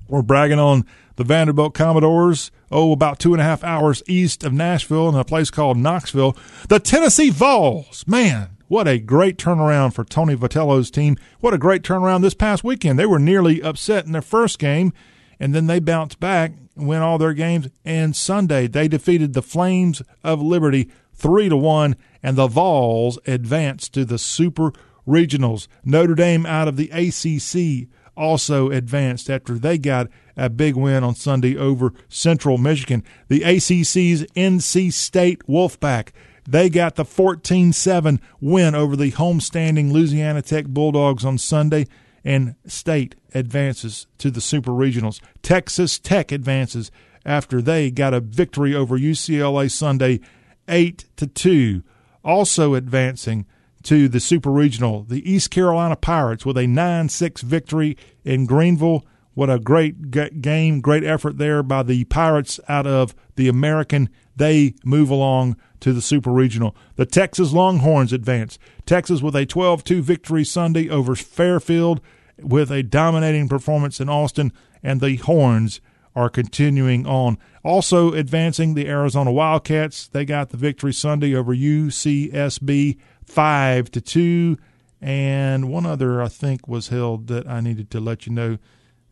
We're 0.08 0.20
bragging 0.20 0.58
on 0.58 0.84
the 1.14 1.22
Vanderbilt 1.22 1.74
Commodores, 1.74 2.50
oh, 2.72 2.90
about 2.90 3.20
two 3.20 3.32
and 3.32 3.40
a 3.40 3.44
half 3.44 3.62
hours 3.62 4.02
east 4.08 4.42
of 4.42 4.52
Nashville 4.52 5.08
in 5.08 5.14
a 5.14 5.24
place 5.24 5.48
called 5.48 5.78
Knoxville. 5.78 6.36
The 6.68 6.80
Tennessee 6.80 7.30
Vols, 7.30 8.04
man, 8.04 8.56
what 8.66 8.88
a 8.88 8.98
great 8.98 9.38
turnaround 9.38 9.94
for 9.94 10.02
Tony 10.02 10.34
Vitello's 10.34 10.90
team. 10.90 11.16
What 11.38 11.54
a 11.54 11.58
great 11.58 11.82
turnaround 11.82 12.22
this 12.22 12.34
past 12.34 12.64
weekend. 12.64 12.98
They 12.98 13.06
were 13.06 13.20
nearly 13.20 13.62
upset 13.62 14.06
in 14.06 14.12
their 14.12 14.22
first 14.22 14.58
game, 14.58 14.92
and 15.38 15.54
then 15.54 15.68
they 15.68 15.78
bounced 15.78 16.18
back 16.18 16.52
and 16.74 16.88
win 16.88 17.00
all 17.00 17.16
their 17.16 17.32
games. 17.32 17.68
And 17.84 18.16
Sunday, 18.16 18.66
they 18.66 18.88
defeated 18.88 19.34
the 19.34 19.42
Flames 19.42 20.02
of 20.24 20.42
Liberty 20.42 20.90
3 21.14 21.48
to 21.48 21.56
1, 21.56 21.94
and 22.24 22.36
the 22.36 22.48
Vols 22.48 23.20
advanced 23.24 23.94
to 23.94 24.04
the 24.04 24.18
Super 24.18 24.72
regionals. 25.06 25.68
Notre 25.84 26.14
Dame 26.14 26.46
out 26.46 26.68
of 26.68 26.76
the 26.76 26.90
ACC 26.90 27.88
also 28.16 28.70
advanced 28.70 29.28
after 29.28 29.54
they 29.54 29.78
got 29.78 30.08
a 30.36 30.48
big 30.48 30.74
win 30.74 31.04
on 31.04 31.14
Sunday 31.14 31.56
over 31.56 31.92
Central 32.08 32.58
Michigan. 32.58 33.04
The 33.28 33.42
ACC's 33.42 34.24
NC 34.34 34.92
State 34.92 35.46
Wolfpack. 35.46 36.08
They 36.48 36.70
got 36.70 36.94
the 36.94 37.04
14 37.04 37.72
7 37.72 38.20
win 38.40 38.74
over 38.74 38.96
the 38.96 39.12
homestanding 39.12 39.92
Louisiana 39.92 40.42
Tech 40.42 40.66
Bulldogs 40.66 41.24
on 41.24 41.38
Sunday, 41.38 41.86
and 42.24 42.54
State 42.66 43.16
advances 43.34 44.06
to 44.18 44.30
the 44.30 44.40
Super 44.40 44.70
Regionals. 44.70 45.20
Texas 45.42 45.98
Tech 45.98 46.30
advances 46.30 46.90
after 47.24 47.60
they 47.60 47.90
got 47.90 48.14
a 48.14 48.20
victory 48.20 48.74
over 48.74 48.98
UCLA 48.98 49.70
Sunday 49.70 50.20
8 50.68 51.04
to 51.16 51.26
2. 51.26 51.82
Also 52.24 52.74
advancing 52.74 53.46
to 53.86 54.08
the 54.08 54.18
Super 54.18 54.50
Regional. 54.50 55.04
The 55.04 55.28
East 55.30 55.52
Carolina 55.52 55.94
Pirates 55.94 56.44
with 56.44 56.58
a 56.58 56.66
9 56.66 57.08
6 57.08 57.40
victory 57.42 57.96
in 58.24 58.44
Greenville. 58.44 59.06
What 59.34 59.48
a 59.48 59.60
great 59.60 60.10
game, 60.10 60.80
great 60.80 61.04
effort 61.04 61.38
there 61.38 61.62
by 61.62 61.84
the 61.84 62.02
Pirates 62.04 62.58
out 62.68 62.86
of 62.86 63.14
the 63.36 63.46
American. 63.46 64.08
They 64.34 64.74
move 64.84 65.08
along 65.08 65.56
to 65.80 65.92
the 65.92 66.02
Super 66.02 66.32
Regional. 66.32 66.74
The 66.96 67.06
Texas 67.06 67.52
Longhorns 67.52 68.12
advance. 68.12 68.58
Texas 68.86 69.22
with 69.22 69.36
a 69.36 69.46
12 69.46 69.84
2 69.84 70.02
victory 70.02 70.44
Sunday 70.44 70.88
over 70.88 71.14
Fairfield 71.14 72.00
with 72.42 72.72
a 72.72 72.82
dominating 72.82 73.48
performance 73.48 74.00
in 74.00 74.08
Austin, 74.08 74.52
and 74.82 75.00
the 75.00 75.16
Horns 75.16 75.80
are 76.16 76.30
continuing 76.30 77.06
on. 77.06 77.38
Also 77.62 78.14
advancing 78.14 78.74
the 78.74 78.88
Arizona 78.88 79.30
Wildcats. 79.30 80.08
They 80.08 80.24
got 80.24 80.48
the 80.48 80.56
victory 80.56 80.92
Sunday 80.92 81.36
over 81.36 81.54
UCSB 81.54 82.96
five 83.26 83.90
to 83.92 84.00
two, 84.00 84.56
and 85.00 85.70
one 85.70 85.86
other 85.86 86.22
I 86.22 86.28
think 86.28 86.66
was 86.66 86.88
held 86.88 87.26
that 87.28 87.46
I 87.46 87.60
needed 87.60 87.90
to 87.90 88.00
let 88.00 88.26
you 88.26 88.32
know. 88.32 88.58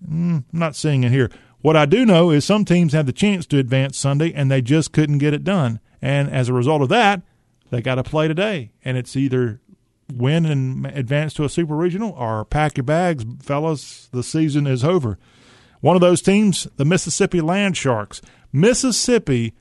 Mm, 0.08 0.44
I'm 0.52 0.58
not 0.58 0.76
seeing 0.76 1.04
it 1.04 1.12
here. 1.12 1.30
What 1.60 1.76
I 1.76 1.86
do 1.86 2.04
know 2.04 2.30
is 2.30 2.44
some 2.44 2.64
teams 2.64 2.92
had 2.92 3.06
the 3.06 3.12
chance 3.12 3.46
to 3.46 3.58
advance 3.58 3.96
Sunday 3.96 4.32
and 4.34 4.50
they 4.50 4.60
just 4.60 4.92
couldn't 4.92 5.18
get 5.18 5.32
it 5.32 5.44
done. 5.44 5.80
And 6.02 6.30
as 6.30 6.48
a 6.48 6.52
result 6.52 6.82
of 6.82 6.90
that, 6.90 7.22
they 7.70 7.80
got 7.80 7.94
to 7.94 8.02
play 8.02 8.28
today. 8.28 8.72
And 8.84 8.98
it's 8.98 9.16
either 9.16 9.60
win 10.12 10.44
and 10.44 10.84
advance 10.86 11.32
to 11.34 11.44
a 11.44 11.48
super 11.48 11.74
regional 11.74 12.10
or 12.12 12.44
pack 12.44 12.76
your 12.76 12.84
bags, 12.84 13.24
fellas. 13.42 14.10
The 14.12 14.22
season 14.22 14.66
is 14.66 14.84
over. 14.84 15.18
One 15.80 15.96
of 15.96 16.02
those 16.02 16.20
teams, 16.20 16.68
the 16.76 16.84
Mississippi 16.84 17.40
Land 17.40 17.76
Sharks. 17.76 18.20
Mississippi 18.52 19.54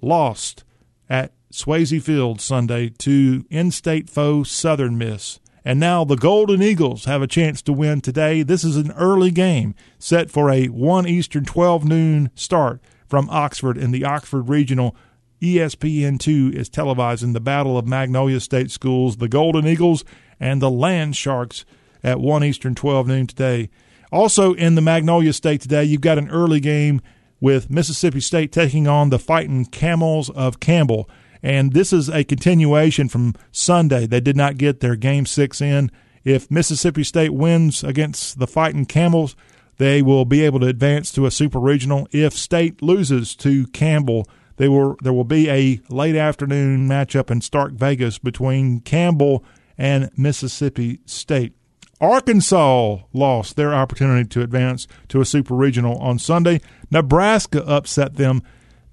lost 0.00 0.64
at 1.08 1.32
Swayze 1.56 2.02
Field 2.02 2.38
Sunday 2.38 2.90
to 2.98 3.46
in 3.48 3.70
state 3.70 4.10
foe 4.10 4.42
Southern 4.42 4.98
Miss. 4.98 5.40
And 5.64 5.80
now 5.80 6.04
the 6.04 6.14
Golden 6.14 6.62
Eagles 6.62 7.06
have 7.06 7.22
a 7.22 7.26
chance 7.26 7.62
to 7.62 7.72
win 7.72 8.02
today. 8.02 8.42
This 8.42 8.62
is 8.62 8.76
an 8.76 8.92
early 8.92 9.30
game 9.30 9.74
set 9.98 10.30
for 10.30 10.50
a 10.50 10.66
1 10.66 11.08
Eastern 11.08 11.46
12 11.46 11.86
noon 11.86 12.30
start 12.34 12.82
from 13.08 13.30
Oxford 13.30 13.78
in 13.78 13.90
the 13.90 14.04
Oxford 14.04 14.50
Regional. 14.50 14.94
ESPN2 15.40 16.52
is 16.52 16.68
televising 16.68 17.32
the 17.32 17.40
Battle 17.40 17.78
of 17.78 17.88
Magnolia 17.88 18.40
State 18.40 18.70
Schools, 18.70 19.16
the 19.16 19.28
Golden 19.28 19.66
Eagles, 19.66 20.04
and 20.38 20.60
the 20.60 20.70
Land 20.70 21.16
Sharks 21.16 21.64
at 22.04 22.20
1 22.20 22.44
Eastern 22.44 22.74
12 22.74 23.06
noon 23.06 23.26
today. 23.26 23.70
Also 24.12 24.52
in 24.52 24.74
the 24.74 24.82
Magnolia 24.82 25.32
State 25.32 25.62
today, 25.62 25.84
you've 25.84 26.02
got 26.02 26.18
an 26.18 26.28
early 26.28 26.60
game 26.60 27.00
with 27.40 27.70
Mississippi 27.70 28.20
State 28.20 28.52
taking 28.52 28.86
on 28.86 29.08
the 29.08 29.18
Fighting 29.18 29.64
Camels 29.64 30.28
of 30.28 30.60
Campbell. 30.60 31.08
And 31.42 31.72
this 31.72 31.92
is 31.92 32.08
a 32.08 32.24
continuation 32.24 33.08
from 33.08 33.34
Sunday. 33.52 34.06
They 34.06 34.20
did 34.20 34.36
not 34.36 34.58
get 34.58 34.80
their 34.80 34.96
game 34.96 35.26
six 35.26 35.60
in. 35.60 35.90
If 36.24 36.50
Mississippi 36.50 37.04
State 37.04 37.34
wins 37.34 37.84
against 37.84 38.38
the 38.38 38.46
Fighting 38.46 38.86
Camels, 38.86 39.36
they 39.78 40.02
will 40.02 40.24
be 40.24 40.42
able 40.42 40.60
to 40.60 40.66
advance 40.66 41.12
to 41.12 41.26
a 41.26 41.30
super 41.30 41.60
regional. 41.60 42.08
If 42.10 42.32
State 42.32 42.82
loses 42.82 43.36
to 43.36 43.66
Campbell, 43.68 44.28
they 44.56 44.68
will 44.68 44.96
there 45.02 45.12
will 45.12 45.24
be 45.24 45.50
a 45.50 45.80
late 45.88 46.16
afternoon 46.16 46.88
matchup 46.88 47.30
in 47.30 47.40
Stark 47.40 47.72
Vegas 47.72 48.18
between 48.18 48.80
Campbell 48.80 49.44
and 49.78 50.10
Mississippi 50.16 51.00
State. 51.04 51.52
Arkansas 52.00 52.98
lost 53.12 53.56
their 53.56 53.72
opportunity 53.72 54.28
to 54.28 54.42
advance 54.42 54.86
to 55.08 55.20
a 55.20 55.24
super 55.24 55.54
regional 55.54 55.96
on 55.98 56.18
Sunday. 56.18 56.60
Nebraska 56.90 57.64
upset 57.66 58.16
them 58.16 58.42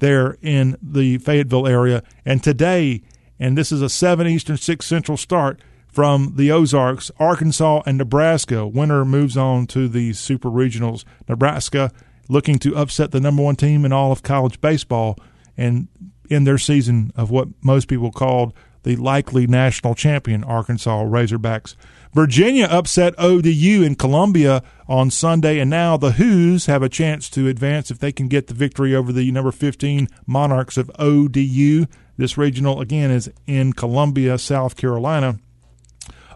there 0.03 0.37
in 0.41 0.77
the 0.81 1.17
Fayetteville 1.17 1.65
area. 1.65 2.03
And 2.25 2.43
today, 2.43 3.01
and 3.39 3.57
this 3.57 3.71
is 3.71 3.81
a 3.81 3.89
7 3.89 4.27
Eastern, 4.27 4.57
6 4.57 4.85
Central 4.85 5.17
start 5.17 5.59
from 5.87 6.33
the 6.35 6.51
Ozarks, 6.51 7.09
Arkansas, 7.19 7.83
and 7.85 7.97
Nebraska. 7.97 8.67
Winner 8.67 9.05
moves 9.05 9.37
on 9.37 9.65
to 9.67 9.87
the 9.87 10.11
Super 10.13 10.49
Regionals. 10.49 11.05
Nebraska 11.29 11.91
looking 12.27 12.59
to 12.59 12.75
upset 12.75 13.11
the 13.11 13.19
number 13.21 13.41
one 13.41 13.55
team 13.55 13.85
in 13.85 13.93
all 13.93 14.11
of 14.11 14.23
college 14.23 14.59
baseball 14.59 15.17
and 15.55 15.87
in 16.29 16.43
their 16.43 16.57
season 16.57 17.11
of 17.15 17.31
what 17.31 17.47
most 17.61 17.87
people 17.87 18.11
called 18.11 18.53
the 18.83 18.95
likely 18.95 19.47
national 19.47 19.95
champion 19.95 20.43
Arkansas 20.43 21.03
Razorbacks. 21.03 21.75
Virginia 22.13 22.65
upset 22.65 23.15
ODU 23.17 23.81
in 23.81 23.95
Columbia 23.95 24.61
on 24.87 25.09
Sunday, 25.09 25.59
and 25.59 25.69
now 25.69 25.97
the 25.97 26.13
Hoos 26.13 26.67
have 26.67 26.83
a 26.83 26.89
chance 26.89 27.29
to 27.31 27.47
advance 27.47 27.89
if 27.89 27.99
they 27.99 28.11
can 28.11 28.27
get 28.27 28.47
the 28.47 28.53
victory 28.53 28.95
over 28.95 29.11
the 29.11 29.31
number 29.31 29.51
15 29.51 30.07
Monarchs 30.27 30.77
of 30.77 30.91
ODU. 30.99 31.87
This 32.17 32.37
regional, 32.37 32.81
again, 32.81 33.09
is 33.09 33.31
in 33.47 33.73
Columbia, 33.73 34.37
South 34.37 34.75
Carolina. 34.75 35.39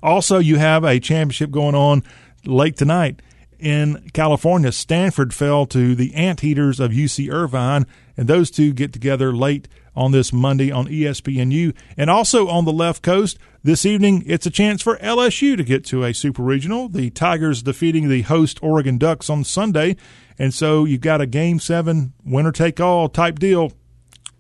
Also, 0.01 0.39
you 0.39 0.57
have 0.57 0.83
a 0.83 0.99
championship 0.99 1.51
going 1.51 1.75
on 1.75 2.03
late 2.45 2.77
tonight 2.77 3.21
in 3.59 4.09
California, 4.13 4.71
Stanford 4.71 5.33
fell 5.33 5.65
to 5.67 5.95
the 5.95 6.13
Anteaters 6.13 6.79
of 6.79 6.91
UC 6.91 7.31
Irvine, 7.31 7.85
and 8.15 8.27
those 8.27 8.51
two 8.51 8.73
get 8.73 8.93
together 8.93 9.33
late 9.33 9.67
on 9.97 10.11
this 10.11 10.31
Monday 10.31 10.71
on 10.71 10.87
ESPNU. 10.87 11.75
And 11.97 12.09
also 12.09 12.47
on 12.47 12.63
the 12.63 12.71
left 12.71 13.01
coast, 13.01 13.37
this 13.63 13.85
evening, 13.85 14.23
it's 14.27 14.45
a 14.45 14.51
chance 14.51 14.81
for 14.81 14.97
LSU 14.97 15.57
to 15.57 15.63
get 15.63 15.83
to 15.85 16.05
a 16.05 16.13
super 16.13 16.43
regional. 16.43 16.87
The 16.87 17.09
Tigers 17.09 17.63
defeating 17.63 18.07
the 18.07 18.21
host 18.21 18.59
Oregon 18.61 18.99
Ducks 18.99 19.29
on 19.29 19.43
Sunday. 19.43 19.97
And 20.37 20.53
so 20.53 20.85
you've 20.85 21.01
got 21.01 21.19
a 21.19 21.25
game 21.25 21.59
seven, 21.59 22.13
winner 22.23 22.51
take 22.51 22.79
all 22.79 23.09
type 23.09 23.39
deal 23.39 23.73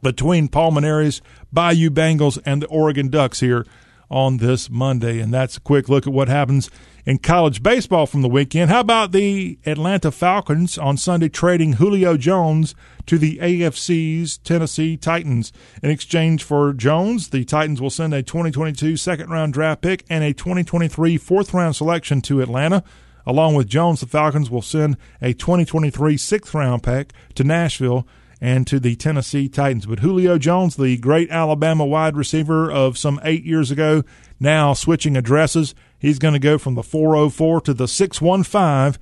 between 0.03 0.47
Paul 0.47 0.71
Bayou 0.71 1.89
Bengals 1.89 2.39
and 2.45 2.61
the 2.61 2.67
Oregon 2.67 3.09
Ducks 3.09 3.39
here 3.39 3.65
on 4.09 4.37
this 4.37 4.69
Monday. 4.69 5.19
And 5.19 5.33
that's 5.33 5.57
a 5.57 5.61
quick 5.61 5.89
look 5.89 6.05
at 6.05 6.13
what 6.13 6.29
happens 6.29 6.69
in 7.07 7.17
college 7.17 7.63
baseball 7.63 8.05
from 8.05 8.21
the 8.21 8.27
weekend. 8.27 8.69
How 8.69 8.81
about 8.81 9.13
the 9.13 9.57
Atlanta 9.65 10.11
Falcons 10.11 10.77
on 10.77 10.97
Sunday 10.97 11.29
trading 11.29 11.73
Julio 11.73 12.17
Jones 12.17 12.75
to 13.05 13.17
the 13.17 13.37
AFC's 13.37 14.37
Tennessee 14.39 14.97
Titans? 14.97 15.53
In 15.81 15.89
exchange 15.89 16.43
for 16.43 16.73
Jones, 16.73 17.29
the 17.29 17.45
Titans 17.45 17.81
will 17.81 17.89
send 17.89 18.13
a 18.13 18.21
2022 18.21 18.97
second 18.97 19.29
round 19.29 19.53
draft 19.53 19.81
pick 19.81 20.03
and 20.09 20.21
a 20.21 20.33
2023 20.33 21.17
fourth 21.17 21.53
round 21.53 21.77
selection 21.77 22.19
to 22.23 22.41
Atlanta. 22.41 22.83
Along 23.25 23.55
with 23.55 23.69
Jones, 23.69 24.01
the 24.01 24.05
Falcons 24.05 24.51
will 24.51 24.61
send 24.61 24.97
a 25.21 25.31
2023 25.31 26.17
sixth 26.17 26.53
round 26.53 26.83
pick 26.83 27.13
to 27.35 27.45
Nashville 27.45 28.05
and 28.41 28.67
to 28.67 28.81
the 28.81 28.97
Tennessee 28.97 29.47
Titans. 29.47 29.85
But 29.85 29.99
Julio 29.99 30.37
Jones, 30.37 30.75
the 30.75 30.97
great 30.97 31.29
Alabama 31.29 31.85
wide 31.85 32.17
receiver 32.17 32.69
of 32.69 32.97
some 32.97 33.19
eight 33.23 33.45
years 33.45 33.71
ago, 33.71 34.03
now 34.41 34.73
switching 34.73 35.15
addresses. 35.15 35.73
He's 35.99 36.19
going 36.19 36.33
to 36.33 36.39
go 36.39 36.57
from 36.57 36.75
the 36.75 36.83
404 36.83 37.61
to 37.61 37.73
the 37.73 37.87
615. 37.87 39.01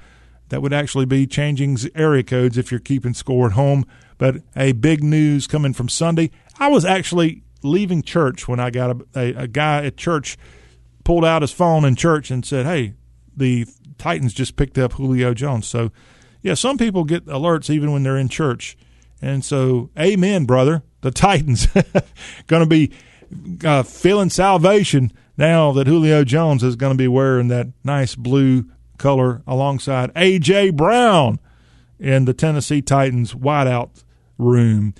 That 0.49 0.61
would 0.61 0.73
actually 0.73 1.05
be 1.05 1.25
changing 1.25 1.77
area 1.95 2.23
codes 2.23 2.57
if 2.57 2.71
you're 2.71 2.79
keeping 2.79 3.13
score 3.13 3.47
at 3.47 3.53
home. 3.53 3.85
But 4.17 4.37
a 4.55 4.71
big 4.73 5.03
news 5.03 5.47
coming 5.47 5.73
from 5.73 5.89
Sunday. 5.89 6.31
I 6.59 6.69
was 6.69 6.85
actually 6.85 7.43
leaving 7.63 8.01
church 8.01 8.47
when 8.47 8.59
I 8.59 8.69
got 8.69 8.91
a, 8.91 9.05
a, 9.15 9.43
a 9.43 9.47
guy 9.47 9.85
at 9.85 9.97
church 9.97 10.37
pulled 11.03 11.25
out 11.25 11.41
his 11.41 11.51
phone 11.51 11.83
in 11.83 11.95
church 11.95 12.31
and 12.31 12.45
said, 12.45 12.65
Hey, 12.65 12.93
the 13.35 13.65
Titans 13.97 14.33
just 14.33 14.55
picked 14.55 14.77
up 14.77 14.93
Julio 14.93 15.33
Jones. 15.33 15.67
So, 15.67 15.91
yeah, 16.41 16.53
some 16.53 16.77
people 16.77 17.03
get 17.03 17.25
alerts 17.25 17.69
even 17.69 17.91
when 17.91 18.03
they're 18.03 18.17
in 18.17 18.29
church. 18.29 18.77
And 19.21 19.43
so, 19.43 19.89
amen, 19.99 20.45
brother. 20.45 20.83
The 21.01 21.11
Titans 21.11 21.67
going 22.47 22.63
to 22.63 22.69
be 22.69 22.91
uh, 23.63 23.83
feeling 23.83 24.29
salvation 24.29 25.11
now 25.37 25.71
that 25.73 25.87
Julio 25.87 26.23
Jones 26.23 26.63
is 26.63 26.75
going 26.75 26.93
to 26.93 26.97
be 26.97 27.07
wearing 27.07 27.47
that 27.49 27.67
nice 27.83 28.15
blue 28.15 28.65
color 28.97 29.41
alongside 29.45 30.11
A.J. 30.15 30.71
Brown 30.71 31.39
in 31.99 32.25
the 32.25 32.33
Tennessee 32.33 32.81
Titans 32.81 33.33
wideout 33.33 34.03
room. 34.37 34.93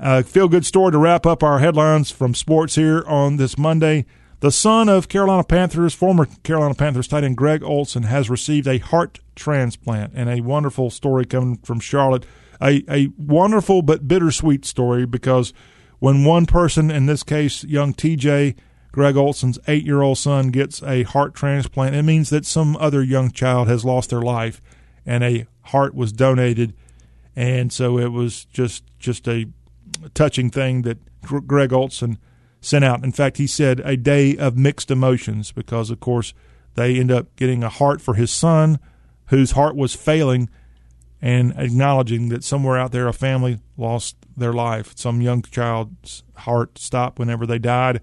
Uh, 0.00 0.22
feel 0.22 0.48
good 0.48 0.64
story 0.64 0.92
to 0.92 0.98
wrap 0.98 1.26
up 1.26 1.42
our 1.42 1.58
headlines 1.58 2.10
from 2.10 2.34
sports 2.34 2.76
here 2.76 3.02
on 3.06 3.36
this 3.36 3.58
Monday. 3.58 4.06
The 4.40 4.52
son 4.52 4.88
of 4.88 5.08
Carolina 5.08 5.42
Panthers, 5.42 5.94
former 5.94 6.26
Carolina 6.44 6.74
Panthers 6.74 7.08
tight 7.08 7.24
end 7.24 7.36
Greg 7.36 7.64
Olsen, 7.64 8.04
has 8.04 8.30
received 8.30 8.68
a 8.68 8.78
heart 8.78 9.18
transplant, 9.34 10.12
and 10.14 10.28
a 10.28 10.40
wonderful 10.40 10.90
story 10.90 11.24
coming 11.24 11.56
from 11.58 11.80
Charlotte. 11.80 12.24
A, 12.60 12.84
a 12.88 13.08
wonderful 13.16 13.82
but 13.82 14.06
bittersweet 14.06 14.64
story 14.64 15.06
because 15.06 15.52
when 15.98 16.24
one 16.24 16.46
person, 16.46 16.90
in 16.90 17.06
this 17.06 17.24
case, 17.24 17.64
young 17.64 17.94
TJ, 17.94 18.56
Greg 18.92 19.16
Olsen's 19.16 19.58
eight 19.68 19.84
year 19.84 20.02
old 20.02 20.18
son, 20.18 20.48
gets 20.48 20.82
a 20.82 21.02
heart 21.02 21.34
transplant, 21.34 21.94
it 21.94 22.02
means 22.02 22.30
that 22.30 22.46
some 22.46 22.76
other 22.76 23.02
young 23.02 23.30
child 23.30 23.68
has 23.68 23.84
lost 23.84 24.10
their 24.10 24.22
life 24.22 24.60
and 25.04 25.22
a 25.22 25.46
heart 25.62 25.94
was 25.94 26.12
donated. 26.12 26.74
And 27.36 27.72
so 27.72 27.98
it 27.98 28.08
was 28.08 28.46
just 28.46 28.84
just 28.98 29.28
a 29.28 29.46
touching 30.14 30.50
thing 30.50 30.82
that 30.82 30.98
Greg 31.22 31.72
Olsen 31.72 32.18
sent 32.60 32.84
out. 32.84 33.04
In 33.04 33.12
fact, 33.12 33.36
he 33.36 33.46
said 33.46 33.80
a 33.84 33.96
day 33.96 34.36
of 34.36 34.56
mixed 34.56 34.90
emotions 34.90 35.52
because, 35.52 35.90
of 35.90 36.00
course, 36.00 36.34
they 36.74 36.98
end 36.98 37.10
up 37.10 37.34
getting 37.36 37.62
a 37.62 37.68
heart 37.68 38.00
for 38.00 38.14
his 38.14 38.30
son 38.30 38.78
whose 39.26 39.52
heart 39.52 39.76
was 39.76 39.94
failing 39.94 40.48
and 41.20 41.52
acknowledging 41.56 42.28
that 42.28 42.44
somewhere 42.44 42.78
out 42.78 42.92
there 42.92 43.08
a 43.08 43.12
family 43.12 43.58
lost 43.76 44.16
their 44.36 44.52
life. 44.52 44.92
Some 44.96 45.20
young 45.20 45.42
child's 45.42 46.22
heart 46.36 46.78
stopped 46.78 47.18
whenever 47.18 47.46
they 47.46 47.58
died. 47.58 48.00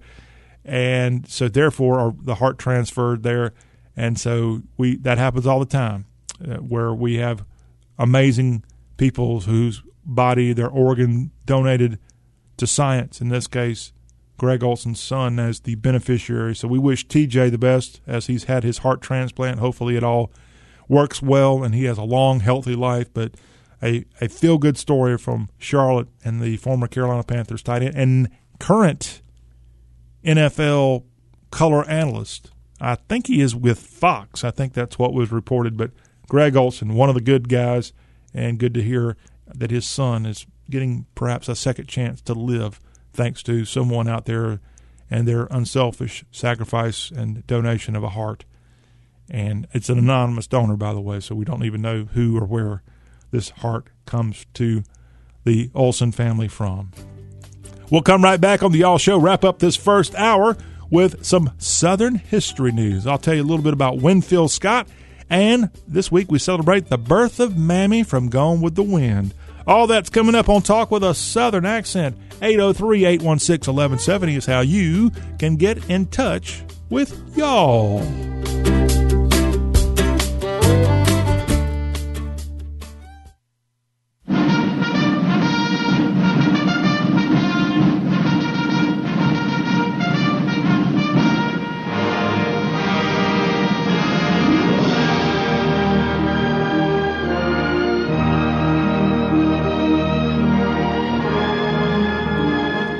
And 0.66 1.28
so 1.28 1.48
therefore 1.48 2.14
the 2.20 2.36
heart 2.36 2.58
transferred 2.58 3.22
there. 3.22 3.54
And 3.96 4.18
so 4.18 4.62
we 4.76 4.96
that 4.98 5.16
happens 5.16 5.46
all 5.46 5.60
the 5.60 5.64
time 5.64 6.06
uh, 6.44 6.56
where 6.56 6.92
we 6.92 7.16
have 7.16 7.44
amazing 7.98 8.64
people 8.96 9.40
whose 9.40 9.82
body, 10.04 10.52
their 10.52 10.68
organ 10.68 11.30
donated 11.44 11.98
to 12.56 12.66
science, 12.66 13.20
in 13.20 13.28
this 13.28 13.46
case, 13.46 13.92
Greg 14.38 14.62
Olsen's 14.62 15.00
son 15.00 15.38
as 15.38 15.60
the 15.60 15.76
beneficiary. 15.76 16.54
So 16.54 16.68
we 16.68 16.78
wish 16.78 17.06
TJ 17.06 17.50
the 17.50 17.58
best 17.58 18.00
as 18.06 18.26
he's 18.26 18.44
had 18.44 18.64
his 18.64 18.78
heart 18.78 19.00
transplant. 19.00 19.60
Hopefully 19.60 19.96
it 19.96 20.04
all 20.04 20.30
works 20.88 21.22
well 21.22 21.64
and 21.64 21.74
he 21.74 21.84
has 21.84 21.98
a 21.98 22.04
long, 22.04 22.40
healthy 22.40 22.74
life. 22.74 23.12
But 23.12 23.34
a, 23.82 24.04
a 24.20 24.28
feel 24.28 24.58
good 24.58 24.76
story 24.76 25.16
from 25.16 25.48
Charlotte 25.58 26.08
and 26.24 26.40
the 26.40 26.56
former 26.58 26.86
Carolina 26.86 27.22
Panthers 27.22 27.62
tight 27.62 27.82
end 27.82 27.96
and 27.96 28.30
current 28.58 29.22
NFL 30.26 31.04
color 31.50 31.88
analyst. 31.88 32.50
I 32.80 32.96
think 32.96 33.28
he 33.28 33.40
is 33.40 33.54
with 33.54 33.78
Fox. 33.78 34.44
I 34.44 34.50
think 34.50 34.74
that's 34.74 34.98
what 34.98 35.14
was 35.14 35.32
reported. 35.32 35.76
But 35.76 35.92
Greg 36.28 36.56
Olsen, 36.56 36.94
one 36.94 37.08
of 37.08 37.14
the 37.14 37.20
good 37.20 37.48
guys, 37.48 37.92
and 38.34 38.58
good 38.58 38.74
to 38.74 38.82
hear 38.82 39.16
that 39.46 39.70
his 39.70 39.86
son 39.86 40.26
is 40.26 40.46
getting 40.68 41.06
perhaps 41.14 41.48
a 41.48 41.56
second 41.56 41.86
chance 41.86 42.20
to 42.22 42.34
live 42.34 42.80
thanks 43.12 43.42
to 43.44 43.64
someone 43.64 44.08
out 44.08 44.26
there 44.26 44.60
and 45.10 45.26
their 45.26 45.44
unselfish 45.50 46.24
sacrifice 46.30 47.10
and 47.10 47.46
donation 47.46 47.96
of 47.96 48.02
a 48.02 48.10
heart. 48.10 48.44
And 49.30 49.66
it's 49.72 49.88
an 49.88 49.98
anonymous 49.98 50.46
donor, 50.46 50.76
by 50.76 50.92
the 50.92 51.00
way, 51.00 51.20
so 51.20 51.34
we 51.34 51.44
don't 51.44 51.64
even 51.64 51.80
know 51.80 52.04
who 52.04 52.36
or 52.36 52.44
where 52.44 52.82
this 53.30 53.50
heart 53.50 53.88
comes 54.04 54.46
to 54.54 54.82
the 55.44 55.70
Olsen 55.74 56.12
family 56.12 56.48
from. 56.48 56.92
We'll 57.90 58.02
come 58.02 58.24
right 58.24 58.40
back 58.40 58.62
on 58.64 58.72
the 58.72 58.78
Y'all 58.78 58.98
Show, 58.98 59.18
wrap 59.18 59.44
up 59.44 59.60
this 59.60 59.76
first 59.76 60.14
hour 60.16 60.56
with 60.90 61.24
some 61.24 61.52
Southern 61.58 62.16
history 62.16 62.72
news. 62.72 63.06
I'll 63.06 63.18
tell 63.18 63.34
you 63.34 63.42
a 63.42 63.44
little 63.44 63.62
bit 63.62 63.72
about 63.72 63.98
Winfield 63.98 64.50
Scott, 64.50 64.88
and 65.30 65.70
this 65.86 66.10
week 66.10 66.30
we 66.30 66.40
celebrate 66.40 66.88
the 66.88 66.98
birth 66.98 67.38
of 67.38 67.56
Mammy 67.56 68.02
from 68.02 68.28
Gone 68.28 68.60
with 68.60 68.74
the 68.74 68.82
Wind. 68.82 69.34
All 69.68 69.86
that's 69.86 70.10
coming 70.10 70.34
up 70.34 70.48
on 70.48 70.62
Talk 70.62 70.90
with 70.90 71.04
a 71.04 71.14
Southern 71.14 71.64
Accent. 71.64 72.16
803 72.42 73.04
816 73.04 73.72
1170 73.72 74.36
is 74.36 74.46
how 74.46 74.60
you 74.60 75.10
can 75.38 75.56
get 75.56 75.88
in 75.88 76.06
touch 76.06 76.62
with 76.90 77.36
y'all. 77.36 78.00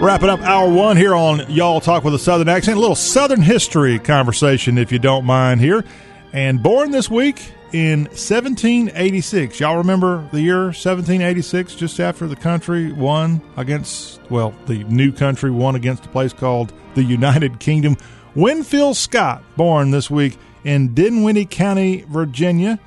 Wrapping 0.07 0.29
up 0.29 0.39
hour 0.43 0.73
one 0.73 0.97
here 0.97 1.17
on 1.17 1.51
Y'all 1.51 1.81
Talk 1.81 2.05
with 2.05 2.15
a 2.15 2.19
Southern 2.21 2.49
Accent. 2.49 2.77
A 2.77 2.81
little 2.81 2.95
Southern 2.95 3.43
history 3.43 3.99
conversation, 3.99 4.79
if 4.79 4.93
you 4.93 5.01
don't 5.01 5.25
mind, 5.25 5.61
here. 5.61 5.85
And 6.33 6.63
born 6.63 6.93
this 6.93 7.11
week 7.11 7.53
in 7.73 8.05
1786. 8.05 9.59
Y'all 9.59 9.79
remember 9.79 10.29
the 10.31 10.41
year 10.41 10.67
1786, 10.67 11.75
just 11.75 11.99
after 11.99 12.29
the 12.29 12.37
country 12.37 12.93
won 12.93 13.41
against, 13.57 14.21
well, 14.31 14.55
the 14.67 14.85
new 14.85 15.11
country 15.11 15.51
won 15.51 15.75
against 15.75 16.07
a 16.07 16.09
place 16.11 16.33
called 16.33 16.73
the 16.95 17.03
United 17.03 17.59
Kingdom. 17.59 17.97
Winfield 18.37 18.97
Scott, 18.97 19.43
born 19.57 19.91
this 19.91 20.09
week 20.09 20.39
in 20.63 20.95
Dinwiddie 20.95 21.47
County, 21.47 22.05
Virginia. 22.09 22.79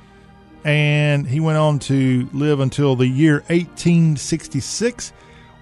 And 0.64 1.26
he 1.26 1.38
went 1.38 1.58
on 1.58 1.80
to 1.80 2.30
live 2.32 2.60
until 2.60 2.96
the 2.96 3.06
year 3.06 3.40
1866. 3.48 5.12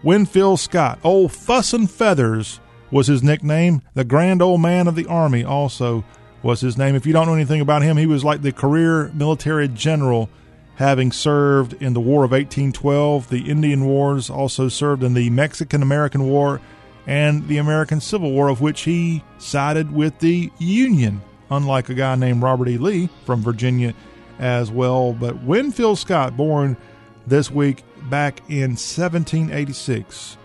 Winfield 0.03 0.61
Scott, 0.61 0.99
Old 1.03 1.33
Fuss 1.33 1.73
and 1.73 1.91
Feathers 1.91 2.61
was 2.91 3.09
his 3.09 3.23
nickname. 3.23 3.83
The 3.95 4.05
Grand 4.05 4.41
Old 4.41 4.61
Man 4.61 4.87
of 4.87 4.95
the 4.95 5.07
Army 5.07 5.45
also 5.45 6.05
was 6.43 6.61
his 6.61 6.79
name. 6.79 6.95
If 6.95 7.07
you 7.07 7.13
don't 7.13 7.27
know 7.27 7.35
anything 7.35 7.61
about 7.61 7.83
him, 7.83 7.97
he 7.97 8.07
was 8.07 8.25
like 8.25 8.43
the 8.43 8.53
career 8.53 9.11
military 9.13 9.69
general, 9.69 10.31
having 10.77 11.11
served 11.11 11.73
in 11.75 11.95
the 11.95 12.01
War 12.01 12.25
of 12.25 12.31
1812, 12.31 13.29
the 13.29 13.51
Indian 13.51 13.85
Wars, 13.85 14.31
also 14.31 14.69
served 14.69 15.03
in 15.03 15.15
the 15.15 15.31
Mexican 15.31 15.83
American 15.83 16.29
War, 16.29 16.61
and 17.07 17.49
the 17.49 17.59
American 17.59 18.01
Civil 18.01 18.31
War, 18.31 18.49
of 18.49 18.61
which 18.61 18.83
he 18.83 19.25
sided 19.39 19.93
with 19.93 20.19
the 20.21 20.53
Union, 20.59 21.21
unlike 21.51 21.89
a 21.89 21.95
guy 21.95 22.15
named 22.15 22.43
Robert 22.43 22.69
E. 22.69 22.79
Lee 22.79 23.09
from 23.25 23.43
Virginia 23.43 23.95
as 24.39 24.71
well. 24.71 25.13
But 25.13 25.43
Winfield 25.43 25.99
Scott, 25.99 26.37
born 26.37 26.77
this 27.27 27.51
week 27.51 27.83
back 28.11 28.41
in 28.49 28.73
1786, 28.73 30.37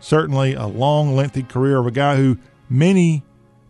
certainly 0.00 0.54
a 0.54 0.66
long, 0.66 1.14
lengthy 1.14 1.42
career 1.42 1.78
of 1.78 1.86
a 1.86 1.90
guy 1.90 2.16
who 2.16 2.38
many 2.68 3.22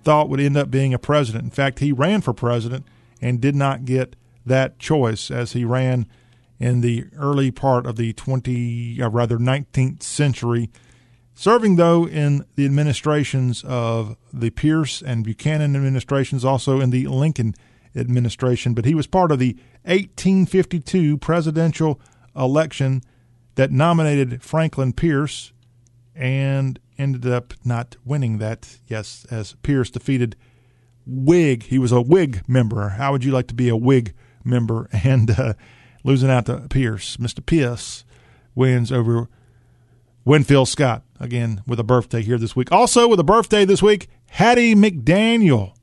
thought 0.03 0.28
would 0.28 0.40
end 0.40 0.57
up 0.57 0.70
being 0.70 0.94
a 0.94 0.98
president. 0.98 1.44
In 1.44 1.51
fact, 1.51 1.80
he 1.80 1.92
ran 1.92 2.20
for 2.20 2.32
president 2.32 2.86
and 3.20 3.40
did 3.40 3.55
not 3.55 3.84
get 3.84 4.16
that 4.46 4.78
choice 4.78 5.30
as 5.30 5.53
he 5.53 5.64
ran 5.64 6.07
in 6.59 6.80
the 6.82 7.07
early 7.16 7.51
part 7.51 7.86
of 7.86 7.96
the 7.96 8.12
20, 8.12 9.01
uh, 9.03 9.09
rather 9.09 9.38
19th 9.38 10.03
century, 10.03 10.70
serving 11.34 11.76
though 11.76 12.07
in 12.07 12.44
the 12.55 12.66
administrations 12.66 13.64
of 13.64 14.16
the 14.32 14.51
Pierce 14.51 15.03
and 15.03 15.24
Buchanan 15.24 15.74
administrations, 15.74 16.44
also 16.44 16.80
in 16.80 16.90
the 16.90 17.07
Lincoln 17.07 17.55
administration. 17.96 18.74
But 18.74 18.84
he 18.84 18.94
was 18.94 19.07
part 19.07 19.32
of 19.32 19.38
the 19.38 19.55
1852 19.84 21.16
presidential 21.18 22.01
election 22.36 23.03
that 23.61 23.70
nominated 23.70 24.42
Franklin 24.42 24.90
Pierce 24.90 25.52
and 26.14 26.80
ended 26.96 27.26
up 27.26 27.52
not 27.62 27.94
winning 28.06 28.38
that. 28.38 28.78
Yes, 28.88 29.26
as 29.30 29.54
Pierce 29.62 29.90
defeated 29.90 30.34
Whig. 31.06 31.64
He 31.64 31.78
was 31.78 31.92
a 31.92 32.00
Whig 32.00 32.40
member. 32.48 32.88
How 32.88 33.12
would 33.12 33.22
you 33.22 33.32
like 33.32 33.48
to 33.48 33.54
be 33.54 33.68
a 33.68 33.76
Whig 33.76 34.14
member? 34.42 34.88
And 35.04 35.38
uh, 35.38 35.52
losing 36.04 36.30
out 36.30 36.46
to 36.46 36.68
Pierce. 36.70 37.18
Mr. 37.18 37.44
Pierce 37.44 38.06
wins 38.54 38.90
over 38.90 39.28
Winfield 40.24 40.68
Scott, 40.68 41.02
again, 41.18 41.62
with 41.66 41.78
a 41.78 41.84
birthday 41.84 42.22
here 42.22 42.38
this 42.38 42.56
week. 42.56 42.72
Also, 42.72 43.08
with 43.08 43.20
a 43.20 43.24
birthday 43.24 43.66
this 43.66 43.82
week, 43.82 44.08
Hattie 44.30 44.74
McDaniel. 44.74 45.74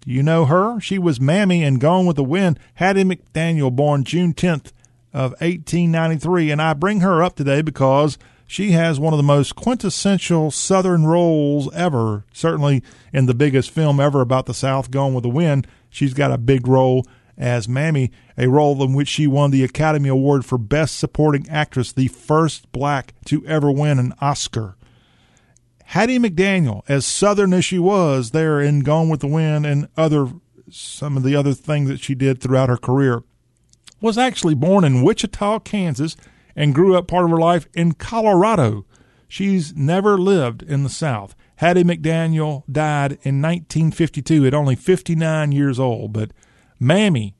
Do 0.00 0.10
you 0.10 0.22
know 0.22 0.46
her? 0.46 0.80
She 0.80 0.98
was 0.98 1.20
Mammy 1.20 1.62
and 1.62 1.82
Gone 1.82 2.06
with 2.06 2.16
the 2.16 2.24
Wind. 2.24 2.58
Hattie 2.76 3.04
McDaniel, 3.04 3.76
born 3.76 4.04
June 4.04 4.32
10th 4.32 4.72
of 5.16 5.32
1893. 5.40 6.50
And 6.50 6.62
I 6.62 6.74
bring 6.74 7.00
her 7.00 7.22
up 7.22 7.36
today 7.36 7.62
because– 7.62 8.18
she 8.46 8.70
has 8.72 9.00
one 9.00 9.12
of 9.12 9.16
the 9.16 9.24
most 9.24 9.56
quintessential 9.56 10.50
Southern 10.50 11.04
roles 11.04 11.72
ever. 11.74 12.24
Certainly 12.32 12.82
in 13.12 13.26
the 13.26 13.34
biggest 13.34 13.70
film 13.70 13.98
ever 13.98 14.20
about 14.20 14.46
the 14.46 14.54
South, 14.54 14.90
Gone 14.90 15.14
with 15.14 15.22
the 15.22 15.28
Wind, 15.28 15.66
she's 15.90 16.14
got 16.14 16.30
a 16.30 16.38
big 16.38 16.68
role 16.68 17.04
as 17.36 17.68
Mammy, 17.68 18.12
a 18.38 18.48
role 18.48 18.82
in 18.82 18.94
which 18.94 19.08
she 19.08 19.26
won 19.26 19.50
the 19.50 19.64
Academy 19.64 20.08
Award 20.08 20.44
for 20.44 20.56
Best 20.56 20.96
Supporting 20.98 21.46
Actress, 21.50 21.92
the 21.92 22.08
first 22.08 22.70
black 22.72 23.14
to 23.26 23.44
ever 23.46 23.70
win 23.70 23.98
an 23.98 24.14
Oscar. 24.20 24.76
Hattie 25.86 26.18
McDaniel, 26.18 26.82
as 26.88 27.04
Southern 27.04 27.52
as 27.52 27.64
she 27.64 27.78
was 27.78 28.30
there 28.30 28.60
in 28.60 28.80
Gone 28.80 29.08
with 29.08 29.20
the 29.20 29.26
Wind 29.26 29.66
and 29.66 29.88
other 29.96 30.28
some 30.68 31.16
of 31.16 31.22
the 31.22 31.36
other 31.36 31.54
things 31.54 31.88
that 31.88 32.00
she 32.00 32.14
did 32.14 32.40
throughout 32.40 32.68
her 32.68 32.76
career, 32.76 33.22
was 34.00 34.18
actually 34.18 34.54
born 34.54 34.84
in 34.84 35.02
Wichita, 35.02 35.60
Kansas 35.60 36.16
and 36.54 36.74
grew 36.74 36.96
up 36.96 37.08
part 37.08 37.24
of 37.24 37.30
her 37.30 37.36
life 37.36 37.68
in 37.74 37.92
Colorado. 37.92 38.84
She's 39.28 39.74
never 39.74 40.18
lived 40.18 40.62
in 40.62 40.82
the 40.82 40.88
South. 40.88 41.34
Hattie 41.56 41.84
McDaniel 41.84 42.64
died 42.70 43.12
in 43.22 43.42
1952 43.42 44.46
at 44.46 44.54
only 44.54 44.76
59 44.76 45.52
years 45.52 45.80
old, 45.80 46.12
but 46.12 46.32
Mammy 46.78 47.34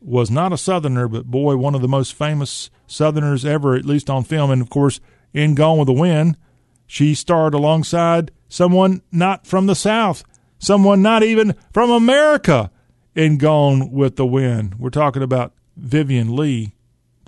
was 0.00 0.30
not 0.30 0.52
a 0.52 0.58
Southerner, 0.58 1.08
but 1.08 1.26
boy, 1.26 1.56
one 1.56 1.74
of 1.74 1.82
the 1.82 1.88
most 1.88 2.14
famous 2.14 2.70
Southerners 2.86 3.44
ever, 3.44 3.74
at 3.74 3.84
least 3.84 4.08
on 4.08 4.24
film. 4.24 4.50
And 4.50 4.62
of 4.62 4.70
course, 4.70 5.00
in 5.32 5.54
Gone 5.54 5.78
with 5.78 5.86
the 5.86 5.92
Wind, 5.92 6.36
she 6.86 7.14
starred 7.14 7.54
alongside 7.54 8.30
someone 8.48 9.02
not 9.10 9.46
from 9.46 9.66
the 9.66 9.74
South, 9.74 10.22
someone 10.58 11.02
not 11.02 11.22
even 11.22 11.54
from 11.72 11.90
America 11.90 12.70
in 13.14 13.38
Gone 13.38 13.90
with 13.90 14.16
the 14.16 14.26
Wind. 14.26 14.76
We're 14.78 14.90
talking 14.90 15.22
about 15.22 15.52
Vivien 15.78 16.34
Leigh 16.34 16.74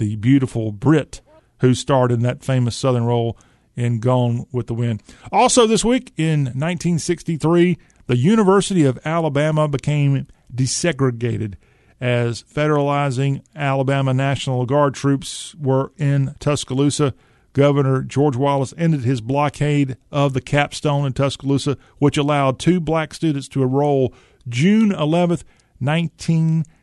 the 0.00 0.16
beautiful 0.16 0.72
Brit 0.72 1.20
who 1.60 1.74
starred 1.74 2.10
in 2.10 2.22
that 2.22 2.42
famous 2.42 2.74
Southern 2.74 3.04
role 3.04 3.38
in 3.76 4.00
Gone 4.00 4.46
with 4.50 4.66
the 4.66 4.74
Wind. 4.74 5.02
Also, 5.30 5.66
this 5.66 5.84
week 5.84 6.12
in 6.16 6.44
1963, 6.44 7.78
the 8.06 8.16
University 8.16 8.84
of 8.84 8.98
Alabama 9.04 9.68
became 9.68 10.26
desegregated 10.52 11.54
as 12.00 12.42
federalizing 12.42 13.42
Alabama 13.54 14.14
National 14.14 14.64
Guard 14.64 14.94
troops 14.94 15.54
were 15.56 15.92
in 15.98 16.34
Tuscaloosa. 16.40 17.14
Governor 17.52 18.02
George 18.02 18.36
Wallace 18.36 18.72
ended 18.78 19.02
his 19.02 19.20
blockade 19.20 19.98
of 20.10 20.32
the 20.32 20.40
capstone 20.40 21.04
in 21.04 21.12
Tuscaloosa, 21.12 21.76
which 21.98 22.16
allowed 22.16 22.58
two 22.58 22.80
black 22.80 23.12
students 23.12 23.48
to 23.48 23.62
enroll 23.62 24.14
June 24.48 24.92
11th, 24.92 25.44
1963. 25.78 26.79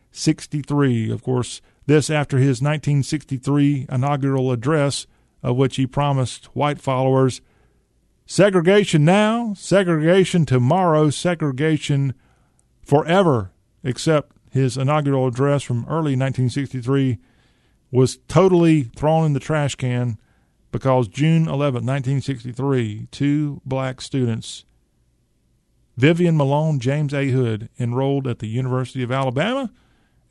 Of 1.11 1.23
course, 1.23 1.61
this 1.85 2.09
after 2.09 2.37
his 2.37 2.61
1963 2.61 3.85
inaugural 3.89 4.51
address, 4.51 5.07
of 5.43 5.55
which 5.55 5.75
he 5.75 5.87
promised 5.87 6.45
white 6.55 6.79
followers 6.79 7.41
segregation 8.25 9.05
now, 9.05 9.53
segregation 9.55 10.45
tomorrow, 10.45 11.09
segregation 11.09 12.13
forever, 12.81 13.51
except 13.83 14.33
his 14.51 14.75
inaugural 14.75 15.27
address 15.27 15.63
from 15.63 15.85
early 15.85 16.15
1963 16.15 17.19
was 17.91 18.17
totally 18.27 18.83
thrown 18.83 19.25
in 19.25 19.33
the 19.33 19.39
trash 19.39 19.75
can 19.75 20.17
because 20.71 21.07
June 21.07 21.47
11, 21.47 21.85
1963, 21.85 23.07
two 23.11 23.61
black 23.65 24.01
students, 24.01 24.65
Vivian 25.95 26.35
Malone, 26.35 26.79
James 26.79 27.13
A. 27.13 27.29
Hood, 27.29 27.69
enrolled 27.79 28.27
at 28.27 28.39
the 28.39 28.47
University 28.47 29.03
of 29.03 29.11
Alabama 29.11 29.71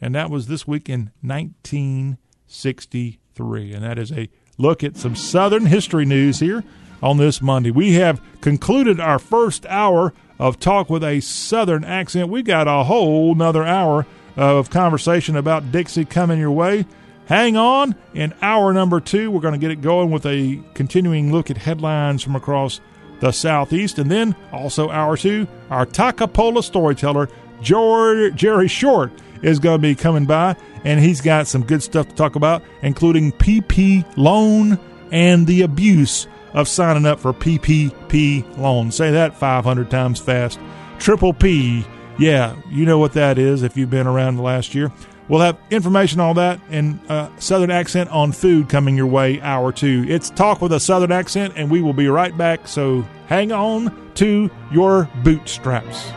and 0.00 0.14
that 0.14 0.30
was 0.30 0.46
this 0.46 0.66
week 0.66 0.88
in 0.88 1.10
1963. 1.22 3.72
And 3.72 3.84
that 3.84 3.98
is 3.98 4.12
a 4.12 4.28
look 4.58 4.84
at 4.84 4.96
some 4.96 5.14
Southern 5.14 5.66
history 5.66 6.04
news 6.04 6.40
here 6.40 6.64
on 7.02 7.18
this 7.18 7.42
Monday. 7.42 7.70
We 7.70 7.94
have 7.94 8.20
concluded 8.40 9.00
our 9.00 9.18
first 9.18 9.66
hour 9.66 10.14
of 10.38 10.60
talk 10.60 10.90
with 10.90 11.04
a 11.04 11.20
Southern 11.20 11.84
accent. 11.84 12.28
We 12.28 12.42
got 12.42 12.68
a 12.68 12.84
whole 12.84 13.34
nother 13.34 13.64
hour 13.64 14.06
of 14.36 14.70
conversation 14.70 15.36
about 15.36 15.72
Dixie 15.72 16.04
coming 16.04 16.38
your 16.38 16.50
way. 16.50 16.86
Hang 17.26 17.56
on. 17.56 17.96
In 18.14 18.34
hour 18.40 18.72
number 18.72 19.00
two, 19.00 19.30
we're 19.30 19.40
going 19.40 19.54
to 19.54 19.58
get 19.58 19.70
it 19.70 19.80
going 19.80 20.10
with 20.10 20.26
a 20.26 20.62
continuing 20.74 21.32
look 21.32 21.50
at 21.50 21.56
headlines 21.56 22.22
from 22.22 22.36
across 22.36 22.80
the 23.20 23.32
Southeast. 23.32 23.98
And 23.98 24.10
then 24.10 24.36
also 24.52 24.90
hour 24.90 25.16
two, 25.16 25.48
our 25.70 25.86
Takapola 25.86 26.62
storyteller, 26.62 27.28
George, 27.62 28.34
Jerry 28.34 28.68
Short 28.68 29.10
is 29.46 29.60
going 29.60 29.78
to 29.78 29.82
be 29.82 29.94
coming 29.94 30.26
by, 30.26 30.56
and 30.84 31.00
he's 31.00 31.20
got 31.20 31.46
some 31.46 31.62
good 31.62 31.82
stuff 31.82 32.08
to 32.08 32.14
talk 32.14 32.34
about, 32.34 32.62
including 32.82 33.30
PP 33.32 34.04
loan 34.16 34.78
and 35.12 35.46
the 35.46 35.62
abuse 35.62 36.26
of 36.52 36.68
signing 36.68 37.06
up 37.06 37.20
for 37.20 37.32
PPP 37.32 38.58
loan. 38.58 38.90
Say 38.90 39.12
that 39.12 39.38
500 39.38 39.88
times 39.88 40.18
fast. 40.18 40.58
Triple 40.98 41.32
P. 41.32 41.86
Yeah, 42.18 42.56
you 42.70 42.86
know 42.86 42.98
what 42.98 43.12
that 43.12 43.38
is 43.38 43.62
if 43.62 43.76
you've 43.76 43.90
been 43.90 44.06
around 44.06 44.36
the 44.36 44.42
last 44.42 44.74
year. 44.74 44.90
We'll 45.28 45.40
have 45.40 45.58
information 45.70 46.18
on 46.20 46.36
that 46.36 46.60
and 46.70 46.98
uh, 47.08 47.30
Southern 47.38 47.70
accent 47.70 48.10
on 48.10 48.32
food 48.32 48.68
coming 48.68 48.96
your 48.96 49.06
way, 49.06 49.40
hour 49.42 49.70
two. 49.70 50.04
It's 50.08 50.30
Talk 50.30 50.60
with 50.60 50.72
a 50.72 50.80
Southern 50.80 51.12
accent, 51.12 51.54
and 51.56 51.70
we 51.70 51.82
will 51.82 51.92
be 51.92 52.08
right 52.08 52.36
back. 52.36 52.66
So 52.66 53.02
hang 53.26 53.52
on 53.52 54.12
to 54.14 54.50
your 54.72 55.08
bootstraps. 55.22 56.10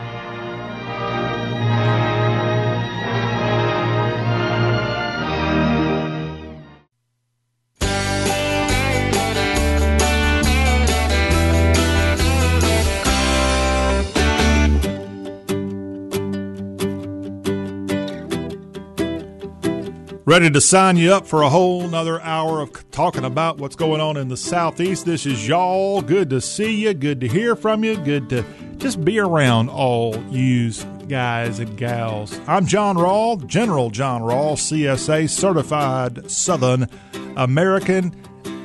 Ready 20.30 20.48
to 20.48 20.60
sign 20.60 20.96
you 20.96 21.12
up 21.12 21.26
for 21.26 21.42
a 21.42 21.48
whole 21.48 21.88
nother 21.88 22.20
hour 22.22 22.60
of 22.60 22.88
talking 22.92 23.24
about 23.24 23.58
what's 23.58 23.74
going 23.74 24.00
on 24.00 24.16
in 24.16 24.28
the 24.28 24.36
Southeast. 24.36 25.04
This 25.04 25.26
is 25.26 25.48
y'all. 25.48 26.02
Good 26.02 26.30
to 26.30 26.40
see 26.40 26.72
you. 26.72 26.94
Good 26.94 27.20
to 27.22 27.26
hear 27.26 27.56
from 27.56 27.82
you. 27.82 27.96
Good 27.96 28.30
to 28.30 28.44
just 28.76 29.04
be 29.04 29.18
around 29.18 29.70
all 29.70 30.16
yous 30.30 30.84
guys 31.08 31.58
and 31.58 31.76
gals. 31.76 32.38
I'm 32.46 32.64
John 32.64 32.94
Rawl, 32.94 33.44
General 33.48 33.90
John 33.90 34.22
Rawl, 34.22 34.52
CSA, 34.52 35.28
certified 35.28 36.30
Southern 36.30 36.86
American. 37.36 38.14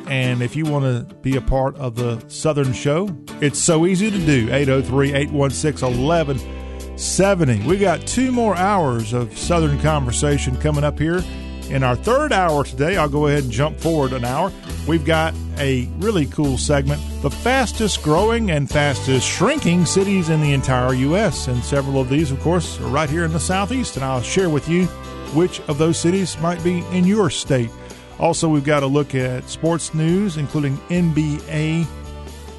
And 0.07 0.43
if 0.43 0.55
you 0.55 0.65
want 0.65 0.85
to 1.09 1.15
be 1.15 1.35
a 1.35 1.41
part 1.41 1.75
of 1.77 1.95
the 1.95 2.23
Southern 2.27 2.73
Show, 2.73 3.09
it's 3.41 3.57
so 3.57 3.87
easy 3.87 4.11
to 4.11 4.19
do. 4.19 4.53
803 4.53 5.13
816 5.15 5.97
1170. 6.05 7.67
We 7.67 7.79
got 7.79 8.05
two 8.05 8.31
more 8.31 8.55
hours 8.55 9.13
of 9.13 9.35
Southern 9.35 9.79
conversation 9.79 10.57
coming 10.57 10.83
up 10.83 10.99
here 10.99 11.23
in 11.69 11.83
our 11.83 11.95
third 11.95 12.31
hour 12.31 12.63
today, 12.63 12.97
I'll 12.97 13.09
go 13.09 13.27
ahead 13.27 13.43
and 13.43 13.51
jump 13.51 13.79
forward 13.79 14.13
an 14.13 14.23
hour. 14.23 14.51
We've 14.87 15.05
got 15.05 15.33
a 15.57 15.87
really 15.97 16.25
cool 16.27 16.57
segment 16.57 17.01
the 17.21 17.31
fastest 17.31 18.03
growing 18.03 18.51
and 18.51 18.69
fastest 18.69 19.27
shrinking 19.27 19.85
cities 19.85 20.29
in 20.29 20.41
the 20.41 20.53
entire 20.53 20.93
U.S. 20.93 21.47
And 21.47 21.63
several 21.63 21.99
of 21.99 22.09
these, 22.09 22.31
of 22.31 22.39
course, 22.41 22.79
are 22.79 22.87
right 22.87 23.09
here 23.09 23.25
in 23.25 23.33
the 23.33 23.39
Southeast. 23.39 23.95
And 23.95 24.05
I'll 24.05 24.21
share 24.21 24.49
with 24.49 24.69
you 24.69 24.85
which 25.33 25.59
of 25.61 25.77
those 25.77 25.97
cities 25.97 26.39
might 26.39 26.63
be 26.63 26.85
in 26.91 27.05
your 27.05 27.29
state. 27.29 27.71
Also, 28.19 28.47
we've 28.47 28.63
got 28.63 28.81
to 28.81 28.87
look 28.87 29.15
at 29.15 29.49
sports 29.49 29.93
news, 29.93 30.37
including 30.37 30.77
NBA, 30.89 31.85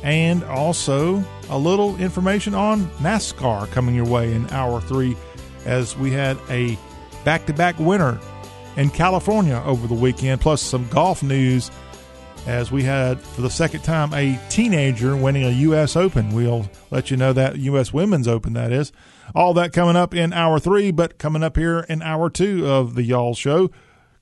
and 0.02 0.44
also 0.44 1.24
a 1.48 1.56
little 1.56 1.96
information 1.96 2.54
on 2.54 2.86
NASCAR 2.98 3.70
coming 3.70 3.94
your 3.94 4.04
way 4.04 4.32
in 4.32 4.50
hour 4.50 4.80
three, 4.80 5.16
as 5.64 5.96
we 5.96 6.10
had 6.10 6.36
a 6.50 6.76
back 7.24 7.46
to 7.46 7.52
back 7.52 7.78
winner 7.78 8.18
in 8.76 8.90
California 8.90 9.62
over 9.64 9.86
the 9.86 9.94
weekend, 9.94 10.40
plus 10.40 10.62
some 10.62 10.88
golf 10.88 11.22
news 11.22 11.70
as 12.46 12.70
we 12.70 12.82
had 12.82 13.20
for 13.20 13.40
the 13.40 13.50
second 13.50 13.82
time 13.82 14.12
a 14.14 14.38
teenager 14.48 15.16
winning 15.16 15.44
a 15.44 15.50
U.S. 15.50 15.96
Open. 15.96 16.34
We'll 16.34 16.70
let 16.90 17.10
you 17.10 17.16
know 17.16 17.32
that 17.32 17.58
U.S. 17.58 17.92
Women's 17.92 18.28
Open, 18.28 18.52
that 18.52 18.72
is. 18.72 18.92
All 19.34 19.52
that 19.54 19.72
coming 19.72 19.96
up 19.96 20.14
in 20.14 20.32
hour 20.32 20.60
three, 20.60 20.92
but 20.92 21.18
coming 21.18 21.42
up 21.42 21.56
here 21.56 21.80
in 21.88 22.02
hour 22.02 22.30
two 22.30 22.66
of 22.68 22.94
the 22.94 23.02
Y'all 23.02 23.34
Show. 23.34 23.70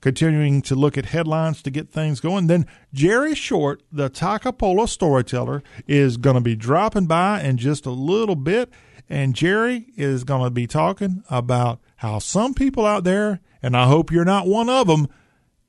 Continuing 0.01 0.61
to 0.63 0.75
look 0.75 0.99
at 0.99 1.07
headlines 1.07 1.63
to 1.63 1.71
get 1.71 1.89
things 1.89 2.19
going. 2.19 2.45
Then 2.45 2.67
Jerry 2.93 3.33
Short, 3.33 3.81
the 3.91 4.07
Takapola 4.07 4.87
storyteller, 4.87 5.63
is 5.87 6.17
going 6.17 6.35
to 6.35 6.41
be 6.41 6.55
dropping 6.55 7.07
by 7.07 7.41
in 7.41 7.57
just 7.57 7.87
a 7.87 7.91
little 7.91 8.35
bit. 8.35 8.69
And 9.09 9.33
Jerry 9.35 9.87
is 9.95 10.23
going 10.23 10.43
to 10.43 10.51
be 10.51 10.67
talking 10.67 11.23
about 11.29 11.79
how 11.97 12.19
some 12.19 12.53
people 12.53 12.85
out 12.85 13.03
there, 13.03 13.39
and 13.65 13.75
I 13.75 13.87
hope 13.87 14.11
you're 14.11 14.23
not 14.23 14.45
one 14.45 14.69
of 14.69 14.85
them, 14.85 15.07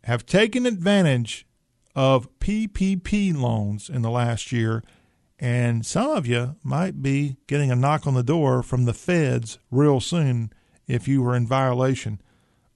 have 0.04 0.26
taken 0.26 0.66
advantage 0.66 1.46
of 1.94 2.28
PPP 2.40 3.34
loans 3.34 3.88
in 3.88 4.02
the 4.02 4.10
last 4.10 4.52
year. 4.52 4.84
And 5.38 5.86
some 5.86 6.10
of 6.10 6.26
you 6.26 6.56
might 6.62 7.00
be 7.00 7.38
getting 7.46 7.70
a 7.70 7.74
knock 7.74 8.06
on 8.06 8.12
the 8.12 8.22
door 8.22 8.62
from 8.62 8.84
the 8.84 8.92
feds 8.92 9.58
real 9.70 10.00
soon 10.00 10.52
if 10.86 11.08
you 11.08 11.22
were 11.22 11.34
in 11.34 11.46
violation 11.46 12.20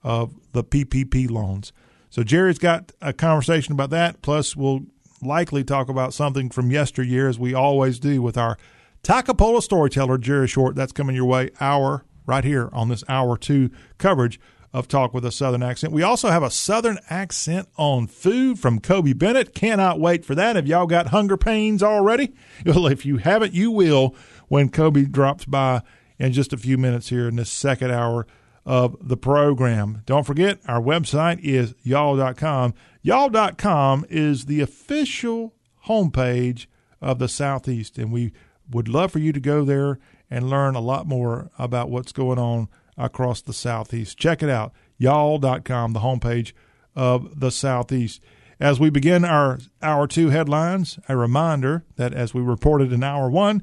of 0.03 0.37
the 0.53 0.64
PPP 0.64 1.31
loans. 1.31 1.75
So 2.09 2.23
Jerry's 2.23 2.59
got 2.59 2.93
a 3.03 3.12
conversation 3.12 3.75
about 3.75 3.91
that. 3.91 4.23
Plus, 4.23 4.57
we'll 4.57 4.87
likely 5.21 5.64
talk 5.64 5.91
about 5.91 6.14
something 6.14 6.49
from 6.49 6.71
yesteryear, 6.71 7.29
as 7.29 7.39
we 7.39 7.53
always 7.53 7.99
do 7.99 8.23
with 8.23 8.39
our 8.39 8.57
Takapola 9.03 9.62
storyteller, 9.62 10.16
Jerry 10.16 10.49
Short. 10.49 10.77
That's 10.77 10.93
coming 10.93 11.14
your 11.14 11.27
way 11.27 11.51
hour 11.61 12.07
right 12.25 12.43
here 12.43 12.71
on 12.73 12.89
this 12.89 13.05
hour 13.07 13.37
two 13.37 13.71
coverage 13.99 14.41
of 14.73 14.87
Talk 14.87 15.12
with 15.12 15.25
a 15.25 15.33
Southern 15.33 15.62
Accent. 15.62 15.93
We 15.93 16.03
also 16.03 16.31
have 16.31 16.43
a 16.43 16.51
Southern 16.51 16.99
accent 17.09 17.68
on 17.77 18.07
food 18.07 18.59
from 18.59 18.81
Kobe 18.81 19.12
Bennett. 19.12 19.55
Cannot 19.55 19.99
wait 19.99 20.25
for 20.25 20.35
that. 20.35 20.57
Have 20.57 20.66
y'all 20.66 20.87
got 20.87 21.09
hunger 21.09 21.37
pains 21.37 21.83
already? 21.83 22.35
Well, 22.66 22.87
if 22.87 23.05
you 23.07 23.16
haven't, 23.16 23.55
you 23.55 23.71
will 23.71 24.14
when 24.49 24.68
Kobe 24.68 25.05
drops 25.05 25.45
by 25.45 25.83
in 26.18 26.33
just 26.33 26.53
a 26.53 26.59
few 26.59 26.77
minutes 26.77 27.09
here 27.09 27.27
in 27.27 27.37
this 27.37 27.51
second 27.51 27.91
hour 27.91 28.27
of 28.66 28.97
the 29.01 29.16
program. 29.16 30.03
Don't 30.07 30.27
forget, 30.27 30.61
our 30.68 30.81
website 30.81 31.41
is 31.43 31.75
y'all.com. 31.83 32.75
Y'all.com 33.03 34.05
is 34.09 34.45
the 34.45 34.61
official 34.61 35.55
homepage 35.87 36.66
of 37.01 37.18
the 37.18 37.29
Southeast, 37.29 37.99
and 37.99 38.12
we 38.12 38.33
would 38.71 38.89
love 38.89 39.11
for 39.11 39.18
you 39.18 39.33
to 39.33 39.41
go 39.41 39.64
there 39.64 39.99
and 40.31 40.51
learn 40.51 40.75
a 40.75 40.81
lot 40.81 41.07
more 41.07 41.51
about 41.59 41.91
what's 41.91 42.12
going 42.12 42.39
on 42.39 42.68
across 43.01 43.40
the 43.40 43.53
Southeast. 43.53 44.18
Check 44.18 44.42
it 44.42 44.48
out, 44.48 44.72
y'all.com, 44.98 45.92
the 45.92 46.01
homepage 46.01 46.53
of 46.94 47.40
the 47.40 47.51
Southeast. 47.51 48.20
As 48.61 48.78
we 48.78 48.90
begin 48.90 49.24
our 49.24 49.59
hour 49.82 50.07
two 50.07 50.28
headlines, 50.28 50.98
a 51.09 51.16
reminder 51.16 51.84
that 51.96 52.12
as 52.12 52.34
we 52.34 52.42
reported 52.42 52.92
in 52.92 53.03
hour 53.03 53.30
one, 53.30 53.62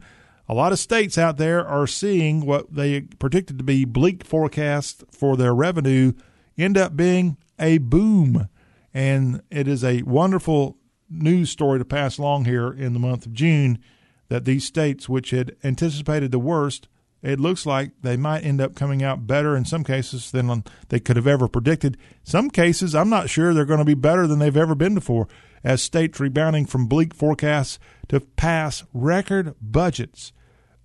a 0.49 0.53
lot 0.53 0.71
of 0.71 0.79
states 0.79 1.17
out 1.17 1.37
there 1.37 1.65
are 1.65 1.87
seeing 1.87 2.45
what 2.45 2.73
they 2.73 3.01
predicted 3.01 3.57
to 3.57 3.63
be 3.63 3.85
bleak 3.85 4.23
forecasts 4.23 5.03
for 5.11 5.37
their 5.37 5.53
revenue 5.53 6.13
end 6.57 6.77
up 6.77 6.95
being 6.95 7.37
a 7.59 7.77
boom. 7.77 8.47
And 8.93 9.43
it 9.51 9.67
is 9.67 9.83
a 9.83 10.01
wonderful 10.03 10.77
news 11.09 11.51
story 11.51 11.79
to 11.79 11.85
pass 11.85 12.17
along 12.17 12.45
here 12.45 12.71
in 12.71 12.93
the 12.93 12.99
month 12.99 13.25
of 13.25 13.33
June 13.33 13.79
that 14.29 14.45
these 14.45 14.65
states, 14.65 15.07
which 15.07 15.29
had 15.31 15.55
anticipated 15.63 16.31
the 16.31 16.39
worst, 16.39 16.87
it 17.27 17.41
looks 17.41 17.65
like 17.65 17.91
they 18.01 18.15
might 18.15 18.45
end 18.45 18.61
up 18.61 18.73
coming 18.73 19.03
out 19.03 19.27
better 19.27 19.53
in 19.57 19.65
some 19.65 19.83
cases 19.83 20.31
than 20.31 20.63
they 20.87 20.99
could 21.01 21.17
have 21.17 21.27
ever 21.27 21.49
predicted. 21.49 21.97
Some 22.23 22.49
cases, 22.49 22.95
I'm 22.95 23.09
not 23.09 23.29
sure 23.29 23.53
they're 23.53 23.65
going 23.65 23.79
to 23.79 23.85
be 23.85 23.95
better 23.95 24.27
than 24.27 24.39
they've 24.39 24.55
ever 24.55 24.75
been 24.75 24.95
before, 24.95 25.27
as 25.61 25.81
states 25.81 26.21
rebounding 26.21 26.65
from 26.65 26.87
bleak 26.87 27.13
forecasts 27.13 27.79
to 28.07 28.21
pass 28.21 28.85
record 28.93 29.55
budgets 29.61 30.31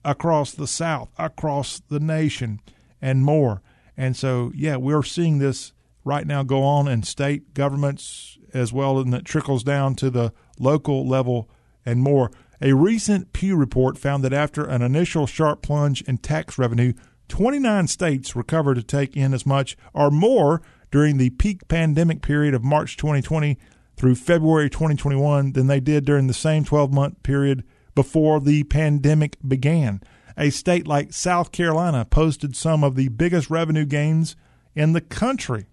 across 0.05 0.51
the 0.51 0.67
South, 0.67 1.11
across 1.17 1.79
the 1.79 2.01
nation, 2.01 2.59
and 3.01 3.23
more. 3.23 3.63
And 3.97 4.17
so, 4.17 4.51
yeah, 4.53 4.75
we're 4.75 5.05
seeing 5.05 5.39
this 5.39 5.73
right 6.05 6.27
now 6.27 6.43
go 6.43 6.65
on 6.65 6.89
in 6.89 7.05
state 7.05 7.55
governments 7.55 8.37
as 8.53 8.73
well, 8.73 8.99
and 8.99 9.15
it 9.15 9.25
trickles 9.25 9.63
down 9.63 9.95
to 9.95 10.11
the 10.11 10.33
local 10.59 11.07
level 11.07 11.49
and 11.87 12.03
more. 12.03 12.33
A 12.63 12.75
recent 12.75 13.33
Pew 13.33 13.57
report 13.57 13.99
found 13.99 14.23
that 14.23 14.33
after 14.33 14.65
an 14.65 14.83
initial 14.83 15.27
sharp 15.27 15.63
plunge 15.63 16.01
in 16.03 16.19
tax 16.19 16.59
revenue, 16.59 16.93
29 17.27 17.89
states 17.89 18.37
recovered 18.37 18.77
to 18.77 18.85
take 18.85 19.17
in 19.17 19.35
as 19.35 19.45
much 19.45 19.77
or 19.93 20.13
more 20.13 20.63
during 20.93 21.17
the 21.17 21.31
peak 21.31 21.67
pandemic 21.67 22.23
period 22.23 22.55
of 22.55 22.63
March 22.63 22.97
2020 22.97 23.59
through 23.97 24.15
February 24.15 24.71
2021 24.71 25.55
than 25.55 25.67
they 25.67 25.81
did 25.81 26.05
during 26.05 26.29
the 26.29 26.35
same 26.35 26.65
12 26.65 26.93
month 26.93 27.21
period 27.25 27.65
before 27.97 28.39
the 28.39 28.63
pandemic 28.65 29.37
began. 29.47 30.01
A 30.37 30.51
state 30.51 30.87
like 30.87 31.13
South 31.13 31.51
Carolina 31.51 32.05
posted 32.05 32.55
some 32.55 32.85
of 32.85 32.95
the 32.95 33.09
biggest 33.09 33.51
revenue 33.51 33.85
gains 33.85 34.37
in 34.77 34.93
the 34.93 35.01
country. 35.01 35.67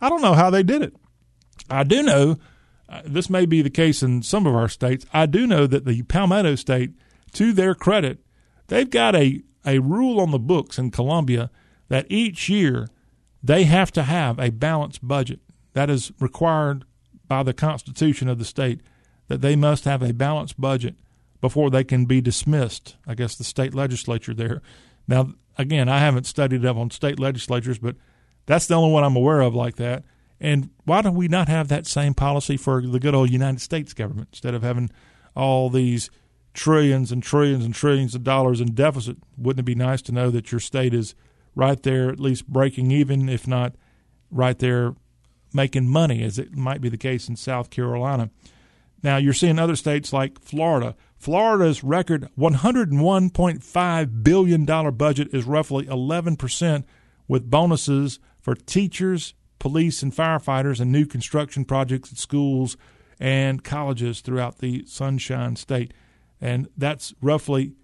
I 0.00 0.08
don't 0.08 0.22
know 0.22 0.34
how 0.34 0.50
they 0.50 0.62
did 0.62 0.82
it. 0.82 0.94
I 1.68 1.82
do 1.82 2.00
know 2.00 2.38
uh, 2.92 3.00
this 3.06 3.30
may 3.30 3.46
be 3.46 3.62
the 3.62 3.70
case 3.70 4.02
in 4.02 4.22
some 4.22 4.46
of 4.46 4.54
our 4.54 4.68
states. 4.68 5.06
I 5.14 5.24
do 5.24 5.46
know 5.46 5.66
that 5.66 5.86
the 5.86 6.02
Palmetto 6.02 6.56
State, 6.56 6.92
to 7.32 7.52
their 7.52 7.74
credit, 7.74 8.18
they've 8.68 8.90
got 8.90 9.16
a, 9.16 9.40
a 9.64 9.78
rule 9.78 10.20
on 10.20 10.30
the 10.30 10.38
books 10.38 10.78
in 10.78 10.90
Columbia 10.90 11.50
that 11.88 12.06
each 12.10 12.50
year 12.50 12.88
they 13.42 13.64
have 13.64 13.90
to 13.92 14.02
have 14.02 14.38
a 14.38 14.50
balanced 14.50 15.06
budget. 15.06 15.40
That 15.72 15.88
is 15.88 16.12
required 16.20 16.84
by 17.26 17.42
the 17.42 17.54
Constitution 17.54 18.28
of 18.28 18.38
the 18.38 18.44
state 18.44 18.82
that 19.28 19.40
they 19.40 19.56
must 19.56 19.86
have 19.86 20.02
a 20.02 20.12
balanced 20.12 20.60
budget 20.60 20.96
before 21.40 21.70
they 21.70 21.84
can 21.84 22.04
be 22.04 22.20
dismissed. 22.20 22.96
I 23.06 23.14
guess 23.14 23.34
the 23.34 23.44
state 23.44 23.74
legislature 23.74 24.34
there. 24.34 24.60
Now, 25.08 25.32
again, 25.56 25.88
I 25.88 25.98
haven't 25.98 26.26
studied 26.26 26.66
up 26.66 26.76
on 26.76 26.90
state 26.90 27.18
legislatures, 27.18 27.78
but 27.78 27.96
that's 28.44 28.66
the 28.66 28.74
only 28.74 28.92
one 28.92 29.02
I'm 29.02 29.16
aware 29.16 29.40
of 29.40 29.54
like 29.54 29.76
that. 29.76 30.04
And 30.42 30.70
why 30.84 31.02
do 31.02 31.12
we 31.12 31.28
not 31.28 31.48
have 31.48 31.68
that 31.68 31.86
same 31.86 32.14
policy 32.14 32.56
for 32.56 32.82
the 32.82 32.98
good 32.98 33.14
old 33.14 33.30
United 33.30 33.60
States 33.60 33.94
government 33.94 34.30
instead 34.32 34.54
of 34.54 34.64
having 34.64 34.90
all 35.36 35.70
these 35.70 36.10
trillions 36.52 37.12
and 37.12 37.22
trillions 37.22 37.64
and 37.64 37.72
trillions 37.72 38.16
of 38.16 38.24
dollars 38.24 38.60
in 38.60 38.74
deficit? 38.74 39.18
Wouldn't 39.38 39.60
it 39.60 39.64
be 39.64 39.76
nice 39.76 40.02
to 40.02 40.12
know 40.12 40.30
that 40.30 40.50
your 40.50 40.58
state 40.58 40.94
is 40.94 41.14
right 41.54 41.80
there, 41.84 42.10
at 42.10 42.18
least 42.18 42.48
breaking 42.48 42.90
even, 42.90 43.28
if 43.28 43.46
not 43.46 43.76
right 44.32 44.58
there 44.58 44.96
making 45.54 45.88
money, 45.88 46.24
as 46.24 46.40
it 46.40 46.56
might 46.56 46.80
be 46.80 46.88
the 46.88 46.98
case 46.98 47.28
in 47.28 47.36
South 47.36 47.70
Carolina? 47.70 48.28
Now, 49.00 49.18
you're 49.18 49.34
seeing 49.34 49.60
other 49.60 49.76
states 49.76 50.12
like 50.12 50.40
Florida. 50.40 50.96
Florida's 51.18 51.84
record 51.84 52.28
$101.5 52.36 54.22
billion 54.24 54.64
budget 54.96 55.28
is 55.32 55.44
roughly 55.44 55.86
11% 55.86 56.84
with 57.28 57.48
bonuses 57.48 58.18
for 58.40 58.56
teachers 58.56 59.34
police 59.62 60.02
and 60.02 60.12
firefighters 60.12 60.80
and 60.80 60.90
new 60.90 61.06
construction 61.06 61.64
projects 61.64 62.10
at 62.10 62.18
schools 62.18 62.76
and 63.20 63.62
colleges 63.62 64.20
throughout 64.20 64.58
the 64.58 64.84
Sunshine 64.86 65.54
State. 65.54 65.94
And 66.40 66.68
that's 66.76 67.14
roughly, 67.22 67.74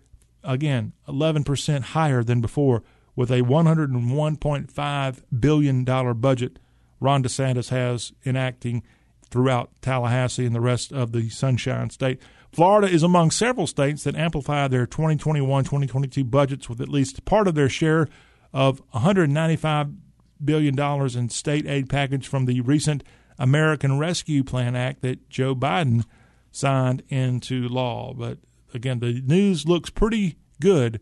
again, 0.43 0.93
11% 1.07 1.81
higher 1.81 2.25
than 2.25 2.41
before 2.41 2.83
with 3.15 3.31
a 3.31 3.43
$101.5 3.43 5.23
billion 5.39 5.85
budget 5.85 6.59
Ron 6.99 7.23
DeSantis 7.23 7.69
has 7.69 8.13
enacting 8.27 8.83
throughout 9.31 9.71
Tallahassee 9.81 10.47
and 10.47 10.57
the 10.57 10.61
rest 10.61 10.91
of 10.91 11.13
the 11.13 11.29
Sunshine 11.29 11.91
State. 11.91 12.21
Florida 12.51 12.89
is 12.89 13.05
among 13.05 13.31
several 13.31 13.69
states 13.69 14.03
that 14.03 14.17
amplify 14.17 14.67
their 14.67 14.85
2021 14.85 15.63
2022 15.63 16.25
budgets 16.25 16.69
with 16.69 16.81
at 16.81 16.89
least 16.89 17.25
part 17.25 17.47
of 17.47 17.55
their 17.55 17.69
share 17.69 18.09
of 18.53 18.83
195 18.91 20.08
billion 20.45 20.75
dollars 20.75 21.17
in 21.17 21.29
state 21.29 21.67
aid 21.67 21.89
package 21.89 22.27
from 22.29 22.47
the 22.47 22.61
recent 22.61 23.03
American 23.39 23.99
Rescue 23.99 24.43
Plan 24.45 24.75
Act 24.75 25.03
that 25.03 25.29
Joe 25.29 25.55
Biden 25.55 26.05
signed 26.51 27.03
into 27.09 27.69
law. 27.69 28.13
But 28.15 28.39
again, 28.75 29.01
the 29.01 29.23
news 29.25 29.67
looks 29.67 29.91
pretty 29.91 30.37
good 30.61 31.01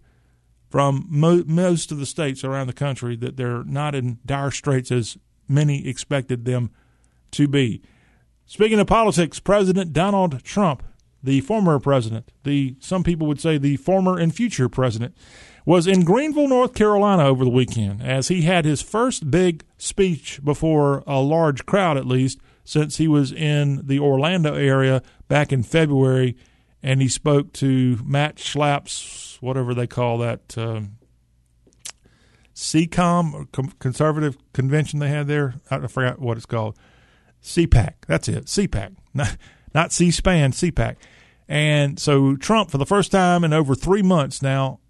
from 0.68 1.06
mo- 1.08 1.44
most 1.46 1.92
of 1.92 1.98
the 1.98 2.06
states 2.06 2.44
around 2.44 2.66
the 2.66 2.72
country 2.72 3.16
that 3.16 3.36
they're 3.36 3.64
not 3.64 3.94
in 3.94 4.18
dire 4.26 4.50
straits 4.50 4.90
as 4.90 5.16
many 5.48 5.86
expected 5.88 6.44
them 6.44 6.70
to 7.30 7.48
be. 7.48 7.80
Speaking 8.46 8.78
of 8.78 8.86
politics, 8.86 9.40
President 9.40 9.92
Donald 9.92 10.42
Trump, 10.44 10.82
the 11.22 11.40
former 11.40 11.80
president, 11.80 12.30
the 12.44 12.76
some 12.78 13.02
people 13.02 13.26
would 13.26 13.40
say 13.40 13.58
the 13.58 13.76
former 13.76 14.18
and 14.18 14.34
future 14.34 14.68
president, 14.68 15.16
was 15.66 15.88
in 15.88 16.04
Greenville, 16.04 16.48
North 16.48 16.74
Carolina 16.74 17.24
over 17.24 17.44
the 17.44 17.50
weekend 17.50 18.00
as 18.00 18.28
he 18.28 18.42
had 18.42 18.64
his 18.64 18.80
first 18.80 19.30
big 19.30 19.64
speech 19.76 20.40
before 20.42 21.02
a 21.08 21.20
large 21.20 21.66
crowd, 21.66 21.98
at 21.98 22.06
least, 22.06 22.38
since 22.64 22.96
he 22.96 23.08
was 23.08 23.32
in 23.32 23.84
the 23.84 23.98
Orlando 23.98 24.54
area 24.54 25.02
back 25.28 25.52
in 25.52 25.64
February. 25.64 26.36
And 26.82 27.02
he 27.02 27.08
spoke 27.08 27.52
to 27.54 27.98
Matt 28.04 28.36
Schlapp's, 28.36 29.38
whatever 29.40 29.74
they 29.74 29.88
call 29.88 30.18
that, 30.18 30.56
um, 30.56 30.98
CCOM, 32.54 33.48
conservative 33.80 34.38
convention 34.52 35.00
they 35.00 35.08
had 35.08 35.26
there. 35.26 35.60
I 35.68 35.86
forgot 35.88 36.20
what 36.20 36.36
it's 36.36 36.46
called. 36.46 36.76
CPAC. 37.42 37.94
That's 38.06 38.28
it. 38.28 38.46
CPAC. 38.46 38.94
Not, 39.14 39.36
not 39.74 39.92
C 39.92 40.10
SPAN, 40.10 40.52
CPAC. 40.52 40.96
And 41.48 41.98
so 41.98 42.36
Trump, 42.36 42.70
for 42.70 42.78
the 42.78 42.86
first 42.86 43.10
time 43.10 43.44
in 43.44 43.52
over 43.52 43.74
three 43.74 44.02
months 44.02 44.42
now, 44.42 44.80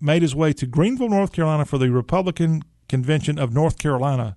made 0.00 0.22
his 0.22 0.34
way 0.34 0.52
to 0.54 0.66
Greenville, 0.66 1.08
North 1.08 1.32
Carolina 1.32 1.64
for 1.64 1.78
the 1.78 1.90
Republican 1.90 2.62
Convention 2.88 3.38
of 3.38 3.52
North 3.52 3.78
Carolina. 3.78 4.36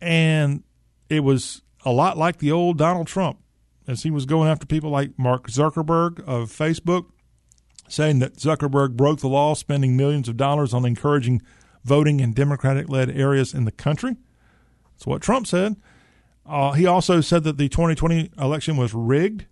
And 0.00 0.64
it 1.08 1.20
was 1.20 1.62
a 1.84 1.92
lot 1.92 2.18
like 2.18 2.38
the 2.38 2.52
old 2.52 2.78
Donald 2.78 3.06
Trump 3.06 3.38
as 3.86 4.02
he 4.02 4.10
was 4.10 4.26
going 4.26 4.48
after 4.48 4.66
people 4.66 4.90
like 4.90 5.18
Mark 5.18 5.48
Zuckerberg 5.48 6.20
of 6.20 6.50
Facebook, 6.50 7.06
saying 7.88 8.20
that 8.20 8.36
Zuckerberg 8.36 8.96
broke 8.96 9.20
the 9.20 9.28
law, 9.28 9.54
spending 9.54 9.96
millions 9.96 10.28
of 10.28 10.36
dollars 10.36 10.72
on 10.72 10.84
encouraging 10.84 11.42
voting 11.84 12.20
in 12.20 12.32
Democratic 12.32 12.88
led 12.88 13.10
areas 13.10 13.52
in 13.54 13.64
the 13.64 13.72
country. 13.72 14.16
That's 14.92 15.06
what 15.06 15.22
Trump 15.22 15.46
said. 15.46 15.76
Uh, 16.46 16.72
he 16.72 16.86
also 16.86 17.20
said 17.20 17.44
that 17.44 17.56
the 17.56 17.68
2020 17.68 18.30
election 18.38 18.76
was 18.76 18.94
rigged, 18.94 19.46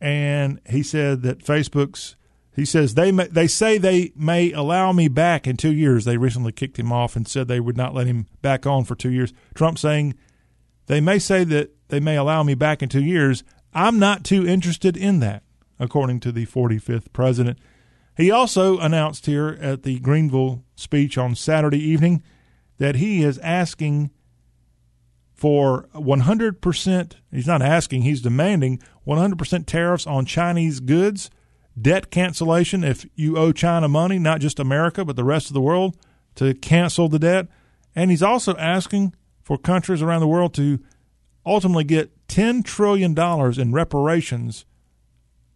and 0.00 0.60
he 0.68 0.82
said 0.82 1.22
that 1.22 1.38
Facebook's 1.38 2.16
he 2.56 2.64
says 2.64 2.94
they 2.94 3.12
may, 3.12 3.26
they 3.26 3.46
say 3.46 3.76
they 3.76 4.12
may 4.16 4.50
allow 4.50 4.90
me 4.90 5.08
back 5.08 5.46
in 5.46 5.58
two 5.58 5.72
years. 5.72 6.06
They 6.06 6.16
recently 6.16 6.52
kicked 6.52 6.78
him 6.78 6.90
off 6.90 7.14
and 7.14 7.28
said 7.28 7.46
they 7.46 7.60
would 7.60 7.76
not 7.76 7.94
let 7.94 8.06
him 8.06 8.26
back 8.40 8.66
on 8.66 8.84
for 8.84 8.94
two 8.94 9.10
years. 9.10 9.34
Trump 9.54 9.78
saying 9.78 10.14
they 10.86 11.00
may 11.00 11.18
say 11.18 11.44
that 11.44 11.70
they 11.88 12.00
may 12.00 12.16
allow 12.16 12.42
me 12.42 12.54
back 12.54 12.82
in 12.82 12.88
two 12.88 13.04
years. 13.04 13.44
I'm 13.74 13.98
not 13.98 14.24
too 14.24 14.46
interested 14.46 14.96
in 14.96 15.20
that, 15.20 15.42
according 15.78 16.20
to 16.20 16.32
the 16.32 16.46
45th 16.46 17.12
president. 17.12 17.58
He 18.16 18.30
also 18.30 18.78
announced 18.78 19.26
here 19.26 19.58
at 19.60 19.82
the 19.82 19.98
Greenville 19.98 20.64
speech 20.74 21.18
on 21.18 21.34
Saturday 21.34 21.78
evening 21.78 22.22
that 22.78 22.96
he 22.96 23.22
is 23.22 23.38
asking 23.40 24.10
for 25.34 25.86
100%, 25.94 27.12
he's 27.30 27.46
not 27.46 27.60
asking, 27.60 28.02
he's 28.02 28.22
demanding 28.22 28.80
100% 29.06 29.66
tariffs 29.66 30.06
on 30.06 30.24
Chinese 30.24 30.80
goods, 30.80 31.28
debt 31.80 32.10
cancellation 32.10 32.82
if 32.82 33.06
you 33.14 33.36
owe 33.36 33.52
China 33.52 33.88
money, 33.88 34.18
not 34.18 34.40
just 34.40 34.58
America, 34.58 35.04
but 35.04 35.16
the 35.16 35.24
rest 35.24 35.48
of 35.48 35.54
the 35.54 35.60
world, 35.60 35.96
to 36.36 36.54
cancel 36.54 37.08
the 37.08 37.18
debt. 37.18 37.48
And 37.94 38.10
he's 38.10 38.22
also 38.22 38.56
asking 38.56 39.14
for 39.42 39.58
countries 39.58 40.02
around 40.02 40.20
the 40.20 40.28
world 40.28 40.54
to 40.54 40.80
ultimately 41.44 41.84
get 41.84 42.26
$10 42.28 42.64
trillion 42.64 43.16
in 43.58 43.72
reparations 43.72 44.64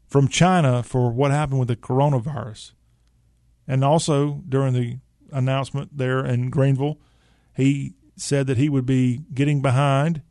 from 0.07 0.29
China 0.29 0.83
for 0.83 1.11
what 1.11 1.31
happened 1.31 1.59
with 1.59 1.69
the 1.69 1.77
coronavirus. 1.77 2.73
And 3.67 3.85
also 3.85 4.43
during 4.49 4.75
the 4.75 4.99
announcement 5.33 5.97
there 5.97 6.25
in 6.25 6.51
Greenville, 6.51 6.99
he 7.55 7.95
said 8.17 8.47
that 8.47 8.57
he 8.57 8.69
would 8.69 8.87
be 8.87 9.23
getting 9.33 9.63
behind 9.63 10.23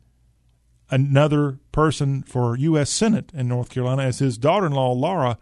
another 0.90 1.58
person 1.72 2.22
for 2.22 2.56
U.S. 2.56 2.90
Senate 2.90 3.30
in 3.32 3.48
North 3.48 3.70
Carolina 3.70 4.02
as 4.02 4.18
his 4.18 4.38
daughter 4.38 4.66
in 4.66 4.72
law, 4.72 4.92
Laura, 4.92 5.38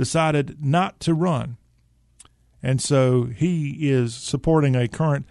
decided 0.00 0.56
not 0.64 0.98
to 0.98 1.12
run. 1.12 1.58
And 2.62 2.80
so 2.80 3.24
he 3.24 3.90
is 3.90 4.14
supporting 4.14 4.74
a 4.74 4.88
current 4.88 5.26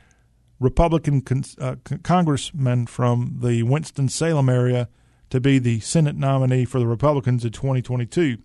Republican 0.59 1.21
con- 1.21 1.43
uh, 1.59 1.77
congressman 2.03 2.85
from 2.85 3.39
the 3.41 3.63
Winston-Salem 3.63 4.47
area 4.47 4.87
to 5.31 5.39
be 5.39 5.57
the 5.57 5.79
Senate 5.79 6.15
nominee 6.15 6.65
for 6.65 6.77
the 6.77 6.85
Republicans 6.85 7.43
in 7.43 7.51
2022. 7.51 8.37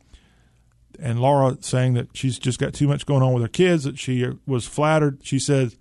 And 0.98 1.20
Laura 1.20 1.58
saying 1.60 1.92
that 1.92 2.16
she's 2.16 2.38
just 2.38 2.58
got 2.58 2.72
too 2.72 2.88
much 2.88 3.04
going 3.04 3.22
on 3.22 3.34
with 3.34 3.42
her 3.42 3.48
kids, 3.48 3.84
that 3.84 3.98
she 3.98 4.26
was 4.46 4.66
flattered. 4.66 5.18
She 5.22 5.38
said 5.38 5.74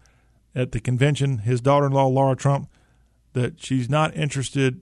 at 0.54 0.74
the 0.74 0.82
convention, 0.82 1.38
his 1.38 1.62
daughter 1.62 1.86
in 1.86 1.94
law, 1.94 2.08
Laura 2.08 2.36
Trump, 2.36 2.68
that 3.32 3.64
she's 3.64 3.90
not 3.90 4.14
interested 4.14 4.82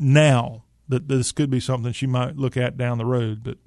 now, 0.00 0.64
that 0.88 1.06
this 1.06 1.30
could 1.30 1.50
be 1.50 1.60
something 1.60 1.92
she 1.92 2.08
might 2.08 2.36
look 2.36 2.56
at 2.56 2.76
down 2.76 2.98
the 2.98 3.06
road, 3.06 3.44
but 3.44 3.58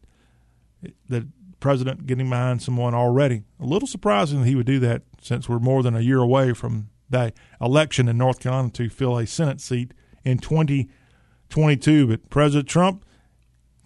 the 1.07 1.27
president 1.59 2.07
getting 2.07 2.29
behind 2.29 2.61
someone 2.61 2.93
already. 2.93 3.43
A 3.59 3.65
little 3.65 3.87
surprising 3.87 4.41
that 4.41 4.47
he 4.47 4.55
would 4.55 4.65
do 4.65 4.79
that 4.79 5.03
since 5.21 5.47
we're 5.47 5.59
more 5.59 5.83
than 5.83 5.95
a 5.95 6.01
year 6.01 6.19
away 6.19 6.53
from 6.53 6.89
that 7.09 7.33
election 7.59 8.07
in 8.07 8.17
North 8.17 8.39
Carolina 8.39 8.69
to 8.71 8.89
fill 8.89 9.17
a 9.17 9.27
Senate 9.27 9.61
seat 9.61 9.93
in 10.23 10.39
2022. 10.39 12.07
But 12.07 12.29
President 12.29 12.67
Trump, 12.67 13.05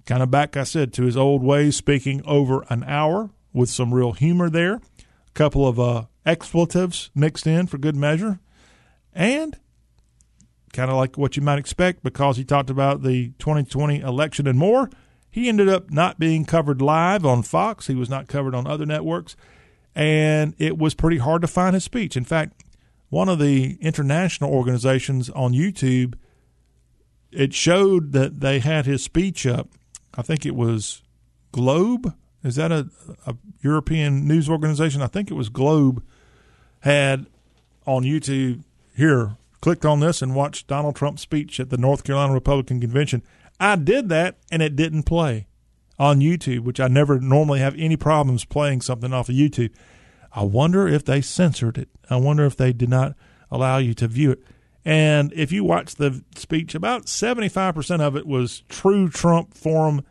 kind 0.06 0.24
of 0.24 0.32
back, 0.32 0.56
I 0.56 0.64
said, 0.64 0.94
to 0.94 1.04
his 1.04 1.18
old 1.18 1.44
ways, 1.44 1.76
speaking 1.76 2.22
over 2.26 2.66
an 2.70 2.84
hour 2.86 3.32
with 3.54 3.70
some 3.70 3.94
real 3.94 4.14
humor 4.14 4.50
there. 4.50 4.76
A 4.76 4.82
couple 5.34 5.68
of 5.68 5.80
uh, 5.80 6.06
expletives 6.26 7.10
mixed 7.14 7.48
in 7.48 7.68
for 7.68 7.78
good 7.78 7.96
measure. 7.96 8.40
And 9.14 9.58
kind 10.74 10.92
of 10.92 10.98
like 10.98 11.18
what 11.18 11.38
you 11.38 11.42
might 11.42 11.58
expect 11.58 12.04
because 12.04 12.36
he 12.36 12.44
talked 12.44 12.70
about 12.70 13.02
the 13.02 13.30
2020 13.40 14.02
election 14.02 14.46
and 14.46 14.60
more. 14.60 14.90
He 15.36 15.50
ended 15.50 15.68
up 15.68 15.92
not 15.92 16.18
being 16.18 16.46
covered 16.46 16.82
live 16.82 17.26
on 17.26 17.44
Fox. 17.44 17.88
He 17.88 17.94
was 17.94 18.10
not 18.10 18.30
covered 18.30 18.56
on 18.56 18.66
other 18.66 18.86
networks. 18.86 19.36
And 19.94 20.56
it 20.58 20.78
was 20.78 20.94
pretty 20.94 21.18
hard 21.18 21.42
to 21.42 21.48
find 21.50 21.74
his 21.74 21.84
speech. 21.84 22.16
In 22.16 22.24
fact, 22.24 22.64
one 23.10 23.28
of 23.28 23.38
the 23.38 23.78
international 23.82 24.50
organizations 24.50 25.30
on 25.32 25.52
YouTube, 25.52 26.14
it 27.34 27.54
showed 27.54 28.14
that 28.14 28.40
they 28.40 28.60
had 28.60 28.86
his 28.86 29.04
speech 29.04 29.46
up. 29.46 29.68
I 30.14 30.22
think 30.22 30.46
it 30.46 30.56
was 30.56 31.02
Globe. 31.52 32.16
Is 32.42 32.56
that 32.56 32.72
a, 32.72 32.88
a 33.28 33.36
European 33.60 34.26
news 34.26 34.50
organization? 34.50 35.02
I 35.02 35.08
think 35.08 35.30
it 35.30 35.34
was 35.34 35.50
Globe 35.50 36.02
had 36.80 37.26
on 37.86 38.04
YouTube 38.04 38.64
here, 38.96 39.36
clicked 39.60 39.86
on 39.86 40.00
this 40.00 40.22
and 40.22 40.34
watched 40.34 40.68
Donald 40.68 40.96
Trump's 40.96 41.24
speech 41.24 41.60
at 41.60 41.72
the 41.72 41.78
North 41.78 42.06
Carolina 42.06 42.32
Republican 42.32 42.80
Convention. 42.80 43.22
I 43.60 43.76
did 43.76 44.10
that 44.10 44.38
and 44.52 44.62
it 44.62 44.76
didn't 44.76 45.04
play 45.04 45.48
on 45.98 46.20
YouTube, 46.20 46.62
which 46.62 46.80
I 46.80 46.88
never 46.88 47.20
normally 47.20 47.60
have 47.60 47.76
any 47.78 47.96
problems 47.96 48.46
playing 48.46 48.82
something 48.82 49.14
off 49.14 49.30
of 49.30 49.36
YouTube. 49.36 49.74
I 50.34 50.44
wonder 50.44 50.88
if 50.88 51.06
they 51.06 51.22
censored 51.22 51.78
it. 51.78 51.90
I 52.10 52.18
wonder 52.18 52.46
if 52.46 52.58
they 52.58 52.74
did 52.74 52.90
not 52.90 53.16
allow 53.50 53.78
you 53.78 53.94
to 53.96 54.08
view 54.08 54.32
it. 54.32 54.44
And 54.84 55.32
if 55.34 55.52
you 55.52 55.64
watch 55.64 55.96
the 55.96 56.24
speech, 56.36 56.76
about 56.76 57.06
75% 57.06 58.02
of 58.02 58.16
it 58.16 58.28
was 58.28 58.64
true 58.68 59.10
Trump 59.10 59.54
form, 59.54 60.04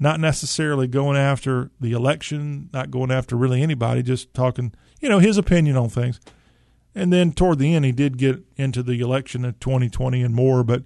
not 0.00 0.18
necessarily 0.18 0.88
going 0.88 1.16
after 1.16 1.70
the 1.78 1.92
election, 1.92 2.70
not 2.72 2.90
going 2.90 3.10
after 3.10 3.36
really 3.36 3.62
anybody, 3.62 4.02
just 4.02 4.32
talking– 4.32 4.72
you 5.00 5.08
know, 5.08 5.18
his 5.18 5.38
opinion 5.38 5.76
on 5.76 5.88
things. 5.88 6.20
And 6.94 7.12
then 7.12 7.32
toward 7.32 7.58
the 7.58 7.74
end, 7.74 7.84
he 7.84 7.92
did 7.92 8.18
get 8.18 8.42
into 8.56 8.82
the 8.82 9.00
election 9.00 9.44
of 9.44 9.58
2020 9.60 10.22
and 10.22 10.34
more. 10.34 10.64
But 10.64 10.82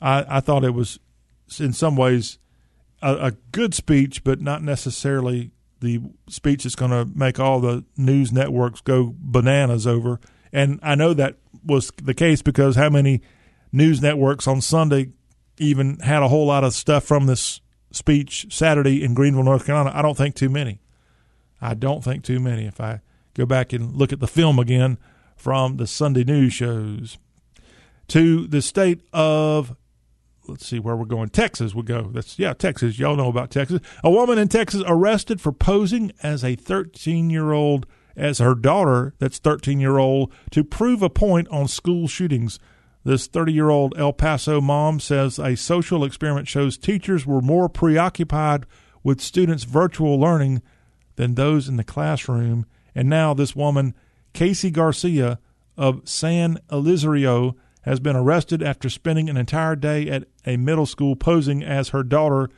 I, 0.00 0.24
I 0.28 0.40
thought 0.40 0.64
it 0.64 0.74
was, 0.74 0.98
in 1.60 1.72
some 1.72 1.96
ways, 1.96 2.38
a, 3.02 3.14
a 3.14 3.30
good 3.52 3.74
speech, 3.74 4.24
but 4.24 4.40
not 4.40 4.62
necessarily 4.62 5.50
the 5.80 6.00
speech 6.28 6.62
that's 6.62 6.76
going 6.76 6.92
to 6.92 7.04
make 7.16 7.40
all 7.40 7.60
the 7.60 7.84
news 7.96 8.32
networks 8.32 8.80
go 8.80 9.14
bananas 9.18 9.86
over. 9.86 10.20
And 10.52 10.78
I 10.82 10.94
know 10.94 11.12
that 11.14 11.36
was 11.64 11.92
the 12.02 12.14
case 12.14 12.42
because 12.42 12.76
how 12.76 12.88
many 12.88 13.22
news 13.72 14.00
networks 14.00 14.46
on 14.46 14.60
Sunday 14.60 15.10
even 15.58 15.98
had 16.00 16.22
a 16.22 16.28
whole 16.28 16.46
lot 16.46 16.64
of 16.64 16.74
stuff 16.74 17.04
from 17.04 17.26
this 17.26 17.60
speech 17.90 18.46
Saturday 18.50 19.02
in 19.02 19.14
Greenville, 19.14 19.42
North 19.42 19.66
Carolina? 19.66 19.90
I 19.94 20.02
don't 20.02 20.16
think 20.16 20.34
too 20.34 20.48
many. 20.48 20.80
I 21.60 21.74
don't 21.74 22.02
think 22.04 22.24
too 22.24 22.40
many. 22.40 22.66
If 22.66 22.80
I 22.80 23.00
go 23.34 23.46
back 23.46 23.72
and 23.72 23.94
look 23.94 24.12
at 24.12 24.20
the 24.20 24.28
film 24.28 24.58
again 24.58 24.98
from 25.36 25.76
the 25.76 25.86
Sunday 25.86 26.24
news 26.24 26.52
shows. 26.52 27.18
To 28.08 28.46
the 28.46 28.62
state 28.62 29.00
of 29.12 29.74
let's 30.48 30.66
see 30.66 30.78
where 30.78 30.96
we're 30.96 31.04
going. 31.04 31.28
Texas 31.28 31.74
we 31.74 31.82
go. 31.82 32.10
That's 32.12 32.38
yeah, 32.38 32.52
Texas. 32.52 32.98
Y'all 32.98 33.16
know 33.16 33.28
about 33.28 33.50
Texas. 33.50 33.80
A 34.02 34.10
woman 34.10 34.38
in 34.38 34.48
Texas 34.48 34.82
arrested 34.86 35.40
for 35.40 35.52
posing 35.52 36.12
as 36.22 36.42
a 36.42 36.56
13-year-old 36.56 37.86
as 38.14 38.38
her 38.38 38.54
daughter, 38.54 39.14
that's 39.18 39.40
13-year-old, 39.40 40.32
to 40.50 40.62
prove 40.62 41.02
a 41.02 41.08
point 41.08 41.48
on 41.48 41.66
school 41.66 42.06
shootings. 42.06 42.58
This 43.04 43.26
30-year-old 43.26 43.94
El 43.96 44.12
Paso 44.12 44.60
mom 44.60 45.00
says 45.00 45.38
a 45.38 45.56
social 45.56 46.04
experiment 46.04 46.46
shows 46.46 46.76
teachers 46.76 47.26
were 47.26 47.40
more 47.40 47.68
preoccupied 47.68 48.66
with 49.02 49.20
students' 49.20 49.64
virtual 49.64 50.20
learning 50.20 50.62
than 51.16 51.34
those 51.34 51.68
in 51.68 51.76
the 51.76 51.84
classroom 51.84 52.66
and 52.94 53.08
now 53.08 53.34
this 53.34 53.56
woman, 53.56 53.94
Casey 54.32 54.70
Garcia 54.70 55.38
of 55.76 56.06
San 56.08 56.58
Elizario, 56.70 57.54
has 57.82 58.00
been 58.00 58.16
arrested 58.16 58.62
after 58.62 58.88
spending 58.88 59.28
an 59.28 59.36
entire 59.36 59.76
day 59.76 60.08
at 60.08 60.24
a 60.46 60.56
middle 60.56 60.86
school 60.86 61.16
posing 61.16 61.62
as 61.62 61.90
her 61.90 62.02
daughter 62.02 62.48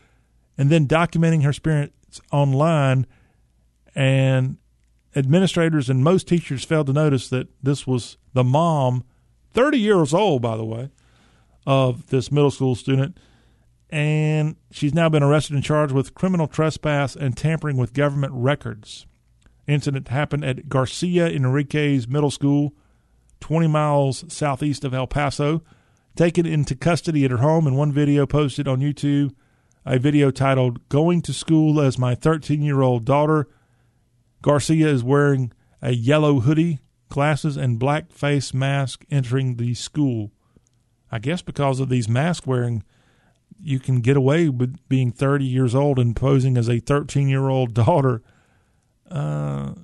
and 0.56 0.70
then 0.70 0.86
documenting 0.86 1.42
her 1.42 1.50
experience 1.50 2.20
online. 2.30 3.06
And 3.94 4.58
administrators 5.16 5.88
and 5.88 6.04
most 6.04 6.28
teachers 6.28 6.64
failed 6.64 6.86
to 6.88 6.92
notice 6.92 7.28
that 7.30 7.48
this 7.62 7.86
was 7.86 8.16
the 8.32 8.44
mom, 8.44 9.04
30 9.52 9.78
years 9.78 10.12
old, 10.12 10.42
by 10.42 10.56
the 10.56 10.64
way, 10.64 10.90
of 11.66 12.08
this 12.08 12.30
middle 12.30 12.50
school 12.50 12.74
student. 12.74 13.18
And 13.90 14.56
she's 14.70 14.94
now 14.94 15.08
been 15.08 15.22
arrested 15.22 15.54
and 15.54 15.64
charged 15.64 15.92
with 15.92 16.14
criminal 16.14 16.48
trespass 16.48 17.14
and 17.14 17.36
tampering 17.36 17.76
with 17.76 17.92
government 17.92 18.32
records. 18.34 19.06
Incident 19.66 20.08
happened 20.08 20.44
at 20.44 20.68
Garcia 20.68 21.28
Enriquez 21.28 22.08
Middle 22.08 22.30
School, 22.30 22.74
20 23.44 23.66
miles 23.66 24.24
southeast 24.32 24.84
of 24.84 24.94
El 24.94 25.06
Paso. 25.06 25.62
Taken 26.16 26.46
into 26.46 26.74
custody 26.74 27.26
at 27.26 27.30
her 27.30 27.36
home 27.36 27.66
in 27.66 27.74
one 27.74 27.92
video 27.92 28.24
posted 28.24 28.66
on 28.66 28.80
YouTube, 28.80 29.34
a 29.84 29.98
video 29.98 30.30
titled 30.30 30.88
Going 30.88 31.20
to 31.20 31.34
School 31.34 31.78
as 31.78 31.98
My 31.98 32.14
13 32.14 32.62
Year 32.62 32.80
Old 32.80 33.04
Daughter. 33.04 33.46
Garcia 34.40 34.88
is 34.88 35.04
wearing 35.04 35.52
a 35.82 35.92
yellow 35.92 36.40
hoodie, 36.40 36.80
glasses, 37.10 37.58
and 37.58 37.78
black 37.78 38.10
face 38.10 38.54
mask 38.54 39.04
entering 39.10 39.56
the 39.56 39.74
school. 39.74 40.32
I 41.12 41.18
guess 41.18 41.42
because 41.42 41.80
of 41.80 41.90
these 41.90 42.08
mask 42.08 42.46
wearing, 42.46 42.82
you 43.62 43.78
can 43.78 44.00
get 44.00 44.16
away 44.16 44.48
with 44.48 44.78
being 44.88 45.12
30 45.12 45.44
years 45.44 45.74
old 45.74 45.98
and 45.98 46.16
posing 46.16 46.56
as 46.56 46.70
a 46.70 46.80
13 46.80 47.28
year 47.28 47.50
old 47.50 47.74
daughter. 47.84 48.22
Uh, 49.10 49.74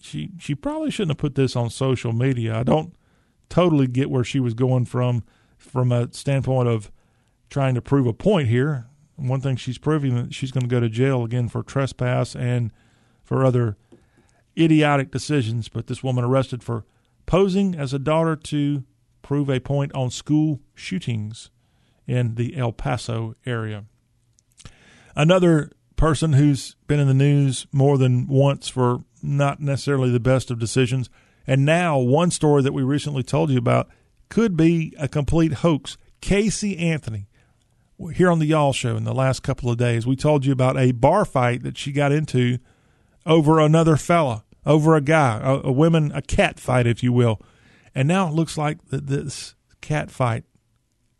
she 0.00 0.30
she 0.38 0.54
probably 0.54 0.92
shouldn't 0.92 1.10
have 1.10 1.18
put 1.18 1.34
this 1.34 1.56
on 1.56 1.68
social 1.68 2.12
media. 2.12 2.56
I 2.56 2.62
don't 2.62 2.94
totally 3.48 3.86
get 3.86 4.10
where 4.10 4.24
she 4.24 4.40
was 4.40 4.54
going 4.54 4.84
from 4.84 5.24
from 5.56 5.92
a 5.92 6.12
standpoint 6.12 6.68
of 6.68 6.90
trying 7.50 7.74
to 7.74 7.82
prove 7.82 8.06
a 8.06 8.12
point 8.12 8.48
here. 8.48 8.86
One 9.16 9.40
thing 9.40 9.56
she's 9.56 9.78
proving 9.78 10.14
that 10.14 10.34
she's 10.34 10.52
going 10.52 10.62
to 10.62 10.68
go 10.68 10.80
to 10.80 10.88
jail 10.88 11.24
again 11.24 11.48
for 11.48 11.62
trespass 11.62 12.36
and 12.36 12.72
for 13.24 13.44
other 13.44 13.76
idiotic 14.56 15.10
decisions. 15.10 15.68
But 15.68 15.86
this 15.86 16.02
woman 16.02 16.24
arrested 16.24 16.62
for 16.62 16.84
posing 17.26 17.74
as 17.74 17.92
a 17.92 17.98
daughter 17.98 18.36
to 18.36 18.84
prove 19.22 19.50
a 19.50 19.60
point 19.60 19.92
on 19.94 20.10
school 20.10 20.60
shootings 20.74 21.50
in 22.06 22.36
the 22.36 22.56
El 22.56 22.72
Paso 22.72 23.34
area. 23.44 23.84
Another 25.14 25.72
person 25.96 26.34
who's 26.34 26.76
been 26.86 27.00
in 27.00 27.08
the 27.08 27.14
news 27.14 27.66
more 27.72 27.98
than 27.98 28.28
once 28.28 28.68
for 28.68 29.04
not 29.22 29.60
necessarily 29.60 30.10
the 30.10 30.20
best 30.20 30.50
of 30.50 30.58
decisions. 30.58 31.10
And 31.48 31.64
now, 31.64 31.98
one 31.98 32.30
story 32.30 32.60
that 32.62 32.74
we 32.74 32.82
recently 32.82 33.22
told 33.22 33.48
you 33.48 33.56
about 33.56 33.88
could 34.28 34.54
be 34.54 34.94
a 34.98 35.08
complete 35.08 35.54
hoax. 35.54 35.96
Casey 36.20 36.76
Anthony, 36.76 37.26
here 38.12 38.30
on 38.30 38.38
the 38.38 38.44
Y'all 38.44 38.74
Show 38.74 38.96
in 38.96 39.04
the 39.04 39.14
last 39.14 39.42
couple 39.42 39.70
of 39.70 39.78
days, 39.78 40.06
we 40.06 40.14
told 40.14 40.44
you 40.44 40.52
about 40.52 40.76
a 40.76 40.92
bar 40.92 41.24
fight 41.24 41.62
that 41.62 41.78
she 41.78 41.90
got 41.90 42.12
into 42.12 42.58
over 43.24 43.60
another 43.60 43.96
fella, 43.96 44.44
over 44.66 44.94
a 44.94 45.00
guy, 45.00 45.40
a, 45.42 45.68
a 45.68 45.72
women, 45.72 46.12
a 46.12 46.20
cat 46.20 46.60
fight, 46.60 46.86
if 46.86 47.02
you 47.02 47.14
will. 47.14 47.40
And 47.94 48.06
now 48.06 48.28
it 48.28 48.34
looks 48.34 48.58
like 48.58 48.84
this 48.90 49.54
cat 49.80 50.10
fight 50.10 50.44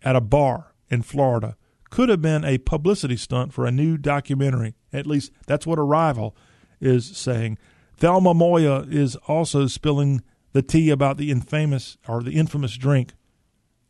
at 0.03 0.15
a 0.15 0.21
bar 0.21 0.75
in 0.91 1.01
Florida 1.01 1.57
could 1.89 2.11
have 2.11 2.21
been 2.21 2.45
a 2.45 2.59
publicity 2.59 3.17
stunt 3.17 3.55
for 3.55 3.65
a 3.65 3.71
new 3.71 3.97
documentary. 3.97 4.75
At 4.93 5.07
least 5.07 5.33
that's 5.47 5.67
what 5.67 5.79
Arrival 5.79 6.37
is 6.81 7.17
saying. 7.17 7.57
Thelma 7.99 8.33
Moya 8.33 8.87
is 8.89 9.17
also 9.27 9.67
spilling 9.67 10.23
the 10.53 10.63
tea 10.63 10.89
about 10.91 11.17
the 11.17 11.33
infamous 11.33 11.97
or 12.07 12.23
the 12.23 12.31
infamous 12.33 12.77
drink, 12.77 13.15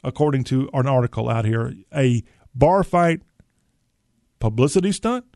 according 0.03 0.45
to 0.45 0.71
an 0.73 0.87
article 0.87 1.29
out 1.29 1.45
here. 1.45 1.75
A 1.95 2.23
bar 2.55 2.83
fight 2.83 3.21
publicity 4.41 4.93
stunt? 4.93 5.27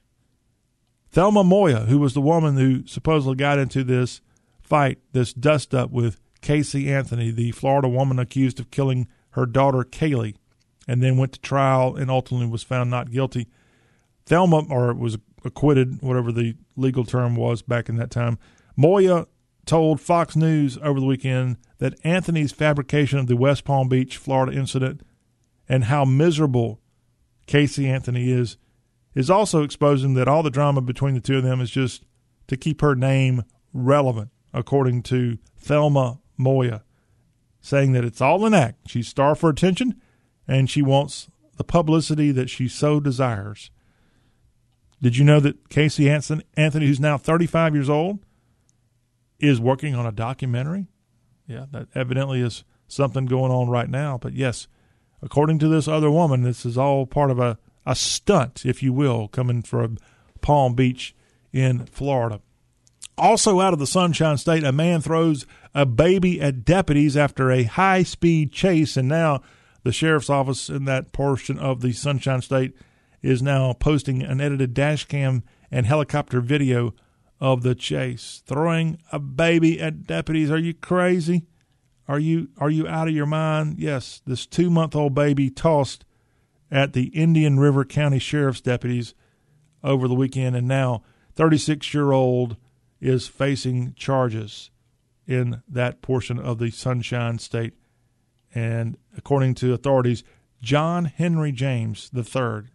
Thelma 1.10 1.44
Moya, 1.44 1.80
who 1.80 1.98
was 1.98 2.14
the 2.14 2.22
woman 2.22 2.56
who 2.56 2.86
supposedly 2.86 3.36
got 3.36 3.58
into 3.58 3.84
this 3.84 4.22
fight, 4.62 4.98
this 5.12 5.34
dust 5.34 5.74
up 5.74 5.90
with 5.90 6.18
Casey 6.40 6.90
Anthony, 6.90 7.30
the 7.30 7.50
Florida 7.50 7.88
woman 7.88 8.18
accused 8.18 8.58
of 8.58 8.70
killing 8.70 9.06
her 9.30 9.44
daughter 9.44 9.84
Caylee, 9.84 10.36
and 10.88 11.02
then 11.02 11.18
went 11.18 11.32
to 11.32 11.40
trial 11.40 11.94
and 11.94 12.10
ultimately 12.10 12.46
was 12.46 12.62
found 12.62 12.90
not 12.90 13.10
guilty. 13.10 13.48
Thelma, 14.24 14.64
or 14.70 14.94
was 14.94 15.18
acquitted, 15.44 16.00
whatever 16.00 16.32
the 16.32 16.54
legal 16.76 17.04
term 17.04 17.36
was 17.36 17.60
back 17.60 17.90
in 17.90 17.96
that 17.96 18.10
time. 18.10 18.38
Moya 18.76 19.26
told 19.66 20.00
Fox 20.00 20.34
News 20.36 20.78
over 20.82 20.98
the 20.98 21.06
weekend 21.06 21.56
that 21.78 21.98
Anthony's 22.04 22.52
fabrication 22.52 23.18
of 23.18 23.26
the 23.26 23.36
West 23.36 23.64
Palm 23.64 23.88
Beach, 23.88 24.16
Florida 24.16 24.56
incident 24.56 25.02
and 25.68 25.84
how 25.84 26.04
miserable 26.04 26.80
Casey 27.46 27.88
Anthony 27.88 28.30
is 28.30 28.56
is 29.14 29.30
also 29.30 29.62
exposing 29.62 30.14
that 30.14 30.28
all 30.28 30.42
the 30.42 30.50
drama 30.50 30.80
between 30.80 31.14
the 31.14 31.20
two 31.20 31.36
of 31.36 31.42
them 31.42 31.60
is 31.60 31.70
just 31.70 32.04
to 32.46 32.56
keep 32.56 32.80
her 32.80 32.94
name 32.94 33.42
relevant, 33.74 34.30
according 34.54 35.02
to 35.02 35.38
Thelma 35.56 36.20
Moya, 36.38 36.82
saying 37.60 37.92
that 37.92 38.04
it's 38.04 38.22
all 38.22 38.46
an 38.46 38.54
act. 38.54 38.88
She's 38.88 39.08
starved 39.08 39.40
for 39.40 39.50
attention 39.50 40.00
and 40.48 40.68
she 40.68 40.80
wants 40.82 41.28
the 41.56 41.64
publicity 41.64 42.32
that 42.32 42.48
she 42.48 42.68
so 42.68 43.00
desires. 43.00 43.70
Did 45.02 45.16
you 45.16 45.24
know 45.24 45.40
that 45.40 45.68
Casey 45.68 46.08
Anthony, 46.08 46.86
who's 46.86 47.00
now 47.00 47.18
35 47.18 47.74
years 47.74 47.90
old, 47.90 48.20
is 49.42 49.60
working 49.60 49.94
on 49.94 50.06
a 50.06 50.12
documentary? 50.12 50.86
Yeah, 51.46 51.66
that 51.72 51.88
evidently 51.94 52.40
is 52.40 52.64
something 52.86 53.26
going 53.26 53.50
on 53.50 53.68
right 53.68 53.90
now. 53.90 54.16
But 54.16 54.32
yes, 54.32 54.68
according 55.20 55.58
to 55.58 55.68
this 55.68 55.88
other 55.88 56.10
woman, 56.10 56.42
this 56.42 56.64
is 56.64 56.78
all 56.78 57.04
part 57.04 57.30
of 57.30 57.38
a, 57.38 57.58
a 57.84 57.94
stunt, 57.94 58.64
if 58.64 58.82
you 58.82 58.92
will, 58.92 59.28
coming 59.28 59.60
from 59.62 59.98
Palm 60.40 60.74
Beach 60.74 61.14
in 61.52 61.86
Florida. 61.86 62.40
Also 63.18 63.60
out 63.60 63.72
of 63.72 63.78
the 63.78 63.86
Sunshine 63.86 64.38
State, 64.38 64.64
a 64.64 64.72
man 64.72 65.00
throws 65.00 65.44
a 65.74 65.84
baby 65.84 66.40
at 66.40 66.64
deputies 66.64 67.16
after 67.16 67.50
a 67.50 67.64
high 67.64 68.02
speed 68.04 68.52
chase, 68.52 68.96
and 68.96 69.08
now 69.08 69.42
the 69.82 69.92
sheriff's 69.92 70.30
office 70.30 70.68
in 70.68 70.84
that 70.86 71.12
portion 71.12 71.58
of 71.58 71.80
the 71.80 71.92
Sunshine 71.92 72.40
State 72.40 72.74
is 73.20 73.42
now 73.42 73.72
posting 73.72 74.22
an 74.22 74.40
edited 74.40 74.72
dash 74.72 75.04
cam 75.04 75.42
and 75.70 75.86
helicopter 75.86 76.40
video 76.40 76.94
of 77.42 77.64
the 77.64 77.74
chase. 77.74 78.40
Throwing 78.46 78.98
a 79.10 79.18
baby 79.18 79.80
at 79.80 80.06
deputies. 80.06 80.48
Are 80.48 80.58
you 80.58 80.72
crazy? 80.72 81.42
Are 82.06 82.20
you 82.20 82.50
are 82.58 82.70
you 82.70 82.86
out 82.86 83.08
of 83.08 83.14
your 83.14 83.26
mind? 83.26 83.80
Yes, 83.80 84.22
this 84.24 84.46
two 84.46 84.70
month 84.70 84.94
old 84.94 85.12
baby 85.12 85.50
tossed 85.50 86.04
at 86.70 86.92
the 86.92 87.06
Indian 87.06 87.58
River 87.58 87.84
County 87.84 88.20
Sheriff's 88.20 88.60
deputies 88.60 89.14
over 89.82 90.06
the 90.06 90.14
weekend, 90.14 90.54
and 90.54 90.68
now 90.68 91.02
36 91.34 91.92
year 91.92 92.12
old 92.12 92.56
is 93.00 93.26
facing 93.26 93.94
charges 93.94 94.70
in 95.26 95.62
that 95.68 96.00
portion 96.00 96.38
of 96.38 96.58
the 96.58 96.70
Sunshine 96.70 97.40
State. 97.40 97.74
And 98.54 98.96
according 99.16 99.56
to 99.56 99.72
authorities, 99.72 100.22
John 100.60 101.06
Henry 101.06 101.50
James 101.50 102.08
III 102.14 102.71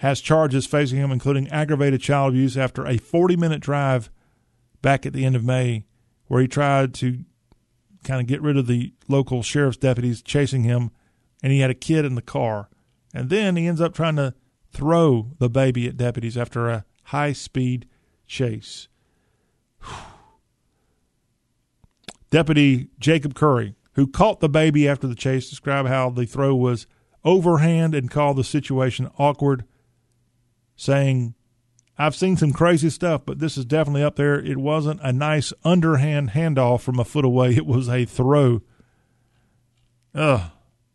has 0.00 0.20
charges 0.22 0.64
facing 0.64 0.98
him, 0.98 1.12
including 1.12 1.46
aggravated 1.50 2.00
child 2.00 2.32
abuse 2.32 2.56
after 2.56 2.86
a 2.86 2.96
40 2.96 3.36
minute 3.36 3.60
drive 3.60 4.08
back 4.80 5.04
at 5.04 5.12
the 5.12 5.26
end 5.26 5.36
of 5.36 5.44
May, 5.44 5.84
where 6.26 6.40
he 6.40 6.48
tried 6.48 6.94
to 6.94 7.22
kind 8.02 8.18
of 8.18 8.26
get 8.26 8.40
rid 8.40 8.56
of 8.56 8.66
the 8.66 8.94
local 9.08 9.42
sheriff's 9.42 9.76
deputies 9.76 10.22
chasing 10.22 10.64
him, 10.64 10.90
and 11.42 11.52
he 11.52 11.60
had 11.60 11.68
a 11.68 11.74
kid 11.74 12.06
in 12.06 12.14
the 12.14 12.22
car. 12.22 12.70
And 13.12 13.28
then 13.28 13.56
he 13.56 13.66
ends 13.66 13.82
up 13.82 13.92
trying 13.92 14.16
to 14.16 14.32
throw 14.72 15.32
the 15.38 15.50
baby 15.50 15.86
at 15.86 15.98
deputies 15.98 16.38
after 16.38 16.70
a 16.70 16.86
high 17.04 17.34
speed 17.34 17.86
chase. 18.26 18.88
Deputy 22.30 22.88
Jacob 22.98 23.34
Curry, 23.34 23.74
who 23.96 24.06
caught 24.06 24.40
the 24.40 24.48
baby 24.48 24.88
after 24.88 25.06
the 25.06 25.14
chase, 25.14 25.50
described 25.50 25.90
how 25.90 26.08
the 26.08 26.24
throw 26.24 26.54
was 26.54 26.86
overhand 27.22 27.94
and 27.94 28.10
called 28.10 28.38
the 28.38 28.44
situation 28.44 29.10
awkward 29.18 29.66
saying, 30.80 31.34
I've 31.98 32.16
seen 32.16 32.38
some 32.38 32.54
crazy 32.54 32.88
stuff, 32.88 33.22
but 33.26 33.38
this 33.38 33.58
is 33.58 33.66
definitely 33.66 34.02
up 34.02 34.16
there. 34.16 34.40
It 34.40 34.56
wasn't 34.56 35.00
a 35.02 35.12
nice 35.12 35.52
underhand 35.62 36.30
handoff 36.30 36.80
from 36.80 36.98
a 36.98 37.04
foot 37.04 37.26
away, 37.26 37.54
it 37.54 37.66
was 37.66 37.88
a 37.88 38.06
throw. 38.06 38.62
Ugh. 40.14 40.50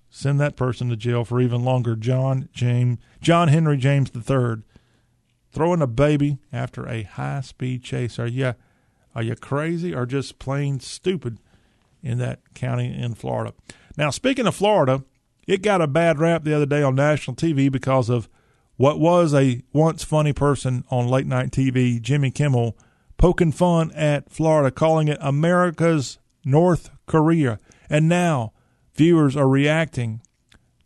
Send 0.10 0.40
that 0.40 0.56
person 0.56 0.90
to 0.90 0.96
jail 0.96 1.26
for 1.26 1.40
even 1.42 1.64
longer. 1.64 1.96
John 1.96 2.48
James 2.54 3.00
John 3.22 3.50
Henry 3.50 3.78
James 3.78 4.10
III 4.16 4.64
throwing 5.52 5.82
a 5.82 5.88
baby 5.88 6.40
after 6.54 6.88
a 6.88 7.04
high 7.04 7.42
speed 7.42 7.84
chase. 7.84 8.18
Are 8.18 8.26
you 8.26 8.56
are 9.14 9.22
you 9.24 9.36
crazy 9.36 9.94
or 9.94 10.06
just 10.06 10.40
plain 10.40 10.80
stupid 10.80 11.38
in 12.02 12.18
that 12.20 12.54
county 12.54 12.98
in 12.98 13.14
Florida? 13.14 13.54
Now, 13.98 14.10
speaking 14.10 14.48
of 14.48 14.56
Florida, 14.56 15.04
it 15.48 15.62
got 15.62 15.82
a 15.82 15.88
bad 15.88 16.18
rap 16.18 16.44
the 16.44 16.56
other 16.56 16.66
day 16.66 16.82
on 16.82 16.96
national 16.96 17.36
TV 17.36 17.70
because 17.72 18.10
of 18.10 18.30
what 18.78 19.00
was 19.00 19.34
a 19.34 19.62
once 19.74 20.04
funny 20.04 20.34
person 20.34 20.84
on 20.90 21.08
late 21.08 21.28
night 21.28 21.52
TV, 21.52 22.02
Jimmy 22.02 22.32
Kimmel, 22.32 22.78
poking 23.18 23.52
fun 23.52 23.92
at 23.94 24.30
Florida, 24.30 24.72
calling 24.72 25.08
it 25.08 25.18
America's 25.22 26.18
North 26.44 26.90
Korea. 27.06 27.60
And 27.90 28.10
now 28.10 28.54
viewers 28.94 29.36
are 29.36 29.48
reacting 29.48 30.22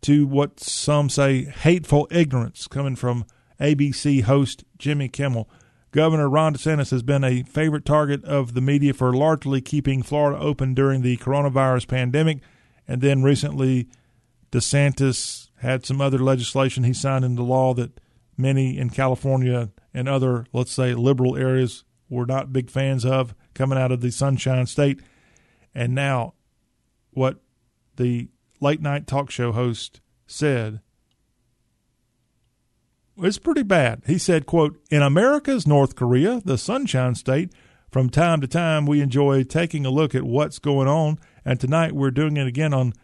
to 0.02 0.26
what 0.26 0.60
some 0.60 1.08
say 1.08 1.44
hateful 1.44 2.08
ignorance 2.10 2.66
coming 2.66 2.96
from 2.96 3.24
ABC 3.60 4.22
host 4.22 4.64
Jimmy 4.78 5.08
Kimmel. 5.08 5.48
Governor 5.90 6.28
Ron 6.28 6.54
DeSantis 6.54 6.92
has 6.92 7.02
been 7.02 7.24
a 7.24 7.42
favorite 7.42 7.84
target 7.84 8.24
of 8.24 8.54
the 8.54 8.60
media 8.60 8.94
for 8.94 9.12
largely 9.12 9.60
keeping 9.60 10.02
Florida 10.02 10.40
open 10.40 10.72
during 10.72 11.02
the 11.02 11.16
coronavirus 11.16 11.88
pandemic. 11.88 12.38
And 12.86 13.00
then 13.00 13.22
recently, 13.22 13.88
DeSantis 14.52 15.49
had 15.60 15.84
some 15.84 16.00
other 16.00 16.18
legislation 16.18 16.84
he 16.84 16.92
signed 16.92 17.24
into 17.24 17.42
law 17.42 17.74
that 17.74 18.00
many 18.36 18.78
in 18.78 18.88
California 18.88 19.70
and 19.92 20.08
other, 20.08 20.46
let's 20.52 20.72
say, 20.72 20.94
liberal 20.94 21.36
areas 21.36 21.84
were 22.08 22.24
not 22.24 22.52
big 22.52 22.70
fans 22.70 23.04
of 23.04 23.34
coming 23.54 23.78
out 23.78 23.92
of 23.92 24.00
the 24.00 24.10
Sunshine 24.10 24.66
State. 24.66 25.00
And 25.74 25.94
now, 25.94 26.34
what 27.10 27.40
the 27.96 28.28
late 28.60 28.80
night 28.80 29.06
talk 29.06 29.30
show 29.30 29.52
host 29.52 30.00
said 30.26 30.80
it's 33.18 33.38
pretty 33.38 33.62
bad. 33.62 34.02
He 34.06 34.16
said, 34.16 34.46
quote, 34.46 34.80
In 34.90 35.02
America's 35.02 35.66
North 35.66 35.94
Korea, 35.94 36.40
the 36.42 36.56
Sunshine 36.56 37.14
State, 37.14 37.52
from 37.90 38.08
time 38.08 38.40
to 38.40 38.46
time 38.46 38.86
we 38.86 39.02
enjoy 39.02 39.42
taking 39.42 39.84
a 39.84 39.90
look 39.90 40.14
at 40.14 40.22
what's 40.22 40.58
going 40.58 40.88
on, 40.88 41.18
and 41.44 41.60
tonight 41.60 41.92
we're 41.92 42.10
doing 42.10 42.38
it 42.38 42.46
again 42.46 42.72
on 42.72 42.94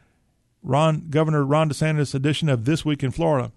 Ron 0.63 1.07
Governor 1.11 1.45
Ron 1.45 1.71
DeSantis 1.71 2.15
edition 2.15 2.49
of 2.49 2.65
This 2.65 2.85
Week 2.85 3.03
in 3.03 3.11
Florida. 3.11 3.53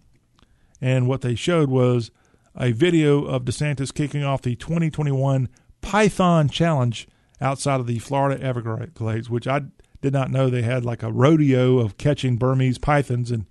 And 0.81 1.07
what 1.07 1.21
they 1.21 1.35
showed 1.35 1.69
was 1.69 2.11
a 2.55 2.71
video 2.71 3.25
of 3.25 3.45
DeSantis 3.45 3.93
kicking 3.93 4.23
off 4.23 4.41
the 4.41 4.55
2021 4.55 5.49
Python 5.81 6.49
Challenge 6.49 7.07
outside 7.41 7.79
of 7.79 7.87
the 7.87 7.99
Florida 7.99 8.41
Everglades, 8.43 9.29
which 9.29 9.47
I 9.47 9.61
did 10.01 10.13
not 10.13 10.31
know 10.31 10.49
they 10.49 10.61
had 10.61 10.85
like 10.85 11.03
a 11.03 11.11
rodeo 11.11 11.79
of 11.79 11.97
catching 11.97 12.37
Burmese 12.37 12.77
pythons 12.77 13.31
in 13.31 13.47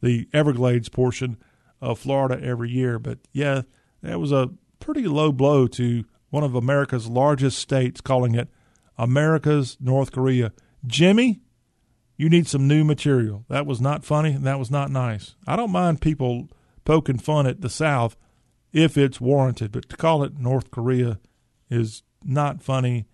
the 0.00 0.28
Everglades 0.32 0.88
portion 0.88 1.36
of 1.80 1.98
Florida 1.98 2.42
every 2.42 2.70
year. 2.70 2.98
But 2.98 3.18
yeah, 3.32 3.62
that 4.02 4.20
was 4.20 4.32
a 4.32 4.50
pretty 4.80 5.06
low 5.06 5.32
blow 5.32 5.66
to 5.68 6.04
one 6.30 6.44
of 6.44 6.54
America's 6.54 7.08
largest 7.08 7.58
states, 7.58 8.00
calling 8.00 8.34
it 8.34 8.48
America's 8.98 9.76
North 9.80 10.12
Korea. 10.12 10.52
Jimmy, 10.86 11.40
you 12.22 12.28
need 12.28 12.46
some 12.46 12.68
new 12.68 12.84
material. 12.84 13.44
That 13.48 13.66
was 13.66 13.80
not 13.80 14.04
funny 14.04 14.30
and 14.30 14.46
that 14.46 14.60
was 14.60 14.70
not 14.70 14.92
nice. 14.92 15.34
I 15.44 15.56
don't 15.56 15.72
mind 15.72 16.00
people 16.00 16.48
poking 16.84 17.18
fun 17.18 17.48
at 17.48 17.62
the 17.62 17.68
South 17.68 18.16
if 18.72 18.96
it's 18.96 19.20
warranted, 19.20 19.72
but 19.72 19.88
to 19.88 19.96
call 19.96 20.22
it 20.22 20.38
North 20.38 20.70
Korea 20.70 21.18
is 21.68 22.04
not 22.22 22.62
funny 22.62 23.06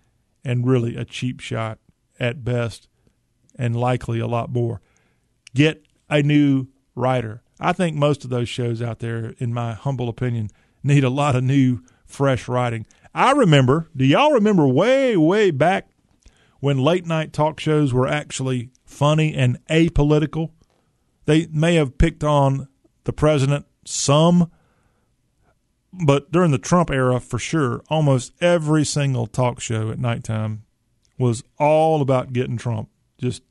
and 0.45 0.67
really 0.67 0.95
a 0.95 1.05
cheap 1.05 1.39
shot 1.39 1.79
at 2.19 2.43
best 2.43 2.87
and 3.57 3.75
likely 3.75 4.19
a 4.19 4.27
lot 4.27 4.51
more. 4.51 4.79
Get 5.55 5.83
a 6.07 6.21
new 6.21 6.67
writer. 6.93 7.41
I 7.59 7.73
think 7.73 7.97
most 7.97 8.23
of 8.23 8.29
those 8.29 8.47
shows 8.47 8.79
out 8.79 8.99
there, 8.99 9.33
in 9.39 9.55
my 9.55 9.73
humble 9.73 10.07
opinion, 10.07 10.51
need 10.83 11.03
a 11.03 11.09
lot 11.09 11.35
of 11.35 11.43
new, 11.43 11.79
fresh 12.05 12.47
writing. 12.47 12.85
I 13.15 13.31
remember, 13.31 13.89
do 13.97 14.05
y'all 14.05 14.33
remember 14.33 14.67
way, 14.67 15.17
way 15.17 15.49
back 15.49 15.89
when 16.59 16.77
late 16.77 17.05
night 17.05 17.33
talk 17.33 17.59
shows 17.59 17.93
were 17.93 18.07
actually 18.07 18.69
funny 18.85 19.33
and 19.33 19.57
apolitical? 19.67 20.51
They 21.25 21.47
may 21.51 21.75
have 21.75 21.97
picked 21.97 22.23
on 22.23 22.67
the 23.03 23.13
president 23.13 23.65
some, 23.85 24.51
but 25.93 26.31
during 26.31 26.51
the 26.51 26.57
Trump 26.57 26.91
era, 26.91 27.19
for 27.19 27.39
sure, 27.39 27.81
almost 27.89 28.33
every 28.41 28.83
single 28.83 29.27
talk 29.27 29.59
show 29.59 29.89
at 29.89 29.99
nighttime 29.99 30.63
was 31.17 31.43
all 31.57 32.01
about 32.01 32.33
getting 32.33 32.57
Trump. 32.57 32.89
Just 33.17 33.43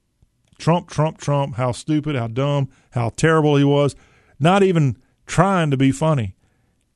Trump, 0.58 0.90
Trump, 0.90 1.18
Trump, 1.18 1.54
how 1.54 1.72
stupid, 1.72 2.16
how 2.16 2.26
dumb, 2.26 2.68
how 2.90 3.10
terrible 3.10 3.56
he 3.56 3.64
was, 3.64 3.94
not 4.40 4.62
even 4.62 4.96
trying 5.26 5.70
to 5.70 5.76
be 5.76 5.92
funny. 5.92 6.34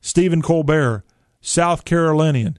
Stephen 0.01 0.41
Colbert, 0.41 1.03
South 1.39 1.85
Carolinian, 1.85 2.57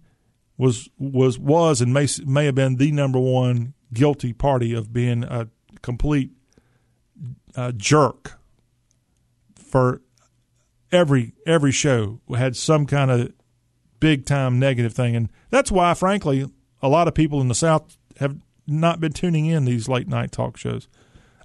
was 0.57 0.89
was 0.99 1.39
was 1.39 1.81
and 1.81 1.93
may 1.93 2.07
may 2.25 2.47
have 2.47 2.55
been 2.55 2.77
the 2.77 2.93
number 2.93 3.19
one 3.19 3.75
guilty 3.93 4.33
party 4.33 4.75
of 4.75 4.93
being 4.93 5.25
a 5.25 5.49
complete 5.83 6.31
uh, 7.57 7.73
jerk 7.73 8.39
for 9.57 10.01
every 10.93 11.33
every 11.47 11.73
show 11.73 12.21
had 12.37 12.57
some 12.57 12.87
kind 12.87 13.11
of 13.11 13.33
big 14.01 14.27
time 14.27 14.59
negative 14.59 14.93
thing, 14.93 15.17
and 15.17 15.31
that's 15.51 15.73
why, 15.73 15.95
frankly, 15.95 16.51
a 16.83 16.89
lot 16.89 17.09
of 17.09 17.15
people 17.15 17.41
in 17.41 17.49
the 17.49 17.55
South 17.55 17.97
have 18.19 18.37
not 18.67 19.01
been 19.01 19.13
tuning 19.13 19.47
in 19.47 19.65
these 19.65 19.89
late 19.89 20.09
night 20.09 20.31
talk 20.33 20.57
shows. 20.57 20.89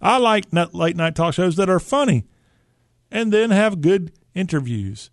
I 0.02 0.18
like 0.18 0.46
late 0.52 0.96
night 0.96 1.16
talk 1.16 1.34
shows 1.34 1.56
that 1.56 1.70
are 1.70 1.80
funny 1.80 2.26
and 3.12 3.34
then 3.34 3.50
have 3.52 3.82
good 3.82 4.12
interviews. 4.34 5.10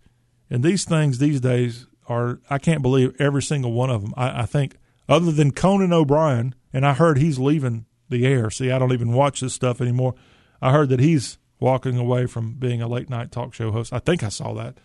And 0.49 0.63
these 0.63 0.85
things 0.85 1.17
these 1.17 1.41
days 1.41 1.87
are, 2.07 2.39
I 2.49 2.57
can't 2.57 2.81
believe 2.81 3.15
every 3.19 3.41
single 3.41 3.73
one 3.73 3.89
of 3.89 4.01
them. 4.01 4.13
I, 4.15 4.41
I 4.41 4.45
think, 4.45 4.77
other 5.09 5.31
than 5.31 5.51
Conan 5.51 5.93
O'Brien, 5.93 6.55
and 6.73 6.85
I 6.85 6.93
heard 6.93 7.17
he's 7.17 7.39
leaving 7.39 7.85
the 8.09 8.25
air. 8.25 8.49
See, 8.49 8.71
I 8.71 8.79
don't 8.79 8.93
even 8.93 9.13
watch 9.13 9.41
this 9.41 9.53
stuff 9.53 9.81
anymore. 9.81 10.15
I 10.61 10.71
heard 10.71 10.89
that 10.89 10.99
he's 10.99 11.37
walking 11.59 11.97
away 11.97 12.25
from 12.25 12.53
being 12.53 12.81
a 12.81 12.87
late 12.87 13.09
night 13.09 13.31
talk 13.31 13.53
show 13.53 13.71
host. 13.71 13.93
I 13.93 13.99
think 13.99 14.23
I 14.23 14.29
saw 14.29 14.53
that. 14.53 14.77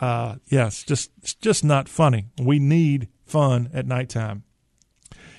Uh, 0.00 0.36
yeah, 0.48 0.66
it's 0.66 0.84
just 0.84 1.10
it's 1.22 1.34
just 1.34 1.64
not 1.64 1.88
funny. 1.88 2.26
We 2.40 2.58
need 2.58 3.08
fun 3.24 3.70
at 3.72 3.86
nighttime. 3.86 4.44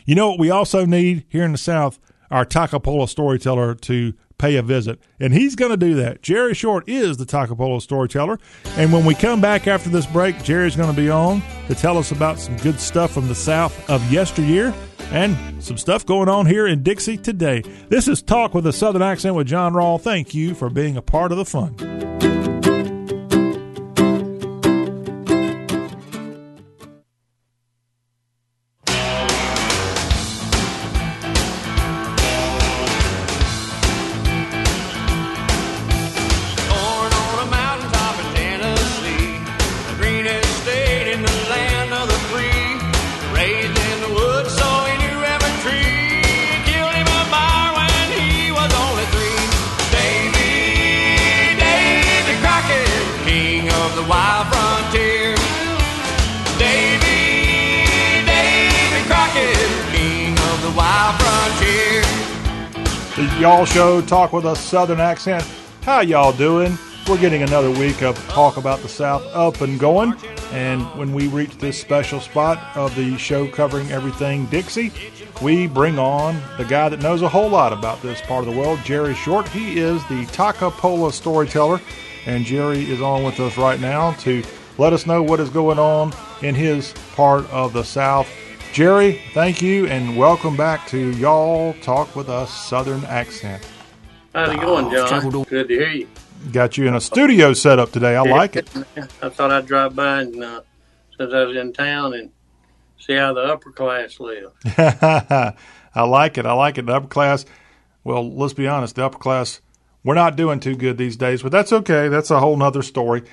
You 0.06 0.16
know 0.16 0.30
what 0.30 0.40
we 0.40 0.50
also 0.50 0.86
need 0.86 1.26
here 1.30 1.44
in 1.44 1.52
the 1.52 1.58
South? 1.58 2.00
Our 2.32 2.46
Takapola 2.46 3.08
storyteller 3.08 3.76
to 3.76 4.14
pay 4.38 4.56
a 4.56 4.62
visit. 4.62 5.00
And 5.20 5.34
he's 5.34 5.56
going 5.56 5.72
to 5.72 5.78
do 5.78 5.96
that. 5.96 6.22
Jerry 6.22 6.54
Short 6.54 6.88
is 6.88 7.18
the 7.18 7.26
Takapola 7.26 7.82
storyteller. 7.82 8.40
And 8.76 8.94
when 8.94 9.06
we 9.06 9.16
come 9.16 9.42
back 9.42 9.68
after 9.68 9.90
this 9.90 10.06
break, 10.06 10.44
Jerry's 10.44 10.76
going 10.76 10.94
to 10.94 10.96
be 10.96 11.10
on 11.10 11.42
to 11.68 11.76
tell 11.76 11.98
us 11.98 12.12
about 12.12 12.40
some 12.40 12.58
good 12.58 12.80
stuff 12.80 13.12
from 13.12 13.28
the 13.28 13.36
South 13.36 13.90
of 13.90 14.12
yesteryear 14.12 14.74
and 15.12 15.64
some 15.64 15.78
stuff 15.78 16.06
going 16.06 16.30
on 16.30 16.46
here 16.46 16.68
in 16.68 16.84
Dixie 16.84 17.18
today. 17.18 17.62
This 17.90 18.08
is 18.08 18.22
Talk 18.22 18.54
with 18.54 18.68
a 18.68 18.74
Southern 18.74 19.02
Accent 19.02 19.36
with 19.36 19.48
John 19.48 19.74
Rawl. 19.74 20.00
Thank 20.00 20.34
you 20.34 20.54
for 20.54 20.70
being 20.70 20.98
a 20.98 21.02
part 21.02 21.32
of 21.32 21.38
the 21.38 21.46
fun. 21.46 22.37
Y'all 63.40 63.66
Show, 63.66 64.02
talk 64.02 64.34
with 64.34 64.46
a 64.46 64.56
Southern 64.56 65.00
accent. 65.00 65.44
How 65.84 66.00
y'all 66.00 66.34
doing? 66.34 66.76
We're 67.08 67.20
getting 67.20 67.44
another 67.44 67.70
week 67.70 68.02
of 68.02 68.18
Talk 68.30 68.58
About 68.58 68.80
the 68.80 68.90
South 68.90 69.24
up 69.28 69.62
and 69.62 69.80
going. 69.80 70.16
And 70.52 70.82
when 70.98 71.14
we 71.14 71.28
reach 71.28 71.56
this 71.60 71.80
special 71.80 72.20
spot 72.20 72.76
of 72.76 72.96
the 72.96 73.16
show 73.20 73.48
covering 73.48 73.92
everything 73.92 74.48
Dixie, 74.48 74.92
we 75.40 75.68
bring 75.68 76.00
on 76.00 76.42
the 76.58 76.66
guy 76.66 76.90
that 76.90 77.00
knows 77.00 77.22
a 77.22 77.30
whole 77.30 77.48
lot 77.48 77.74
about 77.74 78.02
this 78.02 78.22
part 78.22 78.48
of 78.48 78.52
the 78.52 78.60
world, 78.60 78.80
Jerry 78.84 79.14
Short. 79.14 79.48
He 79.50 79.78
is 79.78 80.02
the 80.08 80.26
Takapola 80.26 81.12
storyteller. 81.12 81.80
And 82.26 82.44
Jerry 82.44 82.90
is 82.90 83.02
on 83.02 83.24
with 83.24 83.40
us 83.40 83.56
right 83.56 83.80
now 83.80 84.14
to 84.14 84.42
let 84.80 84.94
us 84.94 85.06
know 85.06 85.22
what 85.22 85.40
is 85.40 85.52
going 85.52 85.78
on 85.78 86.12
in 86.42 86.56
his 86.56 86.92
part 87.14 87.48
of 87.52 87.72
the 87.72 87.84
South 87.84 88.28
Jerry, 88.74 89.22
thank 89.34 89.62
you, 89.62 89.88
and 89.88 90.16
welcome 90.16 90.56
back 90.56 90.88
to 90.90 91.12
Y'all 91.18 91.74
Talk 91.82 92.16
with 92.16 92.30
a 92.30 92.46
Southern 92.46 93.04
Accent. 93.06 93.68
How's 94.36 94.54
it 94.54 94.60
going, 94.62 94.92
John? 94.92 95.30
Good 95.46 95.68
to 95.70 95.74
hear 95.74 95.90
you. 95.90 96.08
Got 96.52 96.78
you 96.78 96.88
in 96.88 96.94
a 96.94 97.02
studio 97.02 97.54
setup 97.54 97.92
today. 97.92 98.16
I 98.16 98.22
like 98.22 98.56
it. 98.56 98.70
I 99.22 99.30
thought 99.30 99.52
I'd 99.52 99.66
drive 99.66 99.96
by 99.96 100.22
and, 100.22 100.44
uh, 100.44 100.62
since 101.18 101.34
I 101.34 101.44
was 101.44 101.58
in 101.58 101.74
town 101.74 102.14
and 102.14 102.30
see 103.00 103.14
how 103.14 103.34
the 103.34 103.42
upper 103.42 103.72
class 103.72 104.20
live. 104.20 104.52
I 104.78 105.54
like 105.96 106.38
it. 106.38 106.46
I 106.46 106.54
like 106.54 106.78
it. 106.78 106.86
The 106.86 106.94
upper 106.94 107.08
class, 107.08 107.46
well, 108.04 108.32
let's 108.32 108.54
be 108.54 108.68
honest, 108.68 108.96
the 108.96 109.06
upper 109.06 109.18
class, 109.18 109.60
we're 110.04 110.14
not 110.14 110.36
doing 110.36 110.60
too 110.60 110.76
good 110.76 110.98
these 110.98 111.18
days, 111.18 111.42
but 111.42 111.52
that's 111.52 111.74
okay. 111.74 112.10
That's 112.10 112.30
a 112.30 112.40
whole 112.40 112.56
nother 112.56 112.84
story. 112.84 113.24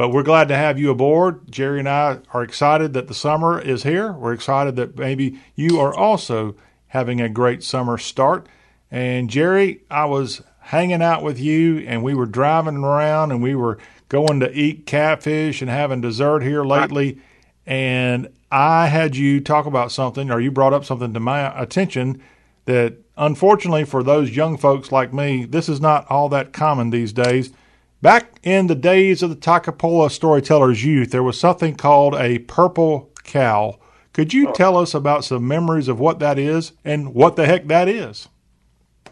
But 0.00 0.12
we're 0.12 0.22
glad 0.22 0.48
to 0.48 0.56
have 0.56 0.78
you 0.78 0.90
aboard. 0.90 1.52
Jerry 1.52 1.78
and 1.80 1.86
I 1.86 2.20
are 2.32 2.42
excited 2.42 2.94
that 2.94 3.06
the 3.06 3.12
summer 3.12 3.60
is 3.60 3.82
here. 3.82 4.12
We're 4.12 4.32
excited 4.32 4.74
that 4.76 4.96
maybe 4.96 5.38
you 5.54 5.78
are 5.78 5.94
also 5.94 6.56
having 6.86 7.20
a 7.20 7.28
great 7.28 7.62
summer 7.62 7.98
start. 7.98 8.46
And 8.90 9.28
Jerry, 9.28 9.82
I 9.90 10.06
was 10.06 10.40
hanging 10.60 11.02
out 11.02 11.22
with 11.22 11.38
you 11.38 11.80
and 11.80 12.02
we 12.02 12.14
were 12.14 12.24
driving 12.24 12.78
around 12.78 13.30
and 13.30 13.42
we 13.42 13.54
were 13.54 13.76
going 14.08 14.40
to 14.40 14.50
eat 14.58 14.86
catfish 14.86 15.60
and 15.60 15.70
having 15.70 16.00
dessert 16.00 16.42
here 16.44 16.64
lately, 16.64 17.18
and 17.66 18.30
I 18.50 18.86
had 18.86 19.16
you 19.16 19.38
talk 19.38 19.66
about 19.66 19.92
something, 19.92 20.30
or 20.30 20.40
you 20.40 20.50
brought 20.50 20.72
up 20.72 20.86
something 20.86 21.12
to 21.12 21.20
my 21.20 21.60
attention 21.60 22.22
that 22.64 22.94
unfortunately 23.18 23.84
for 23.84 24.02
those 24.02 24.34
young 24.34 24.56
folks 24.56 24.90
like 24.90 25.12
me, 25.12 25.44
this 25.44 25.68
is 25.68 25.78
not 25.78 26.10
all 26.10 26.30
that 26.30 26.54
common 26.54 26.88
these 26.88 27.12
days. 27.12 27.50
Back 28.02 28.40
in 28.42 28.66
the 28.66 28.74
days 28.74 29.22
of 29.22 29.28
the 29.28 29.36
Takapola 29.36 30.10
storyteller's 30.10 30.82
youth, 30.82 31.10
there 31.10 31.22
was 31.22 31.38
something 31.38 31.74
called 31.74 32.14
a 32.14 32.38
purple 32.38 33.10
cow. 33.24 33.78
Could 34.14 34.32
you 34.32 34.52
tell 34.54 34.78
us 34.78 34.94
about 34.94 35.24
some 35.24 35.46
memories 35.46 35.86
of 35.86 36.00
what 36.00 36.18
that 36.20 36.38
is 36.38 36.72
and 36.82 37.14
what 37.14 37.36
the 37.36 37.44
heck 37.44 37.66
that 37.66 37.88
is? 37.88 38.28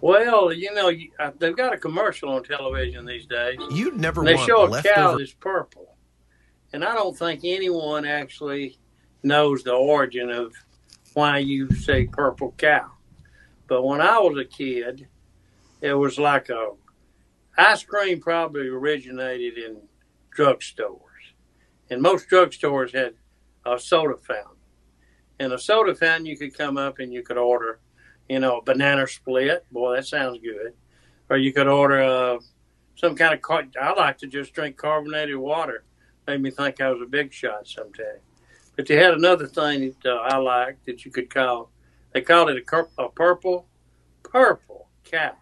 Well, 0.01 0.52
you 0.52 0.73
know, 0.73 0.90
uh, 1.19 1.32
they've 1.39 1.56
got 1.56 1.74
a 1.74 1.77
commercial 1.77 2.31
on 2.31 2.44
television 2.44 3.05
these 3.05 3.27
days. 3.27 3.59
You'd 3.70 4.01
never 4.01 4.23
and 4.23 4.28
they 4.28 4.35
want 4.36 4.47
show 4.47 4.65
a 4.65 4.69
leftover. 4.69 4.94
cow 4.94 5.19
that's 5.19 5.35
purple, 5.35 5.97
and 6.73 6.85
I 6.85 6.94
don't 6.94 7.16
think 7.16 7.40
anyone 7.44 8.06
actually 8.06 8.78
knows 9.23 9.65
the 9.65 9.73
origin 9.73 10.31
of 10.31 10.55
why 11.15 11.39
you 11.39 11.70
say 11.73 12.06
purple 12.06 12.55
cow. 12.56 12.90
But 13.66 13.82
when 13.82 14.01
I 14.01 14.19
was 14.19 14.39
a 14.39 14.44
kid, 14.44 15.09
it 15.81 15.93
was 15.93 16.19
like 16.19 16.48
a 16.48 16.70
ice 17.59 17.82
cream 17.82 18.20
probably 18.20 18.68
originated 18.68 19.59
in 19.59 19.78
drugstores, 20.36 21.35
and 21.90 22.01
most 22.01 22.28
drugstores 22.30 22.94
had 22.94 23.14
a 23.66 23.78
soda 23.78 24.16
fountain. 24.16 24.56
And 25.40 25.52
a 25.52 25.59
soda 25.59 25.94
fountain, 25.94 26.26
you 26.26 26.36
could 26.36 26.56
come 26.56 26.76
up 26.76 26.98
and 26.98 27.12
you 27.12 27.22
could 27.22 27.36
order, 27.36 27.80
you 28.28 28.39
know, 28.40 28.59
a 28.59 28.62
banana 28.62 29.06
split. 29.06 29.66
Boy, 29.70 29.97
that 29.97 30.06
sounds 30.06 30.39
good. 30.40 30.74
Or 31.30 31.36
you 31.36 31.52
could 31.52 31.68
order 31.68 32.02
uh, 32.02 32.39
some 32.97 33.14
kind 33.14 33.35
of. 33.35 33.43
Car- 33.43 33.68
I 33.80 33.93
like 33.93 34.18
to 34.18 34.26
just 34.26 34.52
drink 34.55 34.76
carbonated 34.76 35.36
water. 35.36 35.85
Made 36.26 36.43
me 36.43 36.51
think 36.51 36.80
I 36.80 36.90
was 36.90 37.02
a 37.02 37.06
big 37.06 37.32
shot 37.32 37.66
sometime. 37.66 38.20
But 38.76 38.89
you 38.89 38.97
had 38.98 39.14
another 39.14 39.47
thing 39.47 39.94
that 40.02 40.12
uh, 40.12 40.16
I 40.16 40.36
liked 40.36 40.86
that 40.86 41.05
you 41.05 41.10
could 41.10 41.30
call. 41.32 41.70
They 42.12 42.20
called 42.20 42.51
it 42.51 42.56
a, 42.56 42.62
cur- 42.62 42.89
a 42.98 43.09
purple, 43.09 43.66
purple 44.22 44.89
cow. 45.05 45.36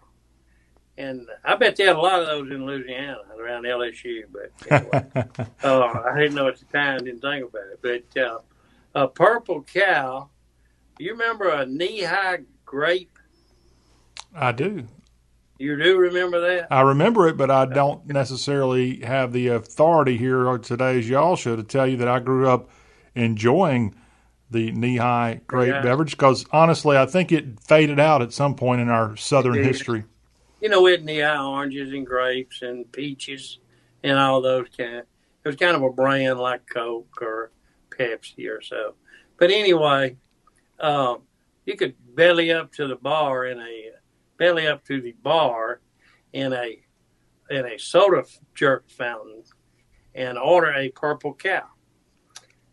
And 0.97 1.27
I 1.45 1.55
bet 1.55 1.75
they 1.75 1.85
had 1.85 1.95
a 1.95 1.99
lot 1.99 2.21
of 2.21 2.25
those 2.27 2.49
in 2.49 2.65
Louisiana 2.65 3.19
around 3.39 3.65
LSU. 3.65 4.23
But 4.31 4.51
anyway, 4.71 5.05
uh, 5.63 6.03
I 6.11 6.17
didn't 6.17 6.35
know 6.35 6.47
at 6.47 6.57
the 6.57 6.65
time, 6.65 7.03
didn't 7.05 7.21
think 7.21 7.47
about 7.47 7.61
it. 7.71 8.03
But 8.13 8.21
uh, 8.21 8.39
a 8.95 9.07
purple 9.07 9.63
cow. 9.63 10.29
You 10.99 11.11
remember 11.11 11.49
a 11.49 11.65
Nehi 11.65 12.45
grape? 12.65 13.11
I 14.33 14.51
do. 14.51 14.87
You 15.59 15.75
do 15.81 15.97
remember 15.97 16.39
that? 16.41 16.67
I 16.71 16.81
remember 16.81 17.27
it, 17.27 17.37
but 17.37 17.49
I 17.49 17.65
don't 17.65 18.05
necessarily 18.07 19.01
have 19.01 19.33
the 19.33 19.47
authority 19.49 20.17
here 20.17 20.57
today, 20.59 20.99
as 20.99 21.09
y'all 21.09 21.35
should, 21.35 21.57
to 21.57 21.63
tell 21.63 21.87
you 21.87 21.97
that 21.97 22.07
I 22.07 22.19
grew 22.19 22.47
up 22.47 22.69
enjoying 23.15 23.95
the 24.49 24.71
Nehi 24.71 25.45
grape 25.47 25.73
Yeah. 25.73 25.81
beverage 25.81 26.11
because 26.11 26.45
honestly, 26.51 26.95
I 26.97 27.05
think 27.05 27.31
it 27.31 27.59
faded 27.59 27.99
out 27.99 28.21
at 28.21 28.33
some 28.33 28.55
point 28.55 28.81
in 28.81 28.89
our 28.89 29.15
Southern 29.17 29.55
history. 29.63 30.05
You 30.61 30.69
know, 30.69 30.81
we 30.81 30.91
had 30.91 31.39
oranges 31.39 31.93
and 31.93 32.05
grapes 32.05 32.61
and 32.61 32.91
peaches 32.91 33.59
and 34.03 34.17
all 34.17 34.41
those 34.41 34.67
kind. 34.75 35.03
It 35.43 35.47
was 35.47 35.55
kind 35.55 35.75
of 35.75 35.83
a 35.83 35.91
brand 35.91 36.39
like 36.39 36.67
Coke 36.67 37.21
or 37.21 37.51
Pepsi 37.89 38.49
or 38.49 38.61
so. 38.61 38.95
But 39.37 39.51
anyway, 39.51 40.17
um, 40.79 41.21
you 41.65 41.75
could 41.75 41.95
belly 42.15 42.51
up 42.51 42.71
to 42.73 42.87
the 42.87 42.95
bar 42.95 43.45
in 43.45 43.59
a 43.59 43.91
belly 44.37 44.67
up 44.67 44.83
to 44.85 45.01
the 45.01 45.13
bar 45.23 45.81
in 46.33 46.53
a 46.53 46.79
in 47.49 47.65
a 47.65 47.77
soda 47.77 48.23
jerk 48.55 48.89
fountain 48.89 49.43
and 50.15 50.37
order 50.37 50.73
a 50.73 50.89
purple 50.89 51.33
cow. 51.33 51.65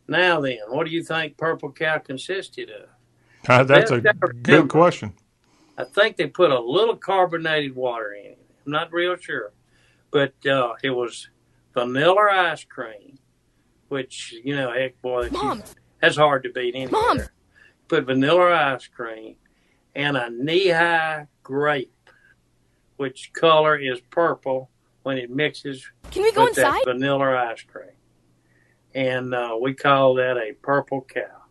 Now 0.08 0.40
then, 0.40 0.58
what 0.68 0.86
do 0.86 0.92
you 0.92 1.02
think 1.02 1.36
purple 1.36 1.72
cow 1.72 1.98
consisted 1.98 2.70
of? 2.70 2.88
Uh, 3.48 3.64
that's 3.64 3.90
a 3.90 4.00
good 4.00 4.68
question. 4.68 5.14
I 5.76 5.84
think 5.84 6.16
they 6.16 6.26
put 6.26 6.50
a 6.50 6.60
little 6.60 6.96
carbonated 6.96 7.74
water 7.74 8.12
in 8.12 8.26
it. 8.32 8.38
I'm 8.64 8.72
not 8.72 8.92
real 8.92 9.16
sure, 9.16 9.52
but 10.10 10.34
uh, 10.46 10.74
it 10.82 10.90
was 10.90 11.28
vanilla 11.74 12.28
ice 12.32 12.64
cream, 12.64 13.18
which 13.88 14.34
you 14.44 14.54
know, 14.56 14.72
heck, 14.72 15.00
boy, 15.02 15.28
Mom. 15.30 15.62
that's 16.00 16.16
hard 16.16 16.44
to 16.44 16.50
beat 16.50 16.74
anywhere. 16.74 16.92
Mom. 16.92 17.20
Put 17.88 18.06
vanilla 18.06 18.52
ice 18.52 18.86
cream 18.86 19.36
and 19.94 20.16
a 20.16 20.28
Nehi 20.30 21.26
grape, 21.42 22.10
which 22.96 23.32
color 23.32 23.76
is 23.76 24.00
purple 24.10 24.70
when 25.02 25.18
it 25.18 25.30
mixes 25.30 25.90
Can 26.10 26.22
we 26.22 26.32
go 26.32 26.46
inside? 26.46 26.82
vanilla 26.86 27.36
ice 27.50 27.62
cream, 27.62 27.90
and 28.94 29.34
uh, 29.34 29.56
we 29.60 29.74
call 29.74 30.14
that 30.14 30.36
a 30.36 30.52
purple 30.62 31.02
cow. 31.02 31.42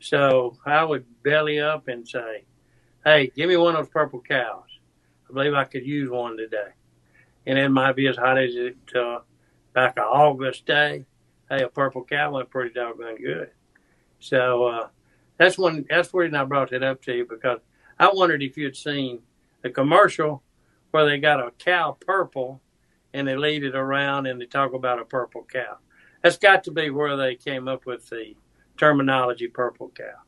So 0.00 0.56
I 0.66 0.82
would 0.82 1.04
belly 1.22 1.60
up 1.60 1.86
and 1.86 2.08
say, 2.08 2.44
"Hey, 3.04 3.32
give 3.34 3.48
me 3.48 3.56
one 3.56 3.74
of 3.74 3.84
those 3.84 3.92
purple 3.92 4.20
cows. 4.20 4.64
I 5.28 5.32
believe 5.32 5.54
I 5.54 5.64
could 5.64 5.86
use 5.86 6.10
one 6.10 6.36
today." 6.36 6.70
And 7.46 7.58
it 7.58 7.68
might 7.70 7.96
be 7.96 8.06
as 8.06 8.16
hot 8.16 8.38
as 8.38 8.54
it 8.54 8.76
uh, 8.94 9.20
back 9.72 9.96
a 9.96 10.02
August 10.02 10.66
day. 10.66 11.04
Hey, 11.48 11.62
a 11.62 11.68
purple 11.68 12.04
cow 12.04 12.32
went 12.32 12.50
pretty 12.50 12.72
doggone 12.72 13.16
good. 13.16 13.50
So 14.20 14.64
uh, 14.64 14.88
that's 15.36 15.58
when 15.58 15.84
that's 15.90 16.10
the 16.10 16.18
reason 16.18 16.36
I 16.36 16.44
brought 16.44 16.70
that 16.70 16.82
up 16.82 17.02
to 17.02 17.16
you 17.16 17.26
because 17.28 17.58
I 17.98 18.10
wondered 18.12 18.42
if 18.42 18.56
you'd 18.56 18.76
seen 18.76 19.20
the 19.62 19.70
commercial 19.70 20.42
where 20.92 21.04
they 21.04 21.18
got 21.18 21.40
a 21.40 21.50
cow 21.58 21.96
purple 22.06 22.60
and 23.12 23.26
they 23.26 23.36
lead 23.36 23.64
it 23.64 23.74
around 23.74 24.26
and 24.26 24.40
they 24.40 24.46
talk 24.46 24.72
about 24.72 25.00
a 25.00 25.04
purple 25.04 25.44
cow. 25.50 25.78
That's 26.22 26.38
got 26.38 26.64
to 26.64 26.70
be 26.70 26.90
where 26.90 27.16
they 27.16 27.34
came 27.34 27.66
up 27.66 27.86
with 27.86 28.08
the 28.08 28.36
terminology 28.76 29.48
purple 29.48 29.90
cow. 29.94 30.20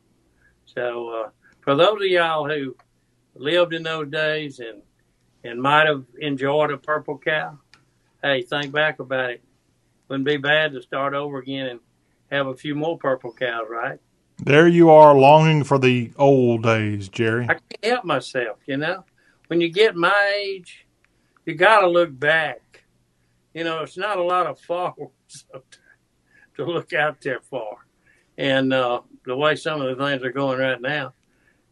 So 0.65 1.09
uh, 1.09 1.29
for 1.65 1.75
those 1.75 1.99
of 1.99 2.07
y'all 2.07 2.47
who 2.47 2.75
lived 3.33 3.73
in 3.73 3.83
those 3.83 4.09
days 4.09 4.59
and 4.59 4.81
and 5.43 5.61
might 5.61 5.87
have 5.87 6.03
enjoyed 6.19 6.71
a 6.71 6.77
purple 6.77 7.17
cow, 7.17 7.57
hey, 8.23 8.41
think 8.41 8.71
back 8.71 8.99
about 8.99 9.31
it. 9.31 9.43
Wouldn't 10.07 10.25
be 10.25 10.37
bad 10.37 10.73
to 10.73 10.81
start 10.81 11.13
over 11.13 11.39
again 11.39 11.67
and 11.67 11.79
have 12.31 12.47
a 12.47 12.55
few 12.55 12.73
more 12.73 12.97
purple 12.97 13.31
cows, 13.31 13.65
right? 13.69 13.99
There 14.39 14.67
you 14.67 14.89
are, 14.89 15.15
longing 15.15 15.63
for 15.63 15.77
the 15.77 16.11
old 16.17 16.63
days, 16.63 17.09
Jerry. 17.09 17.45
I 17.45 17.53
can't 17.53 17.85
help 17.85 18.05
myself, 18.05 18.57
you 18.65 18.77
know. 18.77 19.05
When 19.47 19.61
you 19.61 19.69
get 19.69 19.95
my 19.95 20.33
age, 20.35 20.85
you 21.45 21.53
got 21.53 21.81
to 21.81 21.87
look 21.87 22.17
back. 22.17 22.83
You 23.53 23.63
know, 23.63 23.83
it's 23.83 23.97
not 23.97 24.17
a 24.17 24.23
lot 24.23 24.47
of 24.47 24.59
forward 24.59 25.11
to 26.55 26.65
look 26.65 26.93
out 26.93 27.21
there 27.21 27.39
for. 27.39 27.77
And 28.37 28.73
uh, 28.73 29.01
the 29.25 29.35
way 29.35 29.55
some 29.55 29.81
of 29.81 29.95
the 29.95 30.03
things 30.03 30.23
are 30.23 30.31
going 30.31 30.59
right 30.59 30.81
now, 30.81 31.13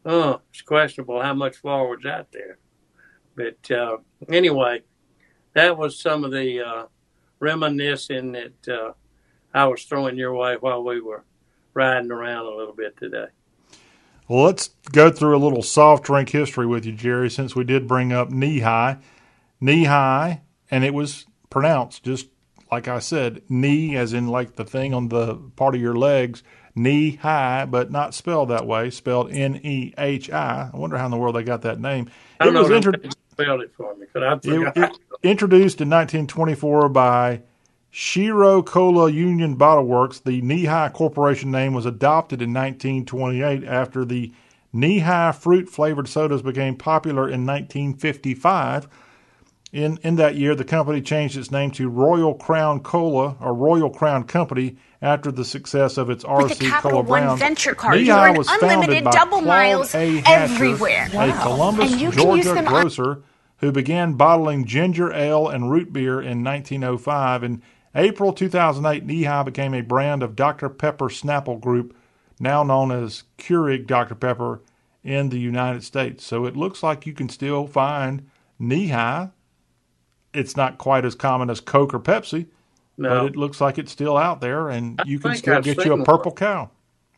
oh, 0.06 0.42
it's 0.52 0.62
questionable 0.62 1.22
how 1.22 1.34
much 1.34 1.58
forward's 1.58 2.06
out 2.06 2.32
there. 2.32 2.58
But 3.36 3.72
uh, 3.72 3.98
anyway, 4.30 4.82
that 5.54 5.78
was 5.78 6.00
some 6.00 6.24
of 6.24 6.32
the 6.32 6.62
uh, 6.62 6.86
reminiscing 7.40 8.32
that 8.34 8.68
uh, 8.68 8.94
I 9.54 9.66
was 9.66 9.84
throwing 9.84 10.18
your 10.18 10.34
way 10.34 10.58
while 10.60 10.84
we 10.84 11.02
were 11.02 11.26
riding 11.74 12.12
around 12.12 12.46
a 12.46 12.56
little 12.56 12.76
bit 12.76 12.98
today. 12.98 13.28
Well, 14.28 14.46
let's 14.46 14.70
go 14.92 15.12
through 15.12 15.36
a 15.36 15.44
little 15.44 15.64
soft 15.64 16.06
drink 16.06 16.30
history 16.30 16.66
with 16.66 16.86
you, 16.86 16.94
Jerry, 16.94 17.30
since 17.30 17.56
we 17.56 17.64
did 17.64 17.88
bring 17.88 18.14
up 18.14 18.30
Nehi. 18.30 19.02
Knee 19.60 19.86
high, 19.86 20.42
and 20.70 20.84
it 20.84 20.94
was 20.94 21.26
pronounced 21.50 22.04
just 22.04 22.28
like 22.74 22.88
I 22.88 22.98
said, 22.98 23.44
knee 23.48 23.96
as 23.96 24.14
in 24.14 24.28
like 24.28 24.56
the 24.56 24.66
thing 24.66 24.96
on 24.96 25.10
the 25.10 25.36
part 25.56 25.76
of 25.76 25.82
your 25.82 25.96
legs, 25.96 26.42
knee 26.76 27.16
high, 27.18 27.66
but 27.66 27.92
not 27.92 28.14
spelled 28.14 28.50
that 28.50 28.66
way, 28.68 28.90
spelled 28.90 29.32
N 29.32 29.60
E 29.64 29.94
H 29.98 30.30
I. 30.32 30.70
I 30.74 30.78
wonder 30.78 30.98
how 30.98 31.06
in 31.06 31.12
the 31.12 31.18
world 31.18 31.36
they 31.36 31.44
got 31.44 31.62
that 31.64 31.80
name. 31.80 32.10
I 32.40 32.48
It 32.48 32.54
was 32.54 32.70
if 32.70 32.76
intro- 32.78 32.94
spelled 33.32 33.62
it 33.62 33.72
for 33.76 33.96
me, 33.96 34.06
I 34.16 34.34
it, 34.34 34.74
it- 34.76 35.00
introduced 35.24 35.82
in 35.82 35.90
1924 35.90 36.90
by 36.90 37.42
Chero-Cola 37.94 39.12
Union 39.12 39.56
Bottle 39.56 39.86
Works. 39.86 40.20
The 40.20 40.42
Nehi 40.42 40.92
Corporation 40.94 41.52
name 41.52 41.74
was 41.74 41.86
adopted 41.86 42.42
in 42.42 42.54
1928 42.54 43.64
after 43.64 44.04
the 44.04 44.32
Nehi 44.74 45.36
fruit 45.36 45.70
flavored 45.70 46.08
sodas 46.08 46.42
became 46.42 46.76
popular 46.76 47.24
in 47.30 47.46
1955. 47.46 48.88
In, 49.74 49.98
in 50.04 50.18
that 50.18 50.36
year, 50.36 50.54
the 50.54 50.64
company 50.64 51.02
changed 51.02 51.36
its 51.36 51.50
name 51.50 51.72
to 51.72 51.90
Royal 51.90 52.36
Crown 52.36 52.82
Cola 52.82 53.36
or 53.42 53.56
Royal 53.56 53.90
Crown 53.90 54.24
Company 54.24 54.78
after 55.02 55.32
the 55.32 55.44
success 55.44 55.98
of 55.98 56.12
its 56.12 56.24
With 56.24 56.52
RC 56.52 56.58
the 56.60 56.66
Capital 56.70 56.92
Cola 56.92 57.04
One 57.04 57.24
Brown. 57.24 57.38
Venture 57.40 57.74
card, 57.74 58.00
you 58.00 58.14
earn 58.14 58.38
was 58.38 58.48
founded 58.48 58.70
unlimited 58.70 59.04
by 59.06 59.12
double 59.12 59.40
Claude 59.40 59.48
miles 59.48 59.96
A. 59.96 60.18
Hatcher, 60.18 60.54
everywhere. 60.54 61.08
a 61.12 61.34
Columbus, 61.42 61.92
And 61.92 62.00
you 62.00 62.12
can 62.12 62.18
use 62.20 62.46
Georgia 62.46 62.54
them 62.54 62.68
on- 62.68 62.82
grocer 62.82 63.24
who 63.58 63.72
began 63.72 64.14
bottling 64.14 64.66
ginger 64.66 65.12
ale 65.12 65.48
and 65.48 65.72
root 65.72 65.92
beer 65.92 66.22
in 66.22 66.44
1905. 66.44 67.44
In 67.44 67.64
April 67.96 68.32
2008, 68.32 69.08
Nehi 69.08 69.44
became 69.44 69.74
a 69.74 69.82
brand 69.82 70.22
of 70.22 70.36
Dr. 70.36 70.70
Pepper 70.70 71.06
Snapple 71.10 71.60
Group, 71.60 71.96
now 72.40 72.62
known 72.62 72.92
as 72.92 73.24
Keurig 73.40 73.88
Dr. 73.88 74.14
Pepper 74.14 74.62
in 75.04 75.30
the 75.30 75.40
United 75.40 75.84
States. 75.84 76.24
So 76.24 76.46
it 76.46 76.56
looks 76.56 76.84
like 76.84 77.08
you 77.08 77.14
can 77.14 77.28
still 77.30 77.66
find 77.66 78.30
Nehi 78.62 79.32
it's 80.34 80.58
not 80.58 80.78
quite 80.78 81.06
as 81.06 81.16
common 81.16 81.50
as 81.50 81.60
Coke 81.60 81.94
or 81.94 82.00
Pepsi, 82.00 82.48
No, 82.98 83.10
but 83.10 83.26
it 83.28 83.36
looks 83.36 83.62
like 83.62 83.78
it's 83.78 83.92
still 83.92 84.18
out 84.18 84.42
there, 84.42 84.70
and 84.70 85.00
I 85.00 85.04
you 85.06 85.20
can 85.20 85.36
still 85.36 85.56
I've 85.56 85.64
get 85.64 85.84
you 85.86 85.94
a 85.94 85.96
one. 85.98 86.06
purple 86.06 86.32
cow. 86.32 86.70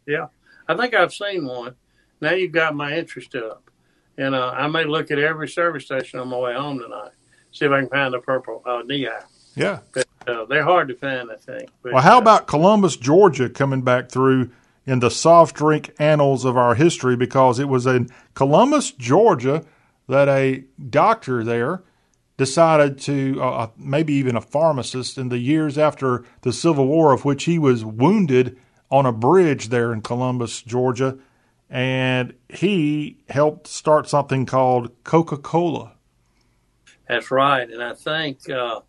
yeah, 0.05 0.27
I 0.67 0.75
think 0.75 0.93
I've 0.93 1.13
seen 1.13 1.45
one. 1.45 1.75
Now 2.21 2.31
you've 2.31 2.51
got 2.51 2.75
my 2.75 2.97
interest 2.97 3.35
up, 3.35 3.69
and 4.17 4.35
uh, 4.35 4.51
I 4.55 4.67
may 4.67 4.85
look 4.85 5.11
at 5.11 5.19
every 5.19 5.49
service 5.49 5.85
station 5.85 6.19
on 6.19 6.29
my 6.29 6.37
way 6.37 6.53
home 6.53 6.79
tonight, 6.79 7.11
see 7.51 7.65
if 7.65 7.71
I 7.71 7.81
can 7.81 7.89
find 7.89 8.13
a 8.13 8.19
purple 8.19 8.61
uh, 8.65 8.83
DI. 8.83 9.07
Yeah. 9.55 9.79
But 9.93 10.07
uh, 10.27 10.45
they're 10.45 10.63
hard 10.63 10.87
to 10.89 10.95
find, 10.95 11.31
I 11.31 11.35
think. 11.35 11.69
But, 11.81 11.93
Well, 11.93 12.03
how 12.03 12.17
uh, 12.17 12.21
about 12.21 12.47
Columbus, 12.47 12.97
Georgia, 12.97 13.49
coming 13.49 13.81
back 13.81 14.09
through 14.09 14.51
in 14.85 14.99
the 14.99 15.09
soft 15.09 15.55
drink 15.55 15.93
annals 15.99 16.45
of 16.45 16.57
our 16.57 16.75
history? 16.75 17.15
Because 17.15 17.59
it 17.59 17.69
was 17.69 17.85
in 17.85 18.09
Columbus, 18.33 18.91
Georgia, 18.91 19.63
that 20.07 20.27
a 20.27 20.63
doctor 20.89 21.43
there 21.43 21.83
decided 22.37 22.99
to, 22.99 23.41
uh, 23.41 23.69
maybe 23.77 24.13
even 24.13 24.35
a 24.35 24.41
pharmacist, 24.41 25.17
in 25.17 25.29
the 25.29 25.37
years 25.37 25.77
after 25.77 26.23
the 26.41 26.51
Civil 26.51 26.87
War, 26.87 27.13
of 27.13 27.23
which 27.25 27.45
he 27.45 27.57
was 27.57 27.85
wounded 27.85 28.57
on 28.91 29.05
a 29.05 29.11
bridge 29.11 29.69
there 29.69 29.93
in 29.93 30.01
Columbus, 30.01 30.61
Georgia, 30.61 31.17
and 31.69 32.33
he 32.49 33.17
helped 33.29 33.67
start 33.67 34.07
something 34.07 34.45
called 34.45 34.91
Coca 35.03 35.37
Cola. 35.37 35.93
That's 37.07 37.31
right, 37.31 37.69
and 37.69 37.83
I 37.83 37.93
think 37.93 38.49
uh, 38.49 38.81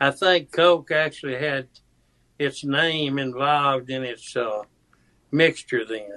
I 0.00 0.10
think 0.10 0.52
Coke 0.52 0.90
actually 0.90 1.36
had 1.36 1.68
its 2.38 2.64
name 2.64 3.18
involved 3.18 3.90
in 3.90 4.04
its 4.04 4.36
uh, 4.36 4.62
mixture 5.32 5.84
then. 5.84 6.08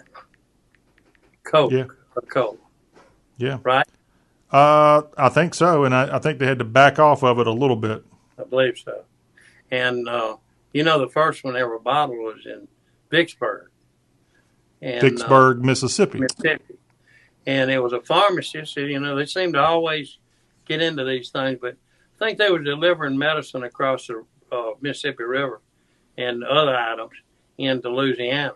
Coke, 1.43 1.71
Yeah. 1.71 1.85
or 2.15 2.21
Coke, 2.21 2.61
Yeah. 3.37 3.57
right? 3.63 3.87
Uh, 4.51 5.03
I 5.17 5.29
think 5.29 5.53
so, 5.53 5.85
and 5.85 5.95
I, 5.95 6.17
I 6.17 6.19
think 6.19 6.39
they 6.39 6.45
had 6.45 6.59
to 6.59 6.65
back 6.65 6.99
off 6.99 7.23
of 7.23 7.39
it 7.39 7.47
a 7.47 7.51
little 7.53 7.77
bit. 7.77 8.03
I 8.37 8.43
believe 8.43 8.77
so. 8.77 9.03
And 9.71 10.07
uh, 10.09 10.37
you 10.73 10.83
know, 10.83 10.99
the 10.99 11.07
first 11.07 11.43
one 11.43 11.55
ever 11.55 11.79
bottled 11.79 12.17
was 12.17 12.45
in 12.45 12.67
Vicksburg, 13.09 13.69
and, 14.81 14.97
uh, 14.97 15.01
Vicksburg, 15.01 15.63
Mississippi. 15.63 16.19
Mississippi. 16.19 16.75
And 17.47 17.71
it 17.71 17.79
was 17.79 17.93
a 17.93 18.01
pharmacist. 18.01 18.75
You 18.75 18.99
know, 18.99 19.15
they 19.15 19.25
seem 19.25 19.53
to 19.53 19.59
always 19.59 20.17
get 20.65 20.81
into 20.81 21.03
these 21.05 21.29
things, 21.29 21.57
but 21.61 21.75
I 22.19 22.25
think 22.25 22.37
they 22.37 22.51
were 22.51 22.59
delivering 22.59 23.17
medicine 23.17 23.63
across 23.63 24.07
the 24.07 24.23
uh, 24.51 24.71
Mississippi 24.81 25.23
River 25.23 25.61
and 26.17 26.43
other 26.43 26.75
items 26.75 27.13
into 27.57 27.89
Louisiana. 27.89 28.53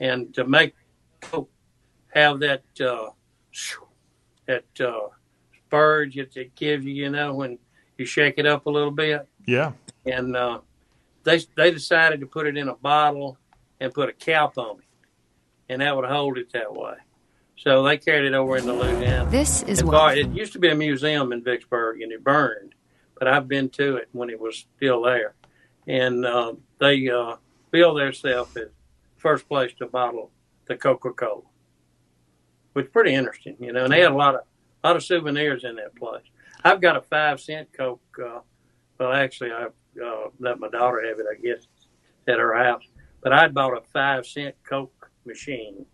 And 0.00 0.32
to 0.34 0.44
make 0.44 0.74
have 2.14 2.40
that 2.40 2.62
uh, 2.80 3.10
that 4.48 4.64
uh, 4.80 5.08
spurge 5.66 6.16
that 6.16 6.36
it 6.36 6.54
gives 6.56 6.84
you, 6.84 6.92
you 6.92 7.10
know, 7.10 7.34
when 7.34 7.58
you 7.98 8.04
shake 8.06 8.34
it 8.38 8.46
up 8.46 8.66
a 8.66 8.70
little 8.70 8.90
bit, 8.90 9.28
Yeah. 9.46 9.72
and 10.06 10.34
uh, 10.34 10.60
they 11.22 11.38
they 11.56 11.70
decided 11.70 12.20
to 12.20 12.26
put 12.26 12.46
it 12.46 12.56
in 12.56 12.68
a 12.68 12.74
bottle 12.74 13.38
and 13.78 13.92
put 13.94 14.08
a 14.08 14.12
cap 14.12 14.56
on 14.58 14.78
it, 14.78 14.84
and 15.68 15.82
that 15.82 15.94
would 15.94 16.06
hold 16.06 16.38
it 16.38 16.50
that 16.52 16.74
way. 16.74 16.94
So 17.58 17.82
they 17.82 17.98
carried 17.98 18.24
it 18.26 18.34
over 18.34 18.56
into 18.56 18.72
Louisiana. 18.72 19.28
This 19.30 19.62
is 19.64 19.80
And 19.80 19.88
what 19.88 20.16
it 20.16 20.28
used 20.30 20.52
to 20.54 20.58
be 20.58 20.68
a 20.70 20.74
museum 20.74 21.32
in 21.32 21.42
Vicksburg, 21.44 22.00
and 22.00 22.10
it 22.12 22.24
burned, 22.24 22.74
but 23.18 23.28
I've 23.28 23.46
been 23.48 23.68
to 23.70 23.96
it 23.96 24.08
when 24.12 24.30
it 24.30 24.40
was 24.40 24.64
still 24.76 25.02
there, 25.02 25.34
and 25.86 26.24
uh, 26.24 26.54
they 26.80 27.08
uh, 27.10 27.36
billed 27.70 27.98
themselves 28.00 28.56
as 28.56 28.68
first 29.16 29.46
place 29.48 29.72
to 29.80 29.86
bottle 29.86 30.30
the 30.66 30.76
Coca 30.76 31.10
Cola, 31.12 31.42
which 32.78 32.86
is 32.86 32.92
pretty 32.92 33.12
interesting, 33.12 33.56
you 33.58 33.72
know. 33.72 33.82
And 33.82 33.92
they 33.92 34.02
had 34.02 34.12
a 34.12 34.16
lot 34.16 34.36
of 34.36 34.42
lot 34.84 34.94
of 34.94 35.02
souvenirs 35.02 35.64
in 35.64 35.74
that 35.76 35.96
place. 35.96 36.22
I've 36.62 36.80
got 36.80 36.96
a 36.96 37.00
five 37.00 37.40
cent 37.40 37.68
Coke. 37.76 38.00
Uh, 38.24 38.38
well, 39.00 39.12
actually, 39.12 39.50
I 39.50 39.64
uh, 40.00 40.28
let 40.38 40.60
my 40.60 40.68
daughter 40.68 41.04
have 41.04 41.18
it, 41.18 41.26
I 41.28 41.42
guess, 41.42 41.66
at 42.28 42.38
her 42.38 42.54
house. 42.54 42.84
But 43.20 43.32
I'd 43.32 43.52
bought 43.52 43.76
a 43.76 43.80
five 43.92 44.26
cent 44.26 44.54
Coke 44.62 45.10
machine, 45.26 45.86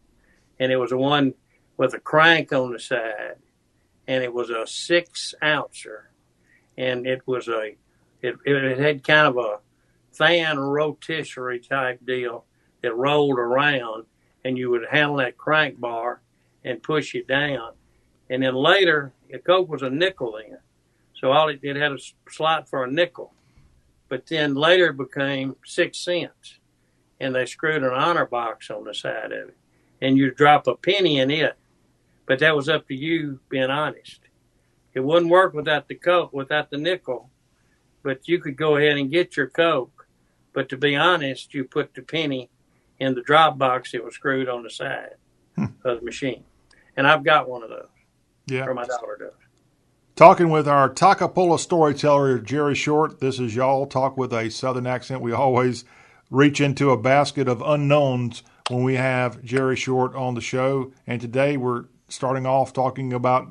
and 0.61 0.71
it 0.71 0.77
was 0.77 0.93
a 0.93 0.99
one 0.99 1.33
with 1.79 1.95
a 1.95 1.99
crank 1.99 2.53
on 2.53 2.71
the 2.71 2.79
side, 2.79 3.37
and 4.07 4.23
it 4.23 4.35
was 4.35 4.51
a 4.51 4.67
six 4.67 5.35
ouncer, 5.43 6.11
and 6.77 7.07
it 7.07 7.23
was 7.27 7.49
a 7.49 7.77
it, 8.21 8.37
it 8.45 8.79
had 8.79 9.03
kind 9.03 9.27
of 9.27 9.39
a 9.39 9.61
fan 10.13 10.59
rotisserie 10.59 11.61
type 11.61 12.05
deal 12.05 12.45
that 12.83 12.95
rolled 12.95 13.39
around, 13.39 14.05
and 14.45 14.59
you 14.59 14.69
would 14.69 14.85
handle 14.91 15.17
that 15.17 15.39
crank 15.39 15.81
bar 15.81 16.21
and 16.65 16.83
push 16.83 17.15
it 17.15 17.27
down, 17.29 17.73
and 18.31 18.43
then 18.43 18.55
later 18.55 19.13
the 19.31 19.39
Coke 19.39 19.69
was 19.69 19.83
a 19.83 19.91
nickel 19.91 20.33
then, 20.39 20.59
so 21.15 21.33
all 21.33 21.49
it, 21.49 21.61
it 21.63 21.77
had 21.77 21.93
a 21.93 21.99
slot 22.31 22.69
for 22.69 22.85
a 22.85 22.91
nickel, 22.91 23.33
but 24.09 24.27
then 24.27 24.55
later 24.55 24.89
it 24.89 24.97
became 24.97 25.57
six 25.65 25.99
cents, 25.99 26.59
and 27.21 27.35
they 27.35 27.47
screwed 27.47 27.83
an 27.83 27.91
honor 27.93 28.27
box 28.27 28.71
on 28.71 28.85
the 28.85 28.95
side 28.95 29.33
of 29.33 29.49
it, 29.49 29.57
and 30.01 30.17
you 30.17 30.31
drop 30.31 30.67
a 30.67 30.75
penny 30.75 31.19
in 31.19 31.31
it, 31.31 31.57
but 32.27 32.39
that 32.39 32.57
was 32.57 32.69
up 32.69 32.87
to 32.89 32.95
you 32.95 33.41
being 33.49 33.71
honest. 33.71 34.21
It 34.95 35.01
wouldn't 35.01 35.31
work 35.31 35.55
without 35.55 35.89
the 35.89 35.95
Coke, 35.97 36.33
without 36.33 36.71
the 36.71 36.79
nickel, 36.79 37.31
but 38.03 38.29
you 38.29 38.39
could 38.39 38.57
go 38.57 38.77
ahead 38.77 38.97
and 38.97 39.11
get 39.11 39.37
your 39.37 39.49
Coke, 39.49 40.07
but 40.53 40.69
to 40.69 40.77
be 40.77 40.95
honest, 40.97 41.53
you 41.53 41.65
put 41.65 41.95
the 41.95 42.03
penny 42.03 42.49
in 43.01 43.15
the 43.15 43.23
drop 43.23 43.59
box 43.59 43.93
that 43.93 44.05
was 44.05 44.15
screwed 44.15 44.49
on 44.49 44.63
the 44.63 44.71
side 44.71 45.15
Hmm. 45.57 45.67
of 45.85 46.01
the 46.01 46.05
machine, 46.05 46.43
and 46.97 47.07
I've 47.07 47.25
got 47.25 47.49
one 47.49 47.63
of 47.63 47.71
those, 47.71 47.89
Yeah. 48.47 48.65
or 48.67 48.75
my 48.75 48.85
daughter 48.85 49.17
does. 49.19 49.33
Talking 50.17 50.49
with 50.51 50.69
our 50.69 50.89
Takapola 50.89 51.59
storyteller, 51.59 52.39
Jerry 52.39 52.75
Short. 52.77 53.19
This 53.21 53.41
is 53.41 53.57
y'all 53.57 53.87
talk 53.87 54.17
with 54.17 54.33
a 54.33 54.49
southern 54.51 54.87
accent. 54.87 55.21
We 55.21 55.33
always 55.33 55.85
reach 56.31 56.61
into 56.61 56.91
a 56.91 56.97
basket 56.97 57.49
of 57.49 57.61
unknowns 57.63 58.43
when 58.71 58.85
we 58.85 58.95
have 58.95 59.43
Jerry 59.43 59.75
Short 59.77 60.15
on 60.15 60.35
the 60.35 60.41
show. 60.41 60.93
And 61.07 61.21
today 61.21 61.57
we're 61.57 61.87
starting 62.09 62.47
off 62.47 62.73
talking 62.73 63.13
about 63.13 63.49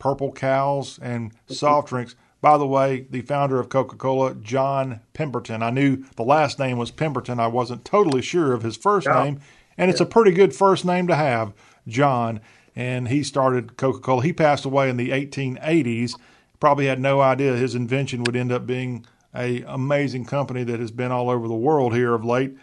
purple 0.00 0.32
cows 0.32 0.98
and 1.00 1.32
soft 1.46 1.88
drinks. 1.88 2.16
By 2.40 2.58
the 2.58 2.66
way, 2.66 3.06
the 3.08 3.22
founder 3.22 3.58
of 3.60 3.68
Coca 3.68 3.96
Cola, 3.96 4.34
John 4.34 5.00
Pemberton. 5.14 5.62
I 5.62 5.70
knew 5.70 6.04
the 6.16 6.24
last 6.24 6.58
name 6.58 6.76
was 6.76 6.90
Pemberton. 6.90 7.38
I 7.38 7.46
wasn't 7.46 7.84
totally 7.84 8.20
sure 8.20 8.52
of 8.52 8.62
his 8.62 8.76
first 8.76 9.06
Yeah. 9.06 9.22
name. 9.22 9.40
And 9.78 9.90
it's 9.90 10.00
a 10.00 10.06
pretty 10.06 10.32
good 10.32 10.54
first 10.54 10.84
name 10.84 11.06
to 11.06 11.14
have, 11.14 11.52
John. 11.88 12.40
And 12.76 13.08
he 13.08 13.22
started 13.22 13.76
Coca 13.76 14.00
Cola. 14.00 14.22
He 14.22 14.32
passed 14.32 14.64
away 14.64 14.90
in 14.90 14.96
the 14.96 15.10
1880s. 15.10 16.18
Probably 16.58 16.86
had 16.86 17.00
no 17.00 17.20
idea 17.20 17.56
his 17.56 17.74
invention 17.74 18.24
would 18.24 18.36
end 18.36 18.50
up 18.50 18.66
being 18.66 19.06
a 19.34 19.62
amazing 19.62 20.24
company 20.24 20.64
that 20.64 20.80
has 20.80 20.90
been 20.90 21.12
all 21.12 21.30
over 21.30 21.48
the 21.48 21.54
world 21.54 21.94
here 21.94 22.14
of 22.14 22.24
late. 22.24 22.56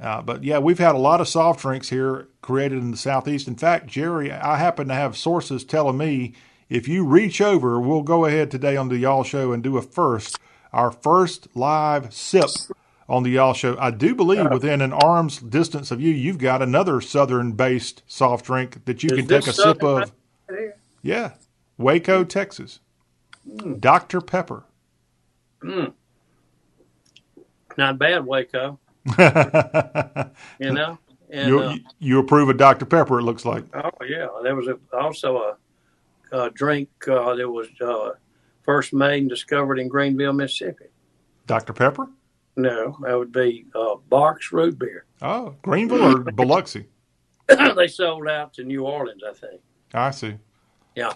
Uh, 0.00 0.22
but 0.22 0.44
yeah, 0.44 0.58
we've 0.58 0.78
had 0.78 0.94
a 0.94 0.98
lot 0.98 1.20
of 1.20 1.28
soft 1.28 1.60
drinks 1.60 1.88
here 1.88 2.28
created 2.40 2.78
in 2.78 2.90
the 2.92 2.96
southeast. 2.96 3.48
In 3.48 3.56
fact, 3.56 3.86
Jerry, 3.86 4.30
I 4.30 4.56
happen 4.56 4.88
to 4.88 4.94
have 4.94 5.16
sources 5.16 5.64
telling 5.64 5.96
me 5.96 6.34
if 6.68 6.86
you 6.86 7.04
reach 7.04 7.40
over, 7.40 7.80
we'll 7.80 8.02
go 8.02 8.24
ahead 8.24 8.50
today 8.50 8.76
on 8.76 8.88
the 8.88 8.98
Y'all 8.98 9.24
Show 9.24 9.52
and 9.52 9.62
do 9.62 9.76
a 9.76 9.82
first, 9.82 10.38
our 10.72 10.90
first 10.90 11.48
live 11.56 12.12
sip 12.12 12.50
on 13.08 13.22
the 13.22 13.30
Y'all 13.30 13.54
Show. 13.54 13.76
I 13.78 13.90
do 13.90 14.14
believe 14.14 14.50
within 14.50 14.80
an 14.82 14.92
arm's 14.92 15.38
distance 15.38 15.90
of 15.90 16.00
you, 16.00 16.12
you've 16.12 16.38
got 16.38 16.60
another 16.62 17.00
southern-based 17.00 18.02
soft 18.06 18.44
drink 18.46 18.84
that 18.84 19.02
you 19.02 19.10
Is 19.10 19.16
can 19.16 19.26
take 19.26 19.42
a 19.42 19.46
this 19.46 19.56
sip 19.56 19.82
of. 19.82 20.12
right? 20.48 20.72
Yeah, 21.02 21.32
Waco, 21.78 22.24
Texas. 22.24 22.80
Dr. 23.78 24.20
Pepper. 24.20 24.64
Not 27.76 27.98
bad, 27.98 28.26
Waco. 28.26 28.78
You 30.60 30.72
know, 30.72 30.98
and 31.30 31.48
you, 31.48 31.60
uh, 31.60 31.76
you 31.98 32.18
approve 32.18 32.48
of 32.48 32.56
Dr. 32.56 32.84
Pepper, 32.84 33.20
it 33.20 33.22
looks 33.22 33.44
like. 33.44 33.64
oh 33.74 33.90
yeah, 34.04 34.26
there 34.42 34.54
was 34.54 34.66
a, 34.68 34.78
also 34.96 35.56
a, 36.32 36.36
a 36.36 36.50
drink 36.50 36.88
uh, 37.06 37.34
that 37.34 37.48
was 37.48 37.68
uh, 37.80 38.10
first 38.64 38.92
made 38.92 39.20
and 39.20 39.30
discovered 39.30 39.78
in 39.78 39.88
Greenville, 39.88 40.32
Mississippi. 40.32 40.86
Dr. 41.46 41.72
Pepper? 41.72 42.08
No, 42.58 42.98
that 43.02 43.16
would 43.16 43.30
be 43.30 43.66
uh, 43.72 43.94
Barq's 44.10 44.50
root 44.50 44.80
beer. 44.80 45.04
Oh, 45.22 45.54
Greenville 45.62 46.02
or 46.02 46.18
Biloxi? 46.32 46.86
they 47.76 47.86
sold 47.86 48.26
out 48.26 48.52
to 48.54 48.64
New 48.64 48.84
Orleans, 48.84 49.22
I 49.26 49.32
think, 49.32 49.60
I 49.94 50.10
see. 50.10 50.34
Yeah, 50.96 51.12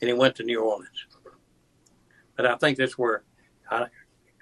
and 0.00 0.10
it 0.10 0.16
went 0.16 0.34
to 0.36 0.42
New 0.42 0.60
Orleans. 0.60 1.06
But 2.36 2.46
I 2.46 2.56
think 2.56 2.76
that's 2.76 2.98
where 2.98 3.22
I, 3.70 3.86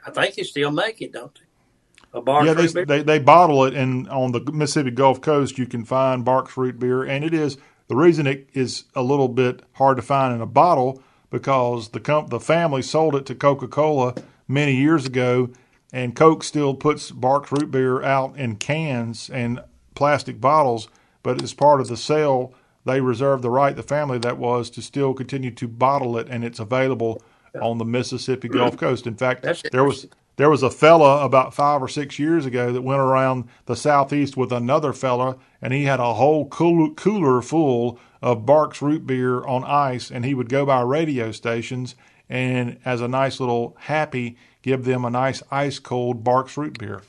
I 0.07 0.11
think 0.11 0.37
they 0.37 0.43
still 0.45 0.71
make 0.71 1.03
it, 1.03 1.13
don't 1.13 1.35
they? 1.35 2.19
A 2.19 2.23
Barq's 2.23 2.47
yeah, 2.47 2.53
root 2.53 2.73
they, 2.73 2.73
beer. 2.73 2.87
they 2.87 3.03
they 3.03 3.19
bottle 3.19 3.65
it, 3.65 3.75
and 3.75 4.09
on 4.09 4.33
the 4.33 4.41
Mississippi 4.41 4.91
Gulf 4.91 5.21
Coast, 5.21 5.59
you 5.59 5.67
can 5.67 5.85
find 5.85 6.25
Barq's 6.25 6.57
root 6.57 6.79
beer, 6.79 7.03
and 7.03 7.27
it 7.27 7.35
is 7.35 7.59
the 7.89 7.97
reason 7.97 8.27
it 8.27 8.49
is 8.55 8.85
a 8.95 9.03
little 9.03 9.29
bit 9.29 9.65
hard 9.75 9.99
to 9.99 10.03
find 10.03 10.35
in 10.35 10.41
a 10.41 10.47
bottle 10.47 11.03
because 11.29 11.91
the 11.91 12.01
comp- 12.01 12.31
the 12.31 12.41
family 12.41 12.81
sold 12.81 13.15
it 13.17 13.27
to 13.27 13.35
Coca 13.35 13.69
Cola 13.69 14.15
many 14.49 14.75
years 14.75 15.05
ago, 15.05 15.51
and 15.93 16.17
Coke 16.17 16.43
still 16.43 16.75
puts 16.75 17.11
Barq's 17.11 17.53
root 17.53 17.71
beer 17.71 18.03
out 18.03 18.37
in 18.37 18.57
cans 18.57 19.29
and 19.31 19.61
plastic 19.95 20.41
bottles, 20.41 20.89
but 21.23 21.43
as 21.43 21.53
part 21.55 21.81
of 21.81 21.89
the 21.89 21.97
sale, 21.97 22.55
they 22.85 23.01
reserved 23.01 23.43
the 23.43 23.51
right, 23.51 23.77
the 23.77 23.83
family 23.83 24.19
that 24.19 24.39
was, 24.39 24.71
to 24.71 24.83
still 24.83 25.15
continue 25.15 25.51
to 25.53 25.69
bottle 25.69 26.17
it, 26.19 26.29
and 26.29 26.45
it's 26.45 26.59
available 26.59 27.23
on 27.61 27.79
the 27.79 27.85
Mississippi 27.85 28.49
Gulf 28.49 28.77
Coast. 28.77 29.07
In 29.07 29.15
fact, 29.15 29.47
there 29.71 29.85
was 29.85 30.07
there 30.37 30.49
was 30.49 30.63
a 30.63 30.71
fella 30.71 31.25
about 31.25 31.55
five 31.55 31.83
or 31.83 31.89
six 31.89 32.19
years 32.19 32.47
ago 32.47 32.73
that 32.73 32.81
went 32.83 33.01
around 33.01 33.45
the 33.67 33.77
southeast 33.77 34.37
with 34.37 34.51
another 34.51 34.95
fella, 34.95 35.37
and 35.61 35.75
he 35.75 35.85
had 35.85 36.01
a 36.01 36.15
whole 36.15 36.49
cool, 36.49 36.95
cooler 36.95 37.43
full 37.43 37.99
of 38.23 38.47
Barq's 38.47 38.81
root 38.81 39.07
beer 39.07 39.45
on 39.45 39.63
ice, 39.63 40.11
and 40.11 40.25
he 40.25 40.33
would 40.35 40.49
go 40.49 40.65
by 40.65 40.81
radio 40.81 41.33
stations 41.33 41.95
and, 42.31 42.79
as 42.85 43.03
a 43.03 43.09
nice 43.09 43.41
little 43.41 43.77
happy, 43.79 44.39
give 44.63 44.85
them 44.85 45.05
a 45.05 45.11
nice 45.11 45.43
ice 45.51 45.79
cold 45.79 46.25
Barq's 46.25 46.57
root 46.57 46.79
beer. 46.79 47.03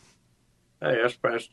Hey, 0.82 1.00
that's, 1.02 1.18
that's 1.22 1.48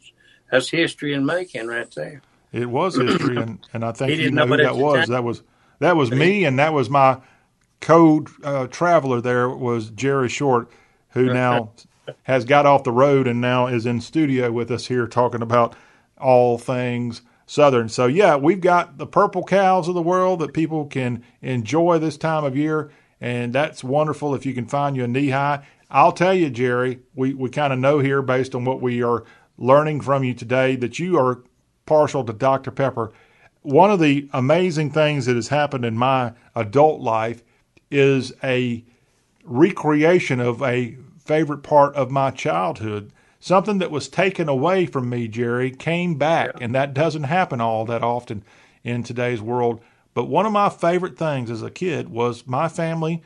that's 0.51 0.69
history 0.71 1.15
in 1.15 1.25
making 1.25 1.69
right 1.69 1.91
there. 1.93 2.23
It 2.53 2.69
was 2.69 2.97
history, 2.97 3.37
and, 3.37 3.61
and 3.73 3.85
I 3.85 3.93
think 3.93 4.11
He 4.11 4.17
you 4.17 4.23
didn't 4.25 4.35
know 4.35 4.45
know 4.45 4.57
who 4.57 4.63
that 4.63 4.77
was. 4.77 5.07
time. 5.07 5.13
That 5.13 5.25
was 5.25 5.43
that 5.79 5.97
was 5.97 6.11
me, 6.11 6.45
and 6.45 6.59
that 6.59 6.73
was 6.73 6.91
my 6.91 7.19
co 7.81 8.25
uh, 8.43 8.67
traveler. 8.67 9.21
There 9.21 9.49
was 9.49 9.91
Jerry 9.91 10.29
Short, 10.29 10.69
who 11.11 11.27
now 11.33 11.71
has 12.25 12.45
got 12.45 12.67
off 12.67 12.83
the 12.83 12.93
road 12.93 13.29
and 13.29 13.41
now 13.41 13.69
is 13.69 13.87
in 13.87 14.01
studio 14.01 14.51
with 14.51 14.71
us 14.71 14.87
here 14.87 15.07
talking 15.07 15.43
about 15.43 15.77
all 16.19 16.59
things 16.59 17.23
Southern. 17.47 17.89
So 17.89 18.07
yeah, 18.07 18.37
we've 18.37 18.61
got 18.61 18.99
the 18.99 19.07
purple 19.07 19.43
cows 19.45 19.89
of 19.89 19.95
the 19.95 20.03
world 20.03 20.41
that 20.41 20.53
people 20.55 20.87
can 20.87 21.25
enjoy 21.43 21.99
this 21.99 22.17
time 22.17 22.45
of 22.45 22.57
year, 22.57 22.91
and 23.21 23.53
that's 23.53 23.83
wonderful 23.83 24.35
if 24.35 24.47
you 24.47 24.55
can 24.55 24.67
find 24.67 24.97
you 24.97 25.05
a 25.05 25.09
Nehi. 25.09 25.63
I'll 25.91 26.13
tell 26.13 26.35
you, 26.35 26.51
Jerry, 26.51 27.01
we, 27.15 27.35
we 27.35 27.51
kind 27.51 27.73
of 27.73 27.79
know 27.79 27.99
here 27.99 28.23
based 28.23 28.55
on 28.55 28.65
what 28.65 28.81
we 28.81 29.03
are 29.03 29.25
learning 29.59 30.01
from 30.03 30.23
you 30.23 30.35
today 30.35 30.77
that 30.77 30.99
you 30.99 31.19
are 31.19 31.43
partial 31.85 32.25
to 32.25 32.33
Dr. 32.33 32.71
Pepper. 32.71 33.13
One 33.63 33.91
of 33.91 33.99
the 33.99 34.29
amazing 34.33 34.93
things 34.93 35.27
that 35.27 35.35
has 35.37 35.49
happened 35.49 35.85
in 35.85 35.97
my 35.97 36.33
adult 36.55 37.01
life 37.01 37.43
is 37.91 38.33
a 38.45 38.85
recreation 39.45 40.39
of 40.39 40.63
a 40.63 40.97
favorite 41.19 41.63
part 41.63 41.95
of 41.97 42.11
my 42.11 42.31
childhood. 42.31 43.13
Something 43.41 43.79
that 43.79 43.91
was 43.91 44.09
taken 44.09 44.49
away 44.49 44.87
from 44.87 45.09
me, 45.09 45.27
Jerry, 45.27 45.71
came 45.71 46.15
back, 46.17 46.53
and 46.61 46.75
that 46.75 46.95
doesn't 46.95 47.25
happen 47.25 47.61
all 47.61 47.85
that 47.87 48.03
often 48.03 48.45
in 48.85 49.03
today's 49.03 49.41
world. 49.41 49.81
But 50.15 50.29
one 50.29 50.47
of 50.47 50.53
my 50.53 50.69
favorite 50.69 51.19
things 51.19 51.51
as 51.51 51.63
a 51.63 51.71
kid 51.71 52.11
was 52.11 52.47
my 52.47 52.69
family, 52.69 53.23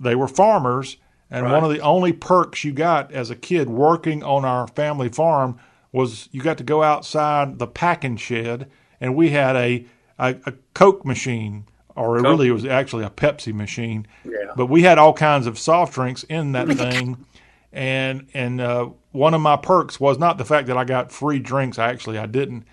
they 0.00 0.14
were 0.14 0.28
farmers, 0.28 0.96
and 1.30 1.50
one 1.50 1.64
of 1.64 1.70
the 1.70 1.80
only 1.80 2.12
perks 2.12 2.64
you 2.64 2.72
got 2.72 3.12
as 3.12 3.30
a 3.30 3.36
kid 3.36 3.68
working 3.68 4.22
on 4.22 4.44
our 4.44 4.66
family 4.68 5.08
farm 5.08 5.58
was 5.90 6.28
you 6.32 6.42
got 6.42 6.58
to 6.58 6.64
go 6.64 6.82
outside 6.82 7.58
the 7.58 7.66
packing 7.66 8.16
shed, 8.16 8.70
and 9.00 9.14
we 9.14 9.30
had 9.30 9.56
a 9.56 9.86
a, 10.18 10.36
a 10.46 10.52
Coke 10.74 11.04
machine, 11.04 11.66
or 11.96 12.18
it 12.18 12.22
Coke. 12.22 12.30
really 12.30 12.50
was 12.50 12.64
actually 12.64 13.04
a 13.04 13.10
Pepsi 13.10 13.52
machine. 13.52 14.06
Yeah. 14.24 14.52
But 14.56 14.66
we 14.66 14.82
had 14.82 14.98
all 14.98 15.12
kinds 15.12 15.46
of 15.46 15.58
soft 15.58 15.94
drinks 15.94 16.24
in 16.24 16.52
that 16.52 16.68
thing, 16.68 17.24
and 17.72 18.28
and 18.34 18.60
uh, 18.60 18.90
one 19.12 19.34
of 19.34 19.40
my 19.40 19.56
perks 19.56 19.98
was 19.98 20.18
not 20.18 20.38
the 20.38 20.44
fact 20.44 20.66
that 20.66 20.76
I 20.76 20.84
got 20.84 21.10
free 21.10 21.38
drinks. 21.38 21.78
Actually, 21.78 22.18
I 22.18 22.26
didn't, 22.26 22.64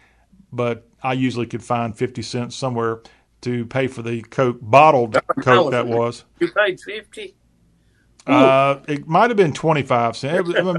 but 0.51 0.87
I 1.01 1.13
usually 1.13 1.47
could 1.47 1.63
find 1.63 1.97
fifty 1.97 2.21
cents 2.21 2.55
somewhere 2.55 3.01
to 3.41 3.65
pay 3.65 3.87
for 3.87 4.01
the 4.03 4.21
Coke 4.21 4.57
bottled 4.61 5.19
Coke 5.41 5.71
that 5.71 5.87
was. 5.87 6.25
You 6.39 6.51
paid 6.51 6.79
fifty. 6.79 7.35
Uh, 8.27 8.79
it 8.87 9.07
might 9.07 9.29
have 9.29 9.37
been 9.37 9.53
twenty 9.53 9.81
five 9.83 10.15
cents. 10.15 10.49
It 10.49 10.63
was, 10.63 10.77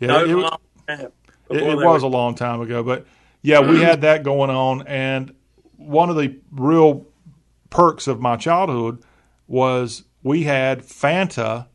yeah, 0.00 0.22
it, 0.22 0.34
was- 0.34 0.58
it, 0.88 1.12
it 1.50 1.76
was 1.76 2.02
a 2.02 2.06
long 2.06 2.34
time 2.34 2.60
ago, 2.60 2.82
but 2.82 3.06
yeah, 3.42 3.60
we 3.60 3.80
had 3.80 4.00
that 4.00 4.22
going 4.24 4.50
on, 4.50 4.86
and 4.86 5.32
one 5.76 6.10
of 6.10 6.16
the 6.16 6.36
real 6.50 7.06
perks 7.70 8.06
of 8.06 8.20
my 8.20 8.36
childhood 8.36 9.02
was 9.46 10.04
we 10.22 10.42
had 10.44 10.80
Fanta 10.82 11.66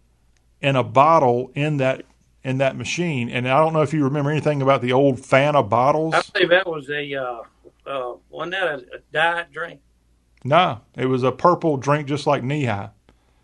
in 0.59 0.75
a 0.75 0.83
bottle 0.83 1.51
in 1.55 1.77
that 1.77 2.03
in 2.43 2.57
that 2.57 2.75
machine, 2.75 3.29
and 3.29 3.47
I 3.47 3.59
don't 3.59 3.73
know 3.73 3.81
if 3.83 3.93
you 3.93 4.03
remember 4.03 4.31
anything 4.31 4.61
about 4.61 4.81
the 4.81 4.91
old 4.93 5.17
Fanta 5.17 5.67
bottles. 5.67 6.15
I 6.15 6.21
believe 6.33 6.49
that 6.49 6.67
was 6.67 6.89
a 6.89 7.13
uh, 7.15 7.41
uh, 7.85 8.13
wasn't 8.29 8.51
that 8.53 8.67
a, 8.67 8.75
a 8.95 8.99
diet 9.13 9.51
drink? 9.51 9.79
No, 10.43 10.81
it 10.97 11.05
was 11.05 11.21
a 11.23 11.31
purple 11.31 11.77
drink 11.77 12.07
just 12.07 12.25
like 12.27 12.41
Nehi. 12.43 12.89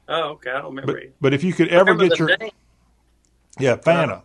Oh, 0.07 0.29
okay, 0.31 0.51
I 0.51 0.61
don't 0.61 0.75
remember 0.75 0.93
But 0.93 1.13
but 1.19 1.34
if 1.34 1.43
you 1.43 1.53
could 1.53 1.69
ever 1.69 1.95
get 1.95 2.17
your 2.17 2.35
name? 2.38 2.51
Yeah, 3.59 3.75
Fanta. 3.75 4.21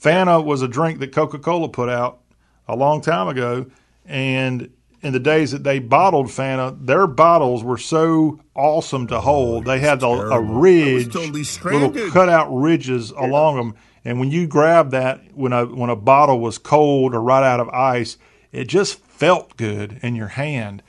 Fanta 0.00 0.44
was 0.44 0.62
a 0.62 0.68
drink 0.68 0.98
that 1.00 1.12
Coca 1.12 1.38
Cola 1.38 1.68
put 1.68 1.88
out 1.88 2.20
a 2.68 2.76
long 2.76 3.00
time 3.00 3.28
ago. 3.28 3.66
And 4.04 4.70
in 5.02 5.12
the 5.12 5.20
days 5.20 5.52
that 5.52 5.64
they 5.64 5.78
bottled 5.78 6.26
Fanta, 6.26 6.76
their 6.84 7.06
bottles 7.06 7.62
were 7.62 7.78
so 7.78 8.40
awesome 8.54 9.06
to 9.08 9.20
hold. 9.20 9.64
They 9.64 9.78
had 9.78 10.02
a, 10.02 10.06
a 10.06 10.16
terrible. 10.16 10.32
I 10.32 10.38
was 10.38 10.62
ridge, 10.62 11.06
totally 11.06 11.26
little 11.30 11.44
stranded. 11.44 12.12
cutout 12.12 12.48
ridges 12.54 13.10
along 13.10 13.56
them. 13.56 13.74
And 14.04 14.20
when 14.20 14.30
you 14.30 14.46
grabbed 14.46 14.90
that, 14.90 15.34
when 15.34 15.52
a 15.52 15.64
when 15.64 15.90
a 15.90 15.96
bottle 15.96 16.40
was 16.40 16.58
cold 16.58 17.14
or 17.14 17.20
right 17.20 17.44
out 17.44 17.60
of 17.60 17.68
ice, 17.70 18.18
it 18.52 18.66
just 18.66 18.98
felt 18.98 19.56
good 19.56 19.98
in 20.02 20.14
your 20.14 20.28
hand. 20.28 20.82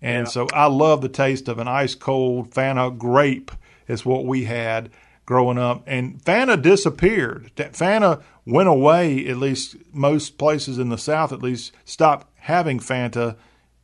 And 0.00 0.28
so 0.28 0.48
I 0.52 0.66
love 0.66 1.00
the 1.00 1.08
taste 1.08 1.48
of 1.48 1.58
an 1.58 1.68
ice 1.68 1.94
cold 1.94 2.50
Fanta 2.50 2.96
grape 2.96 3.52
is 3.88 4.04
what 4.04 4.24
we 4.24 4.44
had 4.44 4.90
growing 5.24 5.58
up. 5.58 5.82
And 5.86 6.22
Fanta 6.22 6.60
disappeared. 6.60 7.50
That 7.56 7.72
Fanta 7.72 8.22
went 8.44 8.68
away, 8.68 9.26
at 9.28 9.36
least 9.36 9.76
most 9.92 10.38
places 10.38 10.78
in 10.78 10.88
the 10.88 10.98
South 10.98 11.32
at 11.32 11.42
least 11.42 11.72
stopped 11.84 12.26
having 12.40 12.80
Fanta 12.80 13.36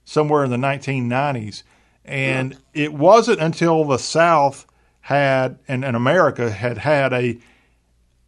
somewhere 0.05 0.45
in 0.45 0.51
the 0.51 0.57
1990s. 0.57 1.63
And 2.05 2.57
it 2.73 2.93
wasn't 2.95 3.41
until 3.41 3.85
the 3.85 3.99
South 3.99 4.67
had, 5.01 5.59
and, 5.69 5.85
and 5.85 5.95
America 5.95 6.51
had 6.51 6.79
had 6.79 7.13
a, 7.13 7.39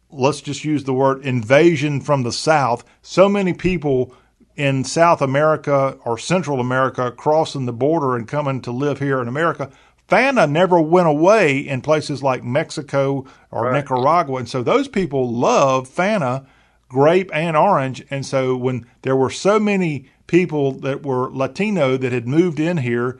let's 0.09 0.41
just 0.41 0.63
use 0.63 0.83
the 0.83 0.93
word 0.93 1.25
invasion 1.25 1.99
from 1.99 2.23
the 2.23 2.31
South. 2.31 2.83
So 3.01 3.27
many 3.27 3.53
people 3.53 4.15
in 4.55 4.83
South 4.83 5.21
America 5.21 5.97
or 6.05 6.17
Central 6.17 6.59
America 6.59 7.11
crossing 7.11 7.65
the 7.65 7.73
border 7.73 8.15
and 8.15 8.27
coming 8.27 8.61
to 8.61 8.71
live 8.71 8.99
here 8.99 9.21
in 9.21 9.27
America. 9.27 9.71
Fanta 10.11 10.49
never 10.49 10.81
went 10.81 11.07
away 11.07 11.57
in 11.59 11.79
places 11.79 12.21
like 12.21 12.43
Mexico 12.43 13.25
or 13.49 13.63
Right. 13.63 13.75
Nicaragua. 13.75 14.39
And 14.39 14.49
so 14.49 14.61
those 14.61 14.89
people 14.89 15.31
love 15.31 15.87
Fanta, 15.87 16.45
grape 16.89 17.31
and 17.33 17.55
orange. 17.55 18.05
And 18.09 18.25
so 18.25 18.57
when 18.57 18.85
there 19.03 19.15
were 19.15 19.29
so 19.29 19.57
many 19.57 20.09
people 20.27 20.73
that 20.73 21.05
were 21.05 21.31
Latino 21.31 21.95
that 21.95 22.11
had 22.11 22.27
moved 22.27 22.59
in 22.59 22.77
here, 22.77 23.19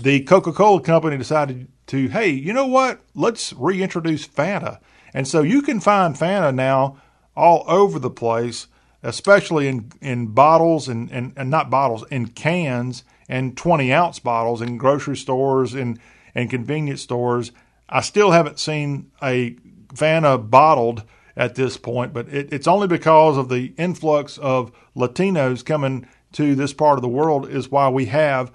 the 0.00 0.20
Coca 0.20 0.52
Cola 0.52 0.80
company 0.80 1.16
decided 1.16 1.66
to, 1.88 2.06
hey, 2.06 2.28
you 2.28 2.52
know 2.52 2.66
what? 2.66 3.00
Let's 3.16 3.52
reintroduce 3.54 4.28
Fanta. 4.28 4.78
And 5.12 5.26
so 5.26 5.42
you 5.42 5.60
can 5.60 5.80
find 5.80 6.14
Fanta 6.14 6.54
now 6.54 6.98
all 7.36 7.64
over 7.66 7.98
the 7.98 8.10
place, 8.10 8.68
especially 9.02 9.66
in, 9.66 9.90
in 10.00 10.28
bottles 10.28 10.86
and, 10.86 11.10
and, 11.10 11.32
and 11.36 11.50
not 11.50 11.68
bottles, 11.68 12.04
in 12.12 12.28
cans 12.28 13.02
and 13.28 13.56
20 13.56 13.92
ounce 13.92 14.20
bottles 14.20 14.62
in 14.62 14.78
grocery 14.78 15.16
stores 15.16 15.74
and, 15.74 15.98
and 16.34 16.50
convenience 16.50 17.02
stores. 17.02 17.52
I 17.88 18.00
still 18.00 18.30
haven't 18.30 18.58
seen 18.58 19.10
a 19.22 19.56
Fanta 19.94 20.38
bottled 20.50 21.02
at 21.36 21.54
this 21.54 21.76
point, 21.76 22.12
but 22.12 22.28
it, 22.28 22.52
it's 22.52 22.66
only 22.66 22.86
because 22.88 23.36
of 23.36 23.48
the 23.48 23.72
influx 23.78 24.38
of 24.38 24.72
Latinos 24.96 25.64
coming 25.64 26.06
to 26.32 26.54
this 26.54 26.72
part 26.72 26.98
of 26.98 27.02
the 27.02 27.08
world 27.08 27.48
is 27.48 27.70
why 27.70 27.88
we 27.88 28.06
have 28.06 28.52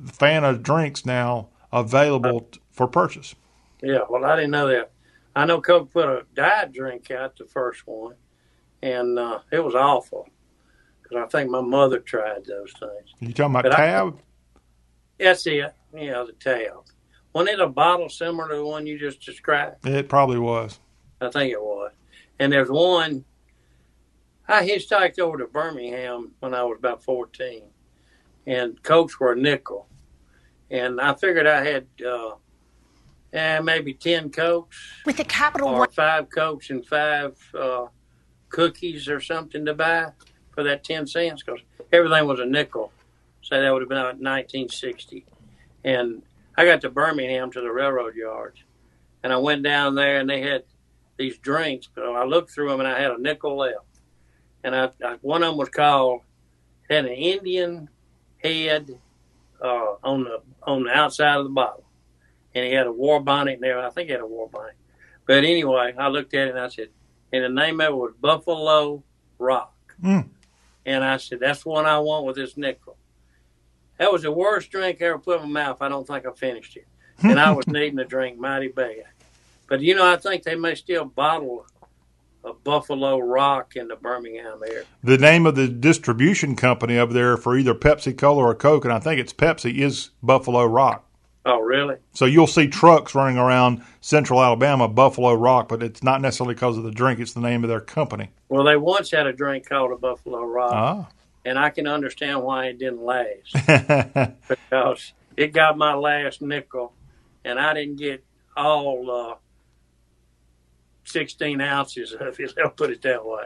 Fanta 0.00 0.62
drinks 0.62 1.04
now 1.06 1.48
available 1.72 2.40
t- 2.40 2.60
for 2.70 2.86
purchase. 2.86 3.34
Yeah, 3.82 4.00
well, 4.08 4.24
I 4.24 4.36
didn't 4.36 4.52
know 4.52 4.68
that. 4.68 4.90
I 5.34 5.44
know 5.44 5.60
Coke 5.60 5.92
put 5.92 6.08
a 6.08 6.24
diet 6.34 6.72
drink 6.72 7.10
out, 7.10 7.36
the 7.36 7.44
first 7.46 7.86
one, 7.86 8.14
and 8.82 9.18
uh, 9.18 9.40
it 9.50 9.62
was 9.62 9.74
awful 9.74 10.28
because 11.02 11.18
I 11.24 11.26
think 11.26 11.50
my 11.50 11.60
mother 11.60 11.98
tried 11.98 12.44
those 12.46 12.72
things. 12.78 13.10
You 13.20 13.32
talking 13.32 13.52
about 13.52 13.64
But 13.64 13.72
I- 13.74 13.86
Tab? 13.86 14.18
That's 15.18 15.46
it. 15.46 15.72
Yeah, 15.94 16.24
the 16.24 16.32
tab. 16.38 16.84
Wasn't 17.36 17.50
it 17.50 17.60
a 17.60 17.68
bottle 17.68 18.08
similar 18.08 18.48
to 18.48 18.54
the 18.54 18.64
one 18.64 18.86
you 18.86 18.98
just 18.98 19.20
described? 19.20 19.86
it 19.86 20.08
probably 20.08 20.38
was. 20.38 20.80
I 21.20 21.28
think 21.28 21.52
it 21.52 21.60
was. 21.60 21.92
And 22.38 22.50
there's 22.50 22.70
one. 22.70 23.26
I 24.48 24.66
hitchhiked 24.66 25.18
over 25.18 25.36
to 25.36 25.46
Birmingham 25.46 26.32
when 26.40 26.54
I 26.54 26.62
was 26.62 26.78
about 26.78 27.04
14, 27.04 27.64
and 28.46 28.82
Cokes 28.82 29.20
were 29.20 29.32
a 29.32 29.36
nickel. 29.36 29.86
And 30.70 30.98
I 30.98 31.12
figured 31.12 31.46
I 31.46 31.62
had 31.62 31.86
uh, 32.02 32.36
eh, 33.34 33.60
maybe 33.60 33.92
10 33.92 34.30
Cokes 34.30 34.78
With 35.04 35.20
a 35.20 35.24
capital 35.24 35.68
or 35.68 35.80
one. 35.80 35.90
five 35.90 36.30
Cokes 36.30 36.70
and 36.70 36.86
five 36.86 37.36
uh, 37.52 37.88
cookies 38.48 39.10
or 39.10 39.20
something 39.20 39.66
to 39.66 39.74
buy 39.74 40.06
for 40.52 40.62
that 40.62 40.84
10 40.84 41.06
cents 41.06 41.42
because 41.42 41.60
everything 41.92 42.26
was 42.26 42.40
a 42.40 42.46
nickel. 42.46 42.92
So 43.42 43.60
that 43.60 43.70
would 43.70 43.82
have 43.82 43.90
been 43.90 43.98
about 43.98 44.20
1960. 44.20 45.26
And 45.84 46.22
I 46.56 46.64
got 46.64 46.80
to 46.82 46.90
Birmingham 46.90 47.50
to 47.52 47.60
the 47.60 47.70
railroad 47.70 48.14
yards, 48.14 48.62
and 49.22 49.32
I 49.32 49.36
went 49.36 49.62
down 49.62 49.94
there 49.94 50.18
and 50.18 50.28
they 50.28 50.40
had 50.40 50.64
these 51.18 51.38
drinks. 51.38 51.88
But 51.94 52.04
I 52.04 52.24
looked 52.24 52.50
through 52.50 52.70
them 52.70 52.80
and 52.80 52.88
I 52.88 53.00
had 53.00 53.10
a 53.10 53.20
nickel 53.20 53.56
left. 53.56 53.80
And 54.64 54.74
I, 54.74 54.90
I 55.04 55.16
one 55.20 55.42
of 55.42 55.50
them 55.50 55.58
was 55.58 55.68
called 55.68 56.22
had 56.88 57.04
an 57.04 57.12
Indian 57.12 57.88
head 58.38 58.98
uh, 59.62 59.94
on 60.02 60.24
the 60.24 60.42
on 60.62 60.84
the 60.84 60.90
outside 60.90 61.36
of 61.36 61.44
the 61.44 61.50
bottle, 61.50 61.84
and 62.54 62.64
he 62.64 62.72
had 62.72 62.86
a 62.86 62.92
war 62.92 63.20
bonnet 63.20 63.60
there. 63.60 63.78
I 63.78 63.90
think 63.90 64.06
he 64.06 64.12
had 64.12 64.20
a 64.20 64.26
war 64.26 64.48
bonnet. 64.48 64.74
But 65.26 65.44
anyway, 65.44 65.94
I 65.98 66.08
looked 66.08 66.34
at 66.34 66.48
it 66.48 66.50
and 66.50 66.60
I 66.60 66.68
said, 66.68 66.88
and 67.32 67.44
the 67.44 67.48
name 67.48 67.80
of 67.80 67.88
it 67.88 67.96
was 67.96 68.12
Buffalo 68.20 69.02
Rock. 69.38 69.74
Mm. 70.02 70.28
And 70.84 71.04
I 71.04 71.16
said, 71.16 71.40
that's 71.40 71.64
the 71.64 71.70
one 71.70 71.84
I 71.84 71.98
want 71.98 72.26
with 72.26 72.36
this 72.36 72.56
nickel. 72.56 72.96
That 73.98 74.12
was 74.12 74.22
the 74.22 74.32
worst 74.32 74.70
drink 74.70 75.00
I 75.00 75.06
ever 75.06 75.18
put 75.18 75.40
in 75.42 75.50
my 75.52 75.64
mouth. 75.64 75.78
I 75.80 75.88
don't 75.88 76.06
think 76.06 76.26
I 76.26 76.32
finished 76.32 76.76
it. 76.76 76.86
And 77.22 77.40
I 77.40 77.50
was 77.50 77.66
needing 77.66 77.98
a 77.98 78.04
drink 78.04 78.38
mighty 78.38 78.68
bad. 78.68 79.04
But, 79.68 79.80
you 79.80 79.94
know, 79.94 80.06
I 80.06 80.16
think 80.16 80.42
they 80.42 80.54
may 80.54 80.74
still 80.74 81.06
bottle 81.06 81.66
a 82.44 82.52
Buffalo 82.52 83.18
Rock 83.18 83.74
in 83.74 83.88
the 83.88 83.96
Birmingham 83.96 84.60
area. 84.68 84.84
The 85.02 85.16
name 85.18 85.46
of 85.46 85.54
the 85.56 85.66
distribution 85.66 86.54
company 86.56 86.98
over 86.98 87.12
there 87.14 87.36
for 87.38 87.56
either 87.56 87.74
Pepsi 87.74 88.16
Cola 88.16 88.42
or 88.44 88.54
Coke, 88.54 88.84
and 88.84 88.92
I 88.92 88.98
think 89.00 89.18
it's 89.18 89.32
Pepsi, 89.32 89.78
is 89.78 90.10
Buffalo 90.22 90.64
Rock. 90.66 91.04
Oh, 91.46 91.60
really? 91.60 91.96
So 92.12 92.24
you'll 92.26 92.46
see 92.46 92.66
trucks 92.68 93.14
running 93.14 93.38
around 93.38 93.82
central 94.00 94.42
Alabama, 94.42 94.86
Buffalo 94.86 95.32
Rock, 95.34 95.68
but 95.68 95.82
it's 95.82 96.02
not 96.02 96.20
necessarily 96.20 96.54
because 96.54 96.76
of 96.76 96.84
the 96.84 96.90
drink, 96.90 97.18
it's 97.18 97.32
the 97.32 97.40
name 97.40 97.64
of 97.64 97.68
their 97.68 97.80
company. 97.80 98.28
Well, 98.48 98.64
they 98.64 98.76
once 98.76 99.10
had 99.10 99.26
a 99.26 99.32
drink 99.32 99.68
called 99.68 99.90
a 99.92 99.96
Buffalo 99.96 100.44
Rock, 100.44 100.72
Ah. 100.72 101.08
And 101.46 101.58
I 101.58 101.70
can 101.70 101.86
understand 101.86 102.42
why 102.42 102.66
it 102.66 102.78
didn't 102.78 103.04
last 103.04 103.52
because 104.48 105.12
it 105.36 105.52
got 105.52 105.78
my 105.78 105.94
last 105.94 106.42
nickel, 106.42 106.92
and 107.44 107.58
I 107.58 107.72
didn't 107.72 107.96
get 107.96 108.24
all 108.56 109.10
uh, 109.10 109.34
16 111.04 111.60
ounces 111.60 112.12
of 112.12 112.38
it. 112.40 112.52
I'll 112.64 112.70
put 112.70 112.90
it 112.90 113.02
that 113.02 113.24
way. 113.24 113.44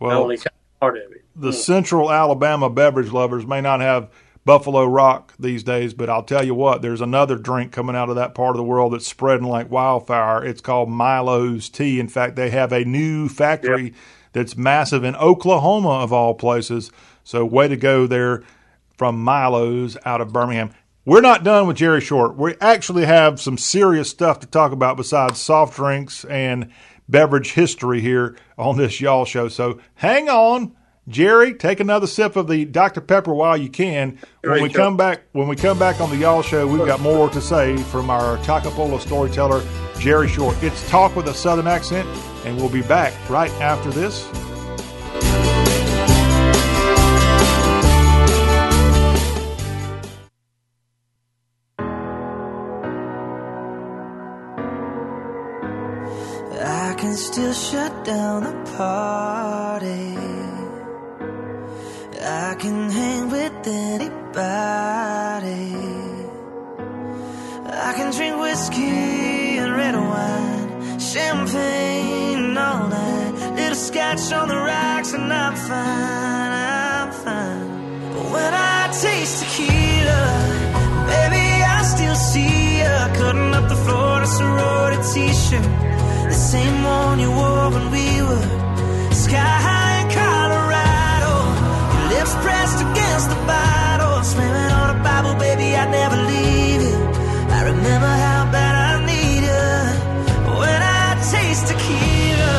Well, 0.00 0.22
only 0.22 0.38
part 0.80 0.96
of 0.96 1.12
it. 1.12 1.24
the 1.36 1.52
central 1.52 2.10
Alabama 2.10 2.70
beverage 2.70 3.10
lovers 3.10 3.44
may 3.44 3.60
not 3.60 3.80
have 3.80 4.10
Buffalo 4.44 4.86
Rock 4.86 5.34
these 5.38 5.62
days, 5.62 5.92
but 5.92 6.08
I'll 6.08 6.22
tell 6.22 6.44
you 6.44 6.54
what, 6.54 6.80
there's 6.80 7.02
another 7.02 7.36
drink 7.36 7.72
coming 7.72 7.96
out 7.96 8.08
of 8.08 8.16
that 8.16 8.34
part 8.34 8.50
of 8.50 8.56
the 8.56 8.64
world 8.64 8.94
that's 8.94 9.06
spreading 9.06 9.46
like 9.46 9.70
wildfire. 9.70 10.42
It's 10.42 10.62
called 10.62 10.88
Milo's 10.88 11.68
Tea. 11.68 12.00
In 12.00 12.08
fact, 12.08 12.36
they 12.36 12.48
have 12.50 12.72
a 12.72 12.84
new 12.84 13.28
factory 13.28 13.92
that's 14.32 14.56
massive 14.56 15.04
in 15.04 15.16
Oklahoma, 15.16 16.00
of 16.00 16.12
all 16.12 16.34
places. 16.34 16.92
So, 17.28 17.44
way 17.44 17.68
to 17.68 17.76
go 17.76 18.06
there 18.06 18.42
from 18.96 19.22
Milo's 19.22 19.98
out 20.06 20.22
of 20.22 20.32
Birmingham. 20.32 20.70
We're 21.04 21.20
not 21.20 21.44
done 21.44 21.66
with 21.66 21.76
Jerry 21.76 22.00
Short. 22.00 22.38
We 22.38 22.54
actually 22.58 23.04
have 23.04 23.38
some 23.38 23.58
serious 23.58 24.08
stuff 24.08 24.40
to 24.40 24.46
talk 24.46 24.72
about 24.72 24.96
besides 24.96 25.38
soft 25.38 25.76
drinks 25.76 26.24
and 26.24 26.72
beverage 27.06 27.52
history 27.52 28.00
here 28.00 28.38
on 28.56 28.78
this 28.78 28.98
Y'all 29.02 29.26
show. 29.26 29.48
So 29.48 29.78
hang 29.96 30.30
on. 30.30 30.74
Jerry, 31.06 31.52
take 31.52 31.80
another 31.80 32.06
sip 32.06 32.34
of 32.34 32.48
the 32.48 32.64
Dr. 32.64 33.02
Pepper 33.02 33.34
while 33.34 33.58
you 33.58 33.68
can. 33.68 34.18
When 34.42 34.62
we 34.62 34.70
come 34.70 34.96
back, 34.96 35.24
when 35.32 35.48
we 35.48 35.56
come 35.56 35.78
back 35.78 36.00
on 36.00 36.08
the 36.08 36.16
Y'all 36.16 36.40
show, 36.40 36.66
we've 36.66 36.86
got 36.86 37.00
more 37.00 37.28
to 37.28 37.42
say 37.42 37.76
from 37.76 38.08
our 38.08 38.38
Toccopola 38.38 38.98
storyteller, 39.00 39.62
Jerry 39.98 40.28
Short. 40.28 40.56
It's 40.62 40.88
talk 40.88 41.14
with 41.14 41.28
a 41.28 41.34
Southern 41.34 41.66
accent, 41.66 42.08
and 42.46 42.56
we'll 42.56 42.70
be 42.70 42.80
back 42.82 43.12
right 43.28 43.52
after 43.60 43.90
this. 43.90 44.26
Shut 57.58 58.04
down 58.04 58.44
the 58.44 58.54
party. 58.76 60.16
I 62.22 62.54
can 62.54 62.88
hang 62.90 63.30
with 63.30 63.66
anybody. 63.66 64.14
I 67.88 67.92
can 67.96 68.12
drink 68.12 68.40
whiskey 68.40 69.58
and 69.58 69.72
red 69.76 69.96
wine, 69.96 71.00
champagne 71.00 72.56
all 72.56 72.88
night. 72.88 73.32
Little 73.56 73.74
scotch 73.74 74.32
on 74.32 74.48
the 74.48 74.56
rocks, 74.56 75.12
and 75.14 75.32
I'm 75.32 75.56
fine, 75.56 76.52
I'm 76.52 77.10
fine. 77.24 77.68
But 78.14 78.26
when 78.34 78.54
I 78.54 78.88
taste 79.02 79.42
tequila, 79.42 80.24
baby, 81.10 81.46
I 81.76 81.82
still 81.94 82.14
see 82.14 82.78
ya 82.82 83.08
cutting 83.18 83.52
up 83.58 83.68
the 83.68 83.76
floor 83.84 84.18
in 84.18 84.22
a 84.22 84.26
sorority 84.26 85.02
t-shirt. 85.12 86.07
The 86.28 86.34
same 86.34 86.84
one 86.84 87.18
you 87.18 87.30
wore 87.30 87.70
when 87.70 87.90
we 87.90 88.20
were 88.22 88.44
sky 89.14 89.56
high 89.66 90.02
in 90.02 90.08
Colorado. 90.12 91.32
Your 91.94 92.06
lips 92.14 92.34
pressed 92.44 92.80
against 92.84 93.30
the 93.30 93.40
bottle, 93.46 94.22
slamming 94.22 94.72
on 94.80 94.96
a 94.96 95.02
Bible, 95.02 95.34
baby. 95.40 95.74
I 95.74 95.90
never 95.90 96.16
leave 96.16 96.82
you. 96.82 96.96
I 97.50 97.60
remember 97.72 98.12
how 98.26 98.40
bad 98.52 98.74
I 98.90 99.06
need 99.06 99.42
you 99.48 99.68
when 100.60 100.80
I 100.82 101.16
taste 101.32 101.66
tequila. 101.68 102.56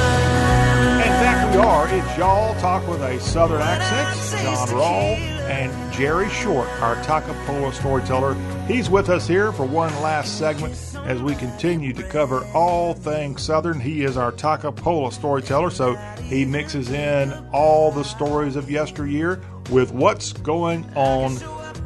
In 1.05 1.13
fact, 1.21 1.55
we 1.55 1.61
are. 1.61 1.87
It's 1.93 2.17
Y'all 2.17 2.55
Talk 2.59 2.87
with 2.87 3.01
a 3.01 3.19
Southern 3.19 3.61
accent. 3.61 4.43
John 4.43 4.67
Rawl 4.69 5.38
and 5.49 5.91
Jerry 5.91 6.29
Short, 6.29 6.69
our 6.79 6.95
Toccopola 6.97 7.73
storyteller. 7.73 8.35
He's 8.67 8.87
with 8.87 9.09
us 9.09 9.27
here 9.27 9.51
for 9.51 9.65
one 9.65 9.91
last 10.01 10.37
segment 10.37 10.75
as 11.05 11.23
we 11.23 11.33
continue 11.33 11.91
to 11.93 12.03
cover 12.03 12.45
all 12.53 12.93
things 12.93 13.41
Southern. 13.41 13.79
He 13.79 14.03
is 14.03 14.15
our 14.15 14.31
Toccopola 14.31 15.11
storyteller, 15.11 15.71
so 15.71 15.95
he 16.23 16.45
mixes 16.45 16.91
in 16.91 17.33
all 17.51 17.91
the 17.91 18.03
stories 18.03 18.55
of 18.55 18.69
yesteryear 18.69 19.41
with 19.71 19.91
what's 19.91 20.33
going 20.33 20.85
on 20.95 21.35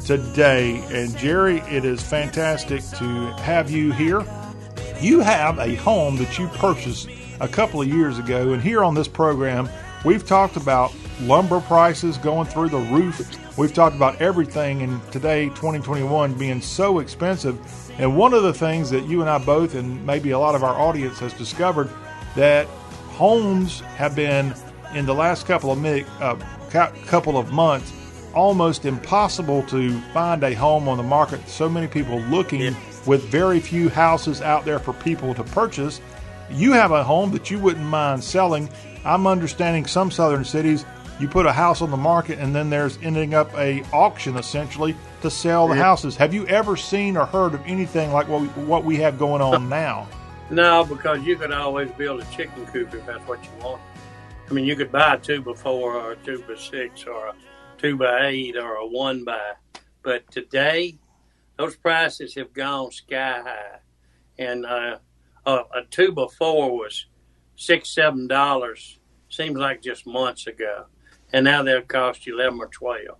today. 0.01 0.83
And 0.91 1.17
Jerry, 1.17 1.59
it 1.61 1.85
is 1.85 2.03
fantastic 2.03 2.81
to 2.97 3.05
have 3.43 3.71
you 3.71 3.93
here. 3.93 4.25
You 4.99 5.21
have 5.21 5.57
a 5.59 5.75
home 5.75 6.17
that 6.17 6.37
you 6.37 6.49
purchased 6.49 7.07
a 7.39 7.47
couple 7.47 7.81
of 7.81 7.87
years 7.87 8.19
ago, 8.19 8.51
and 8.51 8.61
here 8.61 8.83
on 8.83 8.93
this 8.93 9.07
program, 9.07 9.69
we've 10.03 10.25
talked 10.25 10.57
about 10.57 10.93
lumber 11.21 11.61
prices 11.61 12.17
going 12.17 12.47
through 12.47 12.69
the 12.69 12.77
roof. 12.77 13.57
We've 13.57 13.73
talked 13.73 13.95
about 13.95 14.21
everything, 14.21 14.81
and 14.81 15.01
today, 15.11 15.49
2021, 15.49 16.33
being 16.35 16.61
so 16.61 16.99
expensive. 16.99 17.59
And 17.99 18.17
one 18.17 18.33
of 18.33 18.43
the 18.43 18.53
things 18.53 18.89
that 18.89 19.05
you 19.05 19.21
and 19.21 19.29
I 19.29 19.37
both, 19.37 19.75
and 19.75 20.05
maybe 20.05 20.31
a 20.31 20.39
lot 20.39 20.55
of 20.55 20.63
our 20.63 20.79
audience, 20.79 21.19
has 21.19 21.33
discovered 21.33 21.89
that 22.35 22.67
homes 23.15 23.81
have 23.81 24.15
been 24.15 24.53
in 24.95 25.05
the 25.05 25.13
last 25.13 25.45
couple 25.45 25.71
of 25.71 25.85
uh, 26.21 26.35
couple 27.05 27.37
of 27.37 27.51
months 27.51 27.91
almost 28.33 28.85
impossible 28.85 29.61
to 29.63 29.99
find 30.11 30.43
a 30.43 30.53
home 30.53 30.87
on 30.87 30.97
the 30.97 31.03
market. 31.03 31.47
So 31.47 31.69
many 31.69 31.87
people 31.87 32.19
looking 32.21 32.75
with 33.05 33.23
very 33.25 33.59
few 33.59 33.89
houses 33.89 34.41
out 34.41 34.65
there 34.65 34.79
for 34.79 34.93
people 34.93 35.33
to 35.35 35.43
purchase. 35.43 36.01
You 36.49 36.73
have 36.73 36.91
a 36.91 37.03
home 37.03 37.31
that 37.31 37.51
you 37.51 37.59
wouldn't 37.59 37.85
mind 37.85 38.23
selling. 38.23 38.69
I'm 39.05 39.27
understanding 39.27 39.85
some 39.85 40.11
southern 40.11 40.45
cities 40.45 40.85
you 41.23 41.29
put 41.29 41.45
a 41.45 41.53
house 41.53 41.81
on 41.81 41.89
the 41.89 41.97
market 41.97 42.37
and 42.37 42.53
then 42.53 42.69
there's 42.69 42.99
ending 43.01 43.33
up 43.33 43.51
a 43.57 43.81
auction 43.93 44.35
essentially 44.35 44.93
to 45.21 45.31
sell 45.31 45.69
the 45.69 45.75
houses. 45.75 46.17
Have 46.17 46.33
you 46.33 46.45
ever 46.47 46.75
seen 46.75 47.15
or 47.15 47.25
heard 47.25 47.53
of 47.53 47.65
anything 47.65 48.11
like 48.11 48.27
what 48.27 48.41
we, 48.41 48.47
what 48.65 48.83
we 48.83 48.97
have 48.97 49.17
going 49.17 49.41
on 49.41 49.69
now? 49.81 50.07
No, 50.49 50.83
because 50.83 51.23
you 51.23 51.37
could 51.37 51.53
always 51.53 51.89
build 51.91 52.21
a 52.21 52.25
chicken 52.25 52.65
coop 52.67 52.93
if 52.93 53.05
that's 53.05 53.25
what 53.25 53.41
you 53.41 53.49
want. 53.63 53.81
I 54.49 54.53
mean, 54.53 54.65
you 54.65 54.75
could 54.75 54.91
buy 54.91 55.13
a 55.15 55.17
two 55.17 55.41
by 55.41 55.53
four 55.53 55.95
or 55.95 56.11
a 56.11 56.15
two 56.17 56.43
by 56.45 56.55
six 56.55 57.05
or 57.05 57.27
a 57.27 57.35
two 57.77 57.95
by 57.95 58.27
eight 58.27 58.57
or 58.57 58.75
a 58.75 58.85
one 58.85 59.23
by. 59.23 59.53
But 60.03 60.29
today, 60.29 60.99
those 61.57 61.77
prices 61.77 62.35
have 62.35 62.51
gone 62.51 62.91
sky 62.91 63.41
high, 63.45 63.79
and 64.37 64.65
uh, 64.65 64.97
a, 65.45 65.51
a 65.51 65.83
two 65.89 66.11
by 66.11 66.25
four 66.37 66.77
was 66.77 67.05
six, 67.55 67.95
seven 67.95 68.27
dollars. 68.27 68.99
Seems 69.29 69.57
like 69.57 69.81
just 69.81 70.05
months 70.05 70.45
ago, 70.47 70.85
and 71.33 71.43
now 71.43 71.63
they'll 71.63 71.81
cost 71.81 72.25
you 72.25 72.39
eleven 72.39 72.59
or 72.59 72.67
twelve 72.67 73.17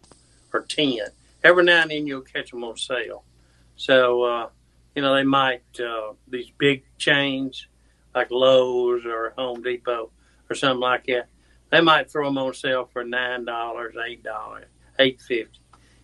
or 0.54 0.62
ten. 0.62 1.00
Every 1.44 1.66
now 1.66 1.82
and 1.82 1.92
then 1.92 2.08
you'll 2.08 2.22
catch 2.22 2.52
them 2.52 2.64
on 2.64 2.78
sale. 2.78 3.26
So 3.76 4.24
uh, 4.24 4.50
you 4.96 5.02
know 5.02 5.14
they 5.14 5.24
might 5.24 5.64
uh, 5.80 6.14
these 6.28 6.50
big 6.58 6.84
chains 6.98 7.68
like 8.16 8.32
Lowe's 8.32 9.06
or 9.06 9.34
Home 9.38 9.62
Depot 9.62 10.12
or 10.50 10.56
something 10.56 10.80
like 10.80 11.06
that. 11.08 11.28
They 11.72 11.82
might 11.82 12.12
throw 12.12 12.26
them 12.26 12.38
on 12.38 12.54
sale 12.54 12.88
for 12.94 13.04
nine 13.04 13.46
dollars, 13.46 13.96
eight 14.08 14.24
dollars, 14.24 14.68
eight 15.00 15.20
fifty, 15.20 15.60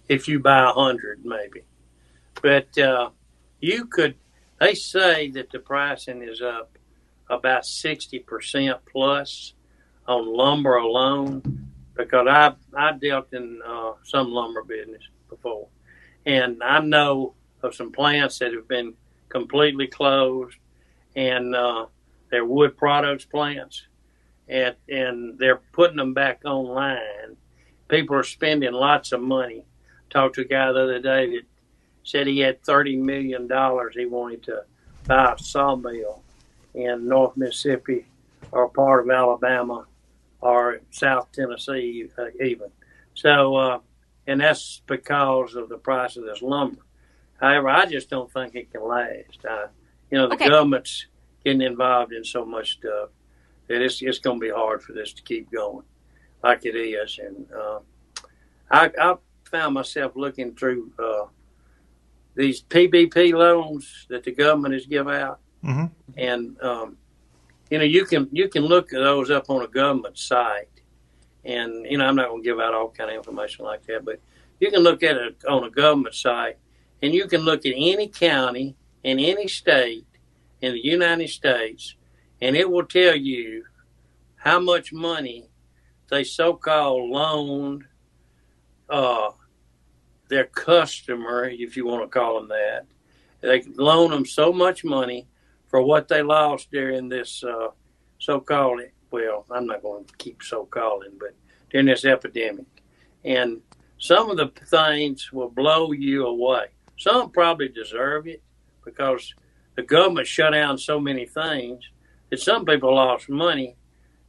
if 0.07 0.27
you 0.27 0.39
buy 0.39 0.63
a 0.63 0.73
hundred, 0.73 1.23
maybe. 1.23 1.63
But 2.41 2.77
uh, 2.77 3.11
you 3.61 3.85
could. 3.85 4.15
They 4.59 4.73
say 4.73 5.29
that 5.31 5.51
the 5.51 5.59
pricing 5.59 6.21
is 6.21 6.41
up 6.41 6.77
about 7.29 7.65
sixty 7.65 8.19
percent 8.19 8.79
plus 8.91 9.53
on 10.07 10.35
lumber 10.35 10.75
alone, 10.75 11.68
because 11.99 12.27
I 12.27 12.53
I 12.75 12.93
dealt 12.93 13.33
in 13.33 13.59
uh, 13.65 13.91
some 14.03 14.31
lumber 14.31 14.63
business 14.63 15.03
before, 15.29 15.67
and 16.25 16.63
I 16.63 16.79
know 16.79 17.33
of 17.61 17.75
some 17.75 17.91
plants 17.91 18.39
that 18.39 18.53
have 18.53 18.67
been 18.67 18.93
completely 19.27 19.87
closed, 19.87 20.57
and 21.15 21.53
uh, 21.53 21.87
they're 22.31 22.45
wood 22.45 22.77
products 22.77 23.25
plants, 23.25 23.85
and 24.47 24.75
and 24.87 25.37
they're 25.37 25.61
putting 25.73 25.97
them 25.97 26.13
back 26.13 26.41
online. 26.45 27.35
People 27.89 28.15
are 28.15 28.23
spending 28.23 28.71
lots 28.73 29.11
of 29.11 29.21
money. 29.21 29.65
Talked 30.09 30.35
to 30.35 30.41
a 30.41 30.45
guy 30.45 30.71
the 30.71 30.83
other 30.83 30.99
day 31.01 31.35
that 31.35 31.43
said 32.03 32.27
he 32.27 32.39
had 32.39 32.63
thirty 32.63 32.95
million 32.95 33.45
dollars 33.45 33.93
he 33.95 34.05
wanted 34.05 34.43
to 34.43 34.63
buy 35.05 35.33
a 35.33 35.43
sawmill 35.43 36.23
in 36.73 37.09
North 37.09 37.35
Mississippi 37.35 38.05
or 38.51 38.69
part 38.69 39.03
of 39.03 39.11
Alabama 39.11 39.85
or 40.41 40.79
South 40.91 41.31
Tennessee 41.31 42.07
uh, 42.17 42.25
even. 42.43 42.69
So, 43.13 43.55
uh, 43.55 43.79
and 44.27 44.41
that's 44.41 44.81
because 44.87 45.55
of 45.55 45.69
the 45.69 45.77
price 45.77 46.15
of 46.17 46.23
this 46.25 46.41
lumber. 46.41 46.81
However, 47.41 47.69
I 47.69 47.85
just 47.85 48.09
don't 48.09 48.31
think 48.31 48.55
it 48.55 48.71
can 48.71 48.83
last. 48.87 49.43
Uh, 49.49 49.67
you 50.11 50.17
know, 50.17 50.27
the 50.27 50.35
Okay. 50.35 50.47
government's 50.49 51.05
getting 51.43 51.61
involved 51.61 52.13
in 52.13 52.23
so 52.23 52.45
much 52.45 52.73
stuff 52.73 53.09
that 53.67 53.81
it's 53.81 54.01
it's 54.01 54.19
going 54.19 54.39
to 54.39 54.45
be 54.45 54.51
hard 54.51 54.81
for 54.83 54.93
this 54.93 55.13
to 55.13 55.21
keep 55.23 55.51
going 55.51 55.85
like 56.43 56.65
it 56.65 56.75
is. 56.75 57.19
And 57.19 57.47
uh, 57.51 57.79
I, 58.71 58.91
I 58.99 59.15
found 59.45 59.73
myself 59.73 60.13
looking 60.15 60.55
through 60.55 60.91
uh, 60.99 61.25
these 62.35 62.61
PBP 62.61 63.33
loans 63.33 64.05
that 64.09 64.23
the 64.23 64.31
government 64.31 64.73
has 64.73 64.85
give 64.85 65.07
out, 65.07 65.39
hmm 65.63 65.85
and 66.17 66.61
um, 66.61 66.97
you 67.69 67.77
know 67.77 67.83
you 67.83 68.05
can 68.05 68.27
you 68.31 68.49
can 68.49 68.65
look 68.65 68.89
those 68.89 69.29
up 69.29 69.49
on 69.49 69.63
a 69.63 69.67
government 69.67 70.17
site, 70.17 70.81
and 71.45 71.85
you 71.85 71.97
know 71.97 72.05
I'm 72.05 72.15
not 72.15 72.29
going 72.29 72.43
to 72.43 72.49
give 72.49 72.59
out 72.59 72.73
all 72.73 72.89
kind 72.89 73.09
of 73.09 73.15
information 73.15 73.65
like 73.65 73.85
that, 73.87 74.05
but 74.05 74.19
you 74.59 74.71
can 74.71 74.81
look 74.81 75.03
at 75.03 75.17
it 75.17 75.43
on 75.47 75.63
a 75.63 75.69
government 75.69 76.15
site, 76.15 76.57
and 77.01 77.13
you 77.13 77.27
can 77.27 77.41
look 77.41 77.65
at 77.65 77.73
any 77.75 78.07
county 78.07 78.75
in 79.03 79.19
any 79.19 79.47
state 79.47 80.05
in 80.61 80.73
the 80.73 80.85
United 80.85 81.29
States, 81.29 81.95
and 82.41 82.55
it 82.55 82.69
will 82.69 82.85
tell 82.85 83.15
you 83.15 83.63
how 84.35 84.59
much 84.59 84.91
money 84.91 85.49
they 86.09 86.23
so-called 86.23 87.09
loaned 87.09 87.83
uh, 88.89 89.29
their 90.29 90.45
customer, 90.45 91.45
if 91.45 91.77
you 91.77 91.85
want 91.85 92.03
to 92.03 92.07
call 92.07 92.39
them 92.39 92.49
that. 92.49 92.85
They 93.41 93.63
loan 93.75 94.11
them 94.11 94.25
so 94.25 94.51
much 94.51 94.83
money 94.83 95.27
for 95.69 95.81
what 95.81 96.07
they 96.07 96.21
lost 96.21 96.71
during 96.71 97.09
this 97.09 97.43
uh, 97.43 97.69
so-called 98.19 98.81
well, 99.11 99.45
I'm 99.49 99.65
not 99.65 99.81
going 99.81 100.05
to 100.05 100.17
keep 100.17 100.43
so-calling, 100.43 101.13
but 101.19 101.33
during 101.71 101.87
this 101.87 102.05
epidemic, 102.05 102.65
and 103.23 103.61
some 103.97 104.29
of 104.29 104.37
the 104.37 104.51
things 104.67 105.31
will 105.31 105.49
blow 105.49 105.91
you 105.91 106.25
away. 106.25 106.67
Some 106.97 107.31
probably 107.31 107.69
deserve 107.69 108.27
it 108.27 108.43
because 108.85 109.33
the 109.75 109.83
government 109.83 110.27
shut 110.27 110.53
down 110.53 110.77
so 110.77 110.99
many 110.99 111.25
things 111.25 111.83
that 112.29 112.39
some 112.39 112.65
people 112.65 112.95
lost 112.95 113.29
money, 113.29 113.75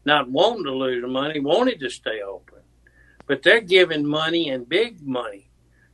not 0.05 0.31
wanting 0.31 0.65
to 0.65 0.73
lose 0.73 1.05
money, 1.07 1.41
wanted 1.41 1.81
to 1.81 1.91
stay 1.91 2.21
open. 2.21 2.59
But 3.27 3.43
they're 3.43 3.61
giving 3.61 4.07
money 4.07 4.51
and 4.51 4.69
big 4.69 5.07
money 5.07 5.51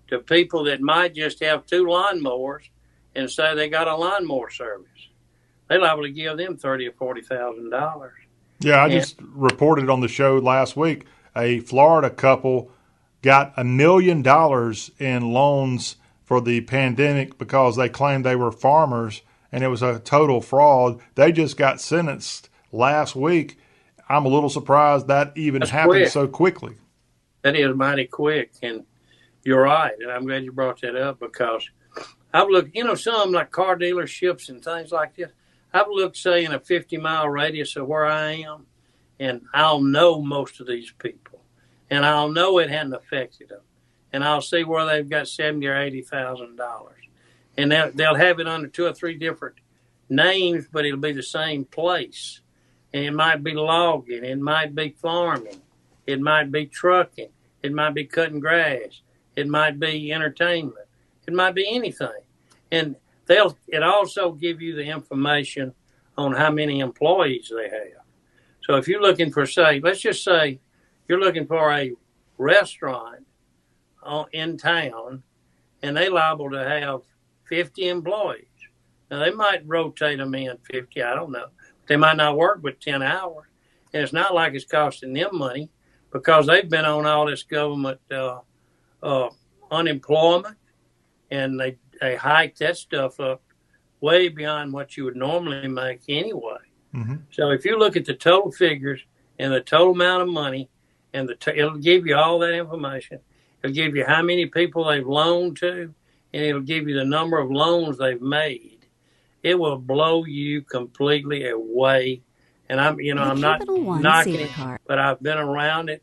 to 0.08 0.18
people 0.20 0.64
that 0.64 0.80
might 0.80 1.14
just 1.14 1.40
have 1.42 1.66
two 1.66 1.84
lawnmowers 1.84 2.68
and 3.14 3.30
say 3.30 3.54
they 3.54 3.68
got 3.68 3.88
a 3.88 3.96
lawnmower 3.96 4.50
service. 4.50 4.88
They're 5.68 5.80
liable 5.80 6.04
to 6.04 6.10
give 6.10 6.36
them 6.36 6.56
thirty 6.56 6.86
or 6.88 6.92
forty 6.92 7.22
thousand 7.22 7.70
dollars. 7.70 8.12
Yeah, 8.60 8.76
I 8.82 8.86
Yeah. 8.86 8.98
just 9.00 9.16
reported 9.20 9.90
on 9.90 10.00
the 10.00 10.08
show 10.08 10.38
last 10.38 10.76
week. 10.76 11.04
A 11.36 11.60
Florida 11.60 12.08
couple 12.10 12.70
got 13.22 13.52
a 13.56 13.64
million 13.64 14.22
dollars 14.22 14.90
in 14.98 15.32
loans 15.32 15.96
for 16.24 16.40
the 16.40 16.60
pandemic 16.62 17.36
because 17.38 17.76
they 17.76 17.88
claimed 17.88 18.24
they 18.24 18.36
were 18.36 18.50
farmers 18.52 19.22
and 19.52 19.62
it 19.62 19.68
was 19.68 19.82
a 19.82 19.98
total 20.00 20.40
fraud. 20.40 21.00
They 21.14 21.32
just 21.32 21.56
got 21.56 21.80
sentenced 21.80 22.48
last 22.72 23.14
week. 23.14 23.58
I'm 24.08 24.24
a 24.24 24.28
little 24.28 24.48
surprised 24.50 25.08
that 25.08 25.32
even 25.36 25.60
That's 25.60 25.70
happened 25.72 25.92
quick. 26.02 26.08
so 26.08 26.26
quickly. 26.28 26.74
That 27.42 27.56
is 27.56 27.74
mighty 27.76 28.06
quick, 28.06 28.52
and 28.62 28.84
you're 29.44 29.62
right. 29.62 29.92
And 30.00 30.10
I'm 30.10 30.26
glad 30.26 30.44
you 30.44 30.52
brought 30.52 30.80
that 30.80 30.96
up 30.96 31.20
because 31.20 31.68
I've 32.32 32.48
looked, 32.48 32.74
you 32.74 32.84
know, 32.84 32.94
some 32.94 33.32
like 33.32 33.50
car 33.50 33.76
dealerships 33.76 34.48
and 34.48 34.62
things 34.64 34.90
like 34.92 35.14
this. 35.16 35.30
I've 35.76 35.88
looked, 35.88 36.16
say, 36.16 36.44
in 36.44 36.52
a 36.52 36.60
50 36.60 36.96
mile 36.96 37.28
radius 37.28 37.76
of 37.76 37.86
where 37.86 38.06
I 38.06 38.32
am, 38.32 38.66
and 39.20 39.42
I'll 39.52 39.80
know 39.80 40.22
most 40.22 40.60
of 40.60 40.66
these 40.66 40.90
people, 40.90 41.40
and 41.90 42.04
I'll 42.04 42.30
know 42.30 42.58
it 42.58 42.70
hadn't 42.70 42.94
affected 42.94 43.50
them, 43.50 43.60
and 44.12 44.24
I'll 44.24 44.40
see 44.40 44.64
where 44.64 44.86
they've 44.86 45.08
got 45.08 45.28
seventy 45.28 45.66
or 45.66 45.76
eighty 45.76 46.02
thousand 46.02 46.56
dollars, 46.56 47.02
and 47.56 47.70
they'll, 47.70 47.90
they'll 47.92 48.14
have 48.14 48.40
it 48.40 48.48
under 48.48 48.68
two 48.68 48.86
or 48.86 48.92
three 48.92 49.14
different 49.14 49.56
names, 50.08 50.66
but 50.70 50.84
it'll 50.84 50.98
be 50.98 51.12
the 51.12 51.22
same 51.22 51.64
place, 51.64 52.40
and 52.92 53.04
it 53.04 53.12
might 53.12 53.42
be 53.42 53.54
logging, 53.54 54.24
it 54.24 54.38
might 54.38 54.74
be 54.74 54.90
farming, 54.90 55.60
it 56.06 56.20
might 56.20 56.50
be 56.50 56.66
trucking, 56.66 57.30
it 57.62 57.72
might 57.72 57.94
be 57.94 58.04
cutting 58.04 58.40
grass, 58.40 59.02
it 59.34 59.48
might 59.48 59.78
be 59.78 60.12
entertainment, 60.12 60.86
it 61.26 61.34
might 61.34 61.54
be 61.54 61.68
anything, 61.68 62.22
and 62.70 62.96
they'll 63.26 63.56
it 63.68 63.82
also 63.82 64.32
give 64.32 64.60
you 64.60 64.74
the 64.74 64.84
information 64.84 65.74
on 66.16 66.32
how 66.32 66.50
many 66.50 66.80
employees 66.80 67.52
they 67.54 67.68
have. 67.68 68.04
So 68.62 68.76
if 68.76 68.88
you're 68.88 69.02
looking 69.02 69.30
for 69.30 69.46
say, 69.46 69.80
let's 69.80 70.00
just 70.00 70.24
say 70.24 70.60
you're 71.08 71.20
looking 71.20 71.46
for 71.46 71.72
a 71.72 71.92
restaurant 72.38 73.24
on- 74.02 74.26
in 74.32 74.56
town, 74.56 75.22
and 75.82 75.96
they 75.96 76.08
liable 76.08 76.50
to 76.50 76.68
have 76.68 77.02
50 77.48 77.88
employees. 77.88 78.44
Now 79.10 79.20
they 79.20 79.30
might 79.30 79.66
rotate 79.66 80.18
them 80.18 80.34
in 80.34 80.56
50. 80.70 81.02
I 81.02 81.14
don't 81.14 81.30
know. 81.30 81.48
They 81.86 81.96
might 81.96 82.16
not 82.16 82.36
work 82.36 82.62
with 82.62 82.80
10 82.80 83.02
hours, 83.02 83.46
and 83.92 84.02
it's 84.02 84.12
not 84.12 84.34
like 84.34 84.54
it's 84.54 84.64
costing 84.64 85.12
them 85.12 85.30
money 85.32 85.70
because 86.12 86.46
they've 86.46 86.68
been 86.68 86.84
on 86.84 87.06
all 87.06 87.26
this 87.26 87.44
government 87.44 88.00
uh, 88.10 88.40
uh, 89.02 89.28
unemployment, 89.70 90.56
and 91.30 91.60
they 91.60 91.76
they 92.00 92.16
hike 92.16 92.56
that 92.56 92.76
stuff 92.76 93.20
up 93.20 93.42
way 94.00 94.28
beyond 94.28 94.72
what 94.72 94.96
you 94.96 95.04
would 95.04 95.16
normally 95.16 95.68
make 95.68 96.00
anyway. 96.08 96.58
hmm 96.92 97.16
So 97.30 97.50
if 97.50 97.64
you 97.64 97.78
look 97.78 97.96
at 97.96 98.04
the 98.04 98.14
total 98.14 98.52
figures 98.52 99.00
and 99.38 99.52
the 99.52 99.60
total 99.60 99.92
amount 99.92 100.22
of 100.22 100.28
money, 100.28 100.68
and 101.12 101.28
the 101.28 101.34
t- 101.34 101.52
it'll 101.56 101.78
give 101.78 102.06
you 102.06 102.16
all 102.16 102.38
that 102.40 102.52
information. 102.52 103.18
It'll 103.62 103.74
give 103.74 103.96
you 103.96 104.04
how 104.04 104.22
many 104.22 104.46
people 104.46 104.84
they've 104.84 105.06
loaned 105.06 105.56
to, 105.58 105.94
and 106.32 106.42
it'll 106.42 106.60
give 106.60 106.88
you 106.88 106.94
the 106.94 107.04
number 107.04 107.38
of 107.38 107.50
loans 107.50 107.96
they've 107.98 108.20
made. 108.20 108.86
It 109.42 109.58
will 109.58 109.78
blow 109.78 110.24
you 110.24 110.62
completely 110.62 111.48
away. 111.48 112.22
And 112.68 112.80
I'm, 112.80 113.00
you 113.00 113.14
know, 113.14 113.24
The 113.24 113.30
I'm 113.30 113.40
not 113.40 113.66
One 113.66 114.02
knocking 114.02 114.40
it, 114.40 114.52
Card. 114.52 114.80
but 114.86 114.98
I've 114.98 115.22
been 115.22 115.38
around 115.38 115.88
it. 115.88 116.02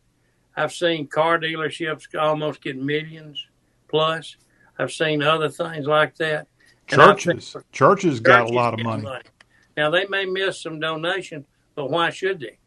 I've 0.55 0.71
seen 0.73 1.07
car 1.07 1.39
dealerships 1.39 2.07
almost 2.19 2.61
get 2.61 2.77
millions 2.77 3.45
plus. 3.87 4.37
I've 4.79 4.91
seen 4.91 5.21
other 5.21 5.49
things 5.49 5.85
like 5.85 6.15
that. 6.17 6.47
And 6.89 6.99
Churches, 6.99 7.55
churches 7.71 8.19
got 8.19 8.49
a 8.49 8.53
lot 8.53 8.73
of 8.73 8.77
get 8.77 8.85
money. 8.85 9.21
Now 9.77 9.89
they 9.89 10.05
may 10.07 10.25
miss 10.25 10.61
some 10.61 10.79
donation, 10.79 11.45
but 11.75 11.89
why 11.89 12.09
should 12.09 12.39
they? 12.41 12.57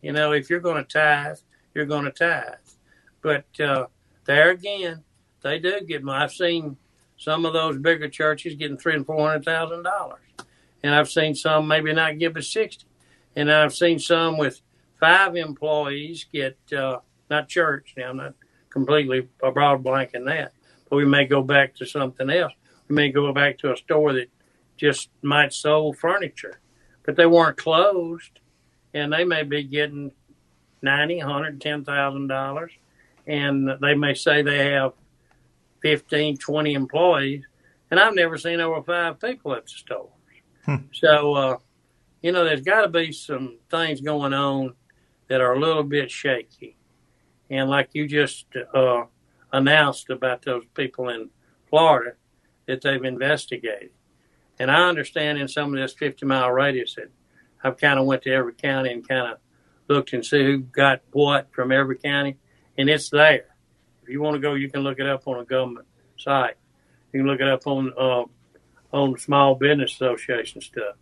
You 0.00 0.12
know, 0.12 0.32
if 0.32 0.48
you're 0.48 0.60
going 0.60 0.84
to 0.84 0.84
tithe, 0.84 1.38
you're 1.74 1.86
going 1.86 2.04
to 2.04 2.10
tithe. 2.10 2.54
But 3.20 3.44
uh, 3.60 3.86
there 4.26 4.50
again, 4.50 5.02
they 5.42 5.58
do 5.58 5.80
get 5.80 6.02
money. 6.02 6.24
I've 6.24 6.32
seen 6.32 6.76
some 7.16 7.44
of 7.44 7.52
those 7.52 7.78
bigger 7.78 8.08
churches 8.08 8.54
getting 8.54 8.78
three 8.78 8.94
and 8.94 9.04
four 9.06 9.28
hundred 9.28 9.44
thousand 9.44 9.82
dollars, 9.82 10.20
and 10.82 10.94
I've 10.94 11.10
seen 11.10 11.34
some 11.34 11.66
maybe 11.66 11.92
not 11.92 12.18
give 12.18 12.36
a 12.36 12.42
sixty, 12.42 12.86
and 13.36 13.50
I've 13.50 13.74
seen 13.74 13.98
some 13.98 14.38
with 14.38 14.60
five 15.00 15.36
employees 15.36 16.26
get 16.32 16.56
uh, 16.72 17.00
not 17.28 17.48
church. 17.48 17.94
Now 17.96 18.10
I'm 18.10 18.16
not 18.16 18.34
completely 18.70 19.28
a 19.42 19.52
broad 19.52 19.82
blank 19.82 20.10
in 20.14 20.24
that, 20.24 20.52
we 20.94 21.04
may 21.04 21.24
go 21.24 21.42
back 21.42 21.74
to 21.76 21.86
something 21.86 22.30
else. 22.30 22.52
We 22.88 22.94
may 22.94 23.10
go 23.10 23.32
back 23.32 23.58
to 23.58 23.72
a 23.72 23.76
store 23.76 24.12
that 24.14 24.28
just 24.76 25.08
might 25.22 25.52
sell 25.52 25.92
furniture, 25.92 26.60
but 27.04 27.16
they 27.16 27.26
weren't 27.26 27.56
closed, 27.56 28.40
and 28.92 29.12
they 29.12 29.24
may 29.24 29.42
be 29.42 29.62
getting 29.62 30.12
ninety, 30.82 31.18
hundred, 31.18 31.60
ten 31.60 31.84
thousand 31.84 32.28
dollars, 32.28 32.72
and 33.26 33.70
they 33.80 33.94
may 33.94 34.14
say 34.14 34.42
they 34.42 34.72
have 34.72 34.92
15, 35.82 36.38
20 36.38 36.72
employees, 36.72 37.44
and 37.90 38.00
I've 38.00 38.14
never 38.14 38.38
seen 38.38 38.60
over 38.60 38.82
five 38.82 39.20
people 39.20 39.54
at 39.54 39.64
the 39.64 39.70
stores. 39.70 40.10
Hmm. 40.64 40.76
So, 40.92 41.34
uh, 41.34 41.56
you 42.22 42.32
know, 42.32 42.44
there's 42.44 42.62
got 42.62 42.82
to 42.82 42.88
be 42.88 43.12
some 43.12 43.58
things 43.70 44.00
going 44.00 44.32
on 44.32 44.74
that 45.28 45.42
are 45.42 45.52
a 45.52 45.60
little 45.60 45.82
bit 45.82 46.10
shaky, 46.10 46.76
and 47.50 47.68
like 47.68 47.90
you 47.92 48.08
just 48.08 48.46
uh, 48.74 49.04
announced 49.54 50.10
about 50.10 50.42
those 50.42 50.64
people 50.74 51.08
in 51.08 51.30
Florida 51.70 52.12
that 52.66 52.82
they've 52.82 53.04
investigated. 53.04 53.90
And 54.58 54.70
I 54.70 54.88
understand 54.88 55.38
in 55.38 55.48
some 55.48 55.72
of 55.72 55.80
this 55.80 55.94
50 55.94 56.26
mile 56.26 56.50
radius 56.50 56.96
that 56.96 57.10
I've 57.62 57.78
kind 57.78 57.98
of 57.98 58.04
went 58.04 58.22
to 58.22 58.32
every 58.32 58.52
county 58.52 58.92
and 58.92 59.06
kind 59.06 59.32
of 59.32 59.38
looked 59.88 60.12
and 60.12 60.26
see 60.26 60.42
who 60.42 60.58
got 60.58 61.02
what 61.12 61.52
from 61.52 61.70
every 61.70 61.96
county, 61.96 62.36
and 62.76 62.90
it's 62.90 63.10
there. 63.10 63.46
If 64.02 64.08
you 64.08 64.20
want 64.20 64.34
to 64.34 64.40
go, 64.40 64.54
you 64.54 64.68
can 64.68 64.82
look 64.82 64.98
it 64.98 65.06
up 65.06 65.26
on 65.26 65.40
a 65.40 65.44
government 65.44 65.86
site. 66.18 66.56
You 67.12 67.20
can 67.20 67.26
look 67.26 67.40
it 67.40 67.48
up 67.48 67.66
on 67.66 67.92
uh, 67.96 68.24
on 68.92 69.18
Small 69.18 69.54
Business 69.54 69.92
Association 69.92 70.60
stuff. 70.60 70.96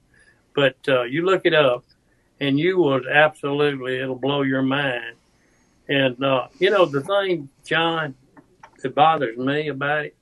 But 0.54 0.76
uh, 0.86 1.02
you 1.02 1.24
look 1.24 1.42
it 1.44 1.54
up, 1.54 1.84
and 2.38 2.58
you 2.58 2.78
will 2.78 3.00
absolutely 3.10 3.98
it'll 3.98 4.14
blow 4.14 4.42
your 4.42 4.62
mind. 4.62 5.16
And 5.88 6.22
uh, 6.22 6.48
you 6.58 6.70
know 6.70 6.84
the 6.84 7.00
thing, 7.00 7.48
John, 7.64 8.14
that 8.82 8.94
bothers 8.94 9.36
me 9.36 9.68
about 9.68 10.06
it 10.06 10.16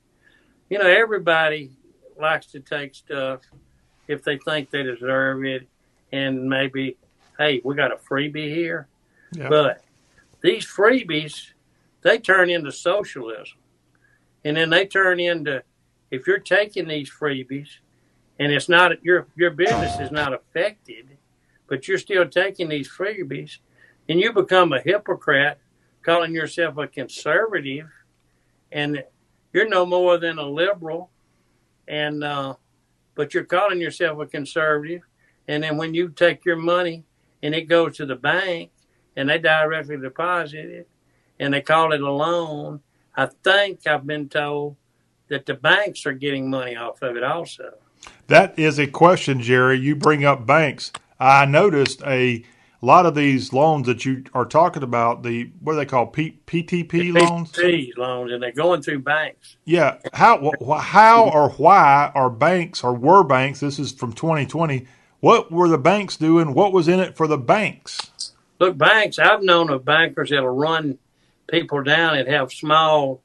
you 0.71 0.77
know, 0.77 0.87
everybody 0.87 1.69
likes 2.17 2.45
to 2.45 2.61
take 2.61 2.95
stuff 2.95 3.41
if 4.07 4.23
they 4.23 4.37
think 4.37 4.69
they 4.69 4.83
deserve 4.83 5.43
it, 5.43 5.67
and 6.13 6.49
maybe, 6.49 6.97
hey, 7.37 7.59
we 7.65 7.75
got 7.75 7.91
a 7.91 7.97
freebie 7.97 8.47
here. 8.55 8.87
Yeah. 9.33 9.49
But 9.49 9.83
these 10.41 10.65
freebies, 10.65 11.51
they 12.03 12.19
turn 12.19 12.49
into 12.49 12.71
socialism. 12.71 13.57
And 14.45 14.55
then 14.55 14.69
they 14.69 14.85
turn 14.85 15.19
into, 15.19 15.61
if 16.09 16.25
you're 16.25 16.39
taking 16.39 16.87
these 16.87 17.11
freebies 17.11 17.67
and 18.39 18.53
it's 18.53 18.69
not, 18.69 19.03
your, 19.03 19.27
your 19.35 19.51
business 19.51 19.99
is 19.99 20.09
not 20.09 20.33
affected, 20.33 21.17
but 21.67 21.85
you're 21.85 21.97
still 21.97 22.27
taking 22.29 22.69
these 22.69 22.89
freebies, 22.89 23.57
and 24.07 24.21
you 24.21 24.31
become 24.31 24.71
a 24.71 24.79
hypocrite 24.79 25.59
calling 26.01 26.33
yourself 26.33 26.77
a 26.77 26.87
conservative 26.87 27.89
and 28.71 29.03
you're 29.53 29.67
no 29.67 29.85
more 29.85 30.17
than 30.17 30.37
a 30.37 30.43
liberal 30.45 31.09
and 31.87 32.23
uh, 32.23 32.53
but 33.15 33.33
you're 33.33 33.43
calling 33.43 33.81
yourself 33.81 34.19
a 34.19 34.25
conservative 34.25 35.01
and 35.47 35.63
then 35.63 35.77
when 35.77 35.93
you 35.93 36.09
take 36.09 36.45
your 36.45 36.55
money 36.55 37.03
and 37.43 37.53
it 37.55 37.67
goes 37.67 37.97
to 37.97 38.05
the 38.05 38.15
bank 38.15 38.71
and 39.15 39.29
they 39.29 39.37
directly 39.37 39.97
deposit 39.97 40.65
it 40.65 40.89
and 41.39 41.53
they 41.53 41.61
call 41.61 41.91
it 41.91 42.01
a 42.01 42.11
loan 42.11 42.79
i 43.15 43.27
think 43.43 43.85
i've 43.87 44.05
been 44.05 44.29
told 44.29 44.75
that 45.27 45.45
the 45.45 45.53
banks 45.53 46.05
are 46.05 46.13
getting 46.13 46.49
money 46.49 46.75
off 46.75 47.01
of 47.01 47.15
it 47.15 47.23
also 47.23 47.73
That 48.27 48.57
is 48.57 48.79
a 48.79 48.87
question, 48.87 49.41
Jerry. 49.41 49.79
You 49.79 49.95
bring 49.95 50.25
up 50.25 50.45
banks. 50.45 50.91
I 51.19 51.45
noticed 51.45 52.01
a 52.03 52.43
lot 52.85 53.05
of 53.05 53.13
these 53.15 53.53
loans 53.53 53.85
that 53.87 54.05
you 54.05 54.23
are 54.33 54.45
talking 54.45 54.83
about. 54.83 55.23
The 55.23 55.51
what 55.59 55.73
do 55.73 55.77
they 55.77 55.85
call 55.85 56.07
P, 56.07 56.39
PTP 56.47 57.13
loans? 57.13 57.51
PPP 57.51 57.97
loans 57.97 58.31
and 58.31 58.41
they're 58.41 58.51
going 58.51 58.81
through 58.81 58.99
banks 58.99 59.57
Yeah. 59.65 59.97
How 60.13 60.51
wh- 60.61 60.79
how 60.81 61.29
or 61.29 61.49
why 61.51 62.11
are 62.15 62.29
banks 62.29 62.83
or 62.83 62.93
were 62.93 63.23
banks? 63.23 63.59
This 63.59 63.77
is 63.79 63.91
from 63.91 64.13
2020. 64.13 64.87
What 65.19 65.51
were 65.51 65.67
the 65.69 65.77
banks 65.77 66.17
doing? 66.17 66.53
What 66.53 66.73
was 66.73 66.87
in 66.87 66.99
it 66.99 67.15
for 67.15 67.27
the 67.27 67.37
banks? 67.37 68.33
Look, 68.59 68.77
banks, 68.77 69.19
I've 69.19 69.43
known 69.43 69.69
of 69.69 69.85
bankers 69.85 70.31
that'll 70.31 70.49
run 70.49 70.97
people 71.47 71.83
down 71.83 72.17
and 72.17 72.27
have 72.27 72.51
small 72.51 73.21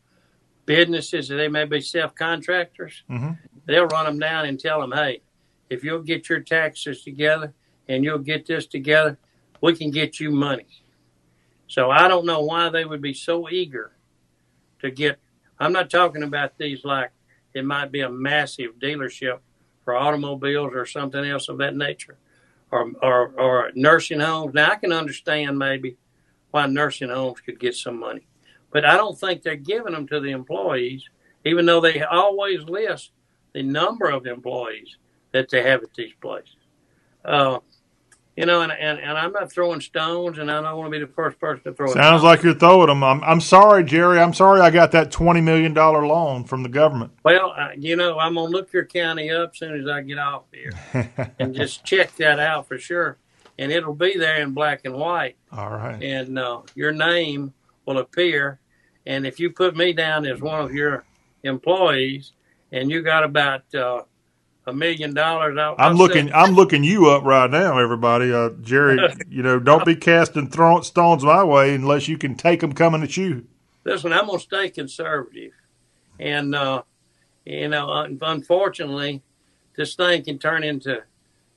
businesses 0.66 1.28
that 1.28 1.36
they 1.36 1.48
may 1.48 1.64
be 1.64 1.80
self 1.80 2.14
contractors. 2.14 3.02
Mhm. 3.10 3.38
They'll 3.66 3.86
run 3.86 4.04
them 4.06 4.18
down 4.18 4.46
and 4.46 4.58
tell 4.60 4.80
them, 4.80 4.92
hey, 4.92 5.22
if 5.70 5.82
you'll 5.84 6.02
get 6.02 6.28
your 6.28 6.40
taxes 6.40 7.02
together 7.02 7.52
and 7.88 8.04
you'll 8.04 8.18
get 8.18 8.46
this 8.46 8.66
together, 8.66 9.18
we 9.60 9.74
can 9.74 9.90
get 9.90 10.20
you 10.20 10.30
money. 10.30 10.66
So 11.68 11.90
I 11.90 12.08
don't 12.08 12.26
know 12.26 12.42
why 12.42 12.68
they 12.68 12.84
would 12.84 13.02
be 13.02 13.14
so 13.14 13.48
eager 13.48 13.92
to 14.80 14.90
get. 14.90 15.18
I'm 15.58 15.72
not 15.72 15.90
talking 15.90 16.22
about 16.22 16.58
these 16.58 16.84
like 16.84 17.10
it 17.54 17.64
might 17.64 17.90
be 17.90 18.00
a 18.00 18.10
massive 18.10 18.78
dealership 18.78 19.38
for 19.84 19.96
automobiles 19.96 20.72
or 20.74 20.84
something 20.84 21.24
else 21.24 21.48
of 21.48 21.58
that 21.58 21.74
nature 21.74 22.18
or, 22.70 22.92
or, 23.02 23.28
or 23.38 23.70
nursing 23.74 24.20
homes. 24.20 24.54
Now, 24.54 24.72
I 24.72 24.76
can 24.76 24.92
understand 24.92 25.58
maybe 25.58 25.96
why 26.50 26.66
nursing 26.66 27.08
homes 27.08 27.40
could 27.40 27.58
get 27.58 27.74
some 27.74 27.98
money, 27.98 28.26
but 28.72 28.84
I 28.84 28.96
don't 28.96 29.18
think 29.18 29.42
they're 29.42 29.56
giving 29.56 29.92
them 29.92 30.06
to 30.08 30.20
the 30.20 30.30
employees, 30.30 31.08
even 31.44 31.66
though 31.66 31.80
they 31.80 32.02
always 32.02 32.62
list 32.64 33.12
the 33.54 33.62
number 33.62 34.10
of 34.10 34.26
employees 34.26 34.96
that 35.32 35.48
they 35.48 35.62
have 35.62 35.82
at 35.82 35.94
these 35.94 36.12
places. 36.20 36.56
Uh, 37.24 37.58
you 38.36 38.44
know, 38.44 38.60
and, 38.60 38.70
and, 38.70 38.98
and 39.00 39.16
I'm 39.16 39.32
not 39.32 39.50
throwing 39.50 39.80
stones, 39.80 40.38
and 40.38 40.50
I 40.50 40.60
don't 40.60 40.76
want 40.76 40.92
to 40.92 40.98
be 40.98 41.04
the 41.04 41.10
first 41.10 41.40
person 41.40 41.64
to 41.64 41.72
throw. 41.72 41.92
Sounds 41.92 42.22
like 42.22 42.42
you're 42.42 42.54
throwing 42.54 42.88
them. 42.88 43.02
I'm, 43.02 43.24
I'm 43.24 43.40
sorry, 43.40 43.82
Jerry. 43.82 44.18
I'm 44.20 44.34
sorry 44.34 44.60
I 44.60 44.70
got 44.70 44.92
that 44.92 45.10
$20 45.10 45.42
million 45.42 45.72
loan 45.72 46.44
from 46.44 46.62
the 46.62 46.68
government. 46.68 47.12
Well, 47.24 47.54
uh, 47.56 47.70
you 47.76 47.96
know, 47.96 48.18
I'm 48.18 48.34
gonna 48.34 48.48
look 48.50 48.72
your 48.72 48.84
county 48.84 49.30
up 49.30 49.52
as 49.52 49.58
soon 49.58 49.80
as 49.80 49.88
I 49.88 50.02
get 50.02 50.18
off 50.18 50.44
here, 50.52 50.72
and 51.38 51.54
just 51.54 51.84
check 51.84 52.14
that 52.16 52.38
out 52.38 52.68
for 52.68 52.78
sure. 52.78 53.16
And 53.58 53.72
it'll 53.72 53.94
be 53.94 54.18
there 54.18 54.42
in 54.42 54.52
black 54.52 54.82
and 54.84 54.94
white, 54.94 55.36
All 55.50 55.70
right. 55.70 56.02
and 56.02 56.38
uh, 56.38 56.60
your 56.74 56.92
name 56.92 57.54
will 57.86 57.98
appear. 57.98 58.60
And 59.06 59.26
if 59.26 59.40
you 59.40 59.50
put 59.50 59.74
me 59.74 59.94
down 59.94 60.26
as 60.26 60.42
one 60.42 60.60
of 60.60 60.74
your 60.74 61.04
employees, 61.42 62.32
and 62.72 62.90
you 62.90 63.00
got 63.00 63.24
about 63.24 63.74
uh, 63.74 64.02
a 64.66 64.72
million 64.72 65.14
dollars, 65.14 65.56
I'll, 65.58 65.76
I'm 65.78 65.96
looking. 65.96 66.32
I'm 66.32 66.54
looking 66.54 66.82
you 66.82 67.08
up 67.08 67.24
right 67.24 67.50
now, 67.50 67.78
everybody. 67.78 68.32
Uh, 68.32 68.50
Jerry, 68.60 68.98
you 69.28 69.42
know, 69.42 69.58
don't 69.58 69.84
be 69.84 69.94
casting 69.94 70.50
throw, 70.50 70.80
stones 70.80 71.24
my 71.24 71.44
way 71.44 71.74
unless 71.74 72.08
you 72.08 72.18
can 72.18 72.34
take 72.34 72.60
them 72.60 72.72
coming 72.72 73.02
at 73.02 73.16
you. 73.16 73.46
listen, 73.84 74.12
I'm 74.12 74.26
gonna 74.26 74.40
stay 74.40 74.70
conservative, 74.70 75.52
and 76.18 76.54
uh, 76.54 76.82
you 77.44 77.68
know, 77.68 78.16
unfortunately, 78.22 79.22
this 79.76 79.94
thing 79.94 80.24
can 80.24 80.38
turn 80.38 80.64
into 80.64 81.02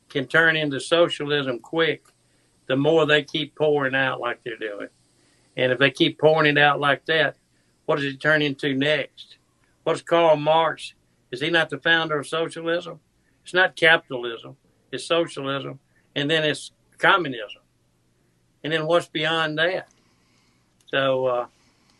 can 0.09 0.27
turn 0.27 0.55
into 0.55 0.79
socialism 0.79 1.59
quick. 1.59 2.03
The 2.67 2.75
more 2.75 3.07
they 3.07 3.23
keep 3.23 3.55
pouring 3.55 3.95
out 3.95 4.19
like 4.19 4.43
they're 4.43 4.57
doing, 4.57 4.89
and 5.57 5.71
if 5.71 5.79
they 5.79 5.89
keep 5.89 6.19
pouring 6.19 6.45
it 6.45 6.59
out 6.59 6.79
like 6.79 7.05
that, 7.07 7.35
what 7.87 7.95
does 7.95 8.05
it 8.05 8.21
turn 8.21 8.43
into 8.43 8.75
next? 8.75 9.37
What's 9.83 10.03
Karl 10.03 10.35
Marx? 10.35 10.93
Is 11.31 11.41
he 11.41 11.49
not 11.49 11.69
the 11.69 11.77
founder 11.79 12.17
of 12.19 12.27
socialism? 12.27 12.99
It's 13.43 13.53
not 13.53 13.75
capitalism. 13.75 14.57
It's 14.91 15.05
socialism, 15.05 15.79
and 16.15 16.29
then 16.29 16.43
it's 16.43 16.71
communism, 16.97 17.61
and 18.63 18.73
then 18.73 18.85
what's 18.87 19.07
beyond 19.07 19.57
that? 19.59 19.87
So. 20.87 21.25
Uh, 21.25 21.45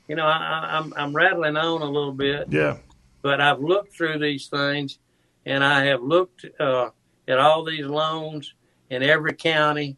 you 0.07 0.15
know, 0.15 0.25
I, 0.25 0.37
I- 0.37 0.77
I'm 0.79 0.91
I'm 0.97 1.15
rattling 1.15 1.55
on 1.55 1.83
a 1.83 1.85
little 1.85 2.11
bit, 2.13 2.47
Yeah. 2.49 2.77
but 3.21 3.39
I've 3.39 3.59
looked 3.59 3.93
through 3.95 4.17
these 4.17 4.47
things, 4.47 4.97
and 5.45 5.63
I 5.63 5.85
have 5.85 6.01
looked 6.01 6.47
uh, 6.59 6.89
at 7.27 7.37
all 7.37 7.63
these 7.63 7.85
loans 7.85 8.55
in 8.89 9.03
every 9.03 9.33
county, 9.33 9.97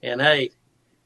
and 0.00 0.20
hey, 0.22 0.50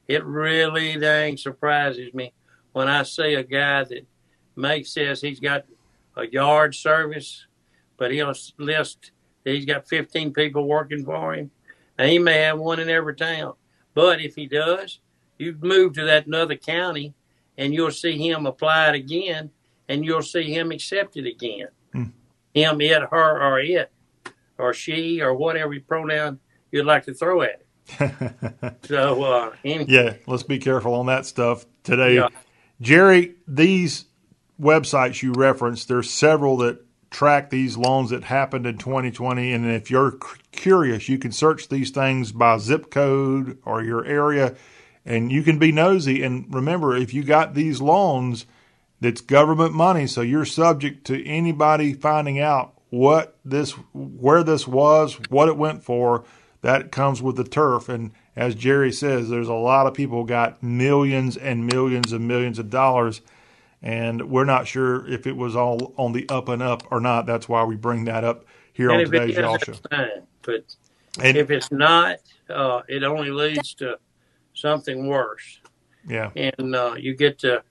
it 0.07 0.23
really 0.27 0.99
dang 0.99 1.39
surprises 1.39 2.13
me 2.13 2.35
when 2.75 2.89
I 2.89 3.05
see 3.05 3.33
a 3.37 3.43
guy 3.43 3.85
that 3.85 4.07
makes 4.55 4.91
says 4.93 5.23
he's 5.23 5.41
got 5.41 5.65
a 6.15 6.27
yard 6.27 6.75
service, 6.75 7.47
but 8.03 8.11
he'll 8.11 8.35
list 8.59 9.13
that 9.45 9.55
he's 9.55 9.65
got 9.65 9.87
15 9.87 10.33
people 10.33 10.67
working 10.67 11.05
for 11.05 11.35
him. 11.35 11.53
Now 11.97 12.07
he 12.07 12.19
may 12.19 12.39
have 12.39 12.59
one 12.59 12.81
in 12.81 12.89
every 12.89 13.15
town, 13.15 13.53
but 13.95 14.21
if 14.21 14.35
he 14.35 14.49
does, 14.49 14.99
you 15.39 15.57
move 15.61 15.93
to 15.93 16.05
that 16.07 16.27
another 16.27 16.57
county 16.57 17.15
and 17.57 17.73
you'll 17.73 17.93
see 17.93 18.19
him 18.19 18.45
apply 18.45 18.89
it 18.89 18.97
again, 18.97 19.51
and 19.89 20.05
you'll 20.05 20.21
see 20.21 20.53
him 20.53 20.73
accept 20.73 21.17
it 21.17 21.27
again. 21.29 21.69
Hmm. 21.93 22.05
Him, 22.55 22.81
it, 22.81 23.03
her, 23.09 23.41
or 23.41 23.61
it, 23.61 23.93
or 24.59 24.75
she, 24.75 25.21
or 25.21 25.33
whatever 25.33 25.79
pronoun 25.79 26.41
you'd 26.73 26.85
like 26.85 27.05
to 27.05 27.15
throw 27.15 27.43
at 27.43 27.61
it. 27.61 28.75
So, 28.89 29.23
uh, 29.23 29.53
any, 29.65 29.85
yeah. 29.85 30.15
Let's 30.27 30.43
be 30.43 30.59
careful 30.59 30.95
on 30.95 31.07
that 31.07 31.25
stuff 31.25 31.67
today. 31.85 32.17
Yeah. 32.17 32.29
Jerry, 32.81 33.37
these 33.47 34.07
websites 34.61 35.23
you 35.23 35.35
referenced, 35.35 35.87
there's 35.87 36.11
several 36.11 36.57
that 36.57 36.85
track 37.13 37.51
these 37.51 37.77
loans 37.77 38.11
that 38.11 38.25
happened 38.25 38.67
in 38.67 38.79
2020. 38.79 39.53
And 39.53 39.71
if 39.71 39.91
you're 39.91 40.19
curious, 40.51 41.09
you 41.09 41.19
can 41.19 41.31
search 41.31 41.69
these 41.69 41.91
things 41.91 42.33
by 42.33 42.59
zip 42.59 42.91
code 42.91 43.59
or 43.65 43.83
your 43.83 44.05
area, 44.05 44.57
and 45.05 45.31
you 45.31 45.43
can 45.43 45.59
be 45.59 45.71
nosy. 45.71 46.23
And 46.23 46.53
remember, 46.53 46.97
if 46.97 47.15
you 47.15 47.23
got 47.23 47.55
these 47.55 47.81
loans, 47.81 48.47
that's 49.01 49.21
government 49.21 49.75
money, 49.75 50.07
so 50.07 50.21
you're 50.21 50.45
subject 50.45 51.05
to 51.09 51.27
anybody 51.27 51.93
finding 51.93 52.39
out 52.39 52.75
what 52.91 53.37
this, 53.45 53.73
where 53.93 54.45
this 54.45 54.67
was, 54.67 55.19
what 55.29 55.49
it 55.49 55.57
went 55.57 55.83
for. 55.83 56.25
That 56.61 56.93
comes 56.93 57.21
with 57.21 57.35
the 57.35 57.43
turf, 57.43 57.89
and 57.89 58.13
as 58.37 58.55
Jerry 58.55 58.93
says, 58.93 59.29
there's 59.29 59.49
a 59.49 59.55
lot 59.55 59.89
of 59.89 59.95
people 59.95 60.23
got 60.23 60.63
millions 60.63 61.37
and 61.37 61.67
millions 61.67 62.13
and 62.13 62.29
millions 62.29 62.61
of 62.61 62.71
dollars, 62.71 63.21
and 63.83 64.31
we're 64.31 64.45
not 64.45 64.67
sure 64.67 65.07
if 65.09 65.27
it 65.27 65.37
was 65.37 65.57
all 65.57 65.93
on 65.97 66.13
the 66.13 66.29
up 66.29 66.49
and 66.49 66.63
up 66.63 66.85
or 66.91 67.01
not. 67.01 67.27
That's 67.27 67.49
why 67.49 67.65
we 67.65 67.77
bring 67.77 68.05
that 68.05 68.23
up 68.25 68.45
here 68.73 68.91
and 68.91 69.01
on 69.07 69.11
today's 69.11 69.37
y'all 69.37 69.59
show. 69.59 69.75
fine. 69.91 70.23
But 70.43 70.75
And 71.21 71.37
if 71.37 71.51
it's 71.51 71.71
not, 71.73 72.19
uh, 72.49 72.83
it 72.89 73.03
only 73.03 73.31
leads 73.31 73.75
to 73.75 73.99
something 74.55 75.07
worse. 75.07 75.61
yeah, 76.07 76.31
and 76.37 76.75
uh, 76.75 76.95
you 76.97 77.15
get 77.15 77.39
to, 77.41 77.63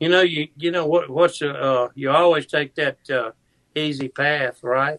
you 0.00 0.08
know, 0.08 0.20
you 0.22 0.48
you 0.56 0.70
know 0.70 0.86
what 0.86 1.08
what's 1.08 1.40
uh, 1.42 1.46
uh 1.48 1.88
you 1.94 2.10
always 2.10 2.46
take 2.46 2.74
that 2.76 2.98
uh, 3.10 3.30
easy 3.74 4.08
path, 4.08 4.62
right? 4.62 4.98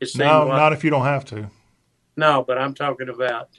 It 0.00 0.10
no, 0.16 0.46
like- 0.46 0.56
not 0.56 0.72
if 0.72 0.82
you 0.82 0.90
don't 0.90 1.04
have 1.04 1.24
to. 1.26 1.48
no, 2.16 2.42
but 2.42 2.58
I'm 2.58 2.74
talking 2.74 3.08
about 3.08 3.50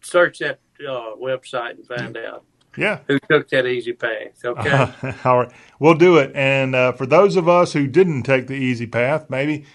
search 0.00 0.38
that 0.38 0.60
uh, 0.80 1.16
website 1.16 1.72
and 1.72 1.86
find 1.86 2.16
out 2.16 2.44
Yeah. 2.76 3.00
who 3.06 3.18
took 3.30 3.48
that 3.50 3.66
easy 3.66 3.92
path. 3.92 4.44
Okay, 4.44 5.14
All 5.24 5.40
right, 5.40 5.52
we'll 5.78 5.94
do 5.94 6.16
it. 6.16 6.32
And 6.34 6.74
uh, 6.74 6.92
for 6.92 7.06
those 7.06 7.36
of 7.36 7.48
us 7.48 7.72
who 7.72 7.86
didn't 7.86 8.22
take 8.22 8.46
the 8.46 8.54
easy 8.54 8.86
path, 8.86 9.28
maybe 9.28 9.66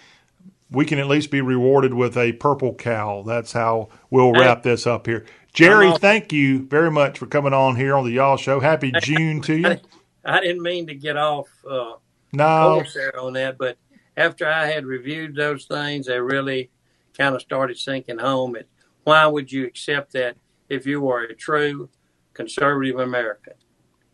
we 0.70 0.86
can 0.86 1.00
at 1.00 1.08
least 1.08 1.32
be 1.32 1.42
rewarded 1.42 1.94
with 1.94 2.18
a 2.18 2.34
purple 2.34 2.74
cow. 2.74 3.24
That's 3.26 3.54
how 3.54 3.90
we'll 4.10 4.34
wrap 4.34 4.64
this 4.64 4.86
up 4.86 5.06
here. 5.06 5.26
Jerry, 5.54 5.92
thank 5.98 6.32
you 6.32 6.68
very 6.68 6.92
much 6.92 7.18
for 7.18 7.26
coming 7.26 7.54
on 7.54 7.76
here 7.76 7.96
on 7.96 8.04
the 8.04 8.12
Y'all 8.12 8.38
Show. 8.38 8.60
Happy 8.60 8.92
June 9.02 9.42
to 9.42 9.56
you. 9.56 9.78
I 10.26 10.42
didn't 10.42 10.62
mean 10.62 10.88
to 10.88 10.94
get 10.94 11.18
off 11.18 11.48
uh, 11.68 11.94
No. 12.34 12.76
Corsair 12.76 13.18
on 13.20 13.34
that, 13.34 13.58
but 13.58 13.78
after 14.18 14.48
I 14.48 14.68
had 14.68 14.86
reviewed 14.86 15.36
those 15.36 15.66
things, 15.66 16.08
they 16.08 16.20
really 16.20 16.70
kind 17.18 17.34
of 17.34 17.42
started 17.42 17.78
sinking 17.78 18.18
home. 18.18 18.56
At 18.56 18.66
why 19.04 19.26
would 19.26 19.52
you 19.52 19.66
accept 19.66 20.14
that 20.14 20.36
if 20.70 20.86
you 20.86 21.02
were 21.02 21.24
a 21.24 21.34
true 21.34 21.90
conservative 22.38 23.00
America 23.00 23.52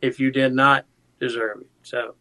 if 0.02 0.20
you 0.20 0.32
did 0.32 0.54
not 0.54 0.86
deserve 1.20 1.62
it? 1.62 1.68
So 1.84 2.16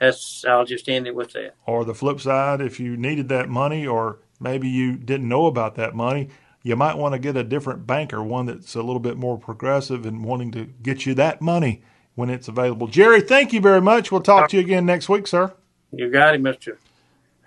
that's 0.00 0.44
I'll 0.46 0.64
just 0.64 0.88
end 0.88 1.06
it 1.06 1.14
with 1.14 1.32
that. 1.32 1.54
Or 1.66 1.84
the 1.84 1.94
flip 1.94 2.20
side, 2.20 2.60
if 2.60 2.80
you 2.80 2.96
needed 2.96 3.28
that 3.28 3.48
money, 3.48 3.86
or 3.86 4.20
maybe 4.40 4.68
you 4.68 4.96
didn't 4.96 5.28
know 5.28 5.46
about 5.46 5.74
that 5.74 5.94
money, 5.94 6.30
you 6.62 6.76
might 6.76 6.96
want 6.96 7.14
to 7.14 7.18
get 7.18 7.36
a 7.36 7.44
different 7.44 7.86
banker, 7.86 8.22
one 8.22 8.46
that's 8.46 8.74
a 8.74 8.82
little 8.82 9.00
bit 9.00 9.16
more 9.16 9.36
progressive 9.38 10.06
and 10.06 10.24
wanting 10.24 10.52
to 10.52 10.64
get 10.82 11.04
you 11.04 11.14
that 11.14 11.40
money 11.40 11.82
when 12.14 12.30
it's 12.30 12.48
available. 12.48 12.86
Jerry, 12.86 13.20
thank 13.20 13.52
you 13.52 13.60
very 13.60 13.80
much. 13.80 14.10
We'll 14.10 14.22
talk 14.22 14.48
to 14.50 14.56
you 14.56 14.62
again 14.62 14.86
next 14.86 15.08
week, 15.08 15.26
sir. 15.26 15.52
You 15.92 16.10
got 16.10 16.34
it, 16.34 16.40
Mister. 16.40 16.78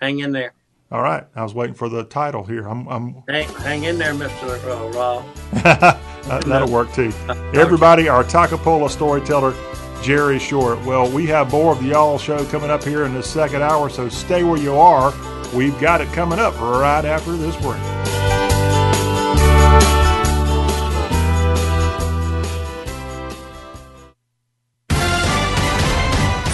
Hang 0.02 0.20
in 0.20 0.32
there. 0.32 0.54
All 0.92 1.02
right. 1.02 1.26
I 1.36 1.44
was 1.44 1.54
waiting 1.54 1.76
for 1.76 1.88
the 1.88 2.04
title 2.04 2.44
here. 2.44 2.68
I'm, 2.68 2.88
I'm 2.88 3.24
Hang, 3.30 3.48
hang 3.48 3.84
in 3.84 3.98
there, 3.98 4.14
Mister 4.14 4.48
uh, 4.48 4.90
Raw. 4.90 5.98
Uh, 6.24 6.40
that, 6.40 6.46
that'll 6.46 6.72
work 6.72 6.92
too. 6.94 7.12
Everybody, 7.54 8.08
our 8.08 8.24
Toccopola 8.24 8.90
storyteller, 8.90 9.54
Jerry 10.02 10.40
Short. 10.40 10.82
Well, 10.86 11.10
we 11.12 11.26
have 11.28 11.52
more 11.52 11.74
of 11.74 11.80
the 11.80 11.90
Y'all 11.90 12.18
Show 12.18 12.46
coming 12.46 12.70
up 12.70 12.84
here 12.84 13.06
in 13.06 13.14
the 13.14 13.24
second 13.24 13.62
hour, 13.62 13.90
so 13.90 14.10
stay 14.10 14.44
where 14.44 14.58
you 14.60 14.76
are. 14.76 15.14
We've 15.54 15.78
got 15.80 16.02
it 16.02 16.08
coming 16.10 16.40
up 16.40 16.60
right 16.60 17.06
after 17.06 17.36
this 17.36 17.56
break. 17.58 17.82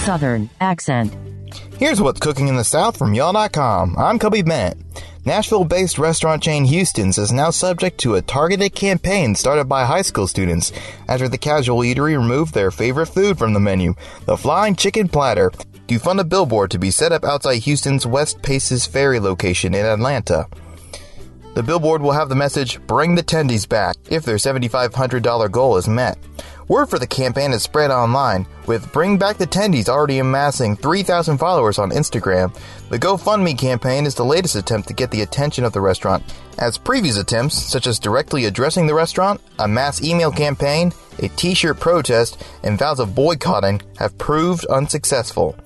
Southern 0.04 0.48
accent. 0.60 1.14
Here's 1.78 2.00
what's 2.00 2.18
cooking 2.18 2.48
in 2.48 2.56
the 2.56 2.64
South 2.64 2.96
from 2.96 3.12
y'all.com. 3.14 3.96
I'm 3.98 4.18
Kobe 4.18 4.42
Bennett. 4.42 4.78
Nashville 5.28 5.66
based 5.66 5.98
restaurant 5.98 6.42
chain 6.42 6.64
Houston's 6.64 7.18
is 7.18 7.32
now 7.32 7.50
subject 7.50 7.98
to 7.98 8.14
a 8.14 8.22
targeted 8.22 8.74
campaign 8.74 9.34
started 9.34 9.68
by 9.68 9.84
high 9.84 10.00
school 10.00 10.26
students 10.26 10.72
after 11.06 11.28
the 11.28 11.36
casual 11.36 11.80
eatery 11.80 12.16
removed 12.16 12.54
their 12.54 12.70
favorite 12.70 13.08
food 13.08 13.36
from 13.36 13.52
the 13.52 13.60
menu, 13.60 13.94
the 14.24 14.38
flying 14.38 14.74
chicken 14.74 15.06
platter, 15.06 15.52
to 15.86 15.98
fund 15.98 16.18
a 16.18 16.24
billboard 16.24 16.70
to 16.70 16.78
be 16.78 16.90
set 16.90 17.12
up 17.12 17.26
outside 17.26 17.58
Houston's 17.58 18.06
West 18.06 18.40
Paces 18.40 18.86
Ferry 18.86 19.20
location 19.20 19.74
in 19.74 19.84
Atlanta. 19.84 20.46
The 21.54 21.62
billboard 21.62 22.00
will 22.00 22.12
have 22.12 22.30
the 22.30 22.34
message, 22.34 22.80
Bring 22.86 23.14
the 23.14 23.22
Tendies 23.22 23.68
back, 23.68 23.96
if 24.08 24.24
their 24.24 24.36
$7,500 24.36 25.50
goal 25.50 25.76
is 25.76 25.88
met. 25.88 26.16
Word 26.68 26.90
for 26.90 26.98
the 26.98 27.06
campaign 27.06 27.54
is 27.54 27.62
spread 27.62 27.90
online, 27.90 28.46
with 28.66 28.92
Bring 28.92 29.16
Back 29.16 29.38
the 29.38 29.46
Tendies 29.46 29.88
already 29.88 30.18
amassing 30.18 30.76
3,000 30.76 31.38
followers 31.38 31.78
on 31.78 31.92
Instagram. 31.92 32.54
The 32.90 32.98
GoFundMe 32.98 33.58
campaign 33.58 34.04
is 34.04 34.14
the 34.14 34.26
latest 34.26 34.54
attempt 34.54 34.86
to 34.88 34.94
get 34.94 35.10
the 35.10 35.22
attention 35.22 35.64
of 35.64 35.72
the 35.72 35.80
restaurant, 35.80 36.22
as 36.58 36.76
previous 36.76 37.16
attempts, 37.16 37.56
such 37.56 37.86
as 37.86 37.98
directly 37.98 38.44
addressing 38.44 38.86
the 38.86 38.92
restaurant, 38.92 39.40
a 39.58 39.66
mass 39.66 40.02
email 40.02 40.30
campaign, 40.30 40.92
a 41.20 41.28
t 41.28 41.54
shirt 41.54 41.80
protest, 41.80 42.44
and 42.62 42.78
vows 42.78 43.00
of 43.00 43.14
boycotting, 43.14 43.80
have 43.96 44.18
proved 44.18 44.66
unsuccessful. 44.66 45.56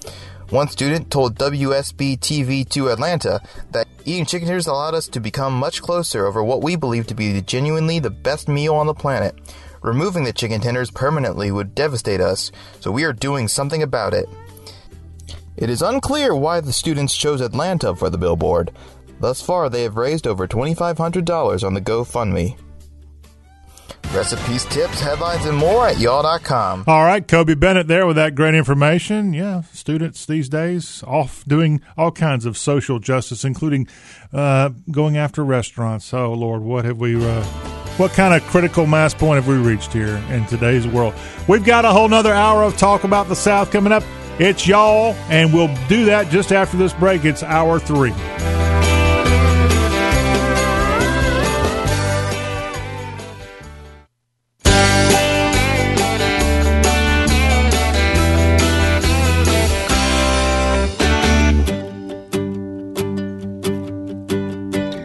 One 0.51 0.69
student 0.69 1.11
told 1.11 1.37
WSB 1.37 2.21
TV 2.21 2.69
2 2.69 2.91
Atlanta 2.91 3.41
that 3.73 3.89
eating 4.05 4.27
chicken 4.27 4.47
tenders 4.47 4.69
allowed 4.69 4.95
us 4.95 5.09
to 5.09 5.19
become 5.19 5.55
much 5.55 5.83
closer 5.83 6.27
over 6.27 6.45
what 6.45 6.63
we 6.63 6.77
believe 6.77 7.09
to 7.09 7.15
be 7.15 7.41
genuinely 7.43 7.99
the 7.99 8.11
best 8.11 8.49
meal 8.49 8.77
on 8.77 8.87
the 8.87 8.95
planet. 8.95 9.35
Removing 9.83 10.23
the 10.25 10.33
chicken 10.33 10.61
tenders 10.61 10.91
permanently 10.91 11.51
would 11.51 11.75
devastate 11.75 12.21
us, 12.21 12.53
so 12.81 12.91
we 12.91 13.05
are 13.05 13.13
doing 13.13 13.49
something 13.49 13.83
about 13.83 14.15
it. 14.15 14.29
It 15.57 15.69
is 15.69 15.83
unclear 15.83 16.35
why 16.35 16.61
the 16.61 16.73
students 16.73 17.17
chose 17.17 17.41
Atlanta 17.41 17.95
for 17.95 18.09
the 18.09 18.19
billboard. 18.19 18.71
Thus 19.21 19.43
far, 19.43 19.69
they 19.69 19.83
have 19.83 19.97
raised 19.97 20.27
over 20.27 20.47
$2,500 20.47 21.65
on 21.65 21.75
the 21.75 21.81
GoFundMe. 21.81 22.57
Recipes, 24.13 24.65
tips, 24.67 25.01
headlines, 25.01 25.47
and 25.47 25.57
more 25.57 25.89
at 25.89 25.99
y'all.com. 25.99 26.85
All 26.87 27.05
right, 27.05 27.27
Kobe 27.27 27.55
Bennett 27.55 27.89
there 27.89 28.07
with 28.07 28.17
that 28.17 28.35
great 28.35 28.55
information. 28.55 29.33
Yeah, 29.33 29.63
students 29.73 30.27
these 30.27 30.51
days 30.51 31.03
off 31.07 31.45
doing 31.47 31.81
all 31.97 32.11
kinds 32.11 32.45
of 32.45 32.59
social 32.59 32.99
justice, 32.99 33.43
including 33.43 33.89
uh, 34.33 34.71
going 34.91 35.17
after 35.17 35.43
restaurants. 35.43 36.13
Oh 36.13 36.35
Lord, 36.35 36.63
what 36.63 36.85
have 36.85 36.99
we? 36.99 37.25
Uh, 37.25 37.82
what 37.97 38.13
kind 38.13 38.35
of 38.35 38.43
critical 38.49 38.87
mass 38.87 39.15
point 39.15 39.37
have 39.37 39.47
we 39.47 39.57
reached 39.57 39.93
here 39.93 40.17
in 40.31 40.47
today's 40.47 40.87
world? 40.87 41.15
We've 41.49 41.65
got 41.65 41.85
a 41.85 41.91
whole 41.91 42.09
nother 42.09 42.33
hour 42.33 42.63
of 42.63 42.77
talk 42.77 43.05
about 43.05 43.29
the 43.29 43.37
South 43.37 43.71
coming 43.71 43.93
up. 43.93 44.03
It's 44.39 44.67
y'all, 44.67 45.15
and 45.29 45.53
we'll 45.53 45.75
do 45.89 46.07
that 46.07 46.31
just 46.31 46.53
after 46.53 46.77
this 46.77 46.93
break. 46.95 47.25
It's 47.25 47.43
hour 47.43 47.79
three. 47.79 48.13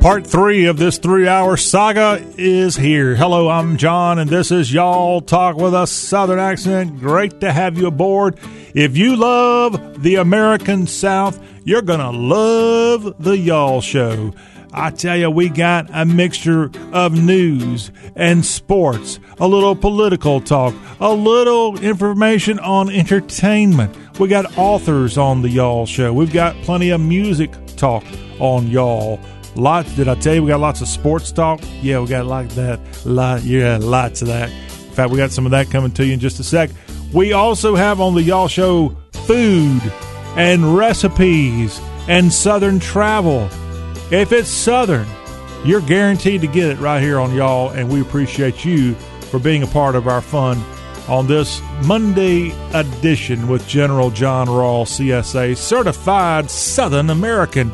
Part 0.07 0.25
three 0.25 0.67
of 0.67 0.77
this 0.77 0.99
three 0.99 1.27
hour 1.27 1.57
saga 1.57 2.25
is 2.37 2.77
here. 2.77 3.13
Hello, 3.13 3.49
I'm 3.49 3.75
John, 3.75 4.19
and 4.19 4.29
this 4.29 4.51
is 4.51 4.71
Y'all 4.73 5.19
Talk 5.19 5.57
with 5.57 5.73
a 5.73 5.85
Southern 5.85 6.39
accent. 6.39 6.97
Great 6.97 7.41
to 7.41 7.51
have 7.51 7.77
you 7.77 7.87
aboard. 7.87 8.39
If 8.73 8.95
you 8.95 9.17
love 9.17 10.01
the 10.01 10.15
American 10.15 10.87
South, 10.87 11.43
you're 11.65 11.81
going 11.81 11.99
to 11.99 12.11
love 12.11 13.21
the 13.21 13.37
Y'all 13.37 13.81
Show. 13.81 14.33
I 14.71 14.91
tell 14.91 15.17
you, 15.17 15.29
we 15.29 15.49
got 15.49 15.89
a 15.91 16.05
mixture 16.05 16.71
of 16.93 17.11
news 17.11 17.91
and 18.15 18.45
sports, 18.45 19.19
a 19.41 19.47
little 19.47 19.75
political 19.75 20.39
talk, 20.39 20.73
a 21.01 21.13
little 21.13 21.77
information 21.81 22.59
on 22.59 22.89
entertainment. 22.89 23.93
We 24.21 24.29
got 24.29 24.57
authors 24.57 25.17
on 25.17 25.41
the 25.41 25.49
Y'all 25.49 25.85
Show. 25.85 26.13
We've 26.13 26.31
got 26.31 26.55
plenty 26.61 26.91
of 26.91 27.01
music 27.01 27.51
talk 27.75 28.05
on 28.39 28.67
Y'all. 28.67 29.19
Lots. 29.57 29.95
Did 29.95 30.07
I 30.07 30.15
tell 30.15 30.35
you 30.35 30.43
we 30.43 30.49
got 30.49 30.59
lots 30.59 30.81
of 30.81 30.87
sports 30.87 31.31
talk? 31.31 31.59
Yeah, 31.81 31.99
we 31.99 32.07
got 32.07 32.25
like 32.25 32.49
that. 32.49 32.79
Lot. 33.05 33.43
Yeah, 33.43 33.77
lots 33.81 34.21
of 34.21 34.27
that. 34.27 34.49
In 34.49 34.93
fact, 34.93 35.11
we 35.11 35.17
got 35.17 35.31
some 35.31 35.45
of 35.45 35.51
that 35.51 35.69
coming 35.69 35.91
to 35.91 36.05
you 36.05 36.13
in 36.13 36.19
just 36.19 36.39
a 36.39 36.43
sec. 36.43 36.69
We 37.13 37.33
also 37.33 37.75
have 37.75 37.99
on 37.99 38.15
the 38.15 38.21
Y'all 38.21 38.47
Show 38.47 38.95
food 39.11 39.81
and 40.35 40.77
recipes 40.77 41.81
and 42.07 42.31
Southern 42.31 42.79
travel. 42.79 43.49
If 44.11 44.31
it's 44.31 44.49
Southern, 44.49 45.07
you're 45.65 45.81
guaranteed 45.81 46.41
to 46.41 46.47
get 46.47 46.69
it 46.69 46.79
right 46.79 47.01
here 47.01 47.19
on 47.19 47.33
Y'all, 47.33 47.69
and 47.71 47.89
we 47.89 48.01
appreciate 48.01 48.63
you 48.63 48.93
for 49.31 49.39
being 49.39 49.63
a 49.63 49.67
part 49.67 49.95
of 49.95 50.07
our 50.07 50.21
fun 50.21 50.63
on 51.07 51.25
this 51.27 51.61
Monday 51.85 52.53
edition 52.73 53.47
with 53.47 53.67
General 53.67 54.11
John 54.11 54.47
Rawl, 54.47 54.85
CSA, 54.85 55.57
certified 55.57 56.49
Southern 56.51 57.09
American. 57.09 57.71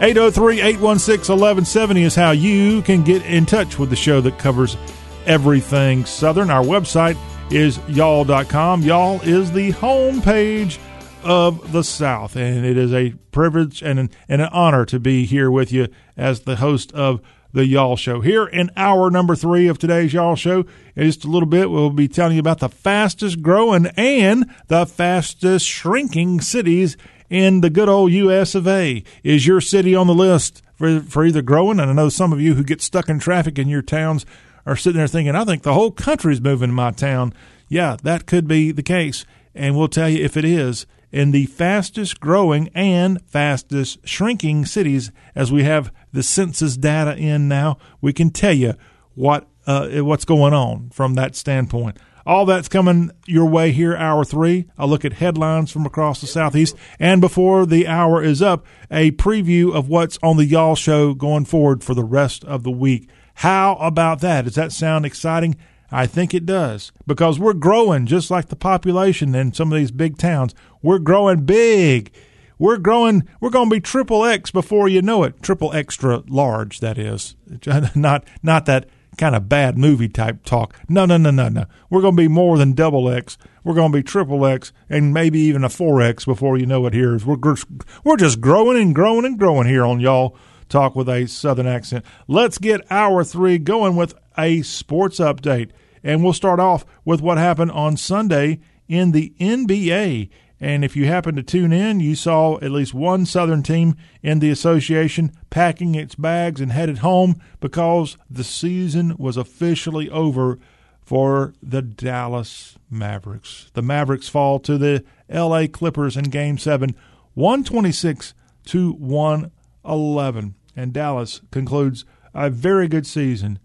803 0.00 0.60
816 0.60 1.32
1170 1.32 2.02
is 2.02 2.14
how 2.16 2.32
you 2.32 2.82
can 2.82 3.04
get 3.04 3.24
in 3.24 3.46
touch 3.46 3.78
with 3.78 3.90
the 3.90 3.96
show 3.96 4.20
that 4.20 4.38
covers 4.38 4.76
everything 5.24 6.04
Southern. 6.04 6.50
Our 6.50 6.64
website 6.64 7.16
is 7.52 7.78
y'all.com. 7.88 8.82
Y'all 8.82 9.20
is 9.22 9.52
the 9.52 9.70
homepage 9.72 10.78
of 11.22 11.70
the 11.70 11.84
South, 11.84 12.34
and 12.34 12.66
it 12.66 12.76
is 12.76 12.92
a 12.92 13.14
privilege 13.30 13.82
and 13.82 14.00
an, 14.00 14.10
and 14.28 14.42
an 14.42 14.48
honor 14.52 14.84
to 14.84 14.98
be 14.98 15.26
here 15.26 15.48
with 15.48 15.72
you 15.72 15.86
as 16.16 16.40
the 16.40 16.56
host 16.56 16.92
of 16.92 17.20
the 17.52 17.64
Y'all 17.64 17.96
Show. 17.96 18.20
Here 18.20 18.46
in 18.46 18.72
hour 18.76 19.12
number 19.12 19.36
three 19.36 19.68
of 19.68 19.78
today's 19.78 20.12
Y'all 20.12 20.34
Show, 20.34 20.64
in 20.96 21.04
just 21.04 21.24
a 21.24 21.28
little 21.28 21.48
bit, 21.48 21.70
we'll 21.70 21.90
be 21.90 22.08
telling 22.08 22.34
you 22.34 22.40
about 22.40 22.58
the 22.58 22.68
fastest 22.68 23.42
growing 23.42 23.86
and 23.96 24.52
the 24.66 24.86
fastest 24.86 25.66
shrinking 25.66 26.40
cities 26.40 26.96
in 27.34 27.62
the 27.62 27.70
good 27.70 27.88
old 27.88 28.12
U.S. 28.12 28.54
of 28.54 28.68
A. 28.68 29.02
Is 29.24 29.44
your 29.44 29.60
city 29.60 29.92
on 29.92 30.06
the 30.06 30.14
list 30.14 30.62
for, 30.76 31.00
for 31.00 31.24
either 31.24 31.42
growing? 31.42 31.80
And 31.80 31.90
I 31.90 31.92
know 31.92 32.08
some 32.08 32.32
of 32.32 32.40
you 32.40 32.54
who 32.54 32.62
get 32.62 32.80
stuck 32.80 33.08
in 33.08 33.18
traffic 33.18 33.58
in 33.58 33.68
your 33.68 33.82
towns 33.82 34.24
are 34.64 34.76
sitting 34.76 34.98
there 34.98 35.08
thinking, 35.08 35.34
I 35.34 35.44
think 35.44 35.64
the 35.64 35.74
whole 35.74 35.90
country's 35.90 36.40
moving 36.40 36.68
to 36.68 36.74
my 36.74 36.92
town. 36.92 37.34
Yeah, 37.68 37.96
that 38.04 38.26
could 38.26 38.46
be 38.46 38.70
the 38.70 38.84
case. 38.84 39.24
And 39.52 39.76
we'll 39.76 39.88
tell 39.88 40.08
you 40.08 40.24
if 40.24 40.36
it 40.36 40.44
is 40.44 40.86
in 41.10 41.32
the 41.32 41.46
fastest 41.46 42.20
growing 42.20 42.68
and 42.72 43.20
fastest 43.26 44.06
shrinking 44.06 44.64
cities 44.64 45.10
as 45.34 45.50
we 45.50 45.64
have 45.64 45.92
the 46.12 46.22
census 46.22 46.76
data 46.76 47.16
in 47.16 47.48
now, 47.48 47.78
we 48.00 48.12
can 48.12 48.30
tell 48.30 48.54
you 48.54 48.74
what 49.14 49.48
uh, 49.66 49.88
what's 50.04 50.24
going 50.24 50.54
on 50.54 50.90
from 50.90 51.14
that 51.14 51.34
standpoint. 51.34 51.98
All 52.26 52.46
that's 52.46 52.68
coming 52.68 53.10
your 53.26 53.44
way 53.46 53.72
here, 53.72 53.94
hour 53.96 54.24
three. 54.24 54.66
A 54.78 54.86
look 54.86 55.04
at 55.04 55.14
headlines 55.14 55.70
from 55.70 55.84
across 55.84 56.20
the 56.20 56.26
Southeast. 56.26 56.74
And 56.98 57.20
before 57.20 57.66
the 57.66 57.86
hour 57.86 58.22
is 58.22 58.40
up, 58.40 58.64
a 58.90 59.10
preview 59.12 59.74
of 59.74 59.88
what's 59.88 60.18
on 60.22 60.38
the 60.38 60.46
Y'all 60.46 60.74
Show 60.74 61.12
going 61.12 61.44
forward 61.44 61.84
for 61.84 61.94
the 61.94 62.04
rest 62.04 62.42
of 62.44 62.62
the 62.62 62.70
week. 62.70 63.08
How 63.38 63.74
about 63.76 64.20
that? 64.20 64.46
Does 64.46 64.54
that 64.54 64.72
sound 64.72 65.04
exciting? 65.04 65.56
I 65.90 66.06
think 66.06 66.32
it 66.34 66.46
does 66.46 66.92
because 67.06 67.38
we're 67.38 67.52
growing 67.52 68.06
just 68.06 68.30
like 68.30 68.48
the 68.48 68.56
population 68.56 69.34
in 69.34 69.52
some 69.52 69.70
of 69.70 69.76
these 69.76 69.90
big 69.92 70.16
towns. 70.16 70.54
We're 70.82 70.98
growing 70.98 71.44
big. 71.44 72.10
we're 72.58 72.78
growing. 72.78 73.28
We're 73.40 73.50
going 73.50 73.68
to 73.68 73.76
be 73.76 73.80
triple 73.80 74.24
X 74.24 74.50
before 74.50 74.88
you 74.88 75.02
know 75.02 75.24
it. 75.24 75.42
Triple 75.42 75.72
extra 75.74 76.22
large, 76.26 76.80
that 76.80 76.96
is. 76.98 77.36
Not 77.94 78.24
not 78.42 78.66
that 78.66 78.88
kind 79.16 79.34
of 79.34 79.48
bad 79.48 79.78
movie 79.78 80.08
type 80.08 80.44
talk. 80.44 80.74
No, 80.88 81.06
no, 81.06 81.16
no, 81.16 81.30
no, 81.30 81.48
no. 81.48 81.66
We're 81.90 82.00
going 82.00 82.16
to 82.16 82.22
be 82.22 82.28
more 82.28 82.58
than 82.58 82.72
double 82.72 83.08
X. 83.08 83.38
We're 83.62 83.74
going 83.74 83.92
to 83.92 83.98
be 83.98 84.02
triple 84.02 84.44
X 84.46 84.72
and 84.88 85.14
maybe 85.14 85.38
even 85.40 85.64
a 85.64 85.68
four 85.68 86.02
X 86.02 86.24
before 86.24 86.58
you 86.58 86.66
know 86.66 86.86
it. 86.86 86.92
Here 86.94 87.18
we're 87.18 87.56
we're 88.04 88.16
just 88.16 88.40
growing 88.40 88.80
and 88.80 88.94
growing 88.94 89.24
and 89.24 89.38
growing 89.38 89.66
here 89.66 89.84
on 89.84 90.00
y'all 90.00 90.36
talk 90.68 90.96
with 90.96 91.08
a 91.08 91.26
southern 91.26 91.66
accent. 91.66 92.04
Let's 92.26 92.58
get 92.58 92.80
hour 92.90 93.24
three 93.24 93.58
going 93.58 93.96
with 93.96 94.14
a 94.36 94.62
sports 94.62 95.18
update, 95.18 95.70
and 96.02 96.22
we'll 96.22 96.32
start 96.32 96.60
off 96.60 96.84
with 97.04 97.20
what 97.20 97.38
happened 97.38 97.70
on 97.72 97.96
Sunday 97.96 98.60
in 98.88 99.12
the 99.12 99.32
NBA. 99.40 100.28
And 100.60 100.84
if 100.84 100.96
you 100.96 101.06
happen 101.06 101.34
to 101.36 101.42
tune 101.42 101.72
in, 101.72 102.00
you 102.00 102.14
saw 102.14 102.56
at 102.60 102.70
least 102.70 102.94
one 102.94 103.26
Southern 103.26 103.62
team 103.62 103.96
in 104.22 104.38
the 104.38 104.50
association 104.50 105.32
packing 105.50 105.94
its 105.94 106.14
bags 106.14 106.60
and 106.60 106.72
headed 106.72 106.98
home 106.98 107.40
because 107.60 108.16
the 108.30 108.44
season 108.44 109.16
was 109.18 109.36
officially 109.36 110.08
over 110.10 110.58
for 111.04 111.52
the 111.62 111.82
Dallas 111.82 112.78
Mavericks. 112.88 113.70
The 113.74 113.82
Mavericks 113.82 114.28
fall 114.28 114.58
to 114.60 114.78
the 114.78 115.04
LA 115.28 115.66
Clippers 115.66 116.16
in 116.16 116.24
game 116.24 116.56
7, 116.56 116.94
126 117.34 118.34
to 118.66 118.92
111. 118.92 120.54
And 120.76 120.92
Dallas 120.92 121.42
concludes 121.50 122.04
a 122.32 122.48
very 122.48 122.88
good 122.88 123.06
season 123.06 123.58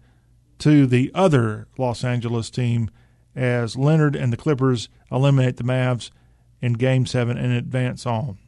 to 0.58 0.86
the 0.86 1.10
other 1.14 1.66
Los 1.78 2.04
Angeles 2.04 2.50
team 2.50 2.90
as 3.34 3.76
Leonard 3.76 4.14
and 4.14 4.32
the 4.32 4.36
Clippers 4.36 4.88
eliminate 5.10 5.56
the 5.56 5.64
Mavs 5.64 6.10
in 6.60 6.74
Game 6.74 7.06
7 7.06 7.36
and 7.36 7.52
advance 7.52 8.06
on. 8.06 8.38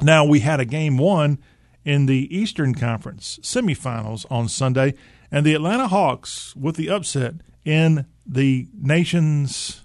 Now, 0.00 0.24
we 0.24 0.40
had 0.40 0.60
a 0.60 0.64
Game 0.64 0.98
1 0.98 1.38
in 1.84 2.06
the 2.06 2.34
Eastern 2.36 2.74
Conference 2.74 3.38
semifinals 3.42 4.24
on 4.30 4.48
Sunday, 4.48 4.94
and 5.30 5.44
the 5.44 5.54
Atlanta 5.54 5.88
Hawks, 5.88 6.54
with 6.56 6.76
the 6.76 6.90
upset 6.90 7.34
in 7.64 8.06
the 8.26 8.68
nation's 8.74 9.82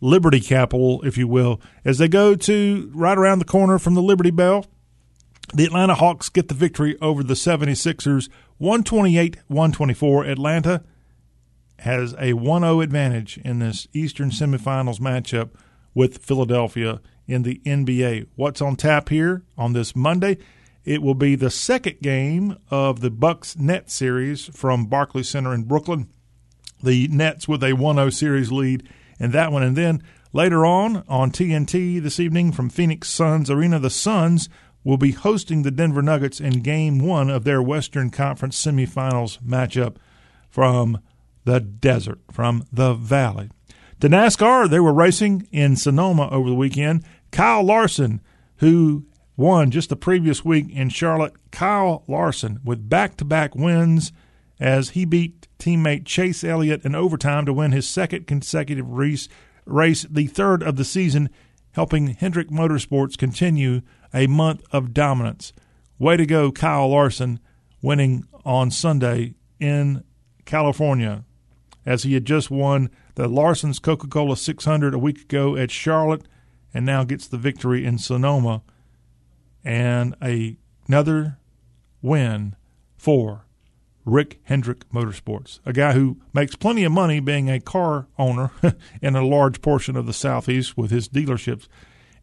Liberty 0.00 0.40
capital, 0.40 1.02
if 1.02 1.18
you 1.18 1.28
will, 1.28 1.60
as 1.84 1.98
they 1.98 2.08
go 2.08 2.34
to 2.34 2.90
right 2.94 3.18
around 3.18 3.38
the 3.38 3.44
corner 3.44 3.78
from 3.78 3.94
the 3.94 4.02
Liberty 4.02 4.30
Bell. 4.30 4.64
The 5.52 5.64
Atlanta 5.64 5.94
Hawks 5.94 6.28
get 6.28 6.48
the 6.48 6.54
victory 6.54 6.96
over 7.02 7.22
the 7.22 7.34
76ers 7.34 8.30
128 8.58 9.36
124. 9.48 10.24
Atlanta 10.24 10.84
has 11.80 12.14
a 12.18 12.34
1 12.34 12.62
0 12.62 12.80
advantage 12.80 13.38
in 13.38 13.58
this 13.58 13.88
Eastern 13.92 14.30
semifinals 14.30 15.00
matchup 15.00 15.50
with 15.94 16.18
Philadelphia 16.18 17.00
in 17.26 17.42
the 17.42 17.60
NBA. 17.64 18.26
What's 18.36 18.60
on 18.60 18.76
tap 18.76 19.08
here 19.08 19.42
on 19.56 19.72
this 19.72 19.94
Monday? 19.94 20.38
It 20.84 21.02
will 21.02 21.14
be 21.14 21.34
the 21.34 21.50
second 21.50 22.00
game 22.00 22.56
of 22.70 23.00
the 23.00 23.10
Bucks 23.10 23.56
Net 23.56 23.90
series 23.90 24.46
from 24.46 24.86
Barclays 24.86 25.28
Center 25.28 25.54
in 25.54 25.64
Brooklyn. 25.64 26.08
The 26.82 27.08
Nets 27.08 27.46
with 27.46 27.62
a 27.62 27.74
1 27.74 27.96
0 27.96 28.10
series 28.10 28.50
lead 28.50 28.88
in 29.18 29.30
that 29.32 29.52
one. 29.52 29.62
And 29.62 29.76
then 29.76 30.02
later 30.32 30.64
on 30.64 31.04
on 31.08 31.30
TNT 31.30 32.02
this 32.02 32.18
evening 32.18 32.52
from 32.52 32.70
Phoenix 32.70 33.08
Suns 33.08 33.50
Arena, 33.50 33.78
the 33.78 33.90
Suns 33.90 34.48
will 34.82 34.96
be 34.96 35.12
hosting 35.12 35.62
the 35.62 35.70
Denver 35.70 36.02
Nuggets 36.02 36.40
in 36.40 36.62
game 36.62 36.98
one 36.98 37.28
of 37.28 37.44
their 37.44 37.62
Western 37.62 38.10
Conference 38.10 38.64
semifinals 38.64 39.38
matchup 39.42 39.96
from 40.48 41.00
the 41.44 41.60
desert, 41.60 42.20
from 42.30 42.64
the 42.72 42.94
valley. 42.94 43.50
The 44.00 44.08
NASCAR, 44.08 44.70
they 44.70 44.80
were 44.80 44.94
racing 44.94 45.46
in 45.52 45.76
Sonoma 45.76 46.30
over 46.30 46.48
the 46.48 46.54
weekend. 46.54 47.04
Kyle 47.32 47.62
Larson, 47.62 48.22
who 48.56 49.04
won 49.36 49.70
just 49.70 49.90
the 49.90 49.96
previous 49.96 50.42
week 50.42 50.70
in 50.70 50.88
Charlotte, 50.88 51.34
Kyle 51.50 52.02
Larson 52.08 52.60
with 52.64 52.88
back 52.88 53.18
to 53.18 53.26
back 53.26 53.54
wins 53.54 54.10
as 54.58 54.90
he 54.90 55.04
beat 55.04 55.48
teammate 55.58 56.06
Chase 56.06 56.42
Elliott 56.42 56.82
in 56.82 56.94
overtime 56.94 57.44
to 57.44 57.52
win 57.52 57.72
his 57.72 57.86
second 57.86 58.26
consecutive 58.26 58.88
race, 58.88 59.28
race 59.66 60.06
the 60.08 60.28
third 60.28 60.62
of 60.62 60.76
the 60.76 60.84
season, 60.84 61.28
helping 61.72 62.06
Hendrick 62.06 62.48
Motorsports 62.48 63.18
continue 63.18 63.82
a 64.14 64.26
month 64.26 64.62
of 64.72 64.94
dominance. 64.94 65.52
Way 65.98 66.16
to 66.16 66.24
go, 66.24 66.50
Kyle 66.50 66.88
Larson, 66.88 67.38
winning 67.82 68.24
on 68.46 68.70
Sunday 68.70 69.34
in 69.58 70.04
California 70.46 71.26
as 71.86 72.02
he 72.02 72.14
had 72.14 72.24
just 72.24 72.50
won 72.50 72.90
the 73.14 73.28
Larson's 73.28 73.78
Coca 73.78 74.06
Cola 74.06 74.36
600 74.36 74.94
a 74.94 74.98
week 74.98 75.22
ago 75.22 75.56
at 75.56 75.70
Charlotte 75.70 76.26
and 76.72 76.86
now 76.86 77.04
gets 77.04 77.26
the 77.26 77.38
victory 77.38 77.84
in 77.84 77.98
Sonoma 77.98 78.62
and 79.64 80.14
a, 80.22 80.56
another 80.86 81.38
win 82.02 82.54
for 82.96 83.44
Rick 84.04 84.40
Hendrick 84.44 84.88
Motorsports, 84.90 85.60
a 85.66 85.72
guy 85.72 85.92
who 85.92 86.18
makes 86.32 86.56
plenty 86.56 86.84
of 86.84 86.92
money 86.92 87.20
being 87.20 87.50
a 87.50 87.60
car 87.60 88.06
owner 88.18 88.50
in 89.02 89.14
a 89.14 89.26
large 89.26 89.60
portion 89.60 89.96
of 89.96 90.06
the 90.06 90.12
Southeast 90.12 90.76
with 90.76 90.90
his 90.90 91.08
dealerships. 91.08 91.68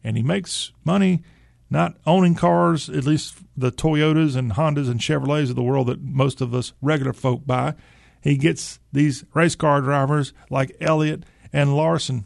And 0.02 0.16
he 0.16 0.22
makes 0.22 0.72
money 0.84 1.22
not 1.70 1.96
owning 2.06 2.34
cars, 2.34 2.88
at 2.88 3.04
least 3.04 3.38
the 3.56 3.70
Toyotas 3.70 4.36
and 4.36 4.52
Hondas 4.52 4.90
and 4.90 5.00
Chevrolets 5.00 5.50
of 5.50 5.56
the 5.56 5.62
world 5.62 5.88
that 5.88 6.02
most 6.02 6.40
of 6.40 6.54
us 6.54 6.72
regular 6.80 7.12
folk 7.12 7.46
buy 7.46 7.74
he 8.20 8.36
gets 8.36 8.80
these 8.92 9.24
race 9.34 9.54
car 9.54 9.80
drivers 9.80 10.32
like 10.50 10.76
Elliott 10.80 11.24
and 11.52 11.76
Larson 11.76 12.24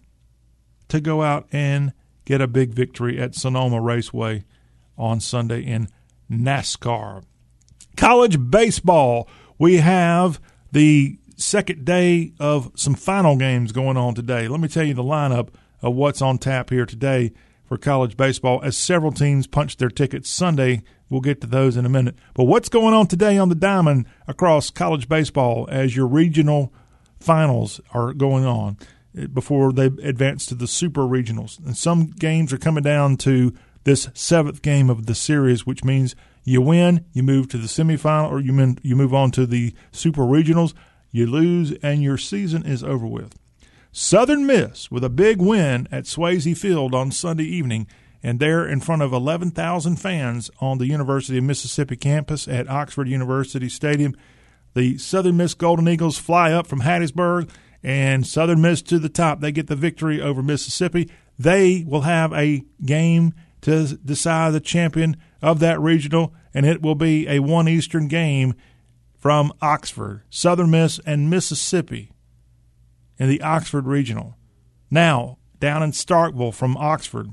to 0.89 1.01
go 1.01 1.23
out 1.23 1.47
and 1.53 1.93
get 2.25 2.41
a 2.41 2.47
big 2.47 2.71
victory 2.75 3.19
at 3.19 3.35
Sonoma 3.35 3.81
Raceway 3.81 4.45
on 4.97 5.21
Sunday 5.21 5.63
in 5.63 5.89
NASCAR. 6.31 7.25
College 7.97 8.51
baseball, 8.51 9.29
we 9.59 9.79
have 9.79 10.41
the 10.71 11.19
second 11.37 11.85
day 11.85 12.33
of 12.39 12.71
some 12.75 12.95
final 12.95 13.37
games 13.37 13.73
going 13.73 13.97
on 13.97 14.15
today. 14.15 14.49
Let 14.49 14.61
me 14.61 14.69
tell 14.69 14.85
you 14.85 14.95
the 14.95 15.03
lineup 15.03 15.49
of 15.81 15.95
what's 15.95 16.23
on 16.23 16.39
tap 16.39 16.71
here 16.71 16.87
today 16.87 17.33
for 17.73 17.79
college 17.79 18.19
baseball 18.19 18.61
as 18.63 18.77
several 18.77 19.11
teams 19.11 19.47
punched 19.47 19.79
their 19.79 19.89
tickets 19.89 20.29
Sunday 20.29 20.83
We'll 21.09 21.23
get 21.23 21.41
to 21.43 21.47
those 21.47 21.77
in 21.77 21.87
a 21.87 21.91
minute. 21.91 22.17
But 22.35 22.45
what's 22.45 22.69
going 22.71 22.93
on 22.95 23.07
today 23.07 23.37
on 23.37 23.51
the 23.51 23.55
diamond 23.55 24.07
across 24.27 24.71
college 24.71 25.11
baseball 25.11 25.67
as 25.71 25.95
your 25.95 26.07
regional 26.07 26.73
finals 27.21 27.83
are 27.93 28.15
going 28.15 28.47
on 28.47 28.79
eh, 29.17 29.27
before 29.27 29.73
they 29.73 29.87
advance 29.87 30.47
to 30.47 30.55
the 30.55 30.67
super 30.67 31.03
regionals? 31.03 31.59
And 31.65 31.77
some 31.77 32.07
games 32.07 32.51
are 32.53 32.59
coming 32.59 32.83
down 32.83 33.19
to 33.19 33.55
this 33.85 34.09
seventh 34.15 34.63
game 34.63 34.89
of 34.89 35.05
the 35.05 35.15
series, 35.15 35.67
which 35.67 35.85
means 35.85 36.15
you 36.45 36.63
win, 36.63 37.05
you 37.13 37.23
move 37.23 37.49
to 37.49 37.59
the 37.59 37.69
semifinal, 37.69 38.31
or 38.31 38.41
you 38.41 38.77
you 38.83 38.97
move 38.97 39.13
on 39.13 39.31
to 39.33 39.45
the 39.47 39.75
super 39.93 40.23
regionals. 40.23 40.73
You 41.11 41.27
lose, 41.27 41.73
and 41.83 42.03
your 42.03 42.17
season 42.17 42.65
is 42.65 42.83
over 42.83 43.07
with. 43.07 43.39
Southern 43.95 44.47
Miss 44.47 44.91
with 44.91 45.05
a 45.05 45.11
big 45.11 45.39
win 45.39 45.87
at 45.93 46.05
Swayze 46.05 46.57
Field 46.57 46.95
on 46.95 47.11
Sunday 47.11 47.45
evening 47.45 47.87
and 48.23 48.41
there 48.41 48.67
in 48.67 48.81
front 48.81 49.03
of 49.03 49.13
11,000 49.13 49.97
fans 49.97 50.51
on 50.61 50.79
the 50.79 50.87
University 50.87 51.37
of 51.37 51.45
Mississippi 51.45 51.97
campus 51.97 52.49
at 52.49 52.71
Oxford 52.71 53.07
University 53.07 53.69
Stadium. 53.69 54.17
The 54.73 54.97
Southern 54.97 55.37
Miss 55.37 55.53
Golden 55.53 55.89
Eagles 55.89 56.17
fly 56.17 56.53
up 56.53 56.67
from 56.67 56.81
Hattiesburg, 56.81 57.51
and 57.83 58.27
Southern 58.27 58.63
Miss 58.63 58.81
to 58.81 58.99
the 58.99 59.11
top. 59.11 59.41
They 59.41 59.53
get 59.53 59.67
the 59.67 59.77
victory 59.77 60.23
over 60.23 60.43
Mississippi. 60.43 61.11
They 61.39 61.85
will 61.87 62.03
have 62.03 62.33
a 62.33 62.65
game 62.87 63.35
to 63.61 63.99
decide 63.99 64.55
the 64.55 64.61
champion 64.61 65.19
of 65.43 65.59
that 65.59 65.79
regional, 65.81 66.33
and 66.55 66.65
it 66.65 66.81
will 66.81 66.95
be 66.95 67.29
a 67.29 67.41
one 67.41 67.69
Eastern 67.69 68.09
game 68.09 68.55
from 69.19 69.53
Oxford, 69.61 70.23
Southern 70.31 70.71
Miss, 70.71 70.99
and 71.05 71.29
Mississippi 71.29 72.13
in 73.19 73.29
the 73.29 73.43
Oxford 73.43 73.87
Regional. 73.87 74.37
Now, 74.91 75.39
down 75.61 75.83
in 75.83 75.93
Starkville 75.93 76.55
from 76.55 76.77
Oxford, 76.77 77.31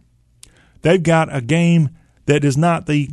they've 0.82 1.02
got 1.02 1.34
a 1.34 1.42
game 1.42 1.90
that 2.26 2.44
is 2.44 2.58
not 2.58 2.86
the 2.86 3.10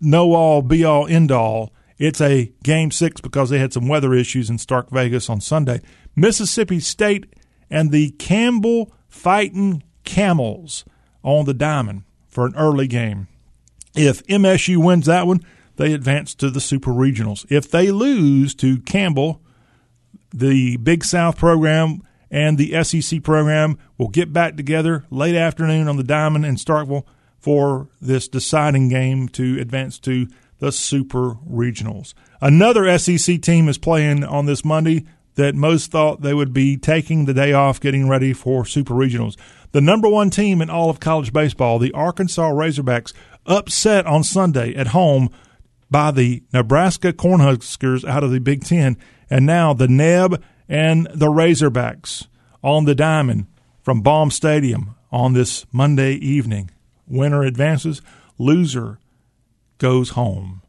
know 0.00 0.34
all, 0.34 0.62
be 0.62 0.84
all, 0.84 1.06
end 1.06 1.30
all. 1.30 1.72
It's 1.98 2.20
a 2.20 2.52
game 2.62 2.90
six 2.90 3.20
because 3.20 3.50
they 3.50 3.58
had 3.58 3.72
some 3.72 3.88
weather 3.88 4.14
issues 4.14 4.50
in 4.50 4.58
Stark 4.58 4.90
Vegas 4.90 5.30
on 5.30 5.40
Sunday. 5.40 5.80
Mississippi 6.16 6.80
State 6.80 7.26
and 7.70 7.90
the 7.90 8.10
Campbell 8.12 8.92
Fighting 9.08 9.82
Camels 10.04 10.84
on 11.22 11.44
the 11.44 11.54
diamond 11.54 12.02
for 12.28 12.46
an 12.46 12.54
early 12.56 12.86
game. 12.86 13.28
If 13.94 14.26
MSU 14.26 14.76
wins 14.78 15.06
that 15.06 15.26
one, 15.26 15.40
they 15.76 15.92
advance 15.92 16.34
to 16.36 16.50
the 16.50 16.60
Super 16.60 16.90
Regionals. 16.90 17.46
If 17.50 17.70
they 17.70 17.90
lose 17.90 18.54
to 18.56 18.78
Campbell, 18.78 19.40
the 20.34 20.76
Big 20.78 21.04
South 21.04 21.36
program 21.36 22.02
and 22.30 22.58
the 22.58 22.82
SEC 22.82 23.22
program 23.22 23.78
will 23.96 24.08
get 24.08 24.32
back 24.32 24.56
together 24.56 25.04
late 25.10 25.36
afternoon 25.36 25.86
on 25.86 25.96
the 25.96 26.02
Diamond 26.02 26.44
in 26.44 26.56
Starkville 26.56 27.04
for 27.38 27.88
this 28.00 28.26
deciding 28.26 28.88
game 28.88 29.28
to 29.28 29.60
advance 29.60 29.98
to 30.00 30.26
the 30.58 30.72
Super 30.72 31.34
Regionals. 31.48 32.14
Another 32.40 32.98
SEC 32.98 33.40
team 33.40 33.68
is 33.68 33.78
playing 33.78 34.24
on 34.24 34.46
this 34.46 34.64
Monday. 34.64 35.06
that 35.36 35.54
most 35.54 35.90
thought 35.90 36.22
they 36.22 36.34
would 36.34 36.52
be 36.52 36.76
taking 36.76 37.24
the 37.24 37.34
day 37.34 37.52
off 37.52 37.80
getting 37.80 38.08
ready 38.08 38.32
for 38.32 38.64
super 38.64 38.94
regionals. 38.94 39.36
The 39.72 39.80
number 39.80 40.08
one 40.08 40.30
team 40.30 40.62
in 40.62 40.70
all 40.70 40.90
of 40.90 41.00
college 41.00 41.32
baseball, 41.32 41.80
the 41.80 41.92
Arkansas 41.92 42.50
Razorbacks, 42.50 43.12
upset 43.44 44.06
on 44.06 44.22
Sunday 44.22 44.74
at 44.74 44.88
home 44.88 45.30
by 45.90 46.10
the 46.12 46.42
Nebraska 46.52 47.12
Cornhuskers 47.12 48.04
out 48.08 48.24
of 48.24 48.30
the 48.30 48.40
Big 48.40 48.64
Ten. 48.64 48.96
And 49.34 49.46
now 49.46 49.74
the 49.74 49.88
Neb 49.88 50.40
and 50.68 51.08
the 51.12 51.26
Razorbacks 51.26 52.28
on 52.62 52.84
the 52.84 52.94
diamond 52.94 53.48
from 53.82 54.00
Baum 54.00 54.30
Stadium 54.30 54.94
on 55.10 55.32
this 55.32 55.66
Monday 55.72 56.12
evening. 56.12 56.70
Winner 57.08 57.42
advances, 57.42 58.00
loser 58.38 59.00
goes 59.78 60.10
home. 60.10 60.62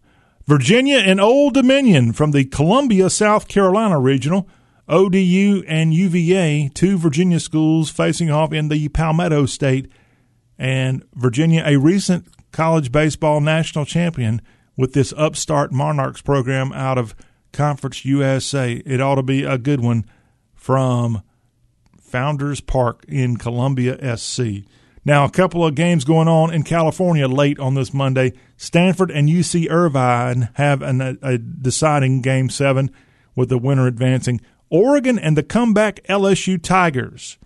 Virginia 0.48 0.98
and 0.98 1.22
Old 1.22 1.54
Dominion 1.54 2.12
from 2.12 2.32
the 2.32 2.44
Columbia, 2.44 3.12
South 3.12 3.48
Carolina 3.48 4.00
regional. 4.00 4.50
ODU 4.90 5.64
and 5.68 5.94
UVA, 5.94 6.72
two 6.74 6.98
Virginia 6.98 7.40
schools 7.40 7.92
facing 7.92 8.32
off 8.32 8.52
in 8.52 8.70
the 8.70 8.88
Palmetto 8.90 9.46
State. 9.46 9.92
And 10.58 11.04
Virginia, 11.14 11.62
a 11.68 11.78
recent 11.78 12.26
college 12.52 12.92
baseball 12.92 13.42
national 13.42 13.86
champion 13.86 14.42
with 14.76 14.94
this 14.94 15.14
upstart 15.16 15.72
Monarchs 15.72 16.24
program 16.24 16.74
out 16.74 16.98
of 16.98 17.14
Conference 17.56 18.06
USA. 18.06 18.74
It 18.86 19.02
ought 19.02 19.16
to 19.16 19.24
be 19.24 19.44
a 19.44 19.58
good 19.58 19.80
one 19.80 20.06
from 20.54 21.24
Founders 22.00 22.62
Park 22.62 23.04
in 23.08 23.38
Columbia, 23.38 24.18
SC. 24.18 24.66
Now, 25.04 25.24
a 25.24 25.32
couple 25.32 25.66
of 25.66 25.76
games 25.76 26.04
going 26.04 26.28
on 26.28 26.54
in 26.54 26.64
California 26.64 27.28
late 27.28 27.60
on 27.60 27.76
this 27.76 27.94
Monday. 27.94 28.34
Stanford 28.58 29.10
and 29.10 29.30
UC 29.30 29.70
Irvine 29.70 30.50
have 30.56 30.82
an, 30.82 31.00
a, 31.00 31.18
a 31.22 31.38
deciding 31.38 32.22
game 32.22 32.50
seven 32.50 32.92
with 33.36 33.50
the 33.50 33.58
winner 33.58 33.88
advancing. 33.88 34.42
Oregon 34.70 35.18
and 35.18 35.38
the 35.38 35.44
comeback 35.44 36.04
LSU 36.06 36.62
Tigers 36.62 37.38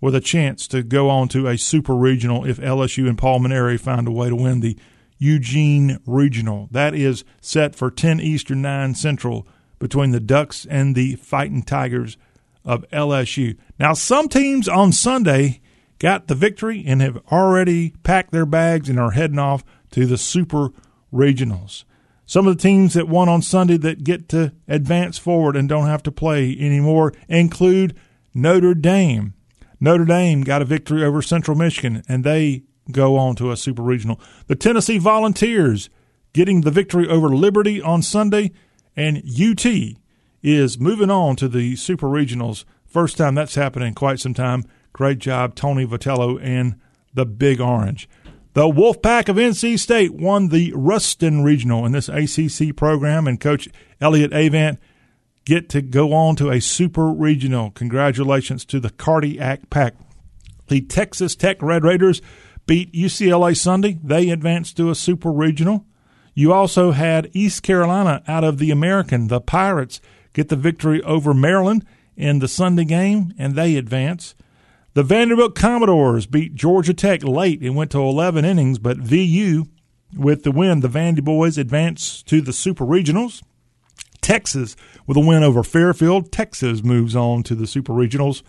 with 0.00 0.14
a 0.14 0.20
chance 0.20 0.66
to 0.68 0.82
go 0.82 1.08
on 1.08 1.28
to 1.28 1.46
a 1.46 1.56
super 1.56 1.94
regional 1.94 2.44
if 2.44 2.58
LSU 2.58 3.08
and 3.08 3.16
Paul 3.16 3.40
Mainieri 3.40 3.78
find 3.78 4.08
a 4.08 4.12
way 4.12 4.28
to 4.28 4.36
win 4.36 4.60
the 4.60 4.76
Eugene 5.18 5.98
Regional. 6.04 6.68
That 6.72 6.94
is 6.94 7.24
set 7.40 7.76
for 7.76 7.90
10 7.90 8.18
Eastern, 8.18 8.62
9 8.62 8.96
Central 8.96 9.46
between 9.82 10.12
the 10.12 10.20
Ducks 10.20 10.64
and 10.70 10.94
the 10.94 11.16
Fighting 11.16 11.64
Tigers 11.64 12.16
of 12.64 12.88
LSU. 12.90 13.56
Now, 13.80 13.94
some 13.94 14.28
teams 14.28 14.68
on 14.68 14.92
Sunday 14.92 15.60
got 15.98 16.28
the 16.28 16.36
victory 16.36 16.84
and 16.86 17.02
have 17.02 17.20
already 17.32 17.92
packed 18.04 18.30
their 18.30 18.46
bags 18.46 18.88
and 18.88 19.00
are 19.00 19.10
heading 19.10 19.40
off 19.40 19.64
to 19.90 20.06
the 20.06 20.16
Super 20.16 20.68
Regionals. 21.12 21.82
Some 22.26 22.46
of 22.46 22.56
the 22.56 22.62
teams 22.62 22.94
that 22.94 23.08
won 23.08 23.28
on 23.28 23.42
Sunday 23.42 23.76
that 23.78 24.04
get 24.04 24.28
to 24.28 24.52
advance 24.68 25.18
forward 25.18 25.56
and 25.56 25.68
don't 25.68 25.88
have 25.88 26.04
to 26.04 26.12
play 26.12 26.56
anymore 26.60 27.12
include 27.28 27.98
Notre 28.32 28.74
Dame. 28.74 29.34
Notre 29.80 30.04
Dame 30.04 30.42
got 30.42 30.62
a 30.62 30.64
victory 30.64 31.02
over 31.02 31.22
Central 31.22 31.56
Michigan, 31.56 32.04
and 32.08 32.22
they 32.22 32.62
go 32.92 33.16
on 33.16 33.34
to 33.34 33.50
a 33.50 33.56
super 33.56 33.82
regional. 33.82 34.20
The 34.46 34.54
Tennessee 34.54 34.98
Volunteers 34.98 35.90
getting 36.32 36.60
the 36.60 36.70
victory 36.70 37.08
over 37.08 37.30
Liberty 37.30 37.82
on 37.82 38.00
Sunday, 38.00 38.52
and 38.96 39.18
UT 39.18 39.66
is 40.42 40.78
moving 40.78 41.10
on 41.10 41.36
to 41.36 41.48
the 41.48 41.76
super 41.76 42.08
regionals. 42.08 42.64
First 42.84 43.16
time 43.16 43.34
that's 43.34 43.54
happened 43.54 43.84
in 43.84 43.94
quite 43.94 44.20
some 44.20 44.34
time. 44.34 44.64
Great 44.92 45.18
job, 45.18 45.54
Tony 45.54 45.86
Vitello 45.86 46.38
and 46.42 46.78
the 47.14 47.24
Big 47.24 47.60
Orange. 47.60 48.08
The 48.54 48.68
Wolfpack 48.68 49.30
of 49.30 49.36
NC 49.36 49.78
State 49.78 50.12
won 50.12 50.48
the 50.48 50.72
Ruston 50.74 51.42
Regional 51.42 51.86
in 51.86 51.92
this 51.92 52.10
ACC 52.10 52.76
program, 52.76 53.26
and 53.26 53.40
Coach 53.40 53.66
Elliott 53.98 54.32
Avent 54.32 54.76
get 55.46 55.70
to 55.70 55.80
go 55.80 56.12
on 56.12 56.36
to 56.36 56.50
a 56.50 56.60
super 56.60 57.08
regional. 57.08 57.70
Congratulations 57.70 58.66
to 58.66 58.78
the 58.78 58.90
Cardiac 58.90 59.70
Pack. 59.70 59.94
The 60.68 60.82
Texas 60.82 61.34
Tech 61.34 61.62
Red 61.62 61.82
Raiders 61.82 62.20
beat 62.66 62.92
UCLA 62.92 63.56
Sunday. 63.56 63.98
They 64.02 64.28
advanced 64.28 64.76
to 64.76 64.90
a 64.90 64.94
super 64.94 65.32
regional. 65.32 65.86
You 66.34 66.52
also 66.52 66.92
had 66.92 67.30
East 67.32 67.62
Carolina 67.62 68.22
out 68.26 68.44
of 68.44 68.58
the 68.58 68.70
American. 68.70 69.28
The 69.28 69.40
Pirates 69.40 70.00
get 70.32 70.48
the 70.48 70.56
victory 70.56 71.02
over 71.02 71.34
Maryland 71.34 71.84
in 72.16 72.38
the 72.38 72.48
Sunday 72.48 72.84
game, 72.84 73.34
and 73.38 73.54
they 73.54 73.76
advance. 73.76 74.34
The 74.94 75.02
Vanderbilt 75.02 75.54
Commodores 75.54 76.26
beat 76.26 76.54
Georgia 76.54 76.94
Tech 76.94 77.22
late 77.22 77.60
and 77.62 77.74
went 77.74 77.90
to 77.92 78.00
11 78.00 78.44
innings, 78.44 78.78
but 78.78 78.98
VU, 78.98 79.66
with 80.16 80.42
the 80.42 80.52
win, 80.52 80.80
the 80.80 80.88
Vandy 80.88 81.24
boys 81.24 81.56
advance 81.56 82.22
to 82.24 82.40
the 82.40 82.52
Super 82.52 82.84
Regionals. 82.84 83.42
Texas 84.20 84.76
with 85.06 85.16
a 85.16 85.20
win 85.20 85.42
over 85.42 85.62
Fairfield. 85.62 86.30
Texas 86.30 86.84
moves 86.84 87.16
on 87.16 87.42
to 87.42 87.54
the 87.54 87.66
Super 87.66 87.92
Regionals. 87.92 88.42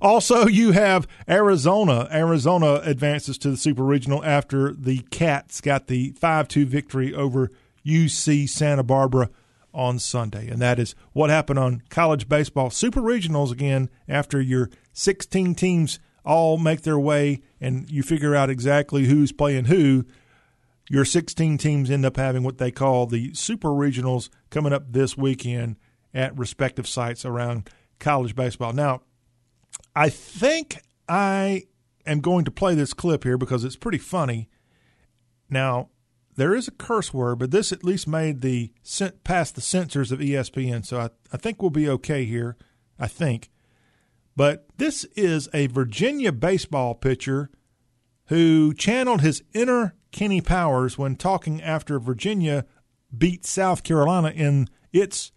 Also, 0.00 0.46
you 0.46 0.72
have 0.72 1.06
Arizona. 1.28 2.08
Arizona 2.10 2.80
advances 2.84 3.36
to 3.38 3.50
the 3.50 3.56
Super 3.56 3.82
Regional 3.82 4.24
after 4.24 4.72
the 4.72 5.00
Cats 5.10 5.60
got 5.60 5.86
the 5.86 6.12
5 6.12 6.48
2 6.48 6.66
victory 6.66 7.14
over 7.14 7.50
UC 7.84 8.48
Santa 8.48 8.82
Barbara 8.82 9.30
on 9.72 9.98
Sunday. 9.98 10.48
And 10.48 10.60
that 10.60 10.78
is 10.78 10.94
what 11.12 11.30
happened 11.30 11.58
on 11.58 11.82
college 11.90 12.28
baseball. 12.28 12.70
Super 12.70 13.00
Regionals 13.00 13.52
again 13.52 13.90
after 14.08 14.40
your 14.40 14.70
16 14.92 15.54
teams 15.54 16.00
all 16.24 16.58
make 16.58 16.82
their 16.82 16.98
way 16.98 17.40
and 17.60 17.90
you 17.90 18.02
figure 18.02 18.34
out 18.34 18.50
exactly 18.50 19.04
who's 19.04 19.32
playing 19.32 19.66
who 19.66 20.04
your 20.90 21.04
16 21.04 21.56
teams 21.56 21.90
end 21.90 22.04
up 22.04 22.16
having 22.16 22.42
what 22.42 22.58
they 22.58 22.72
call 22.72 23.06
the 23.06 23.32
super 23.32 23.68
regionals 23.68 24.28
coming 24.50 24.72
up 24.72 24.92
this 24.92 25.16
weekend 25.16 25.76
at 26.12 26.36
respective 26.36 26.86
sites 26.86 27.24
around 27.24 27.70
college 28.00 28.34
baseball. 28.34 28.72
Now, 28.72 29.02
I 29.94 30.08
think 30.08 30.82
I 31.08 31.64
am 32.06 32.20
going 32.20 32.44
to 32.44 32.50
play 32.50 32.74
this 32.74 32.92
clip 32.92 33.24
here 33.24 33.38
because 33.38 33.64
it's 33.64 33.76
pretty 33.76 33.98
funny. 33.98 34.48
Now, 35.48 35.90
there 36.36 36.54
is 36.54 36.68
a 36.68 36.72
curse 36.72 37.12
word, 37.12 37.38
but 37.38 37.50
this 37.50 37.72
at 37.72 37.84
least 37.84 38.06
made 38.06 38.40
the 38.40 38.72
past 39.24 39.54
the 39.54 39.60
censors 39.60 40.12
of 40.12 40.20
ESPN, 40.20 40.86
so 40.86 41.00
I, 41.00 41.10
I 41.32 41.36
think 41.36 41.60
we'll 41.60 41.70
be 41.70 41.88
okay 41.88 42.24
here. 42.24 42.56
I 43.00 43.08
think. 43.08 43.50
But 44.36 44.66
this 44.76 45.04
is 45.16 45.48
a 45.52 45.66
Virginia 45.66 46.30
baseball 46.30 46.94
pitcher 46.94 47.50
who 48.26 48.74
channeled 48.74 49.22
his 49.22 49.42
inner 49.54 49.96
Kenny 50.12 50.40
Powers 50.40 50.96
when 50.98 51.16
talking 51.16 51.62
after 51.62 51.98
Virginia 51.98 52.66
beat 53.16 53.44
South 53.44 53.82
Carolina 53.82 54.30
in 54.30 54.68
its 54.92 55.32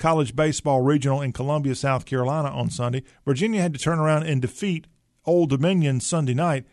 college 0.00 0.34
baseball 0.34 0.80
regional 0.80 1.20
in 1.20 1.32
Columbia, 1.32 1.74
South 1.74 2.06
Carolina 2.06 2.48
on 2.48 2.70
Sunday. 2.70 3.04
Virginia 3.24 3.60
had 3.60 3.74
to 3.74 3.78
turn 3.78 4.00
around 4.00 4.24
and 4.24 4.40
defeat 4.42 4.86
Old 5.26 5.50
Dominion 5.50 6.00
Sunday 6.00 6.34
night 6.34 6.64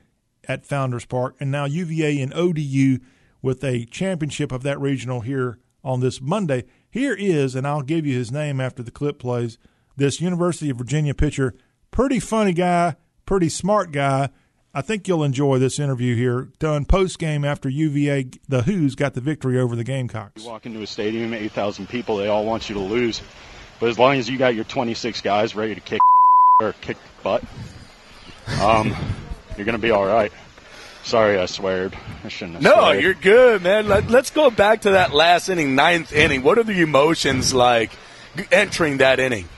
at 0.47 0.65
Founders 0.65 1.05
Park, 1.05 1.35
and 1.39 1.51
now 1.51 1.65
UVA 1.65 2.21
and 2.21 2.33
ODU 2.33 2.99
with 3.41 3.63
a 3.63 3.85
championship 3.85 4.51
of 4.53 4.63
that 4.63 4.79
regional 4.79 5.21
here 5.21 5.59
on 5.83 5.99
this 5.99 6.21
Monday. 6.21 6.63
Here 6.89 7.13
is, 7.13 7.53
and 7.53 7.67
I'll 7.67 7.81
give 7.81 8.05
you 8.05 8.17
his 8.17 8.31
name 8.31 8.61
after 8.61 8.81
the 8.81 8.91
clip 8.91 9.19
plays, 9.19 9.57
this 9.97 10.21
University 10.21 10.69
of 10.69 10.77
Virginia 10.77 11.13
pitcher. 11.13 11.53
Pretty 11.91 12.21
funny 12.21 12.53
guy, 12.53 12.95
pretty 13.25 13.49
smart 13.49 13.91
guy 13.91 14.29
I 14.77 14.81
think 14.81 15.07
you'll 15.07 15.23
enjoy 15.23 15.57
this 15.57 15.79
interview 15.79 16.15
here, 16.15 16.49
done 16.59 16.85
post 16.85 17.17
game 17.17 17.43
after 17.43 17.67
UVA, 17.67 18.27
the 18.47 18.61
Hoos 18.61 18.93
got 18.93 19.15
the 19.15 19.21
victory 19.21 19.59
over 19.59 19.75
the 19.75 19.83
Gamecocks. 19.83 20.43
You 20.43 20.51
walk 20.51 20.67
into 20.67 20.83
a 20.83 20.85
stadium, 20.85 21.33
8,000 21.33 21.89
people, 21.89 22.17
they 22.17 22.27
all 22.27 22.45
want 22.45 22.69
you 22.69 22.75
to 22.75 22.81
lose. 22.81 23.19
But 23.79 23.89
as 23.89 23.97
long 23.97 24.17
as 24.17 24.29
you 24.29 24.37
got 24.37 24.53
your 24.53 24.65
26 24.65 25.21
guys 25.21 25.55
ready 25.55 25.73
to 25.73 25.81
kick 25.81 25.99
or 26.61 26.73
kick 26.73 26.97
butt, 27.23 27.43
um, 28.61 28.95
you're 29.55 29.65
going 29.65 29.73
to 29.73 29.81
be 29.81 29.89
all 29.89 30.05
right. 30.05 30.31
Sorry, 31.01 31.39
I 31.39 31.47
sweared. 31.47 31.97
I 32.23 32.27
shouldn't 32.27 32.57
have. 32.57 32.61
No, 32.61 32.75
sweared. 32.75 33.01
you're 33.01 33.13
good, 33.15 33.63
man. 33.63 33.87
Let, 33.87 34.13
us 34.13 34.29
go 34.29 34.51
back 34.51 34.81
to 34.81 34.91
that 34.91 35.11
last 35.11 35.49
inning, 35.49 35.73
ninth 35.73 36.13
inning. 36.13 36.43
What 36.43 36.59
are 36.59 36.63
the 36.63 36.81
emotions 36.81 37.51
like 37.51 37.89
entering 38.51 38.97
that 38.97 39.19
inning? 39.19 39.49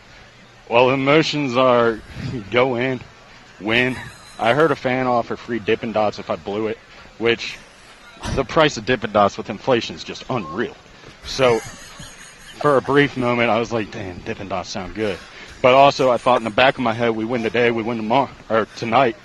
Well, 0.70 0.92
emotions 0.92 1.58
are 1.58 2.00
go 2.52 2.78
in, 2.78 3.02
win, 3.60 3.98
I 4.40 4.54
heard 4.54 4.72
a 4.72 4.76
fan 4.76 5.06
offer 5.06 5.36
free 5.36 5.60
Dippin' 5.60 5.92
Dots 5.92 6.18
if 6.18 6.30
I 6.30 6.38
blew 6.38 6.68
it, 6.68 6.78
which 7.18 7.58
the 8.36 8.46
price 8.46 8.78
of 8.78 8.86
Dippin' 8.86 9.12
Dots 9.12 9.38
with 9.38 9.50
inflation 9.50 9.96
is 9.96 10.04
just 10.04 10.24
unreal. 10.30 10.76
So 11.26 11.60
for 11.60 12.78
a 12.78 12.82
brief 12.82 13.18
moment, 13.18 13.50
I 13.50 13.60
was 13.60 13.74
like, 13.74 13.92
damn, 13.92 14.20
Dippin' 14.20 14.48
Dots 14.48 14.70
sound 14.70 14.96
good. 14.96 15.18
But 15.62 15.74
also, 15.74 16.10
I 16.10 16.18
thought 16.18 16.38
in 16.38 16.46
the 16.46 16.50
back 16.50 16.76
of 16.76 16.84
my 16.84 16.94
head, 16.94 17.10
we 17.10 17.26
win 17.26 17.44
today, 17.44 17.70
we 17.70 17.84
win 17.84 17.98
tomorrow, 17.98 18.30
or 18.50 18.66
tonight. 18.78 19.18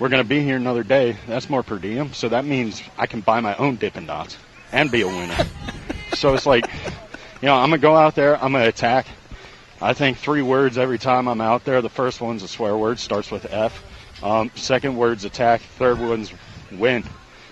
We're 0.00 0.08
going 0.08 0.22
to 0.22 0.28
be 0.28 0.40
here 0.40 0.56
another 0.56 0.82
day. 0.82 1.16
That's 1.28 1.48
more 1.48 1.62
per 1.62 1.78
diem. 1.78 2.12
So 2.12 2.28
that 2.30 2.44
means 2.44 2.82
I 2.98 3.06
can 3.06 3.20
buy 3.20 3.38
my 3.38 3.54
own 3.56 3.76
Dippin' 3.76 4.06
Dots 4.06 4.36
and 4.72 4.90
be 4.90 5.02
a 5.02 5.06
winner. 5.06 5.36
so 6.14 6.34
it's 6.34 6.46
like, 6.46 6.66
you 7.40 7.46
know, 7.46 7.54
I'm 7.54 7.70
going 7.70 7.80
to 7.80 7.82
go 7.82 7.94
out 7.94 8.16
there, 8.16 8.42
I'm 8.42 8.50
going 8.50 8.64
to 8.64 8.68
attack. 8.68 9.06
I 9.80 9.92
think 9.92 10.18
three 10.18 10.42
words 10.42 10.78
every 10.78 10.98
time 10.98 11.28
I'm 11.28 11.40
out 11.40 11.64
there. 11.64 11.80
The 11.82 11.88
first 11.88 12.20
one's 12.20 12.42
a 12.42 12.48
swear 12.48 12.76
word, 12.76 12.98
starts 12.98 13.30
with 13.30 13.52
F. 13.52 13.84
Um, 14.22 14.50
second 14.54 14.96
word's 14.96 15.24
attack. 15.24 15.60
Third 15.78 15.98
one's 15.98 16.32
win. 16.70 17.04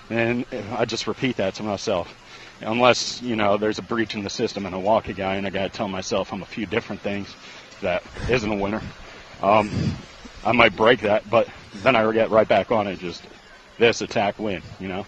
And 0.09 0.45
I 0.77 0.85
just 0.85 1.07
repeat 1.07 1.37
that 1.37 1.55
to 1.55 1.63
myself. 1.63 2.15
Unless, 2.61 3.23
you 3.23 3.37
know, 3.37 3.57
there's 3.57 3.79
a 3.79 3.83
breach 3.83 4.15
in 4.15 4.23
the 4.23 4.31
system 4.31 4.67
and 4.67 4.75
I 4.75 4.79
walk 4.79 5.09
a 5.09 5.13
guy 5.13 5.37
and 5.37 5.47
I 5.47 5.51
got 5.51 5.63
to 5.63 5.69
tell 5.71 5.89
myself 5.89 6.33
I'm 6.33 6.43
a 6.43 6.47
few 6.47 6.67
different 6.67 7.01
things. 7.01 7.35
that 7.81 8.03
isn't 8.29 8.51
a 8.51 8.57
winner. 8.57 8.83
Um, 9.43 9.71
I 10.45 10.53
might 10.53 10.77
break 10.77 11.01
that, 11.01 11.29
but 11.31 11.49
then 11.77 11.97
I 11.97 12.11
get 12.13 12.29
right 12.31 12.47
back 12.47 12.71
on 12.71 12.87
it. 12.87 12.99
Just 12.99 13.23
this 13.79 14.03
attack 14.03 14.39
win, 14.39 14.63
you 14.79 14.89
know. 14.89 15.07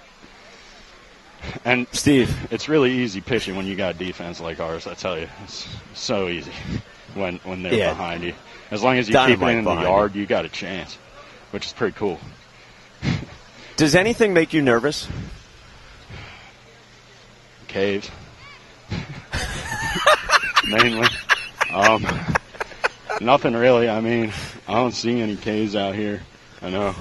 And 1.64 1.86
Steve, 1.92 2.34
it's 2.50 2.68
really 2.68 2.90
easy 2.90 3.20
pitching 3.20 3.56
when 3.56 3.66
you 3.66 3.76
got 3.76 3.98
defense 3.98 4.40
like 4.40 4.60
ours. 4.60 4.86
I 4.86 4.94
tell 4.94 5.18
you, 5.18 5.28
it's 5.44 5.68
so 5.94 6.28
easy 6.28 6.52
when 7.14 7.38
when 7.44 7.62
they're 7.62 7.74
Yeah. 7.74 7.90
behind 7.90 8.22
you. 8.22 8.32
As 8.70 8.82
long 8.82 8.96
as 8.96 9.08
you 9.08 9.12
Dynamite 9.12 9.38
keep 9.38 9.48
it 9.48 9.58
in 9.58 9.64
the 9.64 9.82
yard, 9.82 10.14
you 10.14 10.24
got 10.24 10.44
a 10.46 10.48
chance, 10.48 10.96
which 11.52 11.66
is 11.66 11.72
pretty 11.72 11.96
cool. 11.96 12.18
does 13.76 13.94
anything 13.94 14.34
make 14.34 14.52
you 14.52 14.62
nervous? 14.62 15.08
Caves, 17.68 18.10
mainly. 20.68 21.06
Um, 21.72 22.06
nothing 23.20 23.54
really. 23.54 23.88
I 23.88 24.00
mean, 24.00 24.32
I 24.68 24.74
don't 24.74 24.92
see 24.92 25.20
any 25.20 25.36
caves 25.36 25.74
out 25.74 25.94
here. 25.94 26.20
I 26.60 26.68
know 26.68 26.94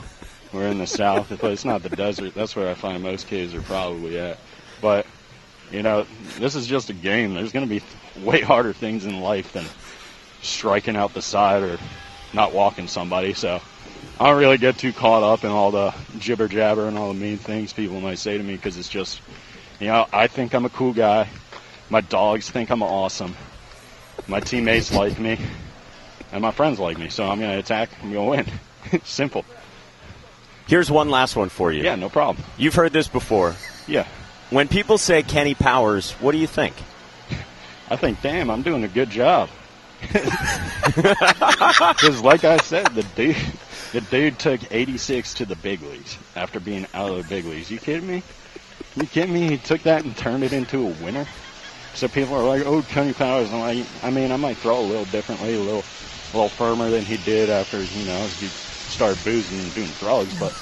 we're 0.54 0.68
in 0.68 0.78
the 0.78 0.88
south, 0.88 1.30
but 1.42 1.52
it's 1.52 1.66
not 1.66 1.84
the 1.84 1.90
desert. 1.90 2.34
That's 2.34 2.56
where 2.56 2.70
I 2.70 2.74
find 2.74 3.02
most 3.04 3.28
caves 3.28 3.54
are 3.54 3.62
probably 3.62 4.18
at. 4.18 4.38
But 4.82 5.06
you 5.72 5.84
know, 5.84 6.06
this 6.38 6.56
is 6.56 6.68
just 6.68 6.90
a 6.90 6.94
game. 6.94 7.34
There's 7.34 7.52
going 7.52 7.68
to 7.68 7.80
be 7.80 7.84
way 8.22 8.42
harder 8.42 8.74
things 8.74 9.06
in 9.06 9.22
life 9.22 9.54
than 9.54 9.66
striking 10.42 10.96
out 10.96 11.14
the 11.14 11.22
side 11.22 11.64
or 11.64 11.78
not 12.34 12.54
walking 12.54 12.88
somebody. 12.88 13.34
So 13.34 13.62
I 14.20 14.30
don't 14.30 14.40
really 14.40 14.58
get 14.58 14.78
too 14.78 14.94
caught 14.94 15.24
up 15.24 15.44
in 15.44 15.52
all 15.52 15.72
the 15.72 15.94
jibber 16.20 16.48
jabber 16.48 16.88
and 16.88 16.98
all 16.98 17.14
the 17.14 17.20
mean 17.20 17.38
things 17.38 17.74
people 17.74 18.00
might 18.02 18.20
say 18.20 18.38
to 18.38 18.44
me 18.44 18.56
because 18.56 18.78
it's 18.78 18.90
just, 18.90 19.20
you 19.80 19.88
know, 19.88 20.08
I 20.14 20.28
think 20.28 20.54
I'm 20.54 20.66
a 20.66 20.70
cool 20.70 20.94
guy. 20.94 21.28
My 21.90 22.02
dogs 22.02 22.50
think 22.50 22.70
I'm 22.70 22.84
awesome. 22.84 23.36
My 24.28 24.40
teammates 24.40 24.94
like 24.94 25.20
me, 25.20 25.40
and 26.32 26.42
my 26.42 26.52
friends 26.52 26.80
like 26.80 26.98
me. 26.98 27.10
So 27.10 27.28
I'm 27.28 27.40
going 27.40 27.52
to 27.52 27.60
attack. 27.60 27.90
I'm 28.02 28.14
going 28.14 28.46
to 28.46 28.52
win. 28.92 29.02
Simple. 29.04 29.44
Here's 30.68 30.90
one 30.92 31.10
last 31.10 31.36
one 31.36 31.50
for 31.50 31.72
you. 31.72 31.84
Yeah, 31.84 31.96
no 31.96 32.08
problem. 32.10 32.46
You've 32.58 32.76
heard 32.76 32.94
this 32.94 33.08
before. 33.08 33.56
Yeah. 33.88 34.08
When 34.52 34.68
people 34.68 34.98
say 34.98 35.24
Kenny 35.24 35.54
Powers, 35.54 36.12
what 36.14 36.32
do 36.34 36.38
you 36.38 36.48
think? 36.48 36.76
I 37.90 37.98
think, 37.98 38.22
damn, 38.22 38.50
I'm 38.50 38.62
doing 38.62 38.84
a 38.84 38.88
good 38.88 39.10
job. 39.10 39.50
Because, 40.96 42.22
like 42.22 42.44
I 42.44 42.58
said, 42.58 42.88
the 42.88 43.04
dude, 43.16 43.36
the 43.92 44.02
dude 44.02 44.40
took 44.40 44.62
86 44.72 45.34
to 45.36 45.46
the 45.46 45.56
big 45.56 45.82
leagues 45.82 46.18
after 46.36 46.60
being 46.60 46.88
out 46.94 47.12
of 47.12 47.18
the 47.18 47.24
big 47.24 47.46
leagues. 47.46 47.70
You 47.70 47.78
kidding 47.78 48.08
me? 48.08 48.24
You 48.96 49.06
kidding 49.06 49.34
me? 49.34 49.50
He 49.50 49.58
took 49.58 49.84
that 49.84 50.04
and 50.06 50.16
turned 50.16 50.44
it 50.44 50.54
into 50.54 50.88
a 50.88 51.04
winner. 51.04 51.28
So 51.94 52.08
people 52.08 52.36
are 52.36 52.44
like, 52.44 52.66
"Oh, 52.66 52.82
Kenny 52.84 53.14
Powers." 53.14 53.52
I'm 53.52 53.60
like, 53.60 53.86
I 54.04 54.10
mean, 54.10 54.32
I 54.32 54.38
might 54.38 54.58
throw 54.58 54.80
a 54.80 54.82
little 54.82 55.06
differently, 55.06 55.56
a 55.56 55.60
little, 55.60 55.84
a 56.34 56.38
little 56.38 56.50
firmer 56.50 56.90
than 56.90 57.04
he 57.04 57.18
did 57.18 57.50
after 57.50 57.78
you 57.80 58.06
know 58.06 58.26
he 58.28 58.48
started 58.92 59.24
boozing 59.26 59.60
and 59.60 59.76
doing 59.76 59.92
drugs. 60.00 60.34
But 60.40 60.54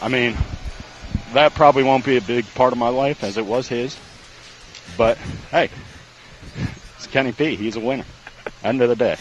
I 0.00 0.08
mean, 0.08 0.36
that 1.34 1.54
probably 1.54 1.82
won't 1.82 2.04
be 2.04 2.16
a 2.16 2.20
big 2.20 2.46
part 2.54 2.72
of 2.72 2.78
my 2.78 2.88
life 2.90 3.24
as 3.24 3.38
it 3.38 3.44
was 3.44 3.66
his. 3.66 3.96
But 4.96 5.18
hey, 5.50 5.68
it's 6.96 7.08
Kenny 7.08 7.32
P. 7.32 7.56
He's 7.56 7.74
a 7.74 7.80
winner. 7.80 8.04
End 8.62 8.80
of 8.82 8.88
the 8.88 8.96
day. 8.96 9.16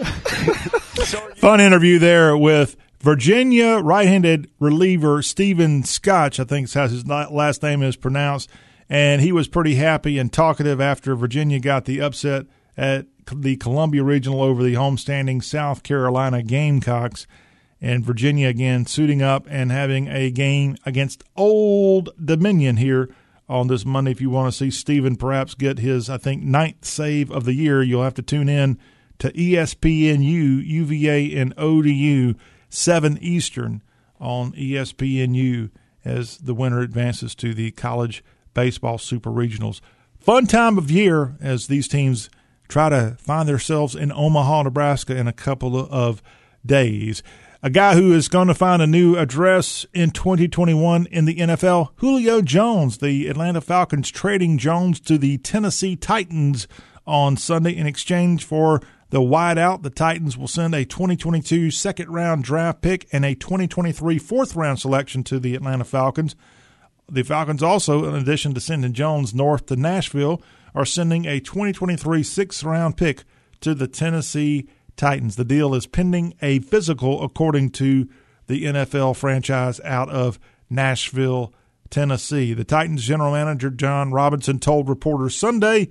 Fun 1.36 1.60
interview 1.60 1.98
there 1.98 2.36
with 2.36 2.76
Virginia 3.00 3.78
right-handed 3.78 4.50
reliever 4.58 5.22
Stephen 5.22 5.82
Schoch. 5.82 6.40
I 6.40 6.44
think 6.44 6.72
how 6.72 6.88
his 6.88 7.06
last 7.06 7.62
name 7.62 7.82
is 7.82 7.96
pronounced, 7.96 8.48
and 8.88 9.20
he 9.20 9.32
was 9.32 9.48
pretty 9.48 9.74
happy 9.74 10.18
and 10.18 10.32
talkative 10.32 10.80
after 10.80 11.14
Virginia 11.14 11.60
got 11.60 11.84
the 11.84 12.00
upset 12.00 12.46
at 12.76 13.06
the 13.32 13.56
Columbia 13.56 14.02
Regional 14.02 14.42
over 14.42 14.62
the 14.62 14.74
homestanding 14.74 15.42
South 15.42 15.82
Carolina 15.82 16.42
Gamecocks. 16.42 17.26
And 17.80 18.04
Virginia 18.04 18.46
again 18.46 18.86
suiting 18.86 19.22
up 19.22 19.46
and 19.50 19.72
having 19.72 20.06
a 20.06 20.30
game 20.30 20.76
against 20.86 21.24
Old 21.36 22.10
Dominion 22.24 22.76
here 22.76 23.12
on 23.48 23.66
this 23.66 23.84
Monday. 23.84 24.12
If 24.12 24.20
you 24.20 24.30
want 24.30 24.52
to 24.52 24.56
see 24.56 24.70
Stephen 24.70 25.16
perhaps 25.16 25.54
get 25.54 25.80
his, 25.80 26.08
I 26.08 26.16
think, 26.16 26.44
ninth 26.44 26.84
save 26.84 27.32
of 27.32 27.44
the 27.44 27.54
year, 27.54 27.82
you'll 27.82 28.04
have 28.04 28.14
to 28.14 28.22
tune 28.22 28.48
in 28.48 28.78
to 29.18 29.32
ESPNU, 29.32 30.66
UVA, 30.66 31.36
and 31.36 31.54
ODU, 31.56 32.34
7 32.68 33.18
Eastern 33.20 33.82
on 34.20 34.52
ESPNU 34.52 35.70
as 36.04 36.38
the 36.38 36.54
winner 36.54 36.80
advances 36.80 37.34
to 37.36 37.54
the 37.54 37.70
college 37.72 38.24
baseball 38.54 38.98
super 38.98 39.30
regionals. 39.30 39.80
Fun 40.18 40.46
time 40.46 40.78
of 40.78 40.90
year 40.90 41.36
as 41.40 41.66
these 41.66 41.88
teams 41.88 42.30
try 42.68 42.88
to 42.88 43.16
find 43.18 43.48
themselves 43.48 43.94
in 43.94 44.12
Omaha, 44.12 44.62
Nebraska 44.62 45.16
in 45.16 45.26
a 45.26 45.32
couple 45.32 45.76
of 45.76 46.22
days. 46.64 47.22
A 47.64 47.70
guy 47.70 47.94
who 47.94 48.12
is 48.12 48.28
going 48.28 48.48
to 48.48 48.54
find 48.54 48.82
a 48.82 48.86
new 48.86 49.16
address 49.16 49.86
in 49.92 50.10
2021 50.10 51.06
in 51.06 51.26
the 51.26 51.36
NFL, 51.36 51.90
Julio 51.96 52.40
Jones. 52.40 52.98
The 52.98 53.28
Atlanta 53.28 53.60
Falcons 53.60 54.10
trading 54.10 54.58
Jones 54.58 54.98
to 55.00 55.16
the 55.16 55.38
Tennessee 55.38 55.94
Titans 55.94 56.66
on 57.06 57.36
Sunday 57.36 57.76
in 57.76 57.86
exchange 57.86 58.44
for 58.44 58.80
the 59.12 59.20
wideout. 59.20 59.82
The 59.82 59.90
Titans 59.90 60.38
will 60.38 60.48
send 60.48 60.74
a 60.74 60.86
2022 60.86 61.70
second 61.70 62.08
round 62.10 62.42
draft 62.42 62.80
pick 62.80 63.06
and 63.12 63.24
a 63.26 63.34
2023 63.34 64.18
fourth 64.18 64.56
round 64.56 64.80
selection 64.80 65.22
to 65.24 65.38
the 65.38 65.54
Atlanta 65.54 65.84
Falcons. 65.84 66.34
The 67.10 67.22
Falcons 67.22 67.62
also, 67.62 68.08
in 68.08 68.14
addition 68.14 68.54
to 68.54 68.60
sending 68.60 68.94
Jones 68.94 69.34
north 69.34 69.66
to 69.66 69.76
Nashville, 69.76 70.42
are 70.74 70.86
sending 70.86 71.26
a 71.26 71.40
2023 71.40 72.22
sixth 72.22 72.64
round 72.64 72.96
pick 72.96 73.24
to 73.60 73.74
the 73.74 73.86
Tennessee 73.86 74.66
Titans. 74.96 75.36
The 75.36 75.44
deal 75.44 75.74
is 75.74 75.86
pending 75.86 76.34
a 76.40 76.60
physical, 76.60 77.22
according 77.22 77.70
to 77.72 78.08
the 78.46 78.64
NFL 78.64 79.16
franchise 79.16 79.78
out 79.84 80.08
of 80.08 80.38
Nashville, 80.70 81.52
Tennessee. 81.90 82.54
The 82.54 82.64
Titans 82.64 83.04
general 83.04 83.32
manager 83.32 83.68
Jon 83.68 84.10
Robinson 84.10 84.58
told 84.58 84.88
reporters 84.88 85.36
Sunday, 85.36 85.90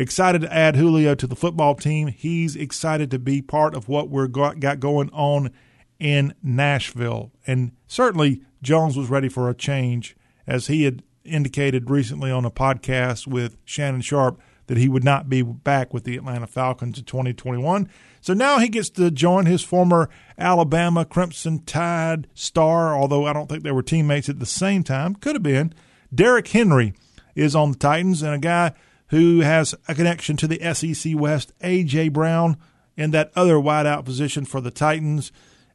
excited 0.00 0.40
to 0.40 0.52
add 0.52 0.76
Julio 0.76 1.14
to 1.14 1.26
the 1.26 1.36
football 1.36 1.74
team. 1.74 2.08
He's 2.08 2.56
excited 2.56 3.10
to 3.10 3.18
be 3.18 3.42
part 3.42 3.74
of 3.74 3.88
what 3.88 4.08
we're 4.08 4.28
got, 4.28 4.58
going 4.80 5.10
on 5.10 5.50
in 5.98 6.34
Nashville. 6.42 7.30
And 7.46 7.72
certainly 7.86 8.42
Jones 8.62 8.96
was 8.96 9.10
ready 9.10 9.28
for 9.28 9.48
a 9.50 9.54
change 9.54 10.16
as 10.46 10.68
he 10.68 10.84
had 10.84 11.02
indicated 11.22 11.90
recently 11.90 12.30
on 12.30 12.46
a 12.46 12.50
podcast 12.50 13.26
with 13.26 13.58
Shannon 13.64 14.00
Sharpe 14.00 14.40
that 14.68 14.78
he 14.78 14.88
would 14.88 15.04
not 15.04 15.28
be 15.28 15.42
back 15.42 15.92
with 15.92 16.04
the 16.04 16.16
Atlanta 16.16 16.46
Falcons 16.46 16.98
in 16.98 17.04
2021. 17.04 17.88
So 18.22 18.32
now 18.32 18.58
he 18.58 18.68
gets 18.68 18.88
to 18.90 19.10
join 19.10 19.46
his 19.46 19.62
former 19.62 20.08
Alabama 20.38 21.04
Crimson 21.04 21.62
Tide 21.64 22.26
star, 22.34 22.96
although 22.96 23.26
I 23.26 23.32
don't 23.32 23.48
think 23.48 23.64
they 23.64 23.72
were 23.72 23.82
teammates 23.82 24.28
at 24.28 24.38
the 24.38 24.46
same 24.46 24.82
time. 24.82 25.14
Could 25.16 25.34
have 25.34 25.42
been. 25.42 25.74
Derrick 26.14 26.48
Henry 26.48 26.94
is 27.34 27.54
on 27.54 27.72
the 27.72 27.78
Titans 27.78 28.22
and 28.22 28.34
a 28.34 28.38
guy 28.38 28.72
who 29.10 29.40
has 29.40 29.74
a 29.88 29.94
connection 29.94 30.36
to 30.38 30.48
the 30.48 30.74
SEC 30.74 31.12
West, 31.16 31.52
A.J. 31.60 32.08
Brown, 32.08 32.56
in 32.96 33.10
that 33.10 33.32
other 33.34 33.54
wideout 33.54 34.04
position 34.04 34.44
for 34.44 34.60
the 34.60 34.70
Titans. 34.70 35.32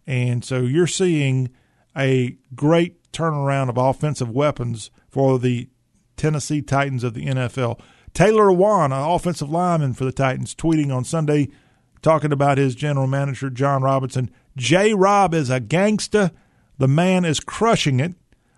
And 0.08 0.44
so 0.44 0.62
you're 0.62 0.88
seeing 0.88 1.50
a 1.96 2.38
great 2.54 3.12
turnaround 3.12 3.70
of 3.70 3.78
offensive 3.78 4.30
weapons 4.30 4.90
for 5.10 5.40
the 5.40 5.70
Tennessee 6.18 6.62
Titans 6.62 7.04
of 7.04 7.14
the 7.14 7.26
NFL. 7.26 7.80
Taylor 8.14 8.46
Lewan, 8.46 8.86
an 8.86 8.94
offensive 8.94 9.50
lineman 9.50 9.94
for 9.94 10.06
the 10.06 10.12
Titans, 10.12 10.56
tweeting 10.56 10.96
on 10.96 11.04
Sunday, 11.04 11.50
talking 12.02 12.32
about 12.32 12.58
his 12.58 12.76
general 12.76 13.08
manager, 13.08 13.50
Jon 13.50 13.84
Robinson. 13.84 14.32
J 14.56 14.94
Rob 14.94 15.34
is 15.34 15.50
a 15.50 15.60
gangster. 15.60 16.32
The 16.78 16.88
man 16.88 17.26
is 17.26 17.42
crushing 17.42 18.00
it. 18.00 18.16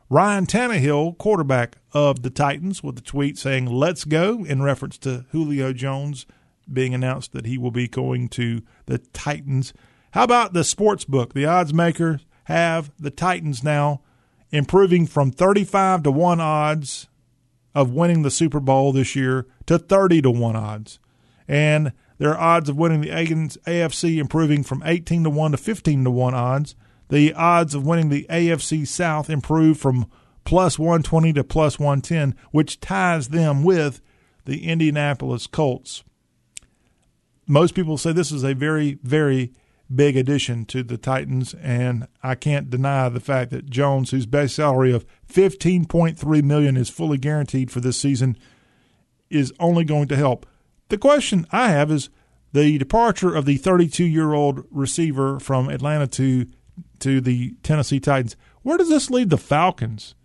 Ryan 0.09 0.45
Tannehill, 0.45 1.17
quarterback 1.17 1.77
of 1.91 2.21
the 2.21 2.29
Titans, 2.29 2.81
with 2.81 2.97
a 2.97 3.01
tweet 3.01 3.38
saying, 3.38 3.65
Let's 3.65 4.05
go, 4.05 4.45
in 4.45 4.61
reference 4.61 4.97
to 4.99 5.25
Julio 5.31 5.73
Jones 5.73 6.25
being 6.71 6.93
announced 6.93 7.34
that 7.34 7.45
he 7.45 7.57
will 7.57 7.71
be 7.71 7.88
going 7.88 8.29
to 8.29 8.61
the 8.85 8.99
Titans. 8.99 9.73
How 10.11 10.23
about 10.23 10.53
the 10.53 10.63
sports 10.63 11.03
book? 11.03 11.34
The 11.34 11.45
odds 11.45 11.73
makers 11.73 12.25
have 12.45 12.91
the 12.97 13.11
Titans 13.11 13.63
now 13.63 14.01
improving 14.51 15.07
from 15.07 15.31
35 15.31 16.03
to 16.03 16.11
1 16.11 16.39
odds 16.39 17.07
of 17.75 17.91
winning 17.91 18.21
the 18.21 18.31
Super 18.31 18.61
Bowl 18.61 18.93
this 18.93 19.15
year 19.15 19.45
to 19.65 19.77
30 19.77 20.21
to 20.21 20.31
1 20.31 20.55
odds. 20.55 20.99
And 21.47 21.91
their 22.17 22.38
odds 22.38 22.69
of 22.69 22.77
winning 22.77 23.01
the 23.01 23.09
AFC 23.09 24.17
improving 24.17 24.63
from 24.63 24.81
18 24.85 25.25
to 25.25 25.29
1 25.29 25.51
to 25.51 25.57
15 25.57 26.03
to 26.05 26.11
1 26.11 26.34
odds. 26.34 26.75
The 27.09 27.34
odds 27.34 27.73
of 27.73 27.85
winning 27.85 28.09
the 28.09 28.25
AFC 28.29 28.88
South 28.88 29.29
improved 29.29 29.79
from 29.79 30.07
plus 30.43 30.79
120 30.79 31.34
to 31.34 31.43
plus 31.43 31.79
110, 31.79 32.35
which 32.51 32.79
ties 32.79 33.29
them 33.29 33.63
with 33.63 34.01
the 34.45 34.65
Indianapolis 34.67 35.47
Colts. 35.47 36.03
Most 37.47 37.75
people 37.75 37.97
say 37.97 38.11
this 38.11 38.31
is 38.31 38.43
a 38.43 38.53
very, 38.53 38.97
very 39.03 39.53
big 39.93 40.17
addition 40.17 40.65
to 40.65 40.84
the 40.84 40.97
Titans, 40.97 41.53
and 41.55 42.07
I 42.21 42.35
can't 42.35 42.69
deny 42.69 43.07
the 43.09 43.19
fact 43.19 43.51
that 43.51 43.69
Jones, 43.69 44.11
whose 44.11 44.25
base 44.25 44.53
salary 44.53 44.91
of 44.93 45.05
fifteen 45.25 45.85
point 45.85 46.17
three 46.17 46.41
million 46.41 46.75
is 46.75 46.89
fully 46.89 47.17
guaranteed 47.17 47.71
for 47.71 47.79
this 47.79 47.97
season, 47.97 48.38
is 49.29 49.53
only 49.59 49.85
going 49.85 50.07
to 50.09 50.15
help. 50.15 50.45
The 50.89 50.97
question 50.97 51.45
I 51.51 51.69
have 51.69 51.91
is 51.91 52.09
The 52.53 52.77
departure 52.77 53.35
of 53.35 53.45
the 53.45 53.57
32 53.57 54.05
year 54.05 54.34
old 54.34 54.63
receiver 54.71 55.39
from 55.39 55.69
Atlanta 55.69 56.07
to 56.07 56.47
to 57.01 57.21
the 57.21 57.55
Tennessee 57.63 57.99
Titans. 57.99 58.35
Where 58.61 58.77
does 58.77 58.89
this 58.89 59.09
leave 59.09 59.29
the 59.29 59.37
Falcons? 59.37 60.15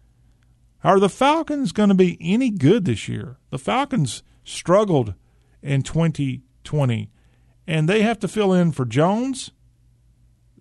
Are 0.84 0.98
the 0.98 1.08
Falcons 1.08 1.72
going 1.72 1.90
to 1.90 1.94
be 1.94 2.18
any 2.20 2.50
good 2.50 2.84
this 2.84 3.08
year? 3.08 3.38
The 3.50 3.58
Falcons 3.58 4.22
struggled 4.44 5.14
in 5.62 5.82
2020, 5.82 7.10
and 7.66 7.88
they 7.88 8.02
have 8.02 8.18
to 8.20 8.28
fill 8.28 8.52
in 8.52 8.72
for 8.72 8.84
Jones 8.84 9.52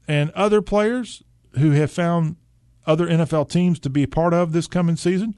and 0.08 0.30
other 0.32 0.62
players 0.62 1.24
who 1.58 1.72
have 1.72 1.92
found 1.92 2.36
other 2.86 3.08
NFL 3.08 3.50
teams 3.50 3.80
to 3.80 3.90
be 3.90 4.04
a 4.04 4.08
part 4.08 4.34
of 4.34 4.52
this 4.52 4.68
coming 4.68 4.96
season. 4.96 5.36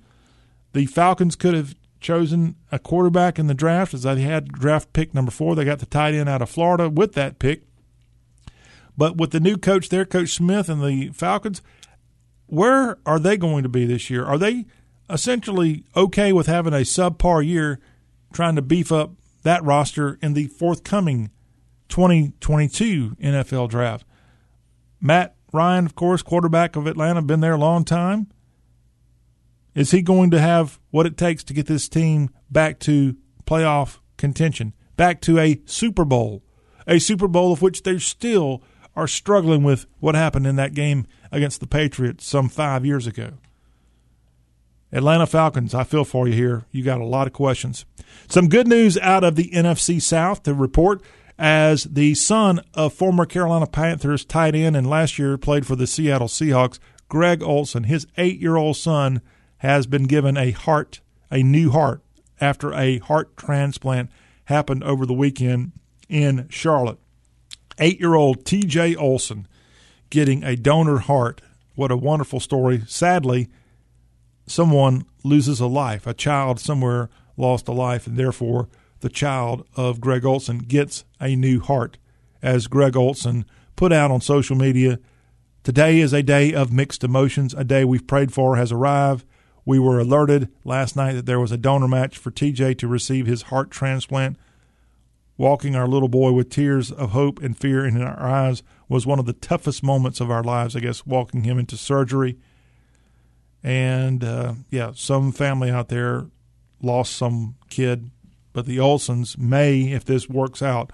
The 0.73 0.85
Falcons 0.85 1.35
could 1.35 1.53
have 1.53 1.75
chosen 1.99 2.55
a 2.71 2.79
quarterback 2.79 3.39
in 3.39 3.47
the 3.47 3.53
draft 3.53 3.93
as 3.93 4.03
they 4.03 4.21
had 4.21 4.51
draft 4.51 4.91
pick 4.93 5.13
number 5.13 5.31
four. 5.31 5.55
They 5.55 5.65
got 5.65 5.79
the 5.79 5.85
tight 5.85 6.13
end 6.13 6.29
out 6.29 6.41
of 6.41 6.49
Florida 6.49 6.89
with 6.89 7.13
that 7.13 7.39
pick. 7.39 7.63
But 8.98 9.18
with 9.18 9.32
the 9.32 9.40
new 9.40 9.57
coach 9.57 9.90
there, 9.90 10.06
Coach 10.06 10.30
Smith 10.30 10.70
and 10.70 10.82
the 10.82 11.10
Falcons, 11.10 11.61
where 12.45 12.98
are 13.06 13.20
they 13.20 13.38
going 13.38 13.64
to 13.64 13.70
be 13.70 13.86
this 13.86 14.10
year? 14.10 14.26
Are 14.26 14.38
they 14.38 14.65
essentially 15.10 15.86
okay 15.95 16.32
with 16.32 16.48
having 16.48 16.74
a 16.74 16.78
subpar 16.78 17.45
year 17.45 17.80
trying 18.32 18.56
to 18.56 18.61
beef 18.61 18.91
up 18.91 19.14
that 19.44 19.64
roster 19.64 20.18
in 20.22 20.34
the 20.34 20.48
forthcoming 20.48 21.32
2022 21.90 23.15
NFL 23.22 23.70
draft? 23.70 24.06
Matt 25.02 25.36
Ryan, 25.52 25.86
of 25.86 25.95
course, 25.95 26.22
quarterback 26.22 26.76
of 26.76 26.88
Atlanta, 26.88 27.22
been 27.22 27.40
there 27.40 27.53
a 27.53 27.57
long 27.57 27.86
time. 27.86 28.28
Is 29.76 29.91
he 29.91 30.02
going 30.02 30.32
to 30.32 30.40
have 30.40 30.80
what 30.91 31.06
it 31.06 31.18
takes 31.18 31.44
to 31.45 31.53
get 31.53 31.65
this 31.65 31.90
team 31.90 32.30
back 32.49 32.80
to 32.82 33.15
playoff 33.45 33.99
contention, 34.18 34.74
back 34.95 35.22
to 35.22 35.40
a 35.40 35.61
Super 35.65 36.06
Bowl, 36.06 36.44
a 36.88 36.99
Super 36.99 37.28
Bowl 37.28 37.52
of 37.52 37.61
which 37.61 37.84
they 37.84 37.98
still 37.98 38.64
are 38.95 39.07
struggling 39.07 39.64
with 39.64 39.86
what 39.99 40.15
happened 40.15 40.48
in 40.48 40.56
that 40.57 40.74
game 40.74 41.07
against 41.32 41.60
the 41.60 41.68
Patriots 41.68 42.26
some 42.26 42.49
five 42.49 42.86
years 42.86 43.07
ago? 43.07 43.34
Atlanta 44.91 45.26
Falcons, 45.26 45.74
I 45.74 45.84
feel 45.84 46.06
for 46.06 46.28
you 46.28 46.36
here. 46.36 46.65
You 46.72 46.84
got 46.84 47.02
a 47.02 47.06
lot 47.06 47.26
of 47.26 47.34
questions. 47.34 47.86
Some 48.28 48.48
good 48.48 48.68
news 48.68 48.98
out 48.99 49.24
of 49.24 49.36
the 49.36 49.49
NFC 49.49 49.99
South 49.99 50.44
to 50.44 50.53
report 50.53 51.02
as 51.38 51.86
the 51.86 52.14
son 52.14 52.61
of 52.76 52.94
former 52.94 53.26
Carolina 53.26 53.65
Panthers 53.65 54.24
tight 54.24 54.53
end 54.53 54.78
and 54.78 54.88
last 54.88 55.18
year 55.18 55.38
played 55.38 55.65
for 55.65 55.76
the 55.76 55.88
Seattle 55.88 56.28
Seahawks, 56.28 56.78
Greg 57.10 57.41
Olsen, 57.41 57.86
his 57.86 58.06
eight 58.18 58.40
year 58.40 58.56
old 58.56 58.78
son 58.78 59.22
has 59.57 59.88
been 59.88 60.03
given 60.03 60.38
a 60.38 60.52
heart, 60.52 61.02
a 61.32 61.41
new 61.41 61.72
heart, 61.72 62.02
after 62.40 62.74
a 62.74 62.99
heart 62.99 63.36
transplant 63.36 64.11
happened 64.45 64.84
over 64.84 65.06
the 65.06 65.14
weekend 65.14 65.72
in 66.07 66.48
Charlotte. 66.49 66.99
Eight 67.79 67.99
year 67.99 68.15
old 68.15 68.43
TJ 68.43 68.95
Olsen 68.97 69.47
getting 70.09 70.43
a 70.43 70.55
donor 70.55 70.99
heart. 70.99 71.41
What 71.75 71.91
a 71.91 71.97
wonderful 71.97 72.39
story. 72.39 72.83
Sadly, 72.87 73.49
someone 74.45 75.05
loses 75.23 75.59
a 75.59 75.67
life. 75.67 76.05
A 76.05 76.13
child 76.13 76.59
somewhere 76.59 77.09
lost 77.35 77.67
a 77.67 77.71
life, 77.71 78.05
and 78.05 78.17
therefore 78.17 78.69
the 78.99 79.09
child 79.09 79.67
of 79.75 79.99
Greg 79.99 80.25
Olsen 80.25 80.59
gets 80.59 81.03
a 81.19 81.35
new 81.35 81.59
heart. 81.59 81.97
As 82.41 82.67
Greg 82.67 82.95
Olsen 82.95 83.45
put 83.75 83.91
out 83.91 84.11
on 84.11 84.21
social 84.21 84.55
media, 84.55 84.99
today 85.63 85.99
is 85.99 86.13
a 86.13 86.21
day 86.23 86.53
of 86.53 86.71
mixed 86.71 87.03
emotions. 87.03 87.53
A 87.53 87.63
day 87.63 87.83
we've 87.83 88.05
prayed 88.05 88.33
for 88.33 88.55
has 88.55 88.71
arrived. 88.71 89.25
We 89.65 89.79
were 89.79 89.99
alerted 89.99 90.49
last 90.63 90.95
night 90.95 91.13
that 91.13 91.25
there 91.25 91.39
was 91.39 91.51
a 91.51 91.57
donor 91.57 91.87
match 91.87 92.17
for 92.17 92.31
TJ 92.31 92.77
to 92.79 92.87
receive 92.87 93.25
his 93.25 93.43
heart 93.43 93.71
transplant. 93.71 94.37
Walking 95.38 95.76
our 95.76 95.88
little 95.88 96.10
boy 96.10 96.31
with 96.31 96.49
tears 96.49 96.91
of 96.91 97.11
hope 97.11 97.41
and 97.41 97.57
fear 97.57 97.85
in 97.85 98.01
our 98.01 98.19
eyes 98.19 98.61
was 98.88 99.07
one 99.07 99.19
of 99.19 99.26
the 99.26 99.34
toughest 99.34 99.81
moments 99.81 100.22
of 100.22 100.30
our 100.30 100.43
lives, 100.43 100.76
I 100.76 100.80
guess, 100.80 101.05
walking 101.05 101.43
him 101.43 101.57
into 101.57 101.76
surgery. 101.76 102.38
And 103.64 104.23
uh, 104.23 104.53
yeah, 104.69 104.91
some 104.93 105.31
family 105.31 105.72
out 105.72 105.88
there 105.88 106.27
lost 106.81 107.15
some 107.15 107.55
kid, 107.69 108.11
but 108.51 108.65
the 108.65 108.77
Olsens 108.77 109.38
may, 109.38 109.91
if 109.91 110.05
this 110.05 110.30
works 110.30 110.61
out, 110.61 110.91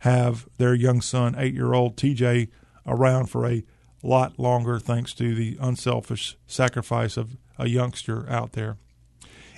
have 0.00 0.48
their 0.58 0.74
young 0.74 1.00
son, 1.00 1.34
eight 1.36 1.54
year 1.54 1.72
old 1.72 1.96
TJ, 1.96 2.48
around 2.86 3.26
for 3.26 3.46
a 3.46 3.64
lot 4.02 4.38
longer 4.38 4.78
thanks 4.78 5.14
to 5.14 5.34
the 5.34 5.56
unselfish 5.60 6.36
sacrifice 6.46 7.16
of 7.16 7.36
a 7.58 7.68
youngster 7.68 8.28
out 8.28 8.52
there. 8.52 8.76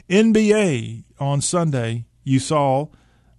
NBA 0.09 1.05
on 1.19 1.41
Sunday, 1.41 2.05
you 2.23 2.39
saw 2.39 2.89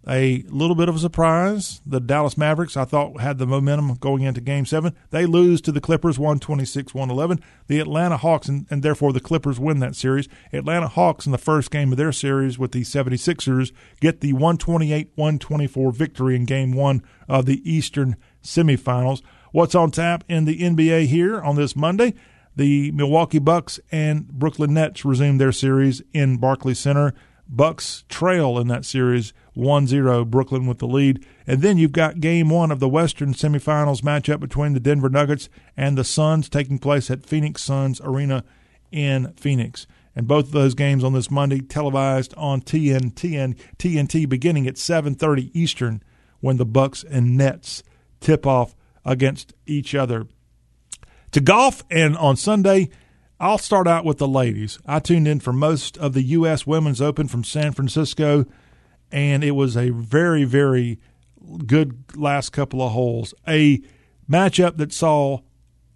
a 0.08 0.44
little 0.50 0.76
bit 0.76 0.90
of 0.90 0.96
a 0.96 1.00
surprise. 1.00 1.82
The 1.86 2.00
Dallas 2.00 2.38
Mavericks, 2.38 2.78
I 2.78 2.86
thought, 2.86 3.20
had 3.20 3.38
the 3.38 3.48
momentum 3.48 3.96
going 3.96 4.24
into 4.24 4.42
Game 4.42 4.66
7. 4.66 4.96
They 5.10 5.26
lose 5.26 5.62
to 5.62 5.72
the 5.72 5.82
Clippers 5.82 6.20
126 6.20 6.94
111. 6.94 7.44
The 7.68 7.80
Atlanta 7.80 8.18
Hawks, 8.18 8.48
and, 8.48 8.68
and, 8.70 8.84
therefore 8.84 9.14
the 9.14 9.20
Clippers 9.20 9.60
win 9.60 9.80
that 9.80 9.96
series. 9.96 10.30
Atlanta 10.54 10.88
Hawks, 10.88 11.26
in 11.26 11.32
the 11.32 11.38
first 11.38 11.72
game 11.72 11.92
of 11.92 11.98
their 11.98 12.12
series 12.12 12.60
with 12.60 12.72
the 12.72 12.82
76ers, 12.82 13.72
get 14.00 14.22
the 14.22 14.34
128 14.34 15.12
124 15.16 15.92
victory 15.92 16.36
in 16.36 16.46
Game 16.46 16.74
1 16.74 17.02
of 17.28 17.46
the 17.46 17.70
Eastern 17.70 18.16
semifinals. 18.44 19.22
What's 19.52 19.76
on 19.76 19.92
tap 19.92 20.24
in 20.30 20.46
the 20.46 20.60
NBA 20.60 21.08
here 21.08 21.42
on 21.42 21.56
this 21.56 21.76
Monday? 21.76 22.14
The 22.56 22.92
Milwaukee 22.92 23.40
Bucks 23.40 23.80
and 23.92 24.28
Brooklyn 24.28 24.74
Nets 24.74 25.04
resume 25.04 25.38
their 25.38 25.52
series 25.52 26.02
in 26.14 26.38
Barclays 26.38 26.80
Center. 26.80 27.14
Bucks 27.48 28.06
trail 28.10 28.58
in 28.58 28.68
that 28.70 28.86
series 28.86 29.34
1-0 29.56 30.28
Brooklyn 30.30 30.68
with 30.68 30.80
the 30.80 30.88
lead. 30.88 31.26
And 31.48 31.62
then 31.62 31.78
you've 31.78 31.92
got 31.92 32.20
game 32.20 32.50
1 32.50 32.72
of 32.72 32.80
the 32.80 32.90
Western 32.90 33.34
semifinals 33.34 34.02
matchup 34.02 34.40
between 34.40 34.74
the 34.74 34.80
Denver 34.80 35.10
Nuggets 35.10 35.50
and 35.78 35.98
the 35.98 36.04
Suns 36.04 36.50
taking 36.50 36.80
place 36.80 37.10
at 37.10 37.26
Phoenix 37.26 37.62
Suns 37.64 38.02
Arena 38.04 38.44
in 38.92 39.34
Phoenix. 39.38 39.88
And 40.16 40.28
both 40.28 40.46
of 40.46 40.52
those 40.52 40.76
games 40.76 41.04
on 41.04 41.14
this 41.14 41.30
Monday 41.30 41.60
televised 41.60 42.34
on 42.38 42.62
TNT 42.62 43.38
and 43.38 43.56
TNT 43.78 44.28
beginning 44.28 44.66
at 44.66 44.78
7:30 44.78 45.52
Eastern 45.54 46.02
when 46.40 46.58
the 46.58 46.66
Bucks 46.66 47.04
and 47.04 47.36
Nets 47.36 47.84
tip 48.22 48.48
off 48.48 48.76
against 49.04 49.54
each 49.66 49.94
other 49.94 50.28
to 51.32 51.42
golf. 51.42 51.84
And 51.92 52.16
on 52.18 52.38
Sunday, 52.38 52.90
I'll 53.40 53.58
start 53.58 53.88
out 53.88 54.06
with 54.06 54.18
the 54.18 54.28
ladies. 54.28 54.80
I 54.86 55.00
tuned 55.00 55.28
in 55.28 55.42
for 55.42 55.52
most 55.52 55.98
of 55.98 56.14
the 56.14 56.24
U.S. 56.24 56.66
Women's 56.66 57.02
Open 57.02 57.28
from 57.28 57.44
San 57.44 57.74
Francisco, 57.74 58.46
and 59.12 59.44
it 59.44 59.52
was 59.52 59.76
a 59.76 59.90
very, 59.90 60.44
very 60.44 61.00
good 61.66 62.16
last 62.16 62.52
couple 62.52 62.82
of 62.82 62.92
holes. 62.92 63.34
A 63.48 63.82
matchup 64.30 64.78
that 64.78 64.94
saw 64.94 65.40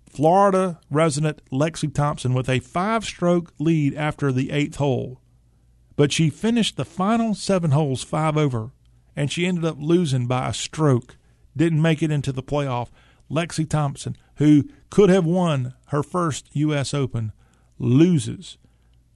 Florida 0.10 0.80
resident 0.90 1.42
Lexi 1.52 1.94
Thompson 1.94 2.34
with 2.34 2.50
a 2.50 2.60
five 2.60 3.06
stroke 3.06 3.54
lead 3.60 3.96
after 3.96 4.32
the 4.32 4.52
eighth 4.52 4.76
hole. 4.76 5.22
But 5.96 6.12
she 6.12 6.30
finished 6.30 6.78
the 6.78 6.86
final 6.86 7.36
seven 7.36 7.72
holes 7.72 8.04
five 8.04 8.38
over, 8.38 8.72
and 9.16 9.32
she 9.32 9.46
ended 9.46 9.66
up 9.66 9.78
losing 9.80 10.28
by 10.28 10.48
a 10.48 10.54
stroke. 10.54 11.18
Didn't 11.56 11.82
make 11.82 12.02
it 12.02 12.12
into 12.12 12.32
the 12.32 12.44
playoff. 12.44 12.90
Lexi 13.30 13.70
Thompson, 13.70 14.16
who 14.36 14.64
could 14.90 15.10
have 15.10 15.26
won 15.26 15.74
her 15.88 16.02
first 16.02 16.50
U.S. 16.54 16.94
Open, 16.94 17.32
loses 17.78 18.58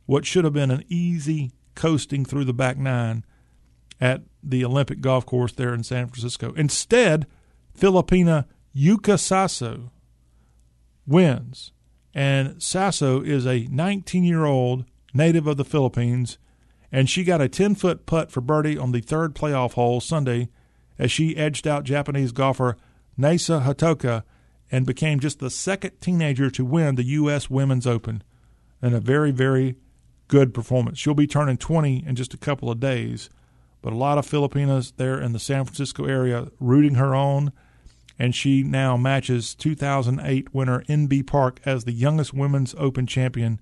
what 0.05 0.25
should 0.25 0.43
have 0.43 0.53
been 0.53 0.71
an 0.71 0.83
easy 0.87 1.51
coasting 1.75 2.25
through 2.25 2.45
the 2.45 2.53
back 2.53 2.77
nine 2.77 3.25
at 3.99 4.21
the 4.41 4.65
Olympic 4.65 5.01
golf 5.01 5.25
course 5.25 5.53
there 5.53 5.73
in 5.73 5.83
San 5.83 6.07
Francisco. 6.07 6.53
Instead, 6.53 7.27
Filipina 7.77 8.45
Yuka 8.75 9.17
Saso 9.17 9.91
wins. 11.05 11.71
And 12.13 12.55
Saso 12.57 13.25
is 13.25 13.45
a 13.47 13.67
19 13.71 14.23
year 14.23 14.45
old 14.45 14.85
native 15.13 15.47
of 15.47 15.57
the 15.57 15.65
Philippines, 15.65 16.37
and 16.91 17.09
she 17.09 17.23
got 17.23 17.41
a 17.41 17.49
10 17.49 17.75
foot 17.75 18.05
putt 18.05 18.31
for 18.31 18.41
birdie 18.41 18.77
on 18.77 18.91
the 18.91 19.01
third 19.01 19.35
playoff 19.35 19.73
hole 19.73 19.99
Sunday 19.99 20.49
as 20.99 21.11
she 21.11 21.35
edged 21.35 21.67
out 21.67 21.83
Japanese 21.83 22.31
golfer 22.31 22.77
Nasa 23.19 23.63
Hataoka 23.63 24.23
and 24.71 24.85
became 24.85 25.19
just 25.19 25.39
the 25.39 25.49
second 25.49 25.99
teenager 26.01 26.49
to 26.49 26.65
win 26.65 26.95
the 26.95 27.03
U.S. 27.03 27.49
Women's 27.49 27.85
Open 27.85 28.23
And 28.81 28.95
a 28.95 28.99
very, 28.99 29.31
very 29.31 29.75
good 30.27 30.53
performance. 30.53 30.97
She'll 30.97 31.13
be 31.13 31.27
turning 31.27 31.57
20 31.57 32.05
in 32.07 32.15
just 32.15 32.33
a 32.33 32.37
couple 32.37 32.71
of 32.71 32.79
days, 32.79 33.29
but 33.83 33.93
a 33.93 33.97
lot 33.97 34.17
of 34.17 34.25
Filipinas 34.25 34.93
there 34.97 35.21
in 35.21 35.33
the 35.33 35.39
San 35.39 35.65
Francisco 35.65 36.05
area 36.05 36.47
rooting 36.59 36.95
her 36.95 37.13
on, 37.13 37.53
and 38.17 38.33
she 38.33 38.63
now 38.63 38.97
matches 38.97 39.53
2008 39.53 40.51
winner 40.55 40.83
Inbee 40.89 41.25
Park 41.25 41.59
as 41.63 41.83
the 41.83 41.91
youngest 41.91 42.33
Women's 42.33 42.73
Open 42.79 43.05
champion 43.05 43.61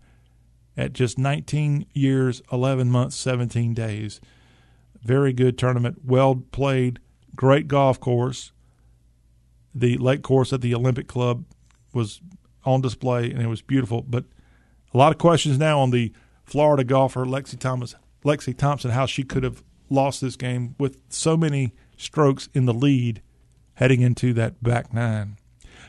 at 0.78 0.94
just 0.94 1.18
19 1.18 1.86
years, 1.94 2.42
11 2.54 2.90
months, 2.90 3.18
17 3.18 3.74
days. 3.74 4.22
Very 5.04 5.34
good 5.34 5.58
tournament, 5.58 5.98
well 6.06 6.36
played, 6.54 7.00
great 7.36 7.68
golf 7.68 8.00
course 8.00 8.54
the 9.74 9.98
lake 9.98 10.22
course 10.22 10.52
at 10.54 10.62
the 10.62 10.76
Olympic 10.76 11.08
Club 11.08 11.46
was 11.94 12.22
on 12.66 12.82
display 12.82 13.32
and 13.32 13.42
it 13.42 13.48
was 13.48 13.62
beautiful. 13.62 14.02
But 14.02 14.26
a 14.94 14.98
lot 14.98 15.12
of 15.12 15.18
questions 15.18 15.58
now 15.58 15.80
on 15.80 15.92
the 15.92 16.12
Florida 16.44 16.84
golfer 16.84 17.26
Lexi 17.26 17.58
Thomas, 17.58 17.96
Lexi 18.24 18.56
Thompson, 18.56 18.92
how 18.92 19.06
she 19.06 19.24
could 19.24 19.44
have 19.44 19.64
lost 19.92 20.22
this 20.22 20.36
game 20.36 20.76
with 20.80 21.02
so 21.10 21.36
many 21.38 21.74
strokes 21.98 22.50
in 22.54 22.66
the 22.66 22.74
lead 22.74 23.22
heading 23.76 24.02
into 24.02 24.34
that 24.34 24.62
back 24.64 24.94
nine. 24.94 25.38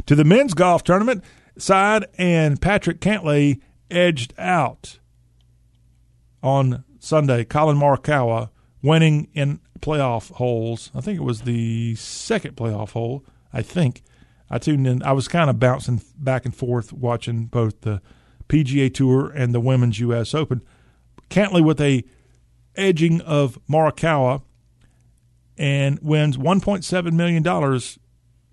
To 0.07 0.15
the 0.15 0.25
men's 0.25 0.55
golf 0.55 0.83
tournament 0.83 1.23
side, 1.59 2.07
and 2.19 2.61
Patrick 2.61 3.01
Cantlay 3.01 3.61
edged 3.91 4.35
out 4.39 4.99
on 6.43 6.85
Sunday. 6.99 7.45
Collin 7.45 7.77
Morikawa 7.77 8.51
winning 8.83 9.29
in 9.35 9.61
playoff 9.81 10.33
holes. 10.33 10.91
I 10.95 11.01
think 11.01 11.19
it 11.19 11.25
was 11.25 11.43
the 11.43 11.95
second 11.97 12.57
playoff 12.57 12.93
hole. 12.93 13.25
I 13.53 13.63
think 13.63 14.03
I 14.51 14.59
tuned 14.59 14.87
in. 14.87 15.03
I 15.03 15.13
was 15.13 15.29
kind 15.29 15.51
of 15.51 15.59
bouncing 15.59 16.01
back 16.17 16.45
and 16.45 16.55
forth 16.55 16.93
watching 16.93 17.47
both 17.47 17.83
the 17.83 18.01
PGA 18.49 18.93
Tour 18.93 19.31
and 19.31 19.55
the 19.55 19.61
Women's 19.61 20.01
U.S. 20.01 20.35
Open. 20.35 20.63
Cantlay 21.31 21.65
with 21.65 21.81
a 21.81 22.05
edging 22.77 23.21
of 23.21 23.59
Morikawa 23.69 24.43
and 25.59 25.99
wins 26.01 26.37
$1.7 26.37 27.13
million, 27.13 27.43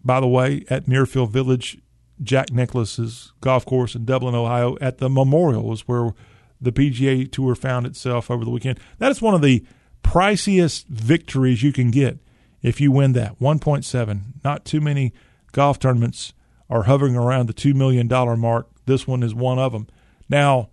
by 0.03 0.19
the 0.19 0.27
way, 0.27 0.63
at 0.69 0.85
Muirfield 0.85 1.31
Village, 1.31 1.79
Jack 2.21 2.51
Nicklaus's 2.51 3.33
golf 3.41 3.65
course 3.65 3.95
in 3.95 4.05
Dublin, 4.05 4.35
Ohio, 4.35 4.77
at 4.81 4.97
the 4.97 5.09
Memorial, 5.09 5.63
was 5.63 5.87
where 5.87 6.13
the 6.59 6.71
PGA 6.71 7.31
Tour 7.31 7.55
found 7.55 7.85
itself 7.85 8.29
over 8.29 8.43
the 8.43 8.51
weekend. 8.51 8.79
That 8.97 9.11
is 9.11 9.21
one 9.21 9.33
of 9.33 9.41
the 9.41 9.65
priciest 10.03 10.85
victories 10.87 11.63
you 11.63 11.71
can 11.71 11.91
get 11.91 12.19
if 12.61 12.81
you 12.81 12.91
win 12.91 13.13
that 13.13 13.39
1.7. 13.39 14.21
Not 14.43 14.65
too 14.65 14.81
many 14.81 15.13
golf 15.51 15.79
tournaments 15.79 16.33
are 16.69 16.83
hovering 16.83 17.15
around 17.15 17.47
the 17.47 17.53
$2 17.53 17.73
million 17.73 18.07
mark. 18.39 18.67
This 18.85 19.07
one 19.07 19.23
is 19.23 19.33
one 19.33 19.59
of 19.59 19.71
them. 19.71 19.87
Now, 20.27 20.69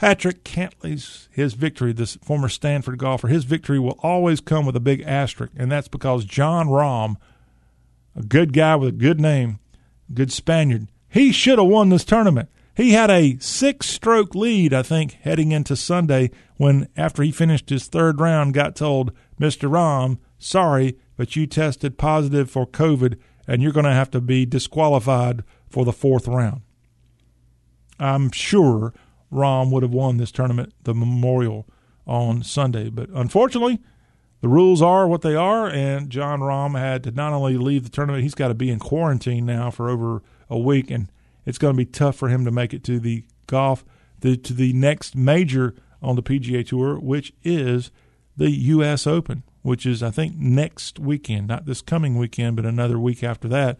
Patrick 0.00 0.44
Cantlay's 0.44 1.28
his 1.30 1.52
victory, 1.52 1.92
this 1.92 2.16
former 2.22 2.48
Stanford 2.48 2.98
golfer, 2.98 3.28
his 3.28 3.44
victory 3.44 3.78
will 3.78 3.98
always 4.02 4.40
come 4.40 4.64
with 4.64 4.74
a 4.74 4.80
big 4.80 5.02
asterisk, 5.02 5.52
and 5.54 5.70
that's 5.70 5.88
because 5.88 6.24
Jon 6.24 6.68
Rahm, 6.68 7.16
a 8.16 8.22
good 8.22 8.54
guy 8.54 8.76
with 8.76 8.88
a 8.88 8.92
good 8.92 9.20
name, 9.20 9.58
good 10.14 10.32
Spaniard, 10.32 10.88
he 11.10 11.32
should 11.32 11.58
have 11.58 11.68
won 11.68 11.90
this 11.90 12.06
tournament. 12.06 12.48
He 12.74 12.92
had 12.92 13.10
a 13.10 13.36
six 13.40 13.88
stroke 13.90 14.34
lead, 14.34 14.72
I 14.72 14.82
think, 14.82 15.18
heading 15.20 15.52
into 15.52 15.76
Sunday 15.76 16.30
when, 16.56 16.88
after 16.96 17.22
he 17.22 17.30
finished 17.30 17.68
his 17.68 17.86
third 17.86 18.20
round, 18.20 18.54
got 18.54 18.74
told, 18.74 19.12
Mr. 19.38 19.68
Rahm, 19.68 20.16
sorry, 20.38 20.96
but 21.18 21.36
you 21.36 21.46
tested 21.46 21.98
positive 21.98 22.50
for 22.50 22.66
COVID 22.66 23.18
and 23.46 23.60
you're 23.60 23.70
going 23.70 23.84
to 23.84 23.92
have 23.92 24.10
to 24.12 24.22
be 24.22 24.46
disqualified 24.46 25.44
for 25.68 25.84
the 25.84 25.92
fourth 25.92 26.26
round. 26.26 26.62
I'm 27.98 28.30
sure 28.30 28.94
Rahm 29.32 29.70
would 29.70 29.82
have 29.82 29.92
won 29.92 30.16
this 30.16 30.32
tournament, 30.32 30.72
the 30.82 30.94
Memorial, 30.94 31.66
on 32.06 32.42
Sunday. 32.42 32.90
But 32.90 33.08
unfortunately, 33.10 33.80
the 34.40 34.48
rules 34.48 34.80
are 34.80 35.06
what 35.06 35.22
they 35.22 35.34
are, 35.34 35.68
and 35.68 36.10
Jon 36.10 36.40
Rahm 36.40 36.78
had 36.78 37.04
to 37.04 37.10
not 37.10 37.32
only 37.32 37.56
leave 37.56 37.84
the 37.84 37.90
tournament, 37.90 38.22
he's 38.22 38.34
got 38.34 38.48
to 38.48 38.54
be 38.54 38.70
in 38.70 38.78
quarantine 38.78 39.46
now 39.46 39.70
for 39.70 39.88
over 39.88 40.22
a 40.48 40.58
week, 40.58 40.90
and 40.90 41.10
it's 41.44 41.58
going 41.58 41.74
to 41.74 41.78
be 41.78 41.86
tough 41.86 42.16
for 42.16 42.28
him 42.28 42.44
to 42.44 42.50
make 42.50 42.72
it 42.72 42.82
to 42.84 42.98
the 42.98 43.24
golf, 43.46 43.84
the, 44.20 44.36
to 44.36 44.54
the 44.54 44.72
next 44.72 45.14
major 45.14 45.74
on 46.02 46.16
the 46.16 46.22
PGA 46.22 46.66
Tour, 46.66 46.98
which 46.98 47.32
is 47.44 47.90
the 48.36 48.50
U.S. 48.50 49.06
Open, 49.06 49.42
which 49.62 49.84
is, 49.84 50.02
I 50.02 50.10
think, 50.10 50.36
next 50.36 50.98
weekend, 50.98 51.48
not 51.48 51.66
this 51.66 51.82
coming 51.82 52.16
weekend, 52.16 52.56
but 52.56 52.64
another 52.64 52.98
week 52.98 53.22
after 53.22 53.48
that. 53.48 53.78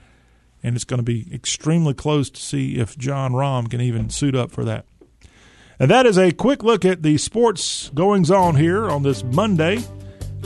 And 0.63 0.77
it's 0.77 0.85
going 0.85 0.99
to 0.99 1.03
be 1.03 1.27
extremely 1.33 1.95
close 1.95 2.29
to 2.29 2.41
see 2.41 2.77
if 2.77 2.99
Jon 2.99 3.33
Rahm 3.33 3.71
can 3.71 3.81
even 3.81 4.11
suit 4.11 4.35
up 4.35 4.51
for 4.51 4.63
that. 4.65 4.85
And 5.81 5.91
that 5.91 6.05
is 6.05 6.19
a 6.19 6.31
quick 6.31 6.63
look 6.63 6.85
at 6.85 7.03
the 7.03 7.17
sports 7.17 7.91
goings 7.95 8.31
on 8.31 8.55
here 8.55 8.91
on 8.91 9.03
this 9.03 9.25
Monday 9.25 9.83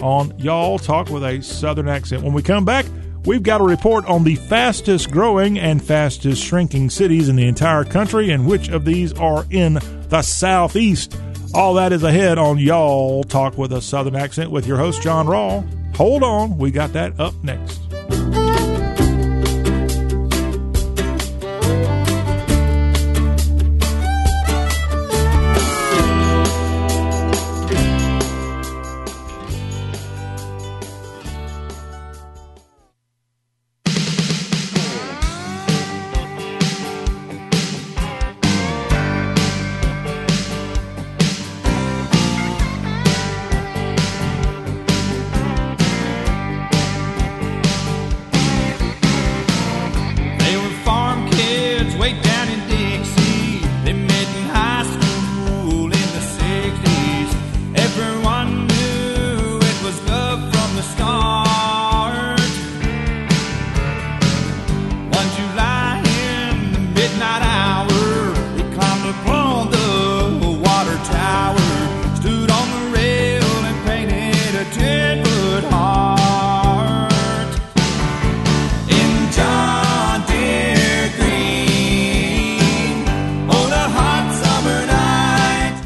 on 0.01 0.33
Y'all 0.39 0.79
Talk 0.79 1.11
with 1.11 1.25
a 1.25 1.43
Southern 1.43 1.89
Accent. 1.89 2.23
When 2.23 2.33
we 2.33 2.41
come 2.41 2.65
back, 2.65 2.87
we've 3.25 3.43
got 3.43 3.61
a 3.61 3.65
report 3.65 4.07
on 4.07 4.23
the 4.23 4.37
fastest 4.37 5.11
growing 5.11 5.59
and 5.59 5.85
fastest 5.85 6.41
shrinking 6.41 6.89
cities 6.89 7.29
in 7.29 7.35
the 7.35 7.49
entire 7.49 7.83
country 7.83 8.31
and 8.31 8.47
which 8.47 8.69
of 8.69 8.85
these 8.85 9.13
are 9.15 9.45
in 9.51 9.81
the 10.09 10.23
Southeast. 10.23 11.19
All 11.53 11.75
that 11.75 11.93
is 11.93 12.05
ahead 12.05 12.39
on 12.39 12.59
Y'all 12.59 13.25
Talk 13.25 13.59
with 13.59 13.73
a 13.73 13.83
Southern 13.83 14.15
Accent 14.15 14.53
with 14.53 14.69
your 14.69 14.77
host, 14.77 15.03
John 15.03 15.27
Rawl. 15.27 15.67
Hold 15.97 16.23
on, 16.23 16.59
we 16.59 16.71
got 16.71 16.93
that 16.93 17.19
up 17.19 17.35
next. 17.43 17.81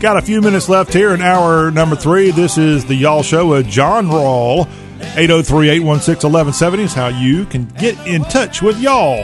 Got 0.01 0.17
a 0.17 0.23
few 0.23 0.41
minutes 0.41 0.69
left 0.69 0.93
here 0.93 1.13
in 1.13 1.21
hour 1.21 1.73
number 1.73 1.97
three. 1.97 2.31
This 2.31 2.57
is 2.57 2.85
the 2.85 2.95
Y'all 2.95 3.25
Show 3.25 3.49
with 3.49 3.69
John 3.69 4.07
Rawl. 4.07 4.69
803 5.17 5.71
816 5.71 6.31
1170 6.31 6.83
is 6.85 6.95
how 6.95 7.09
you 7.09 7.45
can 7.47 7.65
get 7.65 7.99
in 8.07 8.23
touch 8.23 8.63
with 8.63 8.79
y'all. 8.79 9.19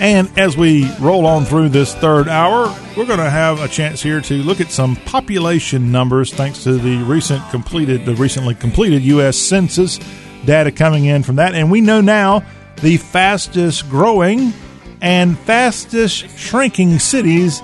And 0.00 0.30
as 0.38 0.54
we 0.58 0.86
roll 1.00 1.24
on 1.24 1.46
through 1.46 1.70
this 1.70 1.94
third 1.94 2.28
hour, 2.28 2.66
we're 2.94 3.06
going 3.06 3.20
to 3.20 3.30
have 3.30 3.62
a 3.62 3.68
chance 3.68 4.02
here 4.02 4.20
to 4.20 4.34
look 4.34 4.60
at 4.60 4.70
some 4.70 4.96
population 4.96 5.90
numbers 5.90 6.30
thanks 6.34 6.62
to 6.64 6.74
the 6.74 6.98
recent 6.98 7.42
completed, 7.48 8.04
the 8.04 8.14
recently 8.14 8.54
completed 8.54 9.00
U.S. 9.02 9.38
Census 9.38 9.98
data 10.44 10.70
coming 10.70 11.06
in 11.06 11.22
from 11.22 11.36
that. 11.36 11.54
And 11.54 11.70
we 11.70 11.80
know 11.80 12.02
now 12.02 12.44
the 12.82 12.98
fastest 12.98 13.88
growing 13.88 14.52
and 15.00 15.38
fastest 15.38 16.38
shrinking 16.38 16.98
cities 16.98 17.62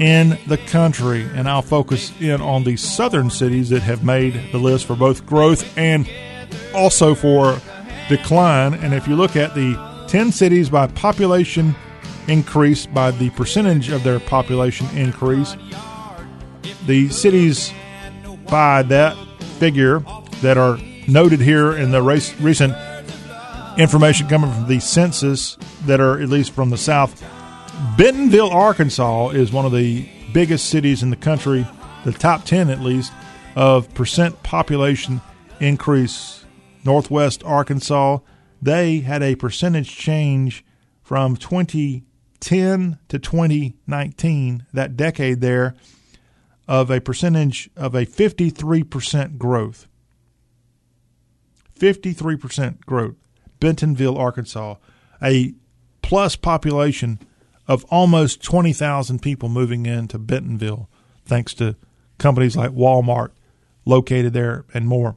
in 0.00 0.38
the 0.46 0.56
country. 0.56 1.28
And 1.34 1.48
I'll 1.48 1.62
focus 1.62 2.12
in 2.20 2.40
on 2.40 2.64
the 2.64 2.76
southern 2.76 3.30
cities 3.30 3.68
that 3.68 3.82
have 3.82 4.02
made 4.02 4.50
the 4.50 4.58
list 4.58 4.86
for 4.86 4.96
both 4.96 5.24
growth 5.26 5.76
and 5.78 6.10
also 6.74 7.14
for 7.14 7.60
decline. 8.08 8.74
And 8.74 8.94
if 8.94 9.06
you 9.06 9.14
look 9.14 9.36
at 9.36 9.54
the 9.54 9.76
10 10.08 10.32
cities 10.32 10.70
by 10.70 10.88
population 10.88 11.76
increase, 12.26 12.86
by 12.86 13.10
the 13.10 13.30
percentage 13.30 13.90
of 13.90 14.02
their 14.02 14.18
population 14.18 14.86
increase, 14.96 15.54
the 16.86 17.08
cities 17.10 17.72
by 18.48 18.82
that 18.84 19.16
figure 19.58 20.00
that 20.40 20.56
are 20.56 20.78
noted 21.06 21.40
here 21.40 21.72
in 21.76 21.90
the 21.90 22.02
race, 22.02 22.38
recent 22.40 22.74
information 23.78 24.28
coming 24.28 24.50
from 24.50 24.66
the 24.66 24.80
census 24.80 25.56
that 25.84 26.00
are 26.00 26.20
at 26.20 26.28
least 26.28 26.52
from 26.52 26.70
the 26.70 26.78
south 26.78 27.22
Bentonville, 27.96 28.50
Arkansas 28.50 29.30
is 29.30 29.52
one 29.52 29.66
of 29.66 29.72
the 29.72 30.08
biggest 30.32 30.68
cities 30.68 31.02
in 31.02 31.10
the 31.10 31.16
country, 31.16 31.66
the 32.04 32.12
top 32.12 32.44
10 32.44 32.70
at 32.70 32.80
least, 32.80 33.12
of 33.56 33.92
percent 33.94 34.42
population 34.42 35.20
increase. 35.60 36.44
Northwest 36.84 37.42
Arkansas, 37.44 38.18
they 38.62 39.00
had 39.00 39.22
a 39.22 39.34
percentage 39.34 39.96
change 39.96 40.64
from 41.02 41.36
2010 41.36 42.98
to 43.08 43.18
2019, 43.18 44.66
that 44.72 44.96
decade 44.96 45.40
there, 45.40 45.74
of 46.66 46.90
a 46.90 47.00
percentage 47.00 47.68
of 47.76 47.94
a 47.94 48.06
53% 48.06 49.36
growth. 49.36 49.88
53% 51.78 52.84
growth. 52.86 53.16
Bentonville, 53.58 54.16
Arkansas, 54.16 54.76
a 55.22 55.54
plus 56.02 56.36
population 56.36 57.18
of 57.70 57.84
almost 57.84 58.42
20,000 58.42 59.22
people 59.22 59.48
moving 59.48 59.86
into 59.86 60.18
Bentonville, 60.18 60.90
thanks 61.24 61.54
to 61.54 61.76
companies 62.18 62.56
like 62.56 62.72
Walmart 62.72 63.30
located 63.84 64.32
there 64.32 64.64
and 64.74 64.88
more. 64.88 65.16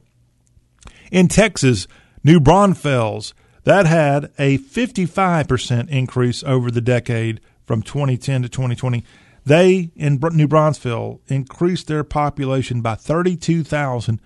In 1.10 1.26
Texas, 1.26 1.88
New 2.22 2.38
Braunfels, 2.38 3.34
that 3.64 3.86
had 3.86 4.30
a 4.38 4.58
55% 4.58 5.88
increase 5.88 6.44
over 6.44 6.70
the 6.70 6.80
decade 6.80 7.40
from 7.64 7.82
2010 7.82 8.42
to 8.42 8.48
2020. 8.48 9.02
They, 9.44 9.90
in 9.96 10.20
New 10.32 10.46
Braunfels, 10.46 11.22
increased 11.26 11.88
their 11.88 12.04
population 12.04 12.82
by 12.82 12.94
32,000. 12.94 14.20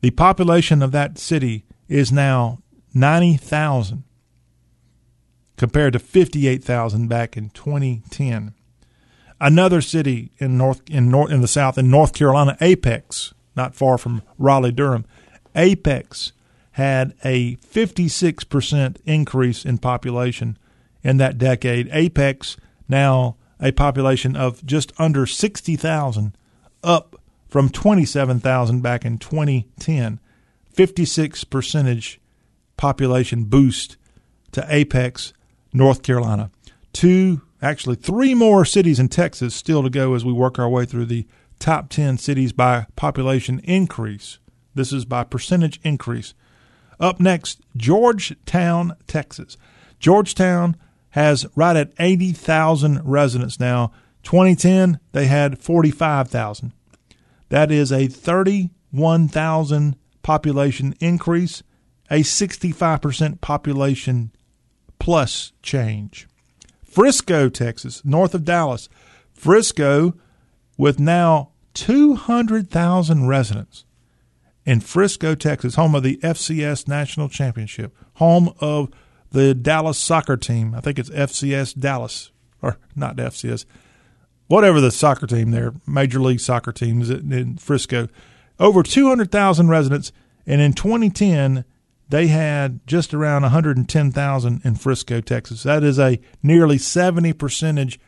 The 0.00 0.10
population 0.10 0.82
of 0.82 0.90
that 0.90 1.18
city 1.18 1.66
is 1.88 2.10
now 2.10 2.64
90,000 2.94 4.02
compared 5.60 5.92
to 5.92 5.98
58,000 5.98 7.06
back 7.06 7.36
in 7.36 7.50
2010. 7.50 8.54
Another 9.38 9.82
city 9.82 10.32
in 10.38 10.56
north 10.56 10.80
in 10.88 11.10
north 11.10 11.30
in 11.30 11.42
the 11.42 11.46
south 11.46 11.76
in 11.76 11.90
North 11.90 12.14
Carolina, 12.14 12.56
Apex, 12.62 13.34
not 13.54 13.74
far 13.74 13.98
from 13.98 14.22
Raleigh 14.38 14.72
Durham, 14.72 15.04
Apex 15.54 16.32
had 16.72 17.12
a 17.22 17.56
56% 17.56 18.96
increase 19.04 19.66
in 19.66 19.76
population 19.76 20.56
in 21.02 21.18
that 21.18 21.36
decade. 21.36 21.90
Apex 21.92 22.56
now 22.88 23.36
a 23.60 23.70
population 23.70 24.36
of 24.36 24.64
just 24.64 24.98
under 24.98 25.26
60,000 25.26 26.34
up 26.82 27.16
from 27.48 27.68
27,000 27.68 28.80
back 28.80 29.04
in 29.04 29.18
2010. 29.18 30.20
56 30.72 31.44
percentage 31.44 32.18
population 32.78 33.44
boost 33.44 33.98
to 34.52 34.64
Apex, 34.66 35.34
North 35.72 36.02
Carolina. 36.02 36.50
Two, 36.92 37.42
actually 37.62 37.96
three 37.96 38.34
more 38.34 38.64
cities 38.64 38.98
in 38.98 39.08
Texas 39.08 39.54
still 39.54 39.82
to 39.82 39.90
go 39.90 40.14
as 40.14 40.24
we 40.24 40.32
work 40.32 40.58
our 40.58 40.68
way 40.68 40.84
through 40.84 41.06
the 41.06 41.26
top 41.58 41.88
10 41.88 42.18
cities 42.18 42.52
by 42.52 42.86
population 42.96 43.60
increase. 43.60 44.38
This 44.74 44.92
is 44.92 45.04
by 45.04 45.24
percentage 45.24 45.80
increase. 45.82 46.34
Up 46.98 47.20
next, 47.20 47.60
Georgetown, 47.76 48.94
Texas. 49.06 49.56
Georgetown 49.98 50.76
has 51.10 51.46
right 51.54 51.76
at 51.76 51.92
80,000 51.98 53.00
residents 53.04 53.58
now. 53.58 53.92
2010, 54.22 55.00
they 55.12 55.26
had 55.26 55.58
45,000. 55.58 56.72
That 57.48 57.70
is 57.70 57.90
a 57.90 58.06
31,000 58.06 59.96
population 60.22 60.94
increase, 61.00 61.62
a 62.10 62.20
65% 62.20 63.40
population 63.40 64.32
plus 65.00 65.52
change. 65.62 66.28
Frisco, 66.84 67.48
Texas, 67.48 68.04
north 68.04 68.34
of 68.34 68.44
Dallas. 68.44 68.88
Frisco, 69.32 70.14
with 70.76 71.00
now 71.00 71.50
200,000 71.74 73.26
residents 73.26 73.84
in 74.64 74.80
Frisco, 74.80 75.34
Texas, 75.34 75.74
home 75.74 75.94
of 75.94 76.02
the 76.02 76.18
FCS 76.18 76.86
National 76.86 77.28
Championship, 77.28 77.96
home 78.14 78.52
of 78.60 78.90
the 79.32 79.54
Dallas 79.54 79.98
soccer 79.98 80.36
team. 80.36 80.74
I 80.74 80.80
think 80.80 80.98
it's 80.98 81.10
FCS 81.10 81.78
Dallas, 81.78 82.30
or 82.62 82.78
not 82.94 83.16
FCS, 83.16 83.64
whatever 84.48 84.80
the 84.80 84.90
soccer 84.90 85.26
team 85.26 85.50
there, 85.52 85.72
Major 85.86 86.20
League 86.20 86.40
Soccer 86.40 86.72
team 86.72 87.00
is 87.00 87.10
in 87.10 87.56
Frisco. 87.56 88.08
Over 88.58 88.82
200,000 88.82 89.68
residents, 89.68 90.12
and 90.46 90.60
in 90.60 90.72
2010, 90.72 91.64
they 92.10 92.26
had 92.26 92.86
just 92.86 93.14
around 93.14 93.42
110,000 93.42 94.60
in 94.64 94.74
Frisco, 94.74 95.20
Texas. 95.20 95.62
That 95.62 95.84
is 95.84 95.98
a 95.98 96.20
nearly 96.42 96.76
70 96.76 97.32
percentage 97.34 98.00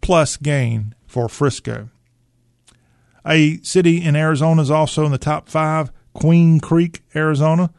plus 0.00 0.36
gain 0.36 0.94
for 1.06 1.28
Frisco. 1.28 1.90
A 3.26 3.58
city 3.62 4.02
in 4.04 4.14
Arizona 4.14 4.62
is 4.62 4.70
also 4.70 5.04
in 5.04 5.12
the 5.12 5.18
top 5.18 5.48
five, 5.48 5.90
Queen 6.12 6.60
Creek, 6.60 7.02
Arizona. 7.16 7.72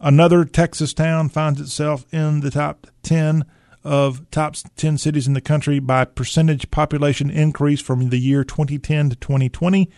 Another 0.00 0.44
Texas 0.44 0.92
town 0.92 1.28
finds 1.28 1.60
itself 1.60 2.04
in 2.12 2.40
the 2.40 2.50
top 2.50 2.88
10 3.02 3.44
of 3.84 4.28
top 4.30 4.56
10 4.76 4.98
cities 4.98 5.28
in 5.28 5.34
the 5.34 5.40
country 5.40 5.78
by 5.78 6.04
percentage 6.04 6.70
population 6.72 7.30
increase 7.30 7.80
from 7.80 8.08
the 8.08 8.18
year 8.18 8.42
2010 8.42 9.10
to 9.10 9.16
2020. 9.16 9.88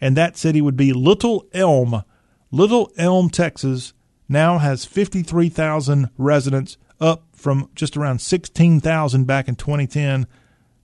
And 0.00 0.16
that 0.16 0.36
city 0.36 0.60
would 0.60 0.76
be 0.76 0.92
Little 0.92 1.44
Elm. 1.52 2.04
Little 2.52 2.92
Elm, 2.96 3.30
Texas 3.30 3.94
now 4.28 4.58
has 4.58 4.84
53,000 4.84 6.10
residents, 6.18 6.76
up 7.00 7.24
from 7.32 7.70
just 7.74 7.96
around 7.96 8.20
16,000 8.20 9.24
back 9.24 9.48
in 9.48 9.56
2010. 9.56 10.26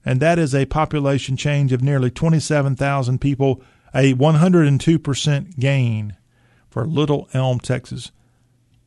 And 0.03 0.19
that 0.19 0.39
is 0.39 0.53
a 0.53 0.65
population 0.65 1.35
change 1.35 1.73
of 1.73 1.81
nearly 1.81 2.09
27,000 2.09 3.19
people, 3.19 3.61
a 3.93 4.13
102% 4.13 5.59
gain 5.59 6.15
for 6.69 6.85
Little 6.85 7.27
Elm, 7.33 7.59
Texas. 7.59 8.11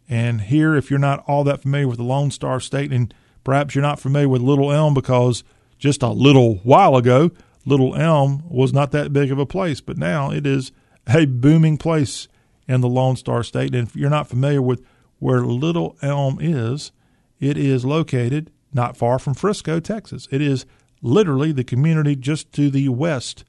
And 0.09 0.43
here, 0.43 0.75
if 0.75 0.91
you're 0.91 0.99
not 0.99 1.25
all 1.27 1.45
that 1.45 1.63
familiar 1.63 1.89
with 1.89 1.99
the 1.99 2.05
Lone 2.05 2.31
Star 2.31 2.61
State, 2.61 2.93
and 2.93 3.13
perhaps 3.45 3.75
you're 3.75 3.83
not 3.83 4.01
familiar 4.01 4.29
with 4.29 4.43
Little 4.43 4.73
Elm 4.73 4.95
because 4.95 5.45
just 5.79 6.03
a 6.03 6.09
little 6.09 6.57
while 6.57 6.97
ago, 6.97 7.31
Little 7.67 7.95
Elm 7.95 8.43
was 8.49 8.73
not 8.73 8.93
that 8.93 9.13
big 9.13 9.31
of 9.31 9.39
a 9.39 9.47
place, 9.47 9.81
but 9.81 9.99
now 9.99 10.31
it 10.31 10.47
is 10.47 10.73
a 11.07 11.27
booming 11.27 11.77
place 11.77 12.29
in 12.69 12.81
the 12.81 12.89
Lone 12.89 13.17
Star 13.17 13.43
State. 13.43 13.75
And 13.75 13.89
if 13.89 13.97
you're 13.97 14.11
not 14.11 14.29
familiar 14.29 14.63
with 14.63 14.85
where 15.19 15.41
Little 15.41 15.97
Elm 16.03 16.39
is, 16.41 16.93
it 17.41 17.57
is 17.57 17.85
located 17.85 18.51
not 18.73 18.97
far 18.97 19.19
from 19.19 19.35
Frisco, 19.35 19.81
Texas. 19.81 20.29
It 20.31 20.43
is 20.43 20.67
literally 21.01 21.53
the 21.53 21.65
community 21.65 22.15
just 22.15 22.53
to 22.53 22.71
the 22.71 22.89
west 22.89 23.45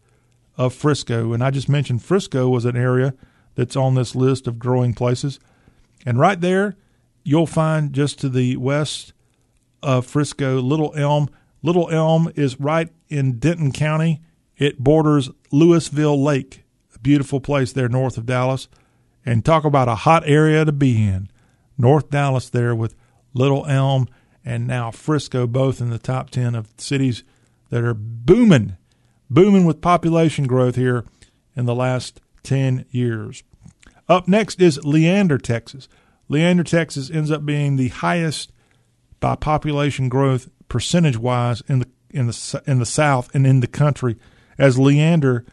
of 0.57 0.73
Frisco. 0.73 1.33
And 1.33 1.43
I 1.43 1.51
just 1.51 1.69
mentioned 1.69 2.03
Frisco 2.03 2.49
was 2.49 2.65
an 2.65 2.77
area 2.77 3.14
that's 3.56 3.75
on 3.75 3.95
this 3.95 4.15
list 4.15 4.48
of 4.48 4.59
growing 4.59 4.93
places. 4.93 5.39
And 6.06 6.17
right 6.17 6.39
there, 6.39 6.77
you'll 7.23 7.48
find 7.48 7.93
just 7.93 8.19
to 8.19 8.30
the 8.30 8.56
west 8.56 9.14
of 9.83 10.06
Frisco, 10.06 10.59
Little 10.61 10.93
Elm. 10.95 11.30
Little 11.61 11.89
Elm 11.89 12.31
is 12.35 12.59
right 12.59 12.89
in 13.09 13.39
Denton 13.39 13.72
County. 13.72 14.22
It 14.57 14.80
borders 14.80 15.30
Lewisville 15.51 16.22
Lake, 16.22 16.64
a 16.95 16.99
beautiful 16.99 17.39
place 17.39 17.73
there 17.73 17.89
north 17.89 18.17
of 18.17 18.25
Dallas. 18.25 18.67
And 19.30 19.45
talk 19.45 19.64
about 19.64 19.88
a 19.88 19.93
hot 19.93 20.24
area 20.25 20.66
to 20.66 20.72
be 20.72 21.06
in. 21.06 21.30
North 21.77 22.09
Dallas 22.09 22.49
there 22.49 22.74
with 22.74 22.95
Little 23.35 23.64
Elm 23.67 24.08
and 24.43 24.66
now 24.66 24.90
Frisco, 24.90 25.45
both 25.45 25.80
in 25.80 25.91
the 25.91 25.99
top 25.99 26.32
10 26.32 26.56
of 26.56 26.74
cities 26.77 27.24
that 27.69 27.83
are 27.83 27.93
booming, 27.93 28.75
booming 29.30 29.66
with 29.66 29.82
population 29.82 30.48
growth 30.48 30.75
here 30.75 31.06
in 31.56 31.66
the 31.66 31.75
last 31.75 32.22
10 32.41 32.85
years. 32.90 33.43
Up 34.08 34.27
next 34.27 34.59
is 34.59 34.83
Leander, 34.83 35.38
Texas. 35.38 35.88
Leander, 36.27 36.64
Texas 36.64 37.11
ends 37.11 37.30
up 37.30 37.45
being 37.45 37.75
the 37.75 37.90
highest 37.90 38.51
by 39.19 39.35
population 39.35 40.09
growth 40.09 40.49
percentage 40.69 41.17
wise 41.17 41.61
in 41.67 41.77
the 41.77 41.88
in 42.09 42.25
the 42.25 42.64
in 42.66 42.80
the 42.80 42.85
South 42.88 43.30
and 43.35 43.45
in 43.45 43.59
the 43.59 43.67
country, 43.67 44.16
as 44.58 44.80
Leander 44.80 45.45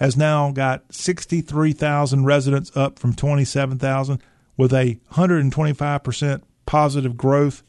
has 0.00 0.16
now 0.16 0.50
got 0.50 0.82
63,000 0.92 2.24
residents 2.24 2.74
up 2.74 2.98
from 2.98 3.14
27,000 3.14 4.20
with 4.56 4.72
a 4.72 4.98
125% 5.12 6.42
positive 6.64 7.16
growth 7.18 7.62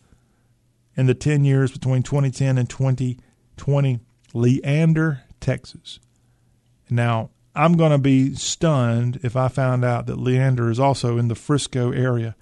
in 0.95 1.07
the 1.07 1.13
10 1.13 1.43
years 1.43 1.71
between 1.71 2.01
2010 2.01 2.57
and 2.57 2.69
2020. 2.69 3.99
Leander, 4.33 5.23
Texas. 5.41 5.99
Now, 6.89 7.31
I'm 7.53 7.73
going 7.75 7.91
to 7.91 7.97
be 7.97 8.33
stunned 8.35 9.19
if 9.23 9.35
I 9.35 9.49
found 9.49 9.83
out 9.83 10.05
that 10.05 10.17
Leander 10.17 10.71
is 10.71 10.79
also 10.79 11.17
in 11.17 11.27
the 11.27 11.35
Frisco 11.35 11.91
area. 11.91 12.37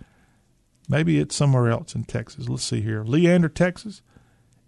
Maybe 0.87 1.17
it's 1.17 1.35
somewhere 1.35 1.69
else 1.69 1.95
in 1.95 2.03
Texas. 2.03 2.47
Let's 2.47 2.63
see 2.63 2.81
here. 2.81 3.03
Leander, 3.03 3.49
Texas 3.49 4.03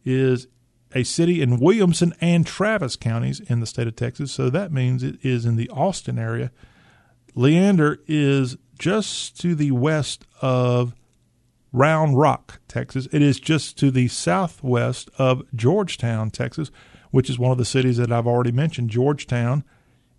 is 0.03 0.47
a 0.93 1.03
city 1.03 1.41
in 1.41 1.59
Williamson 1.59 2.13
and 2.21 2.45
Travis 2.45 2.95
counties 2.95 3.39
in 3.39 3.59
the 3.59 3.65
state 3.65 3.87
of 3.87 3.95
Texas. 3.95 4.31
So 4.31 4.49
that 4.49 4.71
means 4.71 5.03
it 5.03 5.17
is 5.23 5.45
in 5.45 5.55
the 5.55 5.69
Austin 5.69 6.19
area. 6.19 6.51
Leander 7.35 7.99
is 8.07 8.57
just 8.77 9.39
to 9.41 9.55
the 9.55 9.71
west 9.71 10.25
of 10.41 10.93
Round 11.73 12.17
Rock, 12.17 12.59
Texas. 12.67 13.07
It 13.11 13.21
is 13.21 13.39
just 13.39 13.77
to 13.77 13.91
the 13.91 14.09
southwest 14.09 15.09
of 15.17 15.43
Georgetown, 15.55 16.29
Texas, 16.29 16.69
which 17.11 17.29
is 17.29 17.39
one 17.39 17.51
of 17.51 17.57
the 17.57 17.65
cities 17.65 17.97
that 17.97 18.11
I've 18.11 18.27
already 18.27 18.51
mentioned. 18.51 18.89
Georgetown 18.89 19.63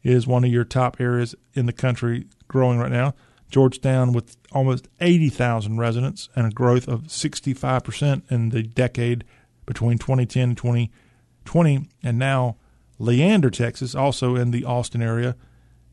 is 0.02 0.26
one 0.26 0.44
of 0.44 0.50
your 0.50 0.64
top 0.64 1.00
areas 1.00 1.34
in 1.54 1.66
the 1.66 1.72
country 1.72 2.26
growing 2.48 2.78
right 2.78 2.90
now. 2.90 3.14
Georgetown 3.50 4.12
with 4.12 4.36
almost 4.52 4.88
80,000 5.00 5.76
residents 5.76 6.30
and 6.34 6.46
a 6.46 6.50
growth 6.50 6.88
of 6.88 7.02
65% 7.02 8.30
in 8.30 8.48
the 8.48 8.62
decade 8.62 9.24
between 9.66 9.98
2010 9.98 10.42
and 10.42 10.56
2020. 10.56 11.88
And 12.02 12.18
now 12.18 12.56
Leander, 12.98 13.50
Texas, 13.50 13.94
also 13.94 14.36
in 14.36 14.50
the 14.50 14.64
Austin 14.64 15.02
area, 15.02 15.36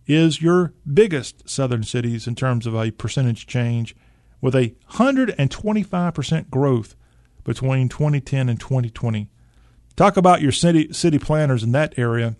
is 0.07 0.41
your 0.41 0.73
biggest 0.91 1.47
southern 1.47 1.83
cities 1.83 2.27
in 2.27 2.35
terms 2.35 2.65
of 2.65 2.75
a 2.75 2.91
percentage 2.91 3.45
change 3.47 3.95
with 4.41 4.55
a 4.55 4.75
125% 4.91 6.49
growth 6.49 6.95
between 7.43 7.89
2010 7.89 8.49
and 8.49 8.59
2020. 8.59 9.29
Talk 9.95 10.17
about 10.17 10.41
your 10.41 10.51
city 10.51 10.93
city 10.93 11.19
planners 11.19 11.63
in 11.63 11.71
that 11.73 11.97
area 11.97 12.35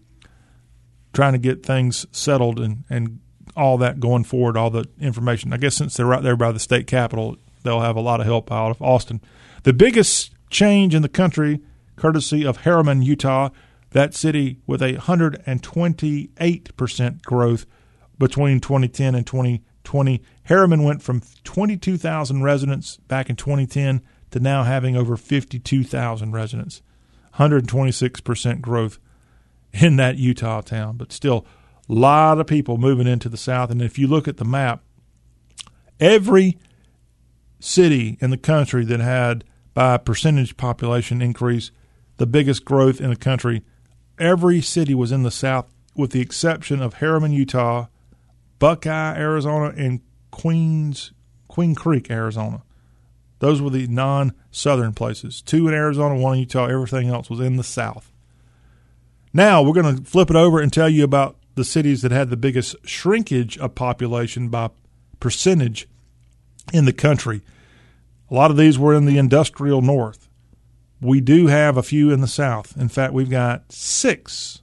trying 1.14 1.33
to 1.33 1.40
get 1.40 1.66
things 1.66 2.06
settled 2.11 2.59
and, 2.59 2.83
and 2.90 3.19
all 3.56 3.77
that 3.77 3.99
going 3.99 4.24
forward, 4.24 4.56
all 4.56 4.69
the 4.69 4.88
information. 4.99 5.51
I 5.51 5.58
guess 5.58 5.75
since 5.75 5.98
they're 5.98 6.06
right 6.06 6.24
there 6.24 6.38
by 6.38 6.51
the 6.51 6.59
state 6.59 6.88
capitol, 6.88 7.38
they'll 7.64 7.82
have 7.82 7.95
a 7.95 8.01
lot 8.01 8.19
of 8.19 8.25
help 8.25 8.51
out 8.51 8.72
of 8.72 8.82
Austin. 8.82 9.22
The 9.64 9.74
biggest 9.74 10.32
change 10.49 10.95
in 10.95 11.01
the 11.01 11.09
country, 11.09 11.61
courtesy 11.95 12.45
of 12.45 12.59
Herriman, 12.59 13.03
Utah, 13.03 13.49
that 13.91 14.13
city 14.13 14.59
with 14.67 14.81
a 14.81 14.93
128% 14.93 17.21
growth 17.23 17.65
between 18.17 18.59
2010 18.59 19.15
and 19.15 19.25
2020. 19.25 20.21
Herriman 20.47 20.83
went 20.83 21.01
from 21.01 21.23
22,000 21.43 22.43
residents 22.43 22.97
back 23.07 23.29
in 23.29 23.35
2010 23.35 24.01
to 24.31 24.39
now 24.39 24.63
having 24.63 24.95
over 24.95 25.17
52,000 25.17 26.31
residents. 26.31 26.81
126% 27.35 28.61
growth 28.61 28.99
in 29.73 29.97
that 29.97 30.17
Utah 30.17 30.61
town, 30.61 30.97
but 30.97 31.11
still 31.11 31.45
a 31.89 31.93
lot 31.93 32.39
of 32.39 32.47
people 32.47 32.77
moving 32.77 33.07
into 33.07 33.29
the 33.29 33.37
South. 33.37 33.71
And 33.71 33.81
if 33.81 33.97
you 33.97 34.07
look 34.07 34.27
at 34.27 34.37
the 34.37 34.45
map, 34.45 34.83
every 35.99 36.57
city 37.59 38.17
in 38.19 38.29
the 38.29 38.37
country 38.37 38.85
that 38.85 38.99
had 38.99 39.43
by 39.80 39.95
percentage 39.95 40.58
population 40.58 41.22
increase 41.22 41.72
the 42.17 42.27
biggest 42.27 42.66
growth 42.66 42.99
in 42.99 43.09
the 43.09 43.16
country, 43.16 43.64
every 44.19 44.59
city 44.59 44.93
was 44.93 45.09
in 45.09 45.24
the 45.24 45.32
South 45.32 45.74
with 45.95 46.11
the 46.11 46.19
exception 46.19 46.82
of 46.82 46.95
Herriman, 46.95 47.32
Utah, 47.32 47.88
Buckeye, 48.59 49.16
Arizona, 49.16 49.74
and 49.77 50.01
Queens 50.32 51.14
Queen 51.48 51.75
Creek, 51.75 52.11
Arizona. 52.11 52.61
Those 53.40 53.61
were 53.61 53.69
the 53.69 53.88
non-southern 53.88 54.95
places. 54.95 55.41
Two 55.41 55.69
in 55.69 55.74
Arizona, 55.74 56.16
one 56.16 56.33
in 56.33 56.40
Utah. 56.41 56.66
Everything 56.66 57.08
else 57.08 57.30
was 57.30 57.40
in 57.40 57.56
the 57.56 57.64
South. 57.64 58.11
Now 59.32 59.64
we're 59.64 59.82
going 59.82 59.95
to 59.95 60.03
flip 60.03 60.30
it 60.30 60.35
over 60.35 60.59
and 60.59 60.74
tell 60.74 60.90
you 60.90 61.06
about 61.06 61.38
the 61.56 61.64
cities 61.64 62.01
that 62.01 62.11
had 62.11 62.30
the 62.30 62.35
biggest 62.35 62.75
shrinkage 62.83 63.58
of 63.58 63.75
population 63.75 64.49
by 64.49 64.72
percentage 65.22 65.88
in 66.74 66.83
the 66.83 66.91
country. 66.91 67.43
A 68.30 68.33
lot 68.33 68.51
of 68.51 68.58
these 68.58 68.77
were 68.77 68.93
in 68.93 69.06
the 69.06 69.17
industrial 69.17 69.82
north. 69.82 70.30
We 71.01 71.22
do 71.22 71.48
have 71.48 71.77
a 71.77 71.83
few 71.83 72.11
in 72.11 72.22
the 72.22 72.27
south. 72.27 72.75
In 72.77 72.90
fact, 72.90 73.14
we've 73.14 73.30
got 73.30 73.72
six, 73.72 74.61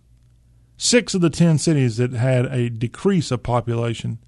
six 0.77 1.15
of 1.15 1.21
the 1.21 1.31
ten 1.31 1.59
cities 1.59 1.97
that 1.97 2.13
had 2.13 2.47
a 2.47 2.69
decrease 2.69 3.31
of 3.31 3.43
population 3.43 4.19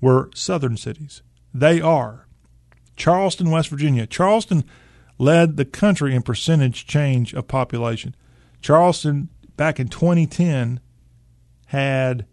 were 0.00 0.30
southern 0.34 0.76
cities. 0.76 1.22
They 1.54 1.80
are 1.80 2.26
Charleston, 2.96 3.50
West 3.50 3.68
Virginia. 3.68 4.06
Charleston 4.06 4.64
led 5.18 5.56
the 5.56 5.64
country 5.64 6.14
in 6.14 6.22
percentage 6.22 6.86
change 6.86 7.32
of 7.34 7.48
population. 7.48 8.14
Charleston, 8.60 9.28
back 9.56 9.80
in 9.80 9.88
2010, 9.88 10.80
had 11.66 12.26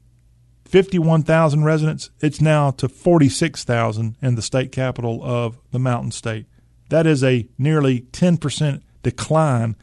51,000 0.69 1.63
residents. 1.63 2.11
It's 2.19 2.39
now 2.39 2.69
to 2.71 2.87
46,000 2.87 4.17
in 4.21 4.35
the 4.35 4.43
state 4.43 4.71
capital 4.71 5.19
of 5.23 5.57
the 5.71 5.79
Mountain 5.79 6.11
State. 6.11 6.45
That 6.89 7.07
is 7.07 7.23
a 7.23 7.47
nearly 7.57 8.01
10% 8.11 8.83
decline 9.01 9.75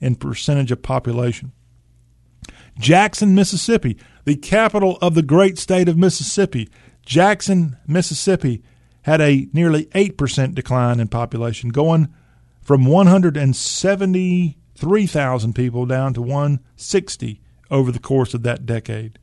in 0.00 0.16
percentage 0.16 0.72
of 0.72 0.82
population. 0.82 1.52
Jackson, 2.76 3.36
Mississippi, 3.36 3.96
the 4.24 4.34
capital 4.34 4.98
of 5.00 5.14
the 5.14 5.22
great 5.22 5.58
state 5.58 5.88
of 5.88 5.96
Mississippi. 5.96 6.68
Jackson, 7.06 7.76
Mississippi 7.86 8.64
had 9.02 9.20
a 9.20 9.46
nearly 9.52 9.84
8% 9.86 10.56
decline 10.56 10.98
in 10.98 11.06
population, 11.06 11.68
going 11.68 12.12
from 12.62 12.84
173,000 12.84 15.54
people 15.54 15.86
down 15.86 16.14
to 16.14 16.22
160 16.22 17.40
over 17.70 17.92
the 17.92 18.00
course 18.00 18.34
of 18.34 18.42
that 18.42 18.66
decade. 18.66 19.20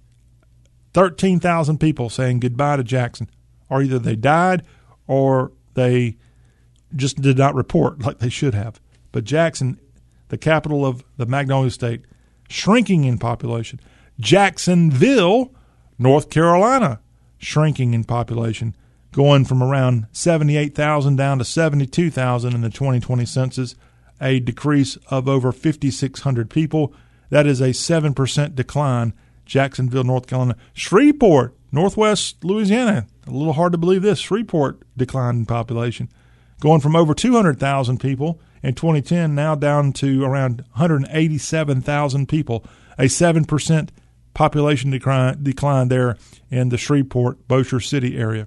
13,000 0.93 1.79
people 1.79 2.09
saying 2.09 2.39
goodbye 2.39 2.77
to 2.77 2.83
Jackson, 2.83 3.29
or 3.69 3.81
either 3.81 3.99
they 3.99 4.15
died 4.15 4.63
or 5.07 5.51
they 5.73 6.17
just 6.95 7.21
did 7.21 7.37
not 7.37 7.55
report 7.55 8.01
like 8.01 8.19
they 8.19 8.29
should 8.29 8.53
have. 8.53 8.79
But 9.11 9.23
Jackson, 9.23 9.79
the 10.29 10.37
capital 10.37 10.85
of 10.85 11.03
the 11.17 11.25
Magnolia 11.25 11.71
State, 11.71 12.01
shrinking 12.47 13.03
in 13.03 13.17
population. 13.17 13.79
Jacksonville, 14.19 15.53
North 15.97 16.29
Carolina, 16.29 16.99
shrinking 17.37 17.93
in 17.93 18.03
population, 18.03 18.75
going 19.11 19.45
from 19.45 19.63
around 19.63 20.07
78,000 20.11 21.15
down 21.15 21.39
to 21.39 21.45
72,000 21.45 22.53
in 22.53 22.61
the 22.61 22.69
2020 22.69 23.25
census, 23.25 23.75
a 24.21 24.39
decrease 24.39 24.97
of 25.09 25.27
over 25.27 25.51
5,600 25.51 26.49
people. 26.49 26.93
That 27.29 27.47
is 27.47 27.61
a 27.61 27.69
7% 27.69 28.55
decline. 28.55 29.13
Jacksonville, 29.49 30.03
North 30.03 30.27
Carolina. 30.27 30.55
Shreveport, 30.73 31.55
Northwest 31.71 32.43
Louisiana. 32.45 33.07
A 33.27 33.31
little 33.31 33.53
hard 33.53 33.71
to 33.73 33.77
believe 33.77 34.03
this. 34.03 34.19
Shreveport 34.19 34.83
declined 34.95 35.39
in 35.39 35.45
population, 35.47 36.07
going 36.61 36.79
from 36.79 36.95
over 36.95 37.13
200,000 37.13 37.99
people 37.99 38.39
in 38.61 38.75
2010 38.75 39.33
now 39.33 39.55
down 39.55 39.91
to 39.93 40.23
around 40.23 40.61
187,000 40.73 42.29
people, 42.29 42.63
a 42.97 43.05
7% 43.05 43.89
population 44.35 44.91
decline, 44.91 45.43
decline 45.43 45.87
there 45.87 46.15
in 46.51 46.69
the 46.69 46.77
Shreveport, 46.77 47.47
Bossier 47.47 47.79
City 47.79 48.17
area, 48.17 48.45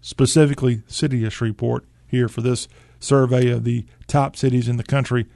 specifically 0.00 0.82
city 0.86 1.24
of 1.26 1.32
Shreveport 1.34 1.84
here 2.06 2.28
for 2.28 2.40
this 2.40 2.68
survey 3.00 3.50
of 3.50 3.64
the 3.64 3.84
top 4.06 4.34
cities 4.34 4.66
in 4.66 4.78
the 4.78 4.82
country 4.82 5.26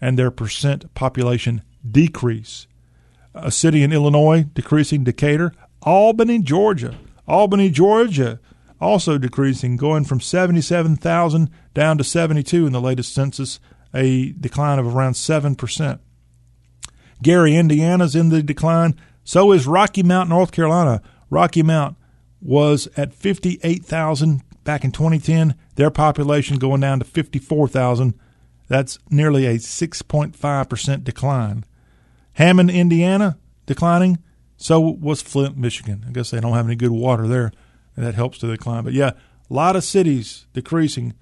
and 0.00 0.16
their 0.16 0.30
percent 0.30 0.94
population 0.94 1.62
decrease. 1.88 2.67
A 3.42 3.50
city 3.50 3.82
in 3.82 3.92
Illinois 3.92 4.44
decreasing 4.54 5.04
Decatur, 5.04 5.52
Albany, 5.82 6.40
Georgia. 6.40 6.94
Albany, 7.26 7.70
Georgia 7.70 8.40
also 8.80 9.18
decreasing, 9.18 9.76
going 9.76 10.04
from 10.04 10.20
77,000 10.20 11.50
down 11.74 11.98
to 11.98 12.04
72 12.04 12.66
in 12.66 12.72
the 12.72 12.80
latest 12.80 13.12
census, 13.12 13.60
a 13.94 14.32
decline 14.32 14.78
of 14.78 14.94
around 14.94 15.14
7%. 15.14 15.98
Gary, 17.22 17.56
Indiana's 17.56 18.14
in 18.14 18.28
the 18.28 18.42
decline. 18.42 18.94
So 19.24 19.52
is 19.52 19.66
Rocky 19.66 20.02
Mount, 20.02 20.28
North 20.28 20.52
Carolina. 20.52 21.02
Rocky 21.30 21.62
Mount 21.62 21.96
was 22.40 22.88
at 22.96 23.12
58,000 23.12 24.42
back 24.64 24.84
in 24.84 24.92
2010. 24.92 25.54
Their 25.74 25.90
population 25.90 26.58
going 26.58 26.80
down 26.80 27.00
to 27.00 27.04
54,000. 27.04 28.14
That's 28.68 28.98
nearly 29.10 29.46
a 29.46 29.56
6.5% 29.56 31.04
decline. 31.04 31.64
Hammond, 32.38 32.70
Indiana, 32.70 33.36
declining. 33.66 34.18
So 34.56 34.78
was 34.78 35.20
Flint, 35.20 35.56
Michigan. 35.56 36.04
I 36.06 36.12
guess 36.12 36.30
they 36.30 36.38
don't 36.38 36.54
have 36.54 36.66
any 36.66 36.76
good 36.76 36.92
water 36.92 37.26
there, 37.26 37.50
and 37.96 38.06
that 38.06 38.14
helps 38.14 38.38
to 38.38 38.46
decline. 38.46 38.84
But 38.84 38.92
yeah, 38.92 39.10
a 39.50 39.54
lot 39.54 39.74
of 39.74 39.82
cities 39.82 40.46
decreasing. 40.52 41.14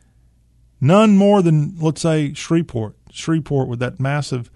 None 0.78 1.16
more 1.16 1.40
than, 1.40 1.74
let's 1.80 2.02
say, 2.02 2.34
Shreveport. 2.34 2.96
Shreveport 3.10 3.66
with 3.66 3.78
that 3.78 3.98
massive, 3.98 4.50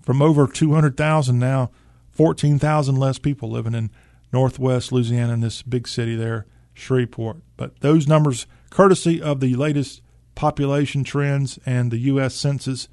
from 0.00 0.22
over 0.22 0.46
200,000 0.46 1.38
now, 1.38 1.70
14,000 2.12 2.96
less 2.96 3.18
people 3.18 3.50
living 3.50 3.74
in 3.74 3.90
northwest 4.32 4.90
Louisiana 4.90 5.34
in 5.34 5.40
this 5.42 5.60
big 5.60 5.86
city 5.86 6.16
there, 6.16 6.46
Shreveport. 6.72 7.42
But 7.58 7.80
those 7.80 8.08
numbers, 8.08 8.46
courtesy 8.70 9.20
of 9.20 9.40
the 9.40 9.56
latest 9.56 10.00
population 10.34 11.04
trends 11.04 11.58
and 11.66 11.90
the 11.90 11.98
U.S. 11.98 12.34
Census. 12.34 12.88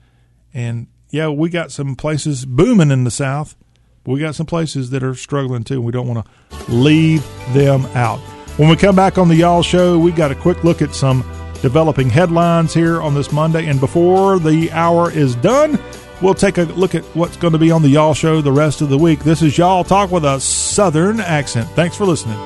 And 0.53 0.87
yeah, 1.09 1.29
we 1.29 1.49
got 1.49 1.71
some 1.71 1.95
places 1.95 2.45
booming 2.45 2.91
in 2.91 3.03
the 3.03 3.11
South. 3.11 3.55
But 4.03 4.11
we 4.11 4.19
got 4.19 4.35
some 4.35 4.45
places 4.45 4.91
that 4.91 5.03
are 5.03 5.15
struggling 5.15 5.63
too. 5.63 5.81
We 5.81 5.91
don't 5.91 6.07
want 6.07 6.25
to 6.25 6.71
leave 6.71 7.23
them 7.53 7.85
out. 7.95 8.19
When 8.57 8.69
we 8.69 8.75
come 8.75 8.95
back 8.95 9.17
on 9.17 9.27
the 9.27 9.35
Y'all 9.35 9.63
Show, 9.63 9.97
we 9.97 10.11
got 10.11 10.31
a 10.31 10.35
quick 10.35 10.63
look 10.63 10.81
at 10.81 10.93
some 10.93 11.21
developing 11.61 12.09
headlines 12.09 12.73
here 12.73 13.01
on 13.01 13.15
this 13.15 13.31
Monday. 13.31 13.65
And 13.65 13.79
before 13.79 14.37
the 14.37 14.71
hour 14.71 15.11
is 15.11 15.35
done, 15.37 15.79
we'll 16.21 16.35
take 16.35 16.59
a 16.59 16.63
look 16.63 16.93
at 16.93 17.03
what's 17.15 17.35
going 17.35 17.53
to 17.53 17.59
be 17.59 17.71
on 17.71 17.81
the 17.81 17.89
Y'all 17.89 18.13
Show 18.13 18.41
the 18.41 18.51
rest 18.51 18.81
of 18.81 18.89
the 18.89 18.97
week. 18.97 19.21
This 19.21 19.41
is 19.41 19.57
Y'all 19.57 19.83
Talk 19.83 20.11
with 20.11 20.23
a 20.23 20.39
Southern 20.39 21.19
accent. 21.19 21.67
Thanks 21.71 21.97
for 21.97 22.05
listening. 22.05 22.37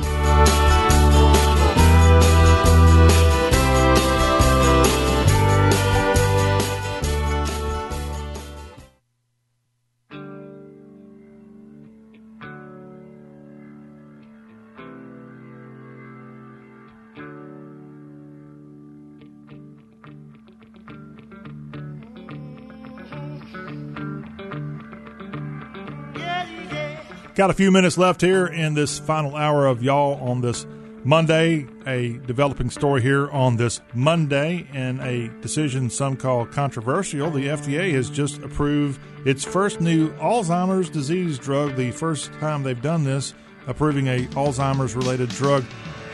Got 27.40 27.52
a 27.52 27.54
few 27.54 27.72
minutes 27.72 27.98
left 27.98 28.20
here 28.20 28.48
in 28.48 28.74
this 28.74 29.00
final 29.00 29.38
hour 29.38 29.66
of 29.66 29.82
y'all 29.82 30.16
on 30.30 30.42
this 30.42 30.68
Monday. 31.06 31.66
A 31.88 32.20
developing 32.28 32.70
story 32.70 33.02
here 33.02 33.32
on 33.32 33.56
this 33.56 33.80
Monday, 33.94 34.68
and 34.74 35.00
a 35.00 35.30
decision 35.40 35.90
some 35.90 36.18
call 36.18 36.46
controversial. 36.46 37.32
The 37.32 37.46
FDA 37.46 37.94
has 37.94 38.10
just 38.10 38.42
approved 38.42 39.00
its 39.26 39.46
first 39.46 39.80
new 39.80 40.10
Alzheimer's 40.16 40.90
disease 40.90 41.40
drug, 41.40 41.78
the 41.78 41.92
first 41.92 42.34
time 42.42 42.62
they've 42.62 42.82
done 42.82 43.06
this 43.06 43.34
approving 43.68 44.08
a 44.08 44.26
Alzheimer's 44.32 44.94
related 44.94 45.30
drug 45.30 45.64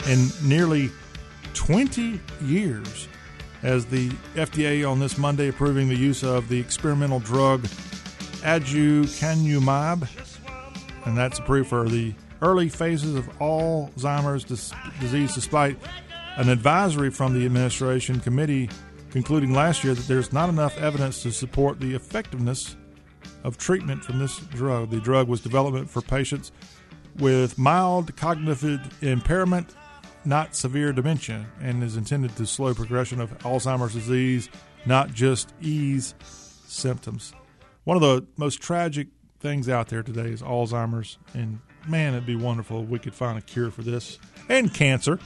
in 0.08 0.28
nearly 0.44 0.92
20 1.54 2.20
years 2.44 3.08
as 3.64 3.84
the 3.86 4.10
FDA 4.36 4.88
on 4.88 5.00
this 5.00 5.18
Monday 5.18 5.48
approving 5.48 5.88
the 5.88 5.96
use 5.96 6.22
of 6.22 6.48
the 6.48 6.60
experimental 6.60 7.18
drug 7.18 7.66
aducanumab, 8.42 10.08
and 11.06 11.16
that's 11.16 11.38
approved 11.38 11.70
for 11.70 11.88
the 11.88 12.12
early 12.42 12.68
phases 12.68 13.14
of 13.14 13.26
Alzheimer's 13.38 14.44
dis- 14.44 14.72
disease, 15.00 15.34
despite 15.34 15.78
an 16.36 16.50
advisory 16.50 17.10
from 17.10 17.32
the 17.32 17.46
administration 17.46 18.20
committee 18.20 18.68
concluding 19.10 19.54
last 19.54 19.82
year 19.82 19.94
that 19.94 20.06
there's 20.06 20.32
not 20.32 20.50
enough 20.50 20.76
evidence 20.76 21.22
to 21.22 21.32
support 21.32 21.80
the 21.80 21.94
effectiveness 21.94 22.76
of 23.44 23.56
treatment 23.56 24.04
from 24.04 24.18
this 24.18 24.38
drug. 24.38 24.90
The 24.90 25.00
drug 25.00 25.28
was 25.28 25.40
developed 25.40 25.88
for 25.88 26.02
patients 26.02 26.52
with 27.16 27.56
mild 27.56 28.14
cognitive 28.16 29.02
impairment, 29.02 29.74
not 30.24 30.54
severe 30.54 30.92
dementia, 30.92 31.46
and 31.62 31.82
is 31.82 31.96
intended 31.96 32.36
to 32.36 32.44
slow 32.44 32.74
progression 32.74 33.20
of 33.20 33.30
Alzheimer's 33.38 33.94
disease, 33.94 34.50
not 34.84 35.14
just 35.14 35.54
ease 35.62 36.14
symptoms. 36.66 37.32
One 37.84 37.96
of 37.96 38.02
the 38.02 38.26
most 38.36 38.60
tragic 38.60 39.06
things 39.46 39.68
out 39.68 39.86
there 39.86 40.02
today 40.02 40.30
is 40.30 40.42
Alzheimer's, 40.42 41.18
and 41.32 41.60
man, 41.86 42.14
it'd 42.14 42.26
be 42.26 42.34
wonderful 42.34 42.82
if 42.82 42.88
we 42.88 42.98
could 42.98 43.14
find 43.14 43.38
a 43.38 43.40
cure 43.40 43.70
for 43.70 43.82
this 43.82 44.18
and 44.48 44.74
cancer. 44.74 45.20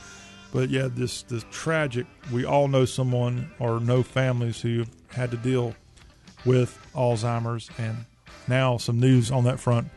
But 0.53 0.69
yeah, 0.69 0.89
this 0.91 1.23
this 1.23 1.43
tragic. 1.51 2.07
We 2.31 2.45
all 2.45 2.69
know 2.69 2.85
someone 2.85 3.51
or 3.59 3.81
know 3.81 4.03
families 4.03 4.61
who 4.61 4.81
have 4.81 4.91
had 5.09 5.31
to 5.31 5.39
deal 5.39 5.75
with 6.45 6.79
Alzheimer's, 6.95 7.71
and 7.79 8.05
now 8.47 8.77
some 8.77 9.01
news 9.01 9.31
on 9.31 9.45
that 9.45 9.59
front 9.59 9.89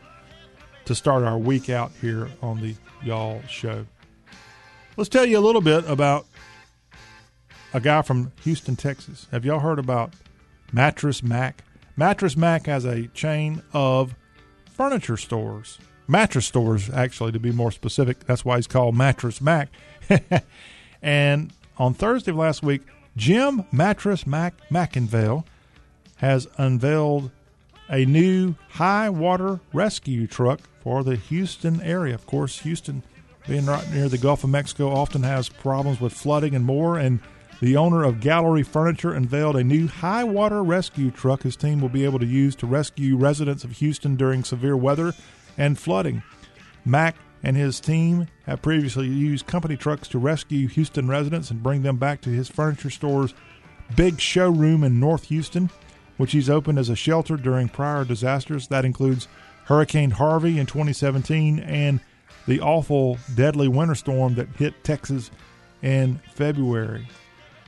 to 0.86 0.94
start 0.94 1.22
our 1.22 1.36
week 1.36 1.68
out 1.68 1.92
here 2.00 2.30
on 2.40 2.62
the 2.62 2.74
Y'all 3.02 3.42
Show. 3.46 3.84
Let's 4.96 5.10
tell 5.10 5.26
you 5.26 5.38
a 5.38 5.44
little 5.44 5.60
bit 5.60 5.86
about 5.86 6.24
a 7.74 7.80
guy 7.80 8.00
from 8.00 8.32
Houston, 8.44 8.74
Texas. 8.74 9.26
Have 9.32 9.44
y'all 9.44 9.60
heard 9.60 9.78
about 9.78 10.14
Mattress 10.72 11.22
Mack? 11.22 11.62
Mattress 11.96 12.36
Mack 12.36 12.66
has 12.66 12.84
a 12.84 13.06
chain 13.08 13.62
of 13.72 14.14
furniture 14.66 15.16
stores, 15.16 15.78
mattress 16.08 16.46
stores, 16.46 16.90
actually, 16.90 17.32
to 17.32 17.38
be 17.38 17.52
more 17.52 17.70
specific. 17.70 18.20
That's 18.26 18.44
why 18.44 18.56
he's 18.56 18.66
called 18.66 18.96
Mattress 18.96 19.40
Mack. 19.40 19.68
and 21.02 21.52
on 21.78 21.94
Thursday 21.94 22.32
of 22.32 22.36
last 22.36 22.62
week, 22.62 22.82
Jim 23.16 23.64
Mattress 23.70 24.26
Mack 24.26 24.54
McIngvale 24.70 25.44
has 26.16 26.48
unveiled 26.56 27.30
a 27.88 28.04
new 28.04 28.54
high 28.70 29.08
water 29.08 29.60
rescue 29.72 30.26
truck 30.26 30.60
for 30.82 31.04
the 31.04 31.16
Houston 31.16 31.80
area. 31.82 32.14
Of 32.14 32.26
course, 32.26 32.60
Houston, 32.60 33.04
being 33.46 33.66
right 33.66 33.88
near 33.92 34.08
the 34.08 34.18
Gulf 34.18 34.42
of 34.42 34.50
Mexico, 34.50 34.90
often 34.90 35.22
has 35.22 35.48
problems 35.48 36.00
with 36.00 36.12
flooding 36.12 36.54
and 36.54 36.64
more. 36.64 36.98
And 36.98 37.20
the 37.64 37.78
owner 37.78 38.04
of 38.04 38.20
Gallery 38.20 38.62
Furniture 38.62 39.14
unveiled 39.14 39.56
a 39.56 39.64
new 39.64 39.88
high 39.88 40.22
water 40.22 40.62
rescue 40.62 41.10
truck 41.10 41.44
his 41.44 41.56
team 41.56 41.80
will 41.80 41.88
be 41.88 42.04
able 42.04 42.18
to 42.18 42.26
use 42.26 42.54
to 42.56 42.66
rescue 42.66 43.16
residents 43.16 43.64
of 43.64 43.70
Houston 43.78 44.16
during 44.16 44.44
severe 44.44 44.76
weather 44.76 45.14
and 45.56 45.78
flooding. 45.78 46.22
Mack 46.84 47.16
and 47.42 47.56
his 47.56 47.80
team 47.80 48.28
have 48.44 48.60
previously 48.60 49.06
used 49.06 49.46
company 49.46 49.78
trucks 49.78 50.08
to 50.08 50.18
rescue 50.18 50.68
Houston 50.68 51.08
residents 51.08 51.50
and 51.50 51.62
bring 51.62 51.80
them 51.80 51.96
back 51.96 52.20
to 52.20 52.28
his 52.28 52.50
furniture 52.50 52.90
store's 52.90 53.32
big 53.96 54.20
showroom 54.20 54.84
in 54.84 55.00
North 55.00 55.24
Houston, 55.28 55.70
which 56.18 56.32
he's 56.32 56.50
opened 56.50 56.78
as 56.78 56.90
a 56.90 56.96
shelter 56.96 57.38
during 57.38 57.70
prior 57.70 58.04
disasters. 58.04 58.68
That 58.68 58.84
includes 58.84 59.26
Hurricane 59.64 60.10
Harvey 60.10 60.58
in 60.58 60.66
2017 60.66 61.60
and 61.60 62.00
the 62.46 62.60
awful, 62.60 63.16
deadly 63.34 63.68
winter 63.68 63.94
storm 63.94 64.34
that 64.34 64.50
hit 64.50 64.84
Texas 64.84 65.30
in 65.80 66.20
February. 66.34 67.08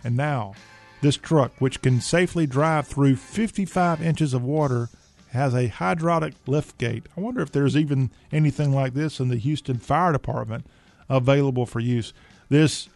And 0.07 0.17
now, 0.17 0.55
this 1.01 1.17
truck, 1.17 1.51
which 1.59 1.83
can 1.83 2.01
safely 2.01 2.47
drive 2.47 2.87
through 2.87 3.17
55 3.17 4.01
inches 4.01 4.35
of 4.35 4.45
water, 4.45 4.89
has 5.33 5.53
a 5.53 5.67
hydraulic 5.67 6.35
lift 6.47 6.79
gate. 6.79 7.07
I 7.17 7.21
wonder 7.21 7.43
if 7.43 7.51
there's 7.51 7.77
even 7.77 8.13
anything 8.31 8.73
like 8.73 8.95
this 8.95 9.19
in 9.19 9.31
the 9.31 9.37
Houston 9.37 9.79
Fire 9.79 10.13
Department 10.13 10.65
available 11.09 11.67
for 11.67 11.81
use. 11.81 12.13
This 12.49 12.89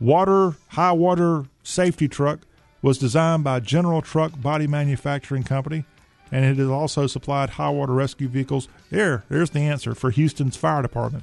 water, 0.00 0.56
high 0.70 0.90
water 0.90 1.44
safety 1.62 2.08
truck 2.08 2.40
was 2.82 2.98
designed 2.98 3.44
by 3.44 3.60
General 3.60 4.02
Truck 4.02 4.32
Body 4.42 4.66
Manufacturing 4.66 5.44
Company, 5.44 5.84
and 6.32 6.44
it 6.44 6.56
has 6.56 6.68
also 6.68 7.06
supplied 7.06 7.50
high 7.50 7.70
water 7.70 7.92
rescue 7.92 8.26
vehicles. 8.26 8.66
There, 8.90 9.22
there's 9.28 9.50
the 9.50 9.60
answer 9.60 9.94
for 9.94 10.10
Houston's 10.10 10.56
fire 10.56 10.82
department. 10.82 11.22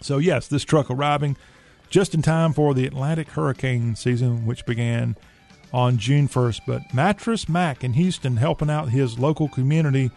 So, 0.00 0.18
yes, 0.18 0.46
this 0.46 0.62
truck 0.62 0.88
arriving 0.88 1.36
just 1.92 2.14
in 2.14 2.22
time 2.22 2.54
for 2.54 2.72
the 2.72 2.86
Atlantic 2.86 3.28
hurricane 3.28 3.94
season, 3.94 4.46
which 4.46 4.64
began 4.64 5.14
on 5.74 5.98
June 5.98 6.26
1st. 6.26 6.62
But 6.66 6.94
Mattress 6.94 7.50
Mack 7.50 7.84
in 7.84 7.92
Houston 7.92 8.38
helping 8.38 8.70
out 8.70 8.88
his 8.88 9.18
local 9.18 9.46
community 9.46 10.10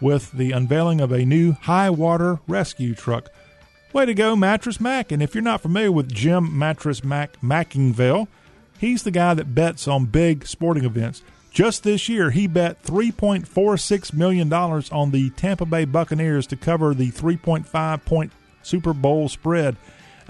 with 0.00 0.32
the 0.32 0.50
unveiling 0.50 1.00
of 1.00 1.12
a 1.12 1.24
new 1.24 1.52
high 1.52 1.88
water 1.88 2.40
rescue 2.48 2.96
truck. 2.96 3.30
Way 3.92 4.06
to 4.06 4.14
go, 4.14 4.34
Mattress 4.34 4.80
Mack. 4.80 5.12
And 5.12 5.22
if 5.22 5.34
you're 5.34 5.42
not 5.42 5.60
familiar 5.60 5.92
with 5.92 6.12
Jim 6.12 6.58
Mattress 6.58 7.04
Mack 7.04 7.40
McIngvale, 7.40 8.26
he's 8.80 9.04
the 9.04 9.12
guy 9.12 9.32
that 9.34 9.54
bets 9.54 9.86
on 9.86 10.06
big 10.06 10.46
sporting 10.46 10.84
events. 10.84 11.22
Just 11.52 11.84
this 11.84 12.08
year, 12.08 12.30
he 12.30 12.48
bet 12.48 12.82
$3.46 12.82 14.12
million 14.14 14.52
on 14.52 15.10
the 15.12 15.30
Tampa 15.30 15.64
Bay 15.64 15.84
Buccaneers 15.84 16.48
to 16.48 16.56
cover 16.56 16.92
the 16.92 17.12
3.5 17.12 18.04
point 18.04 18.32
Super 18.62 18.92
Bowl 18.92 19.28
spread. 19.28 19.76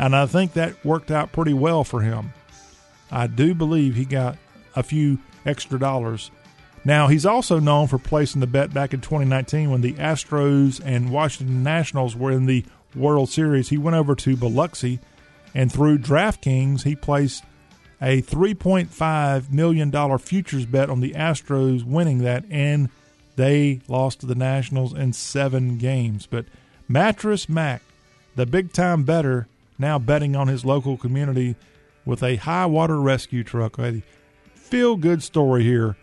And 0.00 0.16
I 0.16 0.24
think 0.24 0.54
that 0.54 0.82
worked 0.84 1.10
out 1.10 1.30
pretty 1.30 1.52
well 1.52 1.84
for 1.84 2.00
him. 2.00 2.32
I 3.12 3.26
do 3.26 3.54
believe 3.54 3.96
he 3.96 4.06
got 4.06 4.38
a 4.74 4.82
few 4.82 5.18
extra 5.44 5.78
dollars. 5.78 6.30
Now, 6.86 7.08
he's 7.08 7.26
also 7.26 7.60
known 7.60 7.86
for 7.86 7.98
placing 7.98 8.40
the 8.40 8.46
bet 8.46 8.72
back 8.72 8.94
in 8.94 9.02
2019 9.02 9.70
when 9.70 9.82
the 9.82 9.92
Astros 9.92 10.80
and 10.82 11.10
Washington 11.10 11.62
Nationals 11.62 12.16
were 12.16 12.30
in 12.30 12.46
the 12.46 12.64
World 12.94 13.28
Series. 13.28 13.68
He 13.68 13.76
went 13.76 13.94
over 13.94 14.14
to 14.14 14.36
Biloxi 14.38 15.00
and 15.54 15.70
through 15.70 15.98
DraftKings, 15.98 16.84
he 16.84 16.96
placed 16.96 17.44
a 18.00 18.22
$3.5 18.22 19.50
million 19.50 20.18
futures 20.18 20.64
bet 20.64 20.88
on 20.88 21.00
the 21.00 21.12
Astros 21.12 21.84
winning 21.84 22.18
that, 22.20 22.44
and 22.48 22.88
they 23.36 23.80
lost 23.86 24.20
to 24.20 24.26
the 24.26 24.34
Nationals 24.34 24.94
in 24.94 25.12
seven 25.12 25.76
games. 25.76 26.24
But 26.26 26.46
Mattress 26.88 27.50
Mack, 27.50 27.82
the 28.36 28.46
big 28.46 28.72
time 28.72 29.02
better, 29.02 29.48
now 29.80 29.98
betting 29.98 30.36
on 30.36 30.48
his 30.48 30.64
local 30.64 30.96
community 30.96 31.56
with 32.04 32.22
a 32.22 32.36
high 32.36 32.66
water 32.66 33.00
rescue 33.00 33.42
truck. 33.42 33.78
A 33.78 34.02
feel 34.54 34.96
good 34.96 35.22
story 35.22 35.64
here 35.64 35.96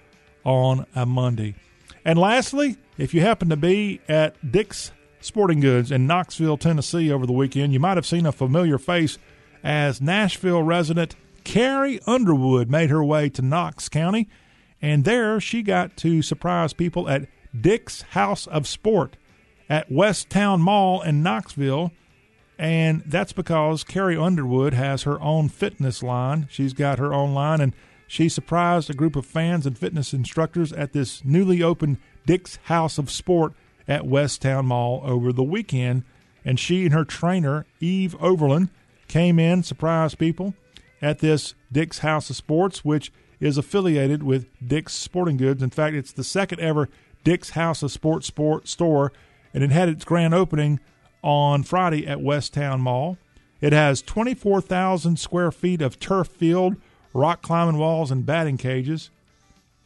on 0.43 0.85
a 0.95 1.05
Monday. 1.05 1.55
And 2.03 2.17
lastly, 2.17 2.77
if 2.97 3.13
you 3.13 3.21
happen 3.21 3.49
to 3.49 3.55
be 3.55 4.01
at 4.09 4.51
Dick's 4.51 4.91
Sporting 5.19 5.59
Goods 5.59 5.91
in 5.91 6.07
Knoxville, 6.07 6.57
Tennessee 6.57 7.11
over 7.11 7.25
the 7.25 7.33
weekend, 7.33 7.73
you 7.73 7.79
might 7.79 7.97
have 7.97 8.05
seen 8.05 8.25
a 8.25 8.31
familiar 8.31 8.77
face 8.77 9.17
as 9.63 10.01
Nashville 10.01 10.63
resident 10.63 11.15
Carrie 11.43 11.99
Underwood 12.05 12.69
made 12.69 12.89
her 12.89 13.03
way 13.03 13.29
to 13.29 13.41
Knox 13.41 13.89
County. 13.89 14.27
And 14.81 15.05
there 15.05 15.39
she 15.39 15.63
got 15.63 15.97
to 15.97 16.21
surprise 16.21 16.73
people 16.73 17.09
at 17.09 17.27
Dick's 17.59 18.01
House 18.01 18.47
of 18.47 18.67
Sport 18.67 19.17
at 19.69 19.91
West 19.91 20.29
Town 20.29 20.61
Mall 20.61 21.01
in 21.01 21.23
Knoxville. 21.23 21.91
And 22.59 23.03
that's 23.05 23.33
because 23.33 23.83
Carrie 23.83 24.17
Underwood 24.17 24.73
has 24.73 25.03
her 25.03 25.21
own 25.21 25.49
fitness 25.49 26.01
line. 26.01 26.47
She's 26.49 26.73
got 26.73 26.97
her 26.97 27.13
own 27.13 27.33
line, 27.33 27.61
and 27.61 27.73
she 28.07 28.29
surprised 28.29 28.89
a 28.89 28.93
group 28.93 29.15
of 29.15 29.25
fans 29.25 29.65
and 29.65 29.77
fitness 29.77 30.13
instructors 30.13 30.73
at 30.73 30.93
this 30.93 31.23
newly 31.23 31.61
opened 31.61 31.97
Dick's 32.25 32.57
House 32.63 32.97
of 32.97 33.11
Sport 33.11 33.53
at 33.87 34.07
West 34.07 34.41
Town 34.41 34.65
Mall 34.65 35.01
over 35.03 35.31
the 35.31 35.43
weekend. 35.43 36.03
And 36.43 36.59
she 36.59 36.85
and 36.85 36.93
her 36.93 37.05
trainer, 37.05 37.65
Eve 37.79 38.15
Overland, 38.19 38.69
came 39.07 39.37
in, 39.37 39.63
surprised 39.63 40.17
people 40.17 40.53
at 41.01 41.19
this 41.19 41.53
Dick's 41.71 41.99
House 41.99 42.29
of 42.29 42.35
Sports, 42.35 42.83
which 42.83 43.11
is 43.39 43.57
affiliated 43.57 44.23
with 44.23 44.47
Dick's 44.65 44.93
Sporting 44.93 45.37
Goods. 45.37 45.61
In 45.61 45.69
fact, 45.69 45.95
it's 45.95 46.11
the 46.11 46.23
second 46.23 46.59
ever 46.59 46.89
Dick's 47.23 47.51
House 47.51 47.83
of 47.83 47.91
Sports 47.91 48.27
sport 48.27 48.67
store, 48.67 49.11
and 49.53 49.63
it 49.63 49.71
had 49.71 49.89
its 49.89 50.05
grand 50.05 50.33
opening 50.33 50.79
on 51.27 51.61
Friday 51.61 52.07
at 52.07 52.21
West 52.21 52.53
Town 52.53 52.79
Mall. 52.79 53.17
It 53.59 53.73
has 53.73 54.01
24,000 54.01 55.19
square 55.19 55.51
feet 55.51 55.81
of 55.81 55.99
turf 55.99 56.29
field, 56.29 56.77
rock 57.13 57.41
climbing 57.41 57.77
walls, 57.77 58.11
and 58.11 58.25
batting 58.25 58.55
cages. 58.55 59.09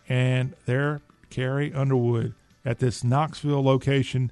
And 0.07 0.53
there, 0.67 1.01
Carrie 1.31 1.73
Underwood 1.73 2.35
at 2.63 2.77
this 2.77 3.03
Knoxville 3.03 3.63
location. 3.63 4.31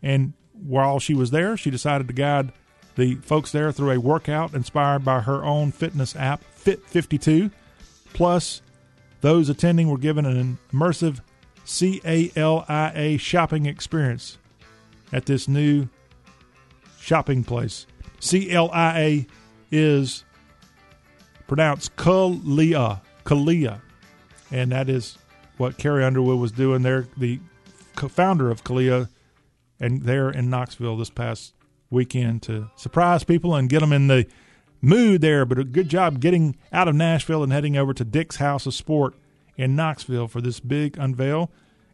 And 0.00 0.34
while 0.52 1.00
she 1.00 1.12
was 1.12 1.32
there, 1.32 1.56
she 1.56 1.72
decided 1.72 2.06
to 2.06 2.14
guide 2.14 2.52
the 2.94 3.16
folks 3.16 3.50
there 3.50 3.72
through 3.72 3.90
a 3.90 3.98
workout 3.98 4.54
inspired 4.54 5.04
by 5.04 5.22
her 5.22 5.44
own 5.44 5.72
fitness 5.72 6.14
app, 6.14 6.44
Fit 6.44 6.86
52. 6.86 7.50
Plus, 8.12 8.62
those 9.22 9.48
attending 9.48 9.88
were 9.88 9.98
given 9.98 10.24
an 10.24 10.58
immersive 10.72 11.18
CALIA 11.66 13.18
shopping 13.18 13.66
experience 13.66 14.38
at 15.12 15.26
this 15.26 15.48
new 15.48 15.88
shopping 17.04 17.44
place. 17.44 17.86
C 18.18 18.50
L 18.50 18.70
I 18.72 19.00
A 19.00 19.26
is 19.70 20.24
pronounced 21.46 21.94
CALIA, 21.96 23.02
CALIA, 23.24 23.82
and 24.50 24.72
that 24.72 24.88
is 24.88 25.18
what 25.58 25.76
Carrie 25.76 26.04
Underwood 26.04 26.38
was 26.38 26.52
doing 26.52 26.82
there. 26.82 27.06
The 27.16 27.40
co-founder 27.94 28.50
of 28.50 28.64
CALIA, 28.64 29.10
and 29.78 30.02
there 30.02 30.30
in 30.30 30.48
Knoxville 30.48 30.96
this 30.96 31.10
past 31.10 31.52
weekend 31.90 32.42
to 32.42 32.70
surprise 32.76 33.22
people 33.22 33.54
and 33.54 33.68
get 33.68 33.80
them 33.80 33.92
in 33.92 34.06
the 34.06 34.26
mood 34.80 35.20
there. 35.20 35.44
But 35.44 35.58
a 35.58 35.64
good 35.64 35.90
job 35.90 36.20
getting 36.20 36.56
out 36.72 36.88
of 36.88 36.94
Nashville 36.94 37.42
and 37.42 37.52
heading 37.52 37.76
over 37.76 37.92
to 37.92 38.04
Dick's 38.04 38.36
House 38.36 38.64
of 38.64 38.72
Sport 38.72 39.14
in 39.56 39.76
Knoxville 39.76 40.28
for 40.28 40.40
this 40.40 40.58
big 40.58 40.96
unveil 40.96 41.50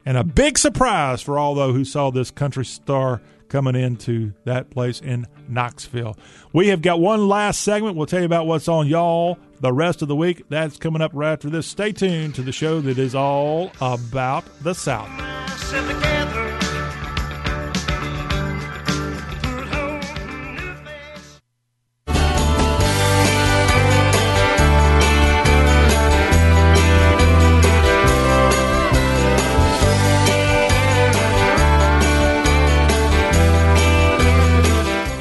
and 0.06 0.16
a 0.16 0.24
big 0.24 0.56
surprise 0.56 1.20
for 1.20 1.38
all 1.38 1.54
those 1.54 1.74
who 1.74 1.84
saw 1.84 2.10
this 2.10 2.30
country 2.30 2.64
star 2.64 3.20
coming 3.50 3.74
into 3.74 4.32
that 4.44 4.70
place 4.70 5.00
in 5.00 5.26
Knoxville. 5.48 6.16
We 6.52 6.68
have 6.68 6.80
got 6.80 7.00
one 7.00 7.28
last 7.28 7.60
segment. 7.60 7.96
We'll 7.96 8.06
tell 8.06 8.20
you 8.20 8.26
about 8.26 8.46
what's 8.46 8.68
on 8.68 8.86
y'all 8.86 9.38
the 9.60 9.72
rest 9.72 10.00
of 10.00 10.08
the 10.08 10.16
week. 10.16 10.44
That's 10.48 10.78
coming 10.78 11.02
up 11.02 11.10
right 11.12 11.32
after 11.32 11.50
this. 11.50 11.66
Stay 11.66 11.92
tuned 11.92 12.34
to 12.36 12.42
the 12.42 12.52
show 12.52 12.80
that 12.80 12.96
is 12.98 13.14
all 13.14 13.72
about 13.80 14.44
the 14.62 14.74
South. 14.74 15.10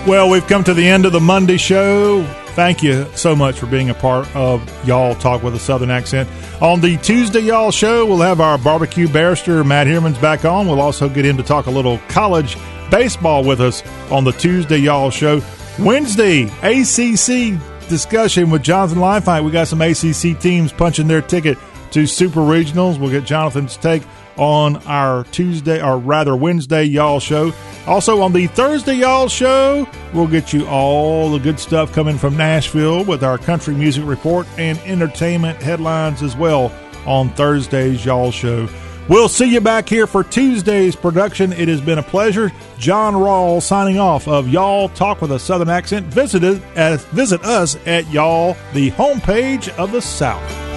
Well, 0.10 0.28
we've 0.28 0.48
come 0.48 0.64
to 0.64 0.74
the 0.74 0.88
end 0.88 1.06
of 1.06 1.12
the 1.12 1.20
Monday 1.20 1.58
show. 1.58 2.24
Thank 2.56 2.82
you 2.82 3.06
so 3.14 3.36
much 3.36 3.60
for 3.60 3.68
being 3.68 3.92
a 3.92 3.94
part 3.94 4.28
of 4.36 4.68
Y'all 4.84 5.14
Talk 5.14 5.44
with 5.44 5.54
a 5.54 5.60
Southern 5.60 5.92
Accent. 5.92 6.28
On 6.64 6.82
the 6.82 6.98
Tuesday 6.98 7.42
Y'all 7.42 7.70
show, 7.70 8.08
we'll 8.08 8.22
have 8.22 8.42
our 8.42 8.58
barbecue 8.58 9.08
barrister, 9.08 9.64
Matt 9.64 9.86
Herriman's 9.86 10.18
back 10.18 10.46
on. 10.46 10.68
We'll 10.68 10.82
also 10.82 11.10
get 11.10 11.26
him 11.26 11.38
to 11.38 11.44
talk 11.44 11.68
a 11.68 11.70
little 11.70 12.00
college 12.08 12.58
baseball 12.90 13.44
with 13.44 13.62
us 13.62 13.84
on 14.10 14.24
the 14.24 14.32
Tuesday 14.32 14.80
Y'all 14.80 15.12
show. 15.12 15.44
Wednesday, 15.78 16.46
ACC 16.64 17.60
discussion 17.88 18.50
with 18.50 18.64
Jonathan 18.64 18.98
Lifefight. 18.98 19.46
We 19.46 19.52
got 19.52 19.68
some 19.68 19.84
ACC 19.84 20.42
teams 20.42 20.72
punching 20.72 21.08
their 21.08 21.22
ticket 21.22 21.60
to 21.92 22.08
Super 22.08 22.40
Regionals. 22.40 23.00
We'll 23.00 23.12
get 23.12 23.26
Jonathan's 23.26 23.78
take 23.78 24.02
on 24.40 24.78
our 24.88 25.26
Tuesday, 25.26 25.84
or 25.84 26.00
rather 26.00 26.36
Wednesday 26.36 26.86
Y'all 26.86 27.20
show. 27.20 27.52
Also 27.86 28.22
on 28.22 28.34
the 28.34 28.48
Thursday 28.48 28.96
Y'all 28.96 29.28
show, 29.28 29.88
we'll 30.14 30.28
get 30.28 30.54
you 30.54 30.66
all 30.68 31.32
the 31.32 31.40
good 31.40 31.60
stuff 31.60 31.94
coming 31.94 32.18
from 32.18 32.38
Nashville 32.38 33.04
with 33.04 33.24
our 33.24 33.38
country 33.38 33.76
music 33.76 34.06
report 34.06 34.48
and 34.58 34.80
entertainment 34.80 35.62
headlines 35.62 36.24
as 36.24 36.36
well 36.36 36.72
on 37.06 37.30
Thursday's 37.32 38.04
Y'all 38.06 38.32
show. 38.32 38.68
We'll 39.10 39.28
see 39.28 39.52
you 39.52 39.60
back 39.60 39.90
here 39.90 40.06
for 40.06 40.24
Tuesday's 40.24 40.96
production. 40.96 41.52
It 41.52 41.68
has 41.68 41.82
been 41.82 41.98
a 41.98 42.04
pleasure. 42.04 42.52
John 42.78 43.16
Rawl 43.16 43.60
signing 43.60 43.98
off 43.98 44.28
of 44.28 44.48
Y'all 44.48 44.88
Talk 44.90 45.22
with 45.22 45.32
a 45.32 45.40
Southern 45.40 45.70
Accent. 45.70 46.06
Visit, 46.08 46.44
it, 46.44 46.62
uh, 46.78 47.00
us 47.44 47.76
at 47.88 48.08
Y'all, 48.12 48.56
the 48.74 48.92
homepage 48.92 49.70
of 49.80 49.92
the 49.92 50.02
South. 50.02 50.69